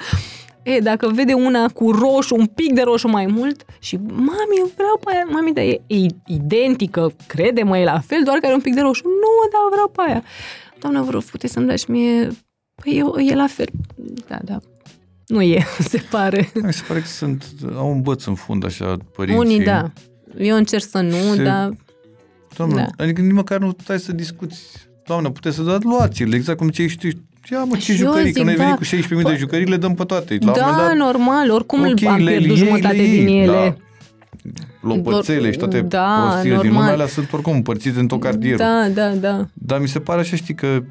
E, 0.64 0.80
dacă 0.80 1.08
vede 1.14 1.34
una 1.34 1.68
cu 1.68 1.92
roșu, 1.92 2.36
un 2.36 2.46
pic 2.46 2.74
de 2.74 2.82
roșu 2.82 3.08
mai 3.08 3.26
mult 3.26 3.66
și 3.80 3.96
mami, 4.08 4.58
eu 4.58 4.72
vreau 4.76 5.00
pe 5.04 5.12
aia, 5.14 5.24
mami, 5.32 5.54
dar 5.54 5.64
e, 5.64 5.82
e 5.88 6.06
identică, 6.28 7.12
crede-mă, 7.28 7.78
e 7.78 7.84
la 7.84 8.00
fel, 8.00 8.24
doar 8.24 8.38
că 8.38 8.46
are 8.46 8.56
un 8.56 8.62
pic 8.62 8.74
de 8.74 8.82
roșu. 8.82 9.04
Nu, 9.08 9.50
da, 9.52 9.58
vreau 9.72 9.88
pe 9.88 10.02
aia. 10.08 10.24
Doamna, 10.80 11.02
vă 11.02 11.12
rog, 11.12 11.24
puteți 11.24 11.54
să-mi 11.54 11.68
dați 11.68 11.92
mie... 11.92 12.28
Păi 12.84 12.98
eu, 12.98 13.16
e 13.18 13.36
la 13.36 13.48
fel. 13.48 13.68
Da, 14.28 14.38
da. 14.44 14.58
Nu 15.28 15.42
e, 15.42 15.64
se 15.90 16.04
pare. 16.10 16.52
Mi 16.64 16.74
se 16.74 16.84
pare 16.88 17.00
că 17.00 17.06
sunt, 17.08 17.46
au 17.76 17.90
un 17.92 18.02
băț 18.02 18.26
în 18.26 18.36
fund 18.36 18.66
așa 18.66 18.98
părinții. 19.16 19.40
Unii, 19.46 19.64
da. 19.64 19.92
Eu 20.38 20.56
încerc 20.56 20.84
să 20.84 21.02
nu, 21.02 21.34
Se- 21.36 21.44
dar... 21.44 21.72
Doamne, 22.58 22.76
Da. 22.98 23.04
adică 23.04 23.22
nici 23.22 23.32
măcar 23.34 23.60
nu 23.60 23.76
stai 23.82 24.00
să 24.00 24.12
discuți. 24.12 24.62
Doamne, 25.06 25.32
puteți 25.32 25.56
să 25.56 25.62
dați, 25.62 25.86
luați-le, 25.86 26.36
exact 26.36 26.58
cum 26.58 26.68
ziceai 26.68 26.88
și 26.88 26.98
tu. 26.98 27.08
Ia 27.52 27.64
mă, 27.64 27.76
ce 27.76 27.82
Și 27.82 27.92
eu 27.92 27.98
jucării, 27.98 28.32
că 28.34 28.38
zic, 28.40 28.44
noi 28.44 28.56
da. 28.56 28.64
venim 28.64 28.76
cu 28.76 28.84
16.000 28.84 29.24
de 29.24 29.34
Păi- 29.34 29.38
jucării, 29.38 29.66
le 29.66 29.78
dăm 29.78 29.94
pe 29.94 30.04
toate. 30.04 30.38
La 30.42 30.48
un 30.52 30.54
da, 30.58 30.66
moment 30.66 30.88
dat, 30.88 30.96
normal, 30.96 31.52
oricum 31.52 31.80
ok, 31.80 32.02
îl 32.02 32.08
am 32.08 32.24
le 32.24 32.32
pierdut 32.32 32.58
iei, 32.58 32.66
jumătate 32.66 32.96
le 32.96 33.02
iei, 33.02 33.26
din 33.26 33.28
ele. 33.42 33.78
Da. 34.44 34.64
Lopățele 34.82 35.52
și 35.52 35.58
toate 35.58 35.82
Da, 35.82 36.20
prostiile 36.22 36.56
din 36.56 36.66
normal. 36.66 36.74
lumea 36.82 36.94
alea 36.94 37.08
sunt 37.08 37.34
oricum 37.34 37.54
împărțite 37.54 38.00
în 38.00 38.08
tot 38.08 38.20
cartierul. 38.22 38.58
Da, 38.58 38.88
da, 38.94 39.10
da. 39.10 39.46
Dar 39.54 39.80
mi 39.80 39.88
se 39.88 40.00
pare 40.00 40.20
așa, 40.20 40.36
știi, 40.36 40.54
că 40.56 40.84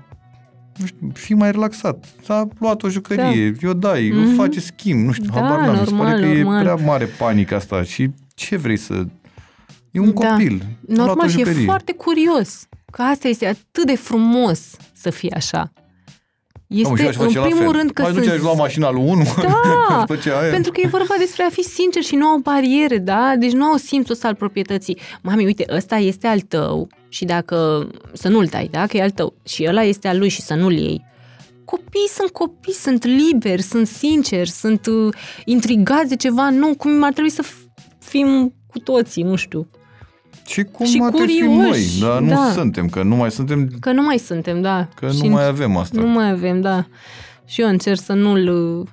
nu 0.76 0.86
știu, 0.86 1.11
fii 1.12 1.34
mai 1.34 1.51
relaxat. 1.51 2.05
S-a 2.24 2.48
luat 2.59 2.82
o 2.82 2.88
jucărie, 2.88 3.51
da. 3.51 3.66
eu 3.66 3.72
dai, 3.72 4.12
Mhm. 4.14 4.32
mm-hmm. 4.32 4.36
face 4.36 4.61
schimb, 4.61 5.07
nu 5.07 5.12
știu, 5.12 5.30
Da, 5.34 5.40
habar 5.40 5.59
n-am. 5.59 5.70
Mi 5.80 5.86
se 5.86 5.94
pare 5.94 6.11
normal, 6.11 6.20
că 6.20 6.26
normal. 6.34 6.59
e 6.61 6.62
prea 6.62 6.86
mare 6.86 7.05
panică 7.05 7.55
asta 7.55 7.82
și 7.82 8.11
ce 8.34 8.57
vrei 8.57 8.76
să... 8.76 9.05
E 9.90 10.01
un 10.01 10.14
Da. 10.14 10.28
copil. 10.30 10.62
a 10.62 10.92
luat 10.94 10.98
o 10.98 11.05
Normal 11.07 11.28
și 11.28 11.36
e 11.40 11.44
jucărie. 11.44 11.64
foarte 11.64 11.92
curios. 11.92 12.66
Că 12.92 13.03
asta 13.03 13.28
este 13.28 13.46
atât 13.46 13.86
de 13.86 13.96
frumos 13.96 14.61
să 14.92 15.11
fie 15.11 15.32
așa. 15.36 15.72
Am, 16.71 16.97
și 16.97 17.03
Este, 17.07 17.07
aș 17.07 17.14
face 17.16 17.37
în 17.39 17.43
la 17.43 17.49
primul 17.49 17.62
fel. 17.62 17.73
rând, 17.81 17.91
că 17.91 18.03
Mai 18.03 18.11
sunt... 18.11 18.23
duceai 18.23 18.39
și 18.39 18.45
lua 18.45 18.53
mașina 18.55 18.91
lui 18.91 19.03
1 19.07 19.23
Da, 19.43 20.05
făcea 20.14 20.39
aia. 20.39 20.51
Pentru 20.51 20.73
că 20.73 20.81
e 20.81 20.87
vorba 20.89 21.14
despre 21.18 21.43
a 21.43 21.49
fi 21.49 21.62
sincer 21.62 22.03
și 22.03 22.14
nu 22.14 22.27
au 22.27 22.39
bariere, 22.39 22.99
da? 22.99 23.35
Deci 23.39 23.53
nu 23.53 23.64
au 23.64 23.77
simțul 23.77 24.12
ăsta 24.14 24.29
al 24.29 24.35
proprietății. 24.35 24.99
Mami, 25.23 25.45
uite, 25.45 25.64
ăsta 25.77 25.97
este 25.97 26.27
al 26.27 26.41
tău 26.41 26.89
și 27.09 27.25
dacă... 27.25 27.87
Să 28.12 28.29
nu-l 28.29 28.45
dai, 28.51 28.68
da? 28.71 28.87
Că 28.87 28.97
e 28.97 29.03
al 29.03 29.11
tău. 29.11 29.35
Și 29.45 29.64
ăla 29.68 29.83
este 29.83 30.09
al 30.09 30.18
lui 30.18 30.29
și 30.29 30.41
să 30.41 30.55
nu-l 30.55 30.73
iei. 30.73 31.05
Copiii 31.64 32.09
sunt 32.09 32.31
copii, 32.31 32.73
sunt 32.73 33.05
liberi, 33.05 33.62
sunt 33.62 33.87
sinceri, 33.87 34.51
sunt 34.51 34.87
uh, 34.87 35.14
intrigați 35.45 36.09
de 36.09 36.16
ceva 36.16 36.51
nou, 36.51 36.75
cum 36.75 37.03
ar 37.03 37.12
trebui 37.12 37.31
să 37.31 37.45
f- 37.45 37.85
fim 37.99 38.55
cu 38.66 38.79
toții, 38.79 39.23
nu 39.23 39.35
știu. 39.37 39.68
Și 40.51 40.64
cum 40.64 40.86
și 40.86 41.01
ar 41.03 41.11
trebui 41.11 41.32
să 41.32 41.42
fim 41.42 41.55
curioși, 41.55 42.01
noi, 42.01 42.09
dar 42.09 42.20
nu 42.20 42.28
da. 42.28 42.51
suntem, 42.53 42.88
că 42.88 43.03
nu 43.03 43.16
mai 43.16 43.30
suntem, 43.30 43.70
Că 43.80 43.92
nu 43.92 44.03
mai 44.03 44.18
suntem, 44.18 44.61
da. 44.61 44.88
că 44.94 45.11
Și 45.11 45.26
nu 45.26 45.28
mai 45.28 45.46
avem 45.46 45.76
asta. 45.76 46.01
Nu 46.01 46.07
mai 46.07 46.30
avem, 46.30 46.61
da. 46.61 46.86
Și 47.44 47.61
eu 47.61 47.68
încerc 47.68 48.01
să 48.01 48.12
nu-l... 48.12 48.88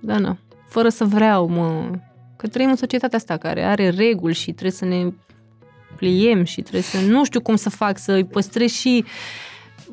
Da, 0.00 0.18
na. 0.18 0.38
Fără 0.68 0.88
să 0.88 1.04
vreau, 1.04 1.48
mă. 1.48 1.90
Că 2.36 2.46
trăim 2.46 2.68
în 2.68 2.76
societatea 2.76 3.18
asta 3.18 3.36
care 3.36 3.62
are 3.62 3.90
reguli 3.90 4.34
și 4.34 4.44
trebuie 4.44 4.70
să 4.70 4.84
ne 4.84 5.12
pliem 5.96 6.44
și 6.44 6.60
trebuie 6.60 6.82
să... 6.82 6.96
Nu 7.00 7.24
știu 7.24 7.40
cum 7.40 7.56
să 7.56 7.70
fac, 7.70 7.98
să-i 7.98 8.24
păstrez 8.24 8.70
și 8.70 9.04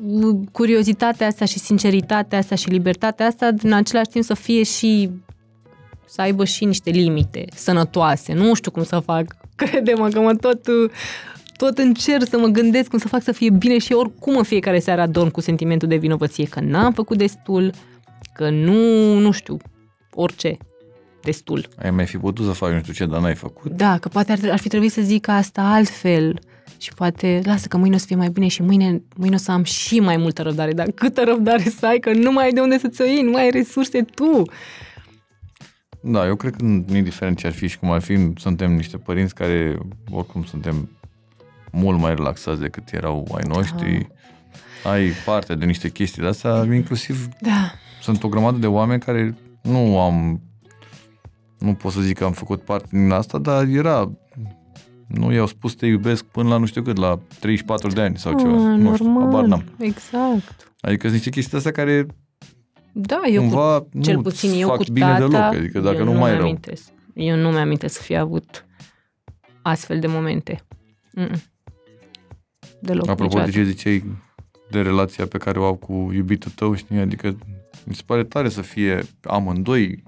uh, 0.06 0.36
curiozitatea 0.52 1.26
asta 1.26 1.44
și 1.44 1.58
sinceritatea 1.58 2.38
asta 2.38 2.54
și 2.54 2.68
libertatea 2.68 3.26
asta, 3.26 3.50
în 3.62 3.72
același 3.72 4.08
timp 4.08 4.24
să 4.24 4.34
fie 4.34 4.62
și 4.62 5.10
să 6.06 6.20
aibă 6.20 6.44
și 6.44 6.64
niște 6.64 6.90
limite 6.90 7.44
sănătoase. 7.54 8.32
Nu 8.32 8.54
știu 8.54 8.70
cum 8.70 8.84
să 8.84 8.98
fac. 8.98 9.36
Crede-mă 9.60 10.08
că 10.08 10.20
mă 10.20 10.34
tot, 10.34 10.66
uh, 10.66 10.90
tot 11.56 11.78
încerc 11.78 12.28
să 12.28 12.38
mă 12.38 12.46
gândesc 12.46 12.88
cum 12.88 12.98
să 12.98 13.08
fac 13.08 13.22
să 13.22 13.32
fie 13.32 13.50
bine 13.50 13.78
și 13.78 13.92
oricum 13.92 14.36
în 14.36 14.42
fiecare 14.42 14.78
seară 14.78 15.00
adorm 15.00 15.30
cu 15.30 15.40
sentimentul 15.40 15.88
de 15.88 15.96
vinovăție 15.96 16.44
că 16.44 16.60
n-am 16.60 16.92
făcut 16.92 17.18
destul, 17.18 17.72
că 18.34 18.50
nu, 18.50 19.18
nu 19.18 19.30
știu, 19.30 19.56
orice, 20.14 20.56
destul. 21.22 21.68
Ai 21.82 21.90
mai 21.90 22.06
fi 22.06 22.16
putut 22.16 22.46
să 22.46 22.52
faci 22.52 22.72
nu 22.72 22.80
știu 22.80 22.92
ce, 22.92 23.06
dar 23.06 23.20
n-ai 23.20 23.34
făcut. 23.34 23.70
Da, 23.72 23.98
că 23.98 24.08
poate 24.08 24.32
ar, 24.32 24.38
ar 24.50 24.58
fi 24.58 24.68
trebuit 24.68 24.92
să 24.92 25.00
zic 25.00 25.28
asta 25.28 25.62
altfel 25.62 26.38
și 26.78 26.92
poate, 26.94 27.40
lasă 27.44 27.68
că 27.68 27.76
mâine 27.76 27.94
o 27.94 27.98
să 27.98 28.06
fie 28.06 28.16
mai 28.16 28.28
bine 28.28 28.48
și 28.48 28.62
mâine, 28.62 29.02
mâine 29.16 29.34
o 29.34 29.38
să 29.38 29.50
am 29.50 29.62
și 29.62 30.00
mai 30.00 30.16
multă 30.16 30.42
răbdare, 30.42 30.72
dar 30.72 30.86
câtă 30.94 31.22
răbdare 31.24 31.62
să 31.78 31.86
ai, 31.86 31.98
că 31.98 32.12
nu 32.12 32.32
mai 32.32 32.44
ai 32.44 32.52
de 32.52 32.60
unde 32.60 32.78
să-ți 32.78 33.00
o 33.00 33.04
iei, 33.04 33.22
nu 33.22 33.30
mai 33.30 33.42
ai 33.42 33.50
resurse 33.50 34.02
tu. 34.02 34.42
Da, 36.06 36.26
eu 36.26 36.36
cred 36.36 36.56
că 36.56 36.64
indiferent 36.94 37.36
ce 37.36 37.46
ar 37.46 37.52
fi 37.52 37.66
și 37.66 37.78
cum 37.78 37.90
ar 37.90 38.00
fi, 38.00 38.32
suntem 38.36 38.72
niște 38.72 38.96
părinți 38.96 39.34
care 39.34 39.78
oricum 40.10 40.44
suntem 40.44 40.88
mult 41.72 41.98
mai 41.98 42.14
relaxați 42.14 42.60
decât 42.60 42.92
erau 42.92 43.34
ai 43.36 43.42
noștri. 43.46 44.08
Ai 44.84 45.10
parte 45.24 45.54
de 45.54 45.64
niște 45.64 45.90
chestii 45.90 46.22
de 46.22 46.28
astea, 46.28 46.64
inclusiv 46.72 47.28
Da, 47.40 47.72
sunt 48.00 48.22
o 48.22 48.28
grămadă 48.28 48.58
de 48.58 48.66
oameni 48.66 49.00
care 49.00 49.36
nu 49.62 50.00
am 50.00 50.40
nu 51.58 51.74
pot 51.74 51.92
să 51.92 52.00
zic 52.00 52.18
că 52.18 52.24
am 52.24 52.32
făcut 52.32 52.62
parte 52.62 52.88
din 52.90 53.10
asta, 53.10 53.38
dar 53.38 53.66
era 53.66 54.10
nu 55.06 55.32
i-au 55.32 55.46
spus 55.46 55.74
te 55.74 55.86
iubesc 55.86 56.24
până 56.24 56.48
la 56.48 56.56
nu 56.56 56.66
știu 56.66 56.82
cât, 56.82 56.96
la 56.96 57.18
34 57.40 57.88
de 57.88 58.00
ani 58.00 58.18
sau 58.18 58.38
ceva. 58.38 58.72
Ah, 58.72 58.78
nu 58.78 58.94
știu, 58.94 59.06
normal, 59.06 59.24
habar 59.24 59.44
n-am. 59.44 59.64
exact. 59.78 60.72
Adică 60.80 61.00
sunt 61.00 61.12
niște 61.12 61.30
chestii 61.30 61.56
astea 61.56 61.72
care 61.72 62.06
Da, 62.96 63.20
eu 63.26 63.42
cu, 63.42 63.48
cumva 63.48 63.86
cel 64.02 64.14
nu 64.14 64.22
puțin 64.22 64.60
eu 64.60 64.68
fac 64.68 64.76
cu 64.76 64.84
bine 64.92 65.06
tata, 65.06 65.18
deloc, 65.18 65.34
adică 65.34 65.80
dacă 65.80 65.96
eu 65.96 66.04
nu 66.04 66.12
mai 66.12 66.32
rău. 66.32 66.40
amintesc. 66.40 66.88
Eu 67.14 67.36
nu 67.36 67.50
mi-amintesc 67.50 67.94
să 67.96 68.02
fi 68.02 68.16
avut 68.16 68.66
astfel 69.62 69.98
de 70.00 70.06
momente. 70.06 70.60
Mm-mm. 71.14 71.42
Deloc, 72.80 73.08
Apropo 73.08 73.24
niciodată. 73.24 73.50
de 73.50 73.56
ce 73.56 73.64
ziceai 73.70 74.04
de 74.70 74.80
relația 74.82 75.26
pe 75.26 75.38
care 75.38 75.58
o 75.58 75.64
au 75.64 75.74
cu 75.74 76.10
iubitul 76.12 76.50
tău, 76.54 76.74
știi? 76.74 76.98
Adică 76.98 77.36
mi 77.84 77.94
se 77.94 78.02
pare 78.06 78.24
tare 78.24 78.48
să 78.48 78.60
fie 78.60 79.02
amândoi 79.22 80.02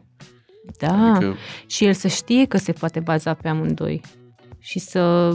Da, 0.78 1.12
adică... 1.12 1.34
și 1.66 1.84
el 1.84 1.92
să 1.92 2.08
știe 2.08 2.44
că 2.46 2.56
se 2.56 2.72
poate 2.72 3.00
baza 3.00 3.34
pe 3.34 3.48
amândoi 3.48 4.00
și 4.58 4.78
să, 4.78 5.34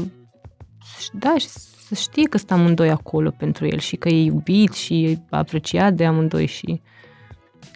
da, 1.12 1.38
și 1.38 1.48
să 1.88 1.96
știe 1.96 2.24
că 2.24 2.38
sunt 2.38 2.52
amândoi 2.52 2.90
acolo 2.90 3.30
pentru 3.38 3.66
el 3.68 3.80
și 3.80 3.96
că 3.96 4.10
e 4.10 4.24
iubit 4.24 4.74
și 4.74 5.04
e 5.04 5.20
apreciat 5.30 5.94
de 5.94 6.06
amândoi 6.06 6.46
și 6.46 6.82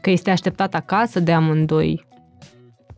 că 0.02 0.10
este 0.10 0.30
așteptat 0.30 0.76
acasă 0.76 1.20
de 1.20 1.32
amândoi. 1.32 2.06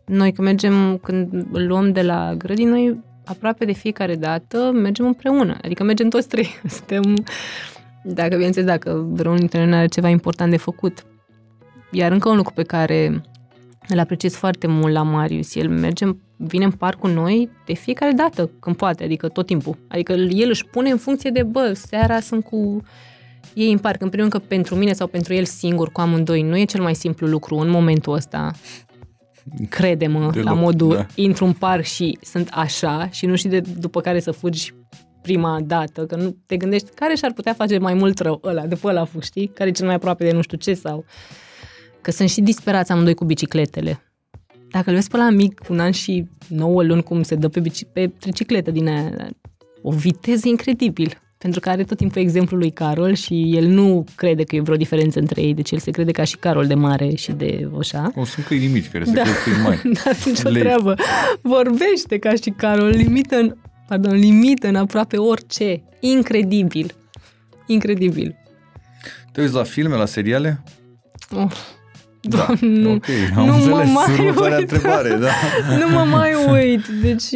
Noi 0.06 0.32
când 0.32 0.48
mergem, 0.48 0.98
când 0.98 1.48
îl 1.52 1.68
luăm 1.68 1.92
de 1.92 2.02
la 2.02 2.34
grădini, 2.38 2.70
noi 2.70 3.00
aproape 3.26 3.66
de 3.66 3.72
fiecare 3.72 4.16
dată 4.16 4.72
mergem 4.74 5.06
împreună, 5.06 5.58
adică 5.62 5.84
mergem 5.84 6.10
toți 6.10 6.28
trei. 6.28 6.48
Suntem, 6.68 7.24
dacă 8.04 8.36
bineînțeles, 8.36 8.70
dacă 8.70 9.08
vreunul 9.10 9.40
dintre 9.40 9.66
noi 9.66 9.78
are 9.78 9.88
ceva 9.88 10.08
important 10.08 10.52
de 10.52 10.58
făcut. 10.58 11.06
Iar 11.92 12.12
încă 12.12 12.30
un 12.30 12.36
lucru 12.36 12.54
pe 12.54 12.64
care 12.64 13.22
îl 13.90 14.00
apreciez 14.00 14.34
foarte 14.36 14.68
mult 14.68 14.94
la 14.94 15.04
Marius. 15.04 15.56
El 15.56 15.70
merge, 15.70 16.06
vine 16.38 16.66
în 16.66 16.72
parc 16.72 17.00
cu 17.00 17.08
noi 17.08 17.50
de 17.66 17.74
fiecare 17.74 18.12
dată 18.12 18.50
când 18.60 18.76
poate, 18.76 19.04
adică 19.04 19.28
tot 19.28 19.46
timpul. 19.46 19.78
Adică 19.88 20.14
el 20.14 20.50
își 20.50 20.66
pune 20.66 20.90
în 20.90 20.98
funcție 20.98 21.30
de, 21.30 21.44
bă, 21.44 21.74
seara 21.74 22.20
sunt 22.20 22.44
cu 22.44 22.82
ei 23.58 23.72
în 23.72 23.78
parc. 23.78 24.02
În 24.02 24.10
primul 24.10 24.30
rând 24.30 24.42
că 24.42 24.48
pentru 24.48 24.76
mine 24.76 24.94
sau 24.94 25.08
pentru 25.08 25.34
el 25.34 25.46
singur, 25.46 25.92
cu 25.92 26.02
amândoi, 26.02 26.42
nu 26.42 26.58
e 26.58 26.66
cel 26.66 26.82
mai 26.82 26.96
simplu 26.96 27.28
lucru 27.28 27.56
în 27.56 27.70
momentul 27.70 28.14
ăsta. 28.14 28.52
Crede-mă, 29.70 30.30
Deloc, 30.32 30.48
la 30.48 30.54
modul, 30.54 30.94
da. 30.94 31.06
intru 31.16 31.46
în 31.46 31.54
parc 31.54 31.84
și 31.84 32.18
sunt 32.22 32.50
așa 32.52 33.10
și 33.12 33.26
nu 33.26 33.36
știi 33.36 33.50
de 33.50 33.60
după 33.60 34.02
care 34.02 34.20
să 34.20 34.32
fugi 34.32 34.74
prima 35.22 35.60
dată, 35.64 36.06
că 36.06 36.16
nu 36.16 36.36
te 36.46 36.58
gândești 36.58 36.90
care 36.90 37.16
și-ar 37.16 37.34
putea 37.34 37.54
face 37.54 37.78
mai 37.78 37.94
mult 37.94 38.20
rău 38.20 38.42
ăla, 38.44 38.66
după 38.66 38.88
ăla 38.88 39.06
fugi, 39.06 39.26
știi? 39.26 39.48
Care 39.48 39.70
e 39.70 39.72
cel 39.72 39.86
mai 39.86 39.96
aproape 39.96 40.24
de 40.24 40.32
nu 40.32 40.42
știu 40.42 40.58
ce 40.58 40.74
sau 40.74 41.06
că 42.02 42.12
sunt 42.12 42.30
și 42.30 42.42
disperați 42.42 42.92
amândoi 42.92 43.14
cu 43.14 43.26
bicicletele. 43.26 44.02
Dacă 44.72 44.90
îl 44.90 44.96
vezi 44.96 45.10
pe 45.10 45.18
la 45.18 45.30
mic, 45.30 45.62
un 45.70 45.80
an 45.80 45.92
și 45.92 46.28
9 46.48 46.84
luni, 46.84 47.04
cum 47.04 47.24
se 47.24 47.36
dă 47.36 47.48
pe, 47.48 47.60
bici, 47.60 47.84
pe 47.94 48.08
tricicletă 48.08 48.72
din 48.72 48.88
aia, 48.88 49.30
o 49.82 49.92
viteză 49.92 50.48
incredibil. 50.48 51.22
Pentru 51.38 51.60
că 51.60 51.70
are 51.70 51.84
tot 51.84 51.98
timpul 51.98 52.22
exemplul 52.22 52.60
lui 52.60 52.72
Carol 52.72 53.14
și 53.14 53.56
el 53.56 53.66
nu 53.66 54.06
crede 54.16 54.44
că 54.44 54.56
e 54.56 54.62
vreo 54.62 54.76
diferență 54.76 55.20
între 55.20 55.42
ei, 55.42 55.54
deci 55.54 55.72
el 55.72 55.80
se 55.80 55.92
crede 55.92 56.12
ca 56.12 56.24
și 56.24 56.38
Carol 56.38 56.68
de 56.68 56.74
mare 56.74 57.16
și 57.16 57.32
de 57.32 57.70
așa. 57.80 58.12
O, 58.16 58.26
sunt 58.26 58.46
câini 58.46 58.68
mici 58.68 58.90
care 58.90 59.04
se 59.04 59.12
da. 59.12 59.22
cred 59.22 59.62
mai. 59.66 59.82
Da, 59.84 60.12
nicio 60.26 60.50
treabă. 60.50 60.96
Vorbește 61.42 62.18
ca 62.18 62.32
și 62.32 62.54
Carol, 62.58 62.88
limită 62.88 63.36
în, 63.36 63.56
pardon, 63.88 64.16
limită 64.16 64.68
în 64.68 64.76
aproape 64.76 65.18
orice. 65.18 65.84
Incredibil. 66.00 66.94
Incredibil. 67.66 68.36
Te 69.32 69.42
uiți 69.42 69.54
la 69.54 69.64
filme, 69.64 69.96
la 69.96 70.06
seriale? 70.06 70.64
Oh, 71.36 71.52
da, 72.22 72.48
nu, 72.62 72.92
ok, 72.92 73.06
am 73.36 73.46
nu 73.46 73.54
înțeles. 73.54 73.88
Mă 73.88 73.94
mai 74.36 74.52
uit. 74.52 74.72
întrebare, 74.72 75.16
da. 75.16 75.30
nu 75.80 75.90
mă 75.90 76.04
mai 76.04 76.34
uit. 76.52 76.88
Deci, 76.88 77.30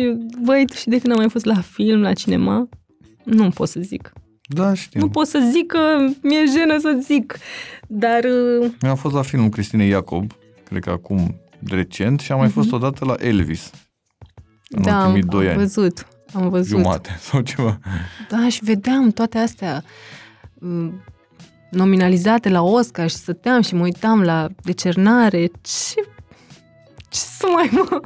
băi, 0.44 0.66
și 0.76 0.88
de 0.88 0.98
când 1.00 1.14
am 1.14 1.20
mai 1.20 1.30
fost 1.30 1.46
la 1.46 1.62
film, 1.62 2.02
la 2.02 2.14
cinema, 2.14 2.70
nu 3.34 3.50
pot 3.50 3.68
să 3.68 3.80
zic. 3.80 4.14
Da, 4.42 4.74
știu. 4.74 5.00
Nu 5.00 5.10
pot 5.10 5.28
să 5.28 5.50
zic 5.52 5.68
că 5.68 5.80
mi-e 6.22 6.46
jenă 6.58 6.80
să 6.80 7.00
zic, 7.02 7.38
dar... 7.88 8.24
Uh, 8.24 8.72
Eu 8.82 8.90
am 8.90 8.96
fost 8.96 9.16
la 9.16 9.22
filmul 9.22 9.50
Cristine 9.50 9.86
Iacob, 9.86 10.32
cred 10.64 10.84
că 10.84 10.90
acum 10.90 11.42
recent, 11.66 12.20
și 12.20 12.32
am 12.32 12.38
mai 12.38 12.48
uh-huh. 12.48 12.54
fost 12.54 12.72
odată 12.72 13.06
la 13.06 13.16
Elvis. 13.20 13.72
În 14.70 14.82
da, 14.82 15.00
ultimii 15.00 15.24
doi 15.24 15.46
am 15.46 15.52
ani. 15.52 15.60
văzut, 15.60 16.08
am 16.34 16.50
văzut. 16.50 16.78
Jumate 16.78 17.18
sau 17.30 17.42
ceva. 17.42 17.80
Da, 18.30 18.50
și 18.50 18.64
vedeam 18.64 19.10
toate 19.10 19.38
astea 19.38 19.84
nominalizate 21.70 22.50
la 22.50 22.62
Oscar 22.62 23.10
și 23.10 23.16
stăteam 23.16 23.62
și 23.62 23.76
mă 23.76 23.84
uitam 23.84 24.22
la 24.22 24.48
decernare. 24.62 25.52
Ce, 25.62 26.02
ce 27.12 27.20
să 27.20 27.46
mai 27.54 27.70
mă... 27.72 28.02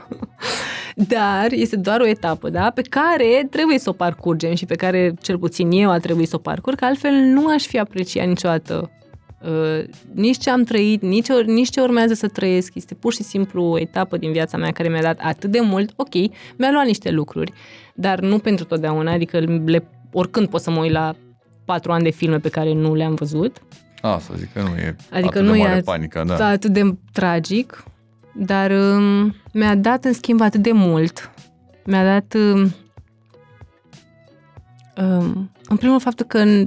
Dar 1.08 1.52
este 1.52 1.76
doar 1.76 2.02
o 2.02 2.08
etapă, 2.08 2.50
da? 2.50 2.70
Pe 2.70 2.82
care 2.82 3.48
trebuie 3.50 3.80
să 3.80 3.90
o 3.90 3.94
parcurgem 3.94 4.56
și 4.56 4.66
pe 4.66 4.76
care 4.76 5.14
cel 5.22 5.38
puțin 5.38 5.72
eu 5.72 5.90
a 5.90 5.98
trebuit 5.98 6.28
să 6.30 6.36
o 6.36 6.40
parcurg, 6.40 6.78
că 6.78 6.86
altfel 6.86 7.12
nu 7.12 7.48
aș 7.48 7.66
fi 7.66 7.80
apreciat 7.80 8.28
niciodată 8.28 8.92
uh, 9.42 9.84
nici 10.14 10.38
ce 10.38 10.50
am 10.50 10.64
trăit, 10.64 11.02
nici, 11.02 11.32
nici 11.46 11.70
ce 11.70 11.82
urmează 11.82 12.14
să 12.14 12.28
trăiesc. 12.28 12.76
Este 12.76 12.94
pur 12.94 13.14
și 13.14 13.24
simplu 13.24 13.64
o 13.64 13.80
etapă 13.80 14.18
din 14.18 14.32
viața 14.32 14.58
mea 14.58 14.72
care 14.72 14.90
mi-a 14.90 15.02
dat 15.02 15.20
atât 15.22 15.52
de 15.52 15.60
mult. 15.60 15.92
Ok, 15.96 16.14
mi-a 16.58 16.72
luat 16.72 16.86
niște 16.86 17.12
lucruri, 17.12 17.54
dar 17.96 18.20
nu 18.20 18.40
pentru 18.40 18.66
totdeauna, 18.66 19.12
adică 19.12 19.40
le, 19.66 19.88
oricând 20.12 20.48
pot 20.48 20.62
să 20.62 20.72
mă 20.72 20.80
uit 20.80 20.92
la 20.92 21.16
patru 21.66 21.92
ani 21.92 22.04
de 22.04 22.10
filme 22.10 22.40
pe 22.40 22.50
care 22.50 22.74
nu 22.74 22.94
le-am 22.94 23.14
văzut. 23.14 23.62
A, 24.02 24.20
să 24.20 24.34
zic 24.38 24.54
că 24.54 24.62
nu 24.62 24.76
e 24.76 24.96
adică 25.12 25.38
atât 25.38 25.42
nu 25.42 25.52
de 25.52 25.58
mare 25.58 25.78
e 25.78 25.82
panica, 25.82 26.24
da. 26.24 26.48
atât 26.48 26.72
de 26.72 26.96
tragic, 27.12 27.84
dar 28.38 28.72
um, 28.72 29.36
mi-a 29.54 29.76
dat 29.76 30.06
în 30.06 30.14
schimb 30.14 30.42
atât 30.42 30.62
de 30.62 30.72
mult. 30.72 31.32
Mi-a 31.86 32.04
dat 32.04 32.34
um, 32.34 32.74
um, 34.98 35.52
în 35.68 35.78
primul 35.78 36.00
faptul 36.00 36.26
că 36.26 36.64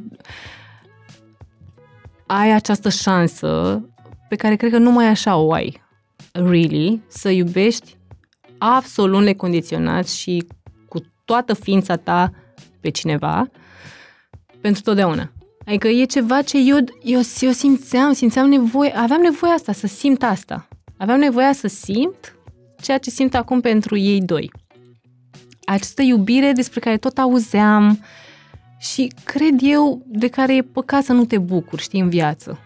ai 2.27 2.53
această 2.53 2.89
șansă 2.89 3.83
pe 4.29 4.37
care 4.37 4.57
cred 4.57 4.71
că 4.71 4.79
numai 4.79 5.07
așa 5.07 5.37
o 5.37 5.53
ai, 5.53 5.83
really, 6.33 7.03
să 7.09 7.29
iubești 7.29 7.97
absolut 8.59 9.23
necondiționat 9.23 10.09
și 10.09 10.47
cu 10.89 10.99
toată 11.25 11.55
ființa 11.55 11.97
ta 11.97 12.33
pe 12.81 12.89
cineva 12.89 13.51
pentru 14.61 14.83
totdeauna. 14.83 15.33
Adică 15.67 15.89
e 15.89 16.05
ceva 16.05 16.43
ce 16.43 16.59
eu, 16.59 16.77
eu, 17.03 17.21
eu 17.41 17.51
simțeam, 17.51 18.13
simțeam 18.13 18.49
nevoie, 18.49 18.97
aveam 18.97 19.21
nevoie 19.21 19.53
asta, 19.53 19.73
să 19.73 19.87
simt 19.87 20.23
asta. 20.23 20.69
Aveam 20.99 21.19
nevoia 21.19 21.53
să 21.53 21.69
simt 21.69 22.37
ceea 22.81 22.99
ce 22.99 23.11
simt 23.11 23.35
acum 23.35 23.61
pentru 23.61 23.97
ei 23.97 24.21
doi. 24.21 24.51
Această 25.65 26.03
iubire 26.03 26.53
despre 26.53 26.81
care 26.81 26.97
tot 26.97 27.19
auzeam 27.19 28.05
și 28.79 29.13
cred 29.25 29.59
eu 29.63 30.03
de 30.07 30.29
care 30.29 30.57
e 30.57 30.63
păcat 30.63 31.05
să 31.05 31.13
nu 31.13 31.25
te 31.25 31.39
bucuri, 31.39 31.83
știi, 31.83 32.01
în 32.01 32.09
viață. 32.09 32.59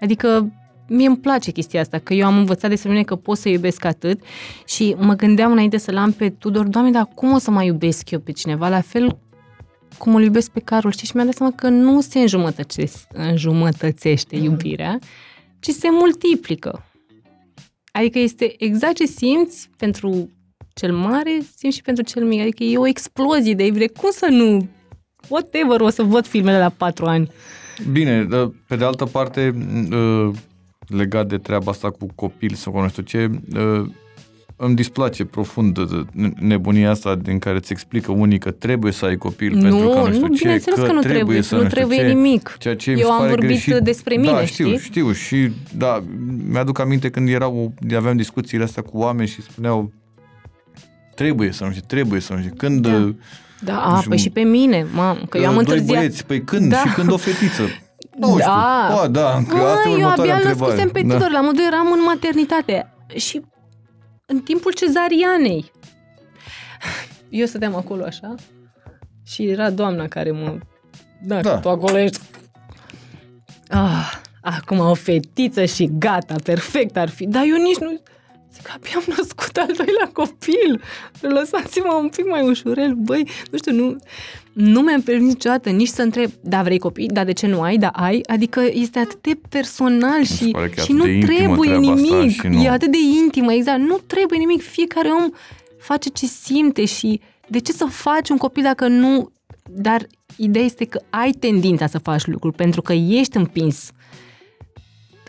Adică 0.00 0.52
mie 0.88 1.06
îmi 1.06 1.18
place 1.18 1.50
chestia 1.50 1.80
asta, 1.80 1.98
că 1.98 2.14
eu 2.14 2.26
am 2.26 2.36
învățat 2.36 2.70
despre 2.70 2.90
mine 2.90 3.02
că 3.02 3.16
pot 3.16 3.38
să 3.38 3.48
iubesc 3.48 3.84
atât 3.84 4.20
și 4.66 4.96
mă 4.98 5.14
gândeam 5.14 5.52
înainte 5.52 5.78
să-l 5.78 5.96
am 5.96 6.12
pe 6.12 6.30
Tudor, 6.30 6.66
Doamne, 6.66 6.90
dar 6.90 7.08
cum 7.14 7.32
o 7.32 7.38
să 7.38 7.50
mai 7.50 7.66
iubesc 7.66 8.10
eu 8.10 8.20
pe 8.20 8.32
cineva? 8.32 8.68
La 8.68 8.80
fel 8.80 9.18
cum 9.98 10.14
îl 10.14 10.22
iubesc 10.22 10.50
pe 10.50 10.60
Carol, 10.60 10.90
știi? 10.90 11.06
Și 11.06 11.12
mi-am 11.14 11.26
dat 11.26 11.36
seama 11.36 11.52
că 11.52 11.68
nu 11.68 12.00
se 12.00 12.18
înjumătățește 13.12 14.36
iubirea, 14.36 14.98
ci 15.58 15.68
se 15.68 15.88
multiplică. 15.90 16.87
Adică 17.98 18.18
este 18.18 18.54
exact 18.58 18.96
ce 18.96 19.06
simți 19.06 19.70
pentru 19.76 20.30
cel 20.74 20.92
mare, 20.92 21.38
simți 21.56 21.76
și 21.76 21.82
pentru 21.82 22.04
cel 22.04 22.24
mic. 22.24 22.40
Adică 22.40 22.64
e 22.64 22.78
o 22.78 22.86
explozie 22.86 23.54
de 23.54 23.66
iubire. 23.66 23.86
Cum 23.86 24.10
să 24.10 24.26
nu... 24.30 24.68
Whatever, 25.28 25.80
o 25.80 25.88
să 25.88 26.02
văd 26.02 26.26
filmele 26.26 26.58
la 26.58 26.68
patru 26.68 27.06
ani. 27.06 27.30
Bine, 27.92 28.26
pe 28.66 28.76
de 28.76 28.84
altă 28.84 29.04
parte, 29.04 29.54
ă, 29.92 30.30
legat 30.86 31.26
de 31.26 31.38
treaba 31.38 31.70
asta 31.70 31.90
cu 31.90 32.06
copil 32.14 32.54
sau 32.54 32.72
cu 32.72 32.80
nu 32.80 32.88
știu 32.88 33.02
ce, 33.02 33.30
ă, 33.54 33.86
îmi 34.60 34.74
displace 34.74 35.24
profund 35.24 35.78
nebunia 36.38 36.90
asta 36.90 37.14
din 37.14 37.38
care 37.38 37.56
îți 37.56 37.72
explică 37.72 38.12
unii 38.12 38.38
că 38.38 38.50
trebuie 38.50 38.92
să 38.92 39.04
ai 39.04 39.16
copil 39.16 39.54
nu, 39.54 39.60
pentru 39.60 39.88
că 39.88 39.98
nu 39.98 40.12
știu 40.12 40.26
nu, 40.26 40.34
ce, 40.34 40.46
că, 40.46 40.82
că 40.82 40.92
nu 40.92 41.00
trebuie, 41.00 41.12
trebuie 41.14 41.42
să 41.42 41.54
nu, 41.54 41.62
nu 41.62 41.68
trebuie 41.68 41.98
ce, 41.98 42.04
nimic. 42.04 42.56
Ceea 42.58 42.76
ce 42.76 42.90
Eu 42.90 43.10
am 43.10 43.28
vorbit 43.28 43.46
greșit. 43.46 43.74
despre 43.74 44.16
mine, 44.16 44.32
da, 44.32 44.44
știu, 44.44 44.66
știi? 44.66 44.78
știu 44.78 45.12
și 45.12 45.50
da, 45.76 46.02
mi-aduc 46.50 46.78
aminte 46.78 47.10
când 47.10 47.28
erau, 47.28 47.72
aveam 47.96 48.16
discuțiile 48.16 48.64
astea 48.64 48.82
cu 48.82 48.98
oameni 48.98 49.28
și 49.28 49.42
spuneau 49.42 49.92
trebuie 51.14 51.52
să 51.52 51.64
nu 51.64 51.70
știu, 51.70 51.82
trebuie 51.86 52.20
să 52.20 52.32
nu 52.32 52.40
știu. 52.40 52.54
Când 52.56 52.86
da. 52.86 53.14
Da, 53.60 53.80
a, 53.84 53.96
știu, 53.96 54.08
păi 54.08 54.18
și 54.18 54.30
pe 54.30 54.40
mine, 54.40 54.86
mamă, 54.94 55.20
că 55.28 55.38
eu 55.38 55.46
am 55.46 55.52
doi 55.52 55.58
întârziat. 55.58 55.96
băieți, 55.96 56.26
păi 56.26 56.44
când? 56.44 56.70
Da. 56.70 56.76
Și 56.76 56.92
când 56.94 57.12
o 57.12 57.16
fetiță? 57.16 57.62
Nu 58.20 58.36
da. 58.38 58.86
știu. 58.88 58.96
Ba, 58.96 59.08
da, 59.08 59.42
că 59.48 59.56
Mă, 59.56 59.62
asta 59.62 59.88
e 59.88 60.00
eu 60.00 60.08
abia 60.08 60.34
întrebare. 60.34 60.88
pe 60.92 61.02
da. 61.02 61.14
Tudor, 61.14 61.30
la 61.30 61.40
modul 61.40 61.64
eram 61.66 61.86
în 61.92 62.00
maternitate. 62.06 62.92
Și 63.14 63.40
în 64.30 64.40
timpul 64.40 64.72
cezarianei. 64.72 65.72
Eu 67.28 67.46
stăteam 67.46 67.74
acolo 67.74 68.04
așa 68.04 68.34
și 69.26 69.48
era 69.48 69.70
doamna 69.70 70.08
care 70.08 70.30
mă... 70.30 70.58
Da, 71.22 71.40
da. 71.40 71.58
tu 71.58 71.68
acolo 71.68 71.98
ești... 71.98 72.20
Ah, 73.68 74.12
acum 74.40 74.78
o 74.78 74.94
fetiță 74.94 75.64
și 75.64 75.90
gata, 75.98 76.34
perfect 76.44 76.96
ar 76.96 77.08
fi. 77.08 77.26
Dar 77.26 77.42
eu 77.44 77.56
nici 77.56 77.78
nu... 77.78 78.00
Zic, 78.54 78.70
abia 78.74 78.92
am 78.94 79.02
născut 79.16 79.56
al 79.56 79.72
doilea 79.76 80.10
copil. 80.12 80.82
Lăsați-mă 81.20 81.94
un 82.02 82.08
pic 82.08 82.28
mai 82.28 82.48
ușurel. 82.48 82.94
Băi, 82.94 83.28
nu 83.50 83.58
știu, 83.58 83.72
nu, 83.72 83.96
nu 84.52 84.80
mi-am 84.80 85.00
permis 85.00 85.28
niciodată 85.28 85.70
nici 85.70 85.88
să 85.88 86.02
întreb, 86.02 86.30
da, 86.40 86.62
vrei 86.62 86.78
copii? 86.78 87.06
Da, 87.06 87.24
de 87.24 87.32
ce 87.32 87.46
nu 87.46 87.60
ai? 87.60 87.76
Da, 87.76 87.88
ai? 87.88 88.20
Adică 88.26 88.60
este 88.72 88.98
atât 88.98 89.22
de 89.22 89.40
personal 89.48 90.22
și, 90.22 90.56
și 90.84 90.92
nu 90.92 91.04
trebuie 91.20 91.76
nimic. 91.76 92.42
Nu... 92.42 92.62
E 92.62 92.68
atât 92.68 92.90
de 92.90 92.98
intimă, 93.22 93.52
exact. 93.52 93.80
Nu 93.80 93.98
trebuie 94.06 94.38
nimic. 94.38 94.62
Fiecare 94.62 95.08
om 95.08 95.30
face 95.78 96.08
ce 96.08 96.26
simte 96.26 96.84
și 96.84 97.20
de 97.48 97.58
ce 97.58 97.72
să 97.72 97.84
faci 97.84 98.28
un 98.28 98.36
copil 98.36 98.62
dacă 98.62 98.86
nu... 98.86 99.32
Dar 99.70 100.06
ideea 100.36 100.64
este 100.64 100.84
că 100.84 101.00
ai 101.10 101.30
tendința 101.30 101.86
să 101.86 101.98
faci 101.98 102.26
lucruri 102.26 102.56
pentru 102.56 102.82
că 102.82 102.92
ești 102.92 103.36
împins. 103.36 103.90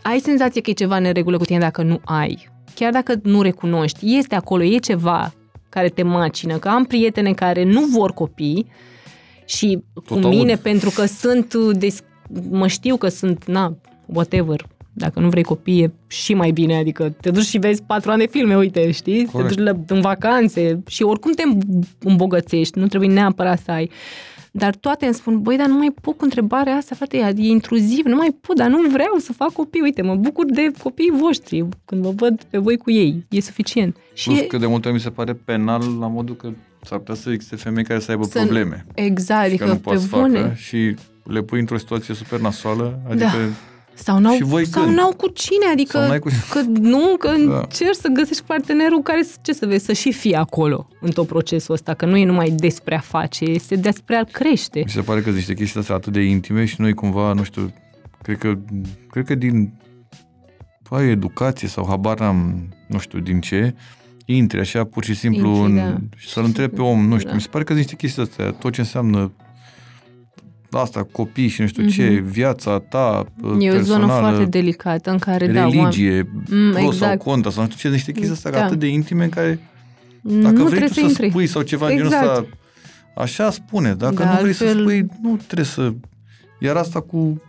Ai 0.02 0.18
senzație 0.18 0.60
că 0.60 0.70
e 0.70 0.72
ceva 0.72 0.96
în 0.96 1.12
regulă 1.12 1.36
cu 1.36 1.44
tine 1.44 1.58
dacă 1.58 1.82
nu 1.82 2.00
ai 2.04 2.48
chiar 2.74 2.92
dacă 2.92 3.14
nu 3.22 3.42
recunoști, 3.42 4.16
este 4.16 4.34
acolo, 4.34 4.62
e 4.62 4.76
ceva 4.76 5.34
care 5.68 5.88
te 5.88 6.02
macină, 6.02 6.58
că 6.58 6.68
am 6.68 6.84
prietene 6.84 7.32
care 7.32 7.64
nu 7.64 7.80
vor 7.84 8.12
copii 8.12 8.66
și 9.44 9.82
Tot 9.94 10.22
cu 10.22 10.28
mine, 10.28 10.50
aud. 10.52 10.60
pentru 10.60 10.90
că 10.90 11.04
sunt, 11.04 11.52
uh, 11.52 11.76
des, 11.78 12.00
mă 12.50 12.66
știu 12.66 12.96
că 12.96 13.08
sunt, 13.08 13.44
na, 13.46 13.76
whatever, 14.06 14.66
dacă 14.92 15.20
nu 15.20 15.28
vrei 15.28 15.42
copii 15.42 15.82
e 15.82 15.92
și 16.06 16.34
mai 16.34 16.50
bine, 16.50 16.76
adică 16.76 17.14
te 17.20 17.30
duci 17.30 17.44
și 17.44 17.58
vezi 17.58 17.82
patru 17.82 18.10
ani 18.10 18.20
de 18.20 18.26
filme, 18.26 18.56
uite, 18.56 18.90
știi? 18.90 19.24
Corect. 19.24 19.48
Te 19.48 19.54
duci 19.54 19.64
la, 19.64 19.94
în 19.94 20.00
vacanțe 20.00 20.82
și 20.86 21.02
oricum 21.02 21.32
te 21.32 21.42
îmbogățești, 21.98 22.78
nu 22.78 22.86
trebuie 22.86 23.10
neapărat 23.10 23.60
să 23.64 23.70
ai. 23.70 23.90
Dar 24.50 24.74
toate 24.74 25.04
îmi 25.04 25.14
spun, 25.14 25.42
băi, 25.42 25.56
dar 25.56 25.66
nu 25.66 25.74
mai 25.78 25.94
pot 26.00 26.16
cu 26.16 26.24
întrebarea 26.24 26.74
asta, 26.76 26.94
frate, 26.94 27.16
e 27.16 27.34
e 27.36 27.48
intruziv, 27.48 28.04
nu 28.04 28.16
mai 28.16 28.36
pot, 28.40 28.56
dar 28.56 28.68
nu 28.68 28.88
vreau 28.90 29.16
să 29.18 29.32
fac 29.32 29.52
copii. 29.52 29.80
Uite, 29.80 30.02
mă 30.02 30.14
bucur 30.14 30.44
de 30.44 30.70
copiii 30.82 31.10
voștri 31.10 31.66
când 31.84 32.02
vă 32.02 32.10
văd 32.16 32.42
pe 32.50 32.58
voi 32.58 32.76
cu 32.76 32.90
ei. 32.90 33.26
E 33.28 33.40
suficient. 33.40 33.92
Plus 33.94 34.18
și 34.36 34.42
e- 34.42 34.46
că 34.46 34.56
de 34.58 34.66
multe 34.66 34.86
ori 34.88 34.96
mi 34.96 35.02
se 35.02 35.10
pare 35.10 35.32
penal 35.34 35.82
la 35.98 36.06
modul 36.06 36.36
că 36.36 36.50
s-ar 36.82 36.98
putea 36.98 37.14
să 37.14 37.30
existe 37.30 37.56
femei 37.56 37.84
care 37.84 38.00
să 38.00 38.10
aibă 38.10 38.24
Să- 38.24 38.38
probleme. 38.38 38.86
Exact, 38.94 39.50
și 39.50 39.56
că 39.56 39.62
adică 39.64 39.64
nu 39.64 39.74
pe 39.74 39.80
poți 39.90 40.02
să 40.08 40.16
bune. 40.18 40.40
facă 40.40 40.54
și 40.54 40.94
le 41.24 41.42
pui 41.42 41.60
într-o 41.60 41.76
situație 41.78 42.14
super 42.14 42.40
nasoală, 42.40 42.98
adică 43.10 43.26
Sau 44.02 44.18
n-au, 44.18 44.34
Și 44.34 44.42
voi 44.42 44.66
sau 44.66 44.82
când? 44.82 44.96
n-au 44.96 45.12
cu 45.12 45.28
cine, 45.28 45.66
adică 45.72 45.98
Sau 45.98 46.08
n-ai 46.08 46.18
cu- 46.18 46.28
că 46.50 46.60
nu, 46.80 47.16
că 47.18 47.28
Da. 47.28 47.34
încerci 47.58 47.94
să 48.00 48.08
găsești 48.12 48.42
partenerul 48.42 49.02
care, 49.02 49.22
să- 49.22 49.36
ce 49.42 49.52
să 49.52 49.66
vezi, 49.66 49.84
să 49.84 49.92
și 49.92 50.12
fie 50.12 50.36
acolo 50.36 50.88
în 51.00 51.10
tot 51.10 51.26
procesul 51.26 51.74
ăsta, 51.74 51.94
că 51.94 52.06
nu 52.06 52.16
e 52.16 52.24
numai 52.24 52.50
despre 52.50 52.94
a 52.94 53.00
face, 53.00 53.44
este 53.44 53.76
despre 53.76 54.16
a 54.16 54.24
crește. 54.24 54.80
mi 54.84 54.90
se 54.90 55.00
pare 55.00 55.18
că 55.18 55.24
sunt 55.24 55.36
niște 55.36 55.54
chestii 55.54 55.80
astea 55.80 55.94
atât 55.94 56.12
de 56.12 56.20
intime 56.20 56.64
și 56.64 56.80
noi 56.80 56.94
cumva, 56.94 57.32
nu 57.32 57.42
știu, 57.42 57.72
cred 58.22 58.38
că, 58.38 58.58
cred 59.10 59.24
că 59.24 59.34
din 59.34 59.72
păi, 60.88 61.10
educație 61.10 61.68
sau 61.68 61.86
habar 61.88 62.18
n-am, 62.20 62.68
nu 62.88 62.98
știu 62.98 63.18
din 63.18 63.40
ce, 63.40 63.74
intri 64.24 64.60
așa 64.60 64.84
pur 64.84 65.04
și 65.04 65.14
simplu 65.14 65.48
Intri, 65.48 65.64
în, 65.70 65.74
da. 65.76 65.96
și 66.16 66.28
să-l 66.28 66.44
întrebi 66.44 66.74
pe 66.74 66.82
om, 66.82 67.06
nu 67.08 67.16
știu, 67.16 67.28
Da. 67.28 67.34
mi 67.34 67.40
se 67.40 67.48
pare 67.50 67.64
că 67.64 67.72
sunt 67.72 67.84
niște 67.84 67.96
chestii 68.06 68.22
astea, 68.22 68.50
tot 68.50 68.72
ce 68.72 68.80
înseamnă 68.80 69.32
asta, 70.78 71.02
copii 71.12 71.48
și 71.48 71.60
nu 71.60 71.66
știu 71.66 71.88
ce, 71.88 72.08
Mhm. 72.08 72.30
viața 72.30 72.78
ta 72.78 73.26
E 73.58 73.70
o 73.70 73.80
zonă 73.80 74.06
personală, 74.06 74.20
foarte 74.28 74.44
delicată 74.44 75.10
în 75.10 75.18
care, 75.18 75.46
da, 75.46 75.60
oameni, 75.60 75.80
religie, 75.80 76.28
Mm, 76.50 76.70
pro 76.70 76.80
sau 76.80 76.90
exact. 76.90 77.22
contra, 77.22 77.50
sau 77.50 77.62
nu 77.62 77.68
știu 77.70 77.88
ce, 77.88 77.94
niște 77.94 78.12
chestii 78.12 78.32
astea 78.32 78.50
Da. 78.50 78.64
atât 78.64 78.78
de 78.78 78.86
intime 78.86 79.24
în 79.24 79.30
care 79.30 79.58
nu 80.20 80.40
dacă 80.42 80.54
vrei 80.54 80.66
trebuie 80.66 80.88
tu 80.88 80.94
să 80.94 81.00
să 81.00 81.06
intri. 81.06 81.28
spui 81.28 81.46
sau 81.46 81.62
ceva 81.62 81.86
în 81.86 81.96
genul 81.96 82.06
Exact. 82.12 82.26
ăsta, 82.38 82.46
așa 83.14 83.50
spune. 83.50 83.94
Dacă 83.94 84.14
Da, 84.14 84.32
nu 84.34 84.40
vrei 84.40 84.52
să 84.52 84.64
altfel- 84.64 84.80
spui, 84.82 85.06
nu 85.22 85.36
trebuie 85.46 85.66
să... 85.66 85.92
Iar 86.60 86.76
asta 86.76 87.00
cu... 87.00 87.42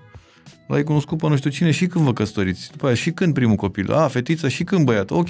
L-ai 0.71 0.83
cunoscut 0.83 1.17
pe 1.17 1.27
nu 1.27 1.35
știu 1.35 1.49
cine 1.49 1.71
și 1.71 1.87
când 1.87 2.05
vă 2.05 2.13
căsătoriți. 2.13 2.69
După 2.71 2.85
aia 2.85 2.95
și 2.95 3.11
când 3.11 3.33
primul 3.33 3.55
copil. 3.55 3.93
A, 3.93 4.07
fetiță 4.07 4.47
și 4.47 4.63
când 4.63 4.85
băiat. 4.85 5.09
Ok, 5.09 5.27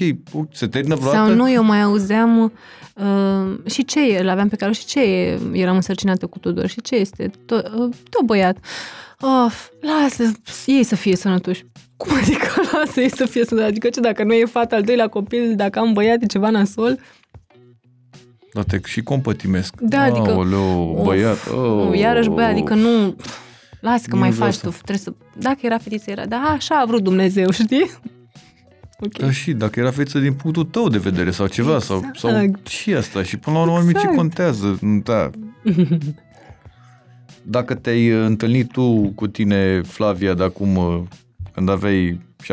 se 0.51 0.67
termină 0.67 0.95
vreodată? 0.95 1.27
Sau 1.27 1.35
nu, 1.35 1.51
eu 1.51 1.63
mai 1.63 1.81
auzeam 1.81 2.51
uh, 2.95 3.71
și 3.71 3.85
ce 3.85 4.07
e, 4.07 4.19
îl 4.21 4.29
aveam 4.29 4.47
pe 4.47 4.55
care 4.55 4.71
și 4.71 4.85
ce 4.85 5.01
e, 5.01 5.39
eram 5.51 5.75
însărcinată 5.75 6.27
cu 6.27 6.39
Tudor 6.39 6.67
și 6.67 6.81
ce 6.81 6.95
este, 6.95 7.31
tot, 7.45 7.67
uh, 7.67 7.93
tot 8.09 8.25
băiat. 8.25 8.57
Of, 9.45 9.69
lasă 9.81 10.31
ei 10.65 10.83
să 10.83 10.95
fie 10.95 11.15
sănătoși. 11.15 11.65
Cum 11.97 12.15
adică 12.21 12.47
lasă 12.71 13.01
ei 13.01 13.09
să 13.09 13.25
fie 13.25 13.45
sănătoși? 13.45 13.71
Adică 13.71 13.89
ce, 13.89 13.99
dacă 13.99 14.23
nu 14.23 14.33
e 14.33 14.45
fata 14.45 14.75
al 14.75 14.83
doilea 14.83 15.07
copil, 15.07 15.55
dacă 15.55 15.79
am 15.79 15.93
băiat, 15.93 16.21
e 16.21 16.25
ceva 16.25 16.49
nasol? 16.49 16.99
Da, 18.53 18.61
te 18.61 18.79
și 18.85 19.01
compătimesc. 19.03 19.73
Da, 19.79 20.01
adică- 20.01 20.31
Aoleu, 20.31 20.95
Of, 20.97 21.05
băiat. 21.05 21.37
Oh, 21.47 21.97
Iarăși 21.99 22.29
băiat, 22.29 22.51
adică 22.51 22.73
nu... 22.73 23.15
Lasă 23.81 24.05
că 24.09 24.15
Nu 24.15 24.19
mai 24.21 24.31
vreau 24.31 24.45
faci 24.49 24.59
să- 24.59 24.65
tu, 24.65 24.69
trebuie 24.71 24.97
să... 24.97 25.13
Dacă 25.37 25.57
era 25.61 25.77
fetiță, 25.77 26.11
era, 26.11 26.25
da, 26.25 26.37
așa 26.37 26.75
a 26.79 26.85
vrut 26.85 27.03
Dumnezeu, 27.03 27.51
știi? 27.63 27.91
Ok. 28.99 29.17
Da, 29.17 29.31
și 29.31 29.53
dacă 29.53 29.79
era 29.79 29.91
fetiță 29.91 30.19
din 30.19 30.33
punctul 30.33 30.63
tău 30.63 30.87
de 30.89 30.97
vedere 30.97 31.31
sau 31.31 31.47
ceva, 31.47 31.79
sau, 31.79 31.97
Exact. 31.97 32.17
sau 32.17 32.53
și 32.67 32.93
asta. 32.93 33.23
Și 33.23 33.37
până 33.37 33.55
la 33.55 33.61
urmă, 33.61 33.73
exact. 33.77 33.91
ce 33.91 33.97
Exact. 33.99 34.15
contează? 34.17 34.79
Da. 35.03 35.29
Dacă 37.43 37.75
te-ai 37.75 38.11
uh, 38.11 38.25
întâlnit 38.25 38.71
tu 38.71 39.11
cu 39.15 39.27
tine, 39.27 39.81
Flavia, 39.81 40.33
de 40.33 40.43
acum, 40.43 40.75
uh, 40.75 41.01
când 41.53 41.69
aveai 41.69 42.19
17-18 42.43 42.47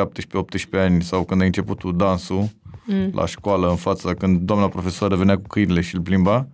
ani 0.73 1.03
sau 1.03 1.25
când 1.25 1.41
ai 1.41 1.47
început 1.47 1.79
tu 1.79 1.93
dansul 1.93 2.49
Mm. 2.91 3.11
la 3.15 3.27
școală 3.27 3.69
în 3.71 3.77
fața, 3.77 4.15
când 4.15 4.41
doamna 4.41 4.69
profesoară 4.69 5.17
venea 5.17 5.35
cu 5.37 5.43
câinile 5.49 5.81
și 5.81 5.95
îl 5.95 6.01
plimba, 6.01 6.49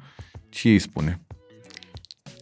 ce 0.49 0.69
îi 0.69 0.79
spune? 0.79 1.21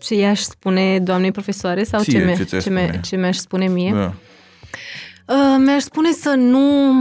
Ce 0.02 0.14
i-aș 0.14 0.40
spune 0.40 0.98
doamnei 0.98 1.30
profesoare 1.32 1.82
sau 1.84 2.02
Ție, 2.02 2.18
ce, 2.18 2.24
mi- 2.24 2.36
ce 2.36 2.42
ți-ai 2.44 2.60
ce, 2.60 2.70
mi- 2.70 2.80
spune? 2.80 3.00
ce 3.00 3.16
mi-aș 3.16 3.36
spune 3.36 3.66
mie? 3.68 3.92
Da. 3.92 4.14
Uh, 5.34 5.56
mi-aș 5.64 5.82
spune 5.82 6.10
să 6.12 6.34
nu, 6.36 6.92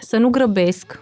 să 0.00 0.16
nu 0.16 0.28
grăbesc 0.28 1.00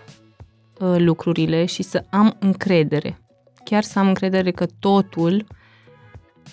uh, 0.79 0.95
lucrurile 0.99 1.65
și 1.65 1.83
să 1.83 2.05
am 2.11 2.37
încredere. 2.39 3.19
Chiar 3.65 3.83
să 3.83 3.99
am 3.99 4.07
încredere 4.09 4.51
că 4.51 4.67
totul 4.79 5.47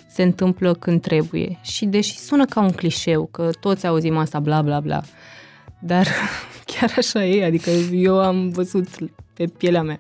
se 0.09 0.23
întâmplă 0.23 0.73
când 0.73 1.01
trebuie. 1.01 1.59
Și 1.61 1.85
deși 1.85 2.17
sună 2.17 2.45
ca 2.45 2.61
un 2.61 2.71
clișeu, 2.71 3.25
că 3.25 3.49
toți 3.59 3.87
auzim 3.87 4.17
asta, 4.17 4.39
bla, 4.39 4.61
bla, 4.61 4.79
bla, 4.79 5.01
dar 5.79 6.07
chiar 6.73 6.93
așa 6.97 7.25
e, 7.25 7.45
adică 7.45 7.69
eu 7.91 8.19
am 8.21 8.49
văzut 8.49 8.87
pe 9.33 9.45
pielea 9.57 9.81
mea. 9.83 9.95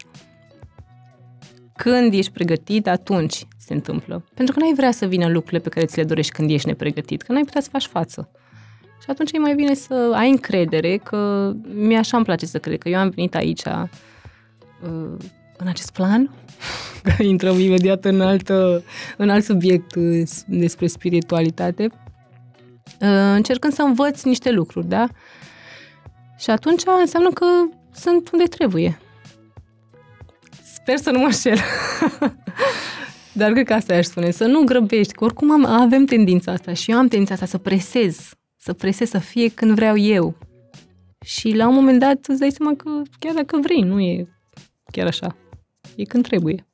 Când 1.75 2.13
ești 2.13 2.31
pregătit, 2.31 2.87
atunci 2.87 3.45
se 3.69 3.75
întâmplă. 3.75 4.23
Pentru 4.33 4.53
că 4.53 4.59
n-ai 4.59 4.73
vrea 4.75 4.91
să 4.91 5.05
vină 5.05 5.27
lucrurile 5.27 5.59
pe 5.59 5.69
care 5.69 5.85
ți 5.85 5.97
le 5.97 6.03
dorești 6.03 6.31
când 6.31 6.49
ești 6.49 6.67
nepregătit, 6.67 7.21
că 7.21 7.31
n-ai 7.31 7.43
putea 7.43 7.61
să 7.61 7.69
faci 7.71 7.85
față. 7.85 8.29
Și 9.01 9.09
atunci 9.09 9.31
e 9.31 9.37
mai 9.37 9.55
bine 9.55 9.73
să 9.73 10.11
ai 10.13 10.29
încredere 10.29 10.97
că 10.97 11.51
mie 11.73 11.97
așa 11.97 12.17
îmi 12.17 12.25
place 12.25 12.45
să 12.45 12.59
cred 12.59 12.77
că 12.77 12.89
eu 12.89 12.99
am 12.99 13.09
venit 13.09 13.35
aici 13.35 13.63
uh, 13.65 15.17
în 15.57 15.67
acest 15.67 15.91
plan, 15.91 16.31
că 17.03 17.23
intrăm 17.23 17.59
imediat 17.59 18.05
în, 18.05 18.21
altă, 18.21 18.83
în 19.17 19.29
alt 19.29 19.43
subiect 19.43 19.95
uh, 19.95 20.29
despre 20.47 20.87
spiritualitate, 20.87 21.83
uh, 23.01 23.33
încercând 23.35 23.73
să 23.73 23.81
învăț 23.81 24.23
niște 24.23 24.51
lucruri, 24.51 24.87
da? 24.87 25.07
Și 26.37 26.49
atunci 26.49 26.81
înseamnă 26.99 27.29
că 27.29 27.45
sunt 27.93 28.29
unde 28.31 28.43
trebuie. 28.43 28.99
Sper 30.73 30.97
să 30.97 31.11
nu 31.11 31.19
mă 31.19 31.29
șel. 31.29 31.57
Dar 33.39 33.51
cred 33.51 33.65
că 33.65 33.73
asta 33.73 33.93
aș 33.95 34.05
spune, 34.05 34.31
să 34.31 34.45
nu 34.45 34.63
grăbești, 34.63 35.13
că 35.13 35.23
oricum 35.23 35.51
am, 35.51 35.65
avem 35.65 36.05
tendința 36.05 36.51
asta 36.51 36.73
și 36.73 36.91
eu 36.91 36.97
am 36.97 37.07
tendința 37.07 37.33
asta 37.33 37.45
să 37.45 37.57
presez, 37.57 38.33
să 38.55 38.73
presez 38.73 39.09
să 39.09 39.19
fie 39.19 39.49
când 39.49 39.75
vreau 39.75 39.97
eu. 39.97 40.37
Și 41.25 41.55
la 41.55 41.67
un 41.67 41.73
moment 41.73 41.99
dat 41.99 42.25
îți 42.27 42.39
dai 42.39 42.51
seama 42.51 42.75
că 42.75 42.89
chiar 43.19 43.33
dacă 43.33 43.59
vrei, 43.61 43.81
nu 43.81 43.99
e 43.99 44.27
chiar 44.91 45.07
așa. 45.07 45.35
E 45.95 46.03
când 46.03 46.27
trebuie. 46.27 46.67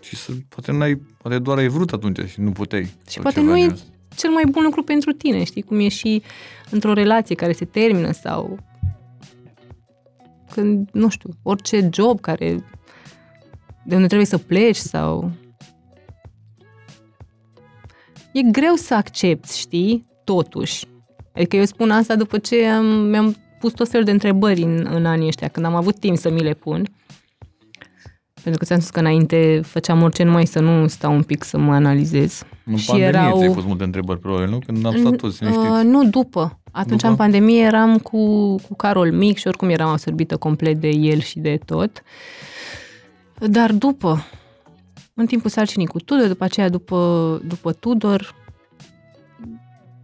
Și 0.00 0.16
să, 0.16 0.32
poate, 0.48 0.72
n-ai, 0.72 1.00
poate 1.22 1.38
doar 1.38 1.58
ai 1.58 1.68
vrut 1.68 1.92
atunci 1.92 2.28
și 2.28 2.40
nu 2.40 2.50
puteai. 2.50 2.84
Și 2.84 2.90
sau 3.04 3.22
poate 3.22 3.38
ceva 3.38 3.50
nu 3.50 3.56
e 3.56 3.60
genul 3.60 3.74
ăsta. 3.74 3.86
cel 4.16 4.30
mai 4.30 4.44
bun 4.50 4.62
lucru 4.62 4.82
pentru 4.82 5.12
tine, 5.12 5.44
știi? 5.44 5.62
Cum 5.62 5.78
e 5.78 5.88
și 5.88 6.22
într-o 6.70 6.92
relație 6.92 7.34
care 7.34 7.52
se 7.52 7.64
termină 7.64 8.12
sau 8.12 8.58
când, 10.50 10.88
nu 10.92 11.08
știu, 11.08 11.30
orice 11.42 11.88
job 11.92 12.20
care 12.20 12.64
de 13.88 13.94
unde 13.94 14.06
trebuie 14.06 14.26
să 14.26 14.38
pleci 14.38 14.76
sau 14.76 15.30
e 18.32 18.42
greu 18.42 18.74
să 18.74 18.94
accepti, 18.94 19.58
știi? 19.58 20.06
Totuși. 20.24 20.84
Adică 21.34 21.56
eu 21.56 21.64
spun 21.64 21.90
asta 21.90 22.14
după 22.16 22.38
ce 22.38 22.66
am, 22.66 22.84
mi-am 22.86 23.36
pus 23.60 23.72
tot 23.72 23.88
felul 23.88 24.04
de 24.04 24.10
întrebări 24.10 24.62
în, 24.62 24.86
în 24.90 25.06
anii 25.06 25.26
ăștia, 25.26 25.48
când 25.48 25.66
am 25.66 25.74
avut 25.74 25.98
timp 25.98 26.16
să 26.16 26.30
mi 26.30 26.42
le 26.42 26.54
pun. 26.54 26.86
Pentru 28.42 28.58
că 28.60 28.64
ți-am 28.66 28.78
spus 28.78 28.90
că 28.90 29.00
înainte 29.00 29.60
făceam 29.64 30.02
orice 30.02 30.22
numai 30.22 30.46
să 30.46 30.60
nu 30.60 30.86
stau 30.86 31.12
un 31.14 31.22
pic 31.22 31.44
să 31.44 31.58
mă 31.58 31.74
analizez. 31.74 32.42
În 32.64 32.76
și 32.76 32.86
pandemie 32.86 33.18
erau- 33.20 33.38
ți-ai 33.38 33.52
pus 33.52 33.64
multe 33.64 33.84
întrebări, 33.84 34.18
probabil, 34.20 34.48
nu? 34.48 34.58
Când 34.66 34.86
am 34.86 34.96
stat 34.96 35.16
toți 35.16 35.42
Uh, 35.44 35.50
liniștiți. 35.50 35.86
nu, 35.86 36.04
după. 36.04 36.60
Atunci, 36.72 36.96
După? 37.00 37.08
în 37.10 37.16
pandemie, 37.16 37.62
eram 37.62 37.98
cu, 37.98 38.54
cu 38.54 38.74
Carol 38.76 39.12
mic 39.12 39.38
și 39.38 39.46
oricum 39.46 39.68
eram 39.68 39.88
absorbită 39.88 40.36
complet 40.36 40.80
de 40.80 40.88
el 40.88 41.18
și 41.20 41.38
de 41.38 41.58
tot. 41.64 42.02
Dar 43.46 43.72
după, 43.72 44.24
în 45.14 45.26
timpul 45.26 45.50
sarcinii 45.50 45.86
cu 45.86 45.98
Tudor, 45.98 46.26
după 46.26 46.44
aceea 46.44 46.68
după, 46.68 47.40
după 47.44 47.72
Tudor, 47.72 48.34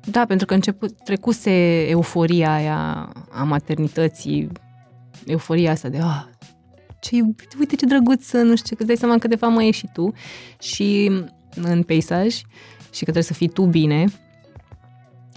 da, 0.05 0.24
pentru 0.24 0.47
că 0.47 0.55
început, 0.55 1.02
trecuse 1.05 1.86
euforia 1.89 2.52
aia 2.52 3.12
a 3.31 3.43
maternității, 3.43 4.48
euforia 5.27 5.70
asta 5.70 5.89
de, 5.89 5.98
ah, 5.98 6.24
ce, 7.01 7.16
uite 7.59 7.77
ce 7.77 7.86
drăguț, 7.86 8.32
nu 8.32 8.56
știu 8.56 8.69
ce, 8.69 8.74
că 8.74 8.78
îți 8.78 8.86
dai 8.86 8.97
seama 8.97 9.19
că 9.19 9.28
de 9.28 9.36
fapt 9.36 9.55
mai 9.55 9.69
ești 9.69 9.81
și 9.81 9.90
tu 9.93 10.12
și 10.59 11.11
în 11.55 11.82
peisaj 11.82 12.35
și 12.90 13.05
că 13.05 13.11
trebuie 13.11 13.23
să 13.23 13.35
fii 13.35 13.48
tu 13.48 13.65
bine. 13.65 14.05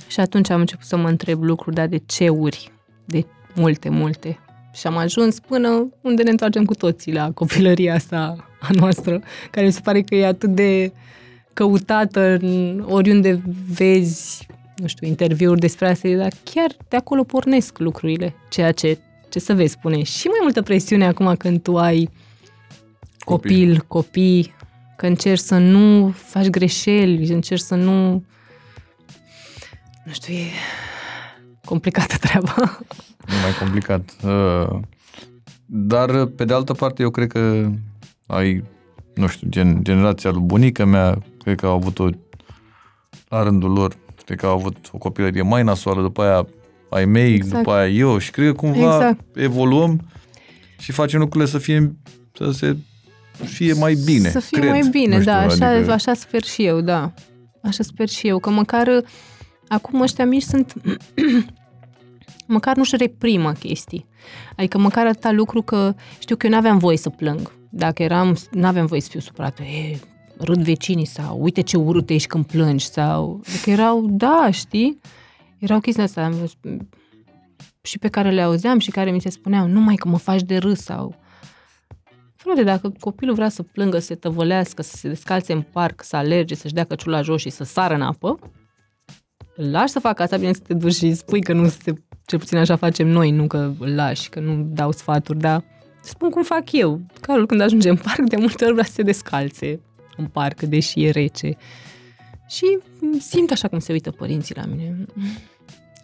Și 0.08 0.20
atunci 0.20 0.50
am 0.50 0.60
început 0.60 0.86
să 0.86 0.98
mă 0.98 1.08
întreb 1.08 1.44
lucruri, 1.44 1.76
dar 1.76 1.88
de 1.88 1.98
ce 1.98 2.30
uri? 2.30 2.72
De 3.06 3.26
multe, 3.56 3.90
multe. 3.90 4.40
Și 4.78 4.88
am 4.88 4.98
ajuns 4.98 5.40
până 5.40 5.90
unde 6.02 6.24
ne 6.24 6.30
întoarcem 6.30 6.66
cu 6.66 6.74
toții 6.74 7.14
la 7.14 7.32
copilăria 7.32 7.94
asta 7.94 8.48
a 8.60 8.68
noastră, 8.72 9.22
care 9.52 9.66
mi 9.66 9.72
se 9.72 9.82
pare 9.84 10.02
că 10.02 10.16
e 10.16 10.26
atât 10.26 10.50
de 10.50 10.92
căutată 11.54 12.38
în 12.42 12.86
oriunde 12.88 13.42
vezi, 13.74 14.48
nu 14.76 14.88
știu, 14.88 15.08
interviuri 15.08 15.60
despre 15.60 15.90
asta, 15.90 16.10
dar 16.10 16.32
chiar 16.44 16.72
de 16.88 16.96
acolo 16.96 17.24
pornesc 17.24 17.78
lucrurile, 17.78 18.36
ceea 18.50 18.72
ce 18.72 18.98
ce 19.30 19.40
să 19.40 19.54
vezi, 19.54 19.72
spune 19.72 20.04
și 20.04 20.28
mai 20.28 20.40
multă 20.42 20.62
presiune 20.62 21.06
acum 21.06 21.36
când 21.36 21.62
tu 21.62 21.78
ai 21.78 22.10
Copii. 23.26 23.50
copil, 23.50 23.84
copii, 23.88 24.56
că 24.98 25.06
încerci 25.06 25.42
să 25.42 25.58
nu 25.58 26.10
faci 26.10 26.48
greșeli, 26.48 27.34
încerci 27.34 27.62
să 27.62 27.76
nu... 27.76 28.12
Nu 30.04 30.12
știu, 30.12 30.34
e 30.34 30.38
complicată 31.68 32.16
treaba. 32.20 32.56
E 33.28 33.42
mai 33.42 33.54
complicat. 33.60 34.10
Uh, 34.24 34.80
Dar, 35.66 36.26
pe 36.26 36.46
de 36.46 36.54
altă 36.54 36.74
parte, 36.74 37.02
eu 37.02 37.10
cred 37.10 37.32
că 37.32 37.70
ai, 38.26 38.64
nu 39.16 39.28
știu, 39.28 39.48
gen, 39.50 39.84
generația 39.84 40.30
lui 40.30 40.42
bunica 40.42 40.86
mea, 40.86 41.18
cred 41.44 41.60
că 41.60 41.66
au 41.66 41.74
avut 41.76 42.00
o, 42.00 42.08
la 43.30 43.44
rândul 43.44 43.72
lor, 43.72 43.94
cred 44.26 44.38
că 44.40 44.46
au 44.46 44.54
avut 44.54 44.78
o 44.92 44.98
copilărie 44.98 45.42
mai 45.42 45.64
nasoală, 45.64 46.02
după 46.02 46.22
aia 46.24 46.48
ai 46.90 47.06
mei, 47.06 47.34
Exact. 47.34 47.56
după 47.58 47.72
aia 47.72 47.88
eu 47.90 48.18
și 48.18 48.32
cred 48.32 48.46
că 48.48 48.54
cumva 48.54 48.96
Exact. 48.96 49.20
evoluăm 49.38 50.10
și 50.80 50.92
facem 50.92 51.20
lucrurile 51.20 51.50
să 51.50 51.58
fie, 51.58 51.96
să 52.34 52.52
se 52.52 52.78
fie 53.46 53.74
mai 53.74 53.98
bine. 54.06 54.30
Să 54.30 54.40
fie 54.40 54.60
cred. 54.60 54.72
mai 54.72 54.88
bine, 54.92 55.16
Nu 55.16 55.22
știu, 55.22 55.32
da, 55.34 55.38
așa, 55.40 55.68
adică- 55.68 55.92
așa 55.92 56.14
sper 56.14 56.44
și 56.44 56.66
eu, 56.66 56.82
da. 56.82 57.14
Așa 57.64 57.84
sper 57.84 58.08
și 58.10 58.28
eu, 58.28 58.40
că 58.40 58.50
măcar 58.50 58.88
uh, 58.88 59.04
acum 59.68 60.02
ăștia 60.02 60.26
mici 60.26 60.44
sunt... 60.44 60.74
măcar 62.48 62.76
nu-și 62.76 62.96
reprimă 62.96 63.52
chestii. 63.52 64.06
Adică 64.56 64.78
măcar 64.78 65.06
atâta 65.06 65.32
lucru 65.32 65.62
că 65.62 65.94
știu 66.20 66.36
că 66.36 66.46
eu 66.46 66.52
n-aveam 66.52 66.78
voie 66.78 66.98
să 66.98 67.10
plâng. 67.10 67.52
Dacă 67.70 68.04
eram, 68.04 68.38
n-aveam 68.52 68.86
voie 68.86 69.02
să 69.02 69.10
fiu 69.10 69.20
supărată. 69.20 69.64
E, 69.64 70.00
râd 70.38 70.64
vecinii 70.64 71.06
sau 71.06 71.42
uite 71.42 71.62
ce 71.62 71.78
urât 71.78 72.10
ești 72.10 72.28
când 72.28 72.46
plângi 72.46 72.86
sau... 72.86 73.42
Adică 73.48 73.70
erau, 73.70 74.06
da, 74.10 74.50
știi? 74.52 75.00
Erau 75.58 75.80
chestii 75.80 76.04
astea 76.04 76.32
și 77.82 78.00
pe 78.00 78.08
care 78.08 78.32
le 78.32 78.42
auzeam 78.42 78.80
și 78.80 78.92
care 78.92 79.12
mi 79.12 79.22
se 79.22 79.30
spuneau, 79.30 79.68
numai 79.68 79.96
că 79.96 80.08
mă 80.08 80.18
faci 80.18 80.42
de 80.42 80.58
râs 80.58 80.80
sau 80.80 81.16
Frate, 82.36 82.64
dacă 82.64 82.94
copilul 83.00 83.36
vrea 83.36 83.50
să 83.50 83.64
plângă, 83.64 84.00
să 84.00 84.06
se 84.06 84.16
tăvălească, 84.16 84.82
să 84.82 84.96
se 84.96 85.08
descalțe 85.08 85.54
în 85.54 85.62
parc, 85.62 86.04
să 86.04 86.16
alerge, 86.16 86.56
să-și 86.56 86.74
dea 86.74 86.84
căciula 86.84 87.22
jos 87.22 87.42
și 87.42 87.50
să 87.50 87.64
sară 87.64 87.94
în 87.94 88.02
apă, 88.02 88.40
îl 89.58 89.72
lași 89.72 89.92
să 89.92 90.00
facă 90.00 90.24
asta, 90.24 90.38
bine 90.38 90.54
să 90.54 90.60
te 90.68 90.74
duci 90.74 90.94
și 90.94 91.14
spui 91.14 91.42
că 91.42 91.54
nu 91.54 91.68
se, 91.68 91.94
cel 92.26 92.40
puțin 92.40 92.58
așa 92.58 92.76
facem 92.76 93.08
noi, 93.08 93.32
nu 93.32 93.48
că 93.48 93.72
îl 93.80 93.96
lași, 93.96 94.30
că 94.30 94.40
nu 94.40 94.68
dau 94.70 94.92
sfaturi, 94.92 95.40
dar 95.40 95.64
spun 96.02 96.30
cum 96.30 96.44
fac 96.44 96.72
eu. 96.72 97.02
Carol, 97.22 97.46
când 97.46 97.62
ajunge 97.62 97.90
în 97.90 97.96
parc, 97.96 98.20
de 98.22 98.36
multe 98.36 98.64
ori 98.66 98.74
vrea 98.74 98.86
să 98.86 98.92
se 98.94 99.02
descalțe 99.02 99.80
în 100.18 100.26
parc, 100.26 100.62
deși 100.62 101.04
e 101.04 101.10
rece. 101.10 101.58
Și 102.48 102.78
simt 103.20 103.52
așa 103.52 103.68
cum 103.68 103.80
se 103.80 103.92
uită 103.92 104.12
părinții 104.12 104.56
la 104.56 104.64
mine. 104.70 105.06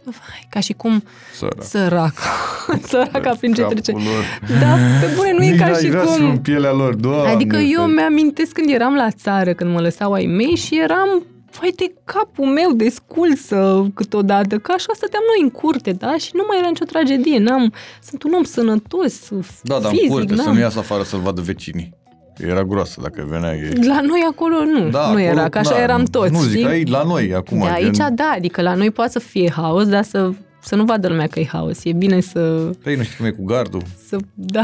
Vai, 0.04 0.48
ca 0.50 0.60
și 0.60 0.74
cum 0.74 1.04
Sărac. 1.34 1.64
sărac, 1.64 2.14
săraca 2.90 3.36
prin 3.40 3.54
ce 3.54 3.62
Capul 3.62 3.80
trece. 3.80 3.92
lor. 3.92 4.40
Da, 4.60 4.74
pe 5.02 5.14
bune, 5.16 5.34
nu 5.34 5.44
e 5.44 5.50
Nici 5.50 5.60
ca 5.60 5.66
n-ai 5.70 5.82
și 5.82 5.90
vrea 5.90 6.06
să 6.06 6.14
fiu 6.14 6.24
cum... 6.24 6.32
în 6.32 6.38
pielea 6.38 6.72
lor, 6.72 6.96
doamne. 6.96 7.30
Adică 7.30 7.56
eu 7.56 7.62
ferește. 7.64 7.94
mi-amintesc 7.94 8.52
când 8.52 8.70
eram 8.70 8.94
la 8.96 9.12
țară, 9.12 9.54
când 9.54 9.72
mă 9.74 9.82
lăsau 9.82 10.12
ai 10.12 10.26
mei 10.26 10.56
și 10.56 10.80
eram 10.80 11.26
vai 11.60 11.72
de 11.76 11.94
capul 12.04 12.46
meu 12.46 12.72
desculsă 12.72 13.88
câteodată, 13.94 14.58
că 14.58 14.72
așa 14.72 14.92
stăteam 14.94 15.24
noi 15.28 15.44
în 15.44 15.50
curte, 15.50 15.92
da? 15.92 16.18
Și 16.18 16.30
nu 16.34 16.44
mai 16.48 16.58
era 16.58 16.68
nicio 16.68 16.86
tragedie, 16.86 17.40
n-am, 17.40 17.74
sunt 18.04 18.24
un 18.24 18.34
om 18.34 18.44
sănătos, 18.44 19.30
Da, 19.62 19.80
dar 19.80 19.90
fizic, 19.92 20.10
în 20.10 20.16
curte, 20.16 20.36
să 20.36 20.42
n-am. 20.42 20.54
nu 20.54 20.60
iasă 20.60 20.80
afară 20.80 21.04
să-l 21.04 21.20
vadă 21.20 21.42
vecinii. 21.42 21.94
Era 22.38 22.64
groasă 22.64 23.00
dacă 23.02 23.26
venea 23.30 23.56
ei. 23.56 23.86
La 23.88 24.02
noi 24.02 24.26
acolo 24.30 24.64
nu, 24.64 24.80
Da, 24.90 25.00
nu 25.00 25.06
acolo, 25.06 25.20
era, 25.20 25.50
că 25.50 25.58
așa 25.58 25.70
da, 25.74 25.82
eram 25.82 26.04
toți, 26.04 26.32
Nu 26.32 26.40
zic, 26.40 26.50
știi? 26.50 26.66
aici, 26.66 26.90
la 26.90 27.04
noi, 27.04 27.34
acum. 27.36 27.60
de 27.60 27.68
aici, 27.68 27.96
gen, 27.96 28.16
da, 28.16 28.34
adică 28.36 28.62
la 28.62 28.74
noi 28.76 28.92
poate 28.92 29.12
să 29.12 29.20
fie 29.20 29.52
haos, 29.56 29.88
dar 29.88 30.04
să, 30.04 30.32
să 30.64 30.76
nu 30.76 30.84
vadă 30.86 31.08
lumea 31.08 31.28
că 31.28 31.40
e 31.40 31.46
haos. 31.46 31.84
E 31.84 31.94
bine 31.94 32.20
să, 32.20 32.40
Păi 32.84 32.96
nu 32.96 33.04
știu 33.04 33.16
cum 33.18 33.26
e 33.26 33.30
cu 33.32 33.44
gardul. 33.44 33.82
să 34.08 34.18
da, 34.34 34.62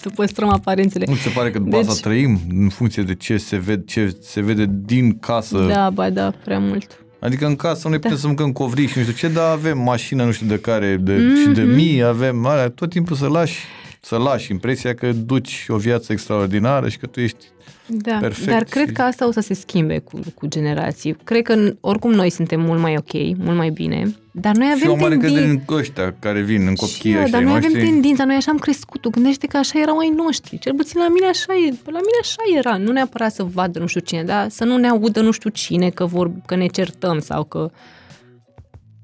să 0.00 0.08
păstrăm 0.14 0.48
aparențele. 0.48 1.04
Nu 1.08 1.14
ți 1.14 1.20
se 1.20 1.28
pare 1.28 1.50
că 1.50 1.58
după 1.58 1.70
Deci- 1.70 1.86
asta 1.88 2.08
trăim 2.08 2.40
în 2.60 2.68
funcție 2.68 3.02
de 3.02 3.14
ce 3.14 3.36
se 3.36 3.56
vede, 3.56 3.82
ce 3.86 4.16
se 4.22 4.40
vede 4.40 4.70
din 4.84 5.18
casă? 5.18 5.58
Da, 5.68 5.90
ba 5.90 6.10
da, 6.10 6.32
prea 6.44 6.58
mult. 6.58 6.98
Adică 7.20 7.46
în 7.46 7.56
casă 7.56 7.88
noi 7.88 7.98
putem 7.98 8.16
să 8.16 8.26
mâncăm 8.26 8.52
covrici 8.52 8.90
și 8.90 8.98
nu 8.98 9.04
știu 9.04 9.14
ce, 9.28 9.34
dar 9.34 9.50
avem 9.50 9.78
mașină 9.78 10.24
nu 10.24 10.30
știu 10.32 10.46
de 10.46 10.58
care 10.58 10.96
de, 10.96 11.12
Mhm. 11.12 11.40
și 11.40 11.48
de 11.48 11.62
mii 11.62 12.02
avem, 12.02 12.46
alea, 12.46 12.68
tot 12.70 12.90
timpul 12.90 13.16
să 13.16 13.26
lași 13.26 13.58
să 14.00 14.16
lași 14.16 14.50
impresia 14.50 14.94
că 14.94 15.12
duci 15.12 15.64
o 15.68 15.76
viață 15.76 16.12
extraordinară 16.12 16.88
și 16.88 16.98
că 16.98 17.06
tu 17.06 17.20
ești 17.20 17.44
Da, 17.86 18.16
Perfect 18.20 18.48
dar 18.50 18.64
cred 18.64 18.86
și- 18.86 18.92
că 18.92 19.02
asta 19.02 19.26
o 19.26 19.30
să 19.32 19.40
se 19.40 19.54
schimbe 19.54 19.98
cu, 19.98 20.20
cu 20.34 20.46
generații. 20.46 21.16
Cred 21.24 21.42
că 21.42 21.68
n- 21.70 21.74
oricum 21.80 22.10
noi 22.12 22.30
suntem 22.30 22.60
mult 22.60 22.80
mai 22.80 22.96
ok, 22.96 23.36
mult 23.38 23.56
mai 23.56 23.70
bine, 23.70 24.14
dar 24.32 24.54
noi 24.56 24.66
și 24.66 24.86
o 24.86 24.90
avem 24.90 25.00
mare 25.00 25.14
încredere 25.14 25.40
tendința... 25.40 25.72
în 25.72 25.78
ăștia 25.78 26.14
care 26.18 26.40
vin, 26.40 26.66
în 26.66 26.74
Și 26.74 26.80
copiii 26.94 27.14
eu, 27.14 27.22
ăștia 27.22 27.38
dar 27.38 27.46
noi 27.46 27.52
noștri. 27.58 27.76
avem 27.76 27.88
tendința, 27.90 28.24
noi 28.24 28.34
așa 28.36 28.50
am 28.50 28.58
crescut. 28.58 29.00
Tu 29.00 29.10
gândește 29.10 29.46
că 29.46 29.56
așa 29.56 29.80
erau 29.80 29.98
ai 29.98 30.12
noștri. 30.16 30.58
Cel 30.58 30.74
puțin 30.74 31.00
la 31.00 31.08
mine 31.08 31.26
așa 31.26 31.52
e. 31.54 31.68
La 31.84 31.98
mine 31.98 32.18
așa 32.20 32.42
era. 32.58 32.76
Nu 32.76 32.92
neapărat 32.92 33.32
să 33.32 33.42
vadă 33.42 33.78
nu 33.78 33.86
știu 33.86 34.00
cine, 34.00 34.22
dar 34.22 34.48
să 34.48 34.64
nu 34.64 34.76
ne 34.76 34.88
audă 34.88 35.20
nu 35.20 35.30
știu 35.30 35.50
cine 35.50 35.90
că, 35.90 36.04
vor, 36.06 36.30
că 36.46 36.56
ne 36.56 36.66
certăm 36.66 37.18
sau 37.18 37.44
că... 37.44 37.70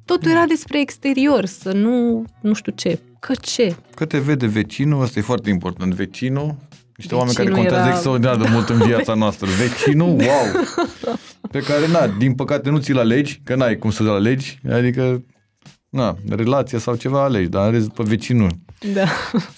Totul 0.05 0.31
era 0.31 0.45
despre 0.45 0.81
exterior, 0.81 1.45
să 1.45 1.73
nu, 1.73 2.25
nu 2.41 2.53
știu 2.53 2.73
ce. 2.77 2.99
Că 3.21 3.33
ce? 3.41 3.77
Că 3.95 4.05
te 4.05 4.19
vede 4.19 4.47
vecinul, 4.47 5.03
asta 5.03 5.19
e 5.19 5.23
foarte 5.23 5.51
important, 5.51 5.95
vecinul, 5.95 6.57
niște 6.97 7.15
oameni 7.15 7.35
care 7.35 7.49
Vecinul 7.49 7.65
contează 7.69 7.87
era- 7.89 7.95
extraordinar 7.97 8.37
de 8.37 8.49
mult 8.53 8.69
în 8.69 8.79
viața 8.79 9.15
noastră. 9.25 9.49
Vecinul, 9.59 10.09
wow! 10.09 10.65
Pe 11.51 11.59
care, 11.59 11.87
na, 11.89 12.07
din 12.07 12.35
păcate 12.35 12.71
nu 12.71 12.79
ți-l 12.79 12.99
alegi, 12.99 13.41
că 13.45 13.55
n-ai 13.55 13.77
cum 13.77 13.91
să-l 13.91 14.09
alegi, 14.09 14.59
adică, 14.73 15.23
na, 15.89 16.17
relația 16.29 16.79
sau 16.79 16.95
ceva 16.95 17.23
alegi, 17.23 17.49
dar 17.49 17.63
ales 17.63 17.87
pe 17.95 18.03
vecinul. 18.07 18.51
Da. 18.95 19.05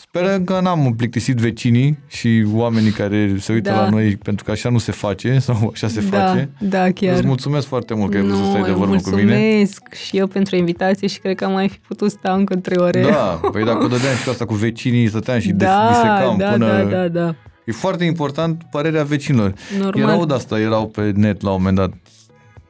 Sperăm 0.00 0.44
că 0.44 0.60
n-am 0.62 0.94
plictisit 0.96 1.36
vecinii 1.36 1.98
și 2.06 2.46
oamenii 2.52 2.90
care 2.90 3.34
se 3.38 3.52
uită 3.52 3.70
Da. 3.70 3.80
la 3.82 3.88
noi, 3.88 4.16
pentru 4.16 4.44
că 4.44 4.50
așa 4.50 4.68
nu 4.70 4.78
se 4.78 4.92
face 4.92 5.38
sau 5.46 5.70
așa 5.74 5.88
se 5.88 6.00
da, 6.10 6.26
face. 6.26 6.50
da, 6.60 6.90
chiar. 6.90 7.14
Îți 7.16 7.26
mulțumesc 7.26 7.66
foarte 7.66 7.94
mult 7.94 8.10
că 8.10 8.16
ai 8.16 8.22
vrut 8.22 8.36
să 8.36 8.42
Nu, 8.42 8.48
stai 8.48 8.62
de 8.62 8.68
eu 8.68 8.76
vorbă 8.76 8.96
cu 8.96 9.08
mine. 9.10 9.22
mulțumesc 9.22 9.92
și 9.94 10.16
eu 10.16 10.26
pentru 10.26 10.56
invitație 10.56 11.08
și 11.08 11.18
cred 11.18 11.36
că 11.36 11.44
am 11.44 11.52
mai 11.52 11.68
fi 11.68 11.78
putut 11.78 12.10
sta 12.10 12.32
încă 12.32 12.56
trei 12.56 12.78
ore. 12.78 13.02
Da, 13.02 13.40
păi 13.52 13.64
dacă 13.64 13.84
o 13.84 13.88
dădeam 13.88 14.16
și 14.16 14.24
cu 14.24 14.30
asta 14.30 14.44
cu 14.46 14.54
vecinii, 14.54 15.08
stăteam 15.08 15.38
și 15.38 15.52
da, 15.52 15.88
disecam 15.88 16.36
da, 16.38 16.50
până... 16.50 16.66
da, 16.66 16.82
da, 16.96 17.08
da. 17.08 17.34
E 17.64 17.72
foarte 17.72 18.04
important 18.04 18.62
părerea 18.70 19.02
vecinilor. 19.04 19.52
Normal. 19.78 20.02
Erau 20.02 20.24
de 20.26 20.34
asta, 20.34 20.60
erau 20.60 20.86
pe 20.88 21.12
net 21.14 21.40
la 21.42 21.50
un 21.50 21.56
moment 21.56 21.76
dat. 21.76 21.92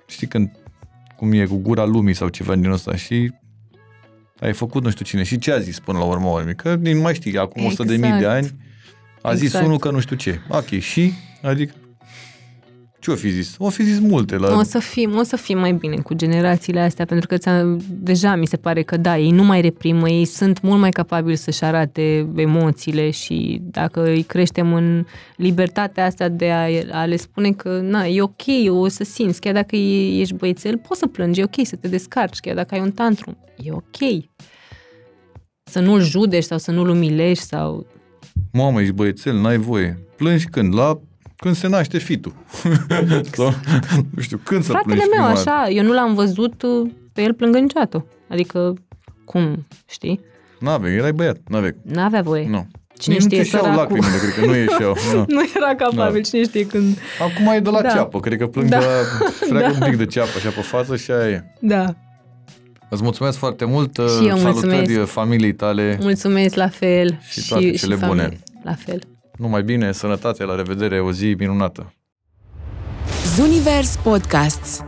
Știi 0.06 0.26
când, 0.26 0.50
cum 1.16 1.32
e, 1.32 1.44
cu 1.44 1.56
gura 1.56 1.84
lumii 1.84 2.14
sau 2.14 2.28
ceva 2.28 2.54
din 2.56 2.70
ăsta 2.70 2.96
și 2.96 3.32
ai 4.40 4.52
făcut 4.52 4.84
nu 4.84 4.90
știu 4.90 5.04
cine. 5.04 5.22
Și 5.22 5.38
ce 5.38 5.52
a 5.52 5.58
zis 5.58 5.78
până 5.80 5.98
la 5.98 6.04
urmă 6.04 6.28
urmei? 6.28 6.54
Că 6.54 6.74
nu 6.74 7.00
mai 7.00 7.14
știi, 7.14 7.38
acum 7.38 7.64
100 7.64 7.82
de 7.82 7.96
mii 7.96 8.10
de 8.10 8.16
Exact. 8.16 8.34
ani 8.34 8.54
a 9.22 9.34
zis 9.34 9.44
Exact. 9.44 9.64
unul 9.64 9.78
că 9.78 9.90
nu 9.90 10.00
știu 10.00 10.16
ce. 10.16 10.40
Ok, 10.48 10.66
și? 10.78 11.12
Adică 11.42 11.74
ce 13.08 13.14
o 13.14 13.16
fi 13.16 13.28
zis? 13.28 13.54
O 13.58 13.68
fi 13.68 13.82
zis 13.82 13.98
multe 13.98 14.36
la... 14.36 14.56
O 14.56 14.62
să 14.62 14.78
fim, 14.78 15.16
o 15.16 15.22
să 15.22 15.36
fim 15.36 15.58
mai 15.58 15.72
bine 15.72 15.96
cu 15.96 16.14
generațiile 16.14 16.80
astea, 16.80 17.04
pentru 17.04 17.26
că 17.26 17.36
ți-am, 17.36 17.80
deja 17.88 18.34
mi 18.34 18.46
se 18.46 18.56
pare 18.56 18.82
că 18.82 18.96
da, 18.96 19.18
ei 19.18 19.30
nu 19.30 19.44
mai 19.44 19.60
reprimă, 19.60 20.08
ei 20.08 20.24
sunt 20.24 20.60
mult 20.62 20.80
mai 20.80 20.90
capabili 20.90 21.36
să-și 21.36 21.64
arate 21.64 22.28
emoțiile 22.36 23.10
și 23.10 23.60
dacă 23.62 24.04
îi 24.04 24.22
creștem 24.22 24.72
în 24.72 25.04
libertatea 25.36 26.04
asta 26.04 26.28
de 26.28 26.50
a, 26.50 26.66
a 26.90 27.04
le 27.04 27.16
spune 27.16 27.52
că 27.52 27.80
na, 27.82 28.06
e 28.06 28.22
ok, 28.22 28.44
o 28.68 28.88
să 28.88 29.04
simți, 29.04 29.40
chiar 29.40 29.54
dacă 29.54 29.76
e- 29.76 30.20
ești 30.20 30.34
băiețel, 30.34 30.78
poți 30.78 31.00
să 31.00 31.06
plângi, 31.06 31.40
e 31.40 31.44
ok 31.44 31.66
să 31.66 31.76
te 31.76 31.88
descarci, 31.88 32.38
chiar 32.38 32.54
dacă 32.54 32.74
ai 32.74 32.80
un 32.80 32.90
tantrum, 32.90 33.38
e 33.56 33.72
ok. 33.72 34.24
Să 35.64 35.80
nu-l 35.80 36.00
judești 36.00 36.48
sau 36.48 36.58
să 36.58 36.70
nu-l 36.70 36.88
umilești 36.88 37.44
sau... 37.44 37.86
Mamă, 38.52 38.80
ești 38.80 38.92
băiețel, 38.92 39.40
n-ai 39.40 39.56
voie. 39.56 39.98
Plângi 40.16 40.44
când? 40.44 40.74
La 40.74 41.00
când 41.40 41.54
se 41.56 41.66
naște 41.68 41.98
fitul. 41.98 42.32
Sau, 43.32 43.54
nu 44.14 44.20
știu, 44.22 44.40
când 44.44 44.62
să 44.64 44.70
Fratele 44.70 44.94
plângi 44.94 45.10
meu, 45.16 45.24
prima 45.24 45.34
dată? 45.34 45.50
așa, 45.50 45.68
eu 45.70 45.82
nu 45.84 45.92
l-am 45.92 46.14
văzut 46.14 46.62
uh, 46.62 46.90
pe 47.12 47.22
el 47.22 47.34
plângând 47.34 47.62
niciodată. 47.62 48.06
Adică, 48.28 48.74
cum, 49.24 49.66
știi? 49.88 50.20
N-avea, 50.60 50.90
erai 50.92 51.12
băiat, 51.12 51.36
n-avea. 51.48 51.74
N-avea 51.82 52.22
voie. 52.22 52.46
Nu. 52.48 52.66
Cine 52.98 53.14
Nici 53.14 53.22
știe, 53.24 53.38
nu 53.38 53.44
ți-au 53.44 53.62
săracul. 53.62 53.80
lacrimile, 53.82 54.18
cred 54.18 54.34
că 54.34 54.46
nu 54.50 54.54
ieșeau. 54.56 54.96
Nu. 55.14 55.24
Nu 55.28 55.42
era 55.56 55.74
capabil, 55.74 56.22
cine 56.22 56.42
știe 56.42 56.66
când... 56.66 56.98
Acum 57.20 57.46
e 57.54 57.60
de 57.60 57.70
la 57.70 57.82
Da. 57.82 57.88
ceapă, 57.88 58.20
cred 58.20 58.38
că 58.38 58.46
plâng 58.46 58.68
Da. 58.68 58.78
de 58.78 58.84
la... 58.84 58.90
Freacă 59.48 59.72
Da. 59.78 59.84
un 59.84 59.90
pic 59.90 59.98
de 59.98 60.06
ceapă 60.06 60.30
așa 60.36 60.48
pe 60.48 60.60
față 60.60 60.96
și 60.96 61.10
aia 61.10 61.28
e. 61.28 61.44
Da. 61.60 61.94
Îți 62.90 63.02
mulțumesc 63.02 63.38
foarte 63.38 63.64
mult, 63.64 63.96
eu 63.98 64.06
salutări 64.08 64.42
mulțumesc. 64.42 65.10
familiei 65.10 65.52
tale, 65.54 65.98
Mulțumesc 66.00 66.54
la 66.54 66.68
fel. 66.68 67.18
Și 67.28 67.48
toate 67.48 67.70
cele 67.70 67.94
bune. 67.94 68.06
familie. 68.22 68.38
La 68.64 68.74
fel. 68.74 68.98
Numai 69.38 69.62
bine, 69.62 69.92
sănătate, 69.92 70.44
la 70.44 70.54
revedere, 70.54 71.00
o 71.00 71.12
zi 71.12 71.34
minunată. 71.38 71.92
Zunivers 73.34 73.96
Podcasts 73.96 74.84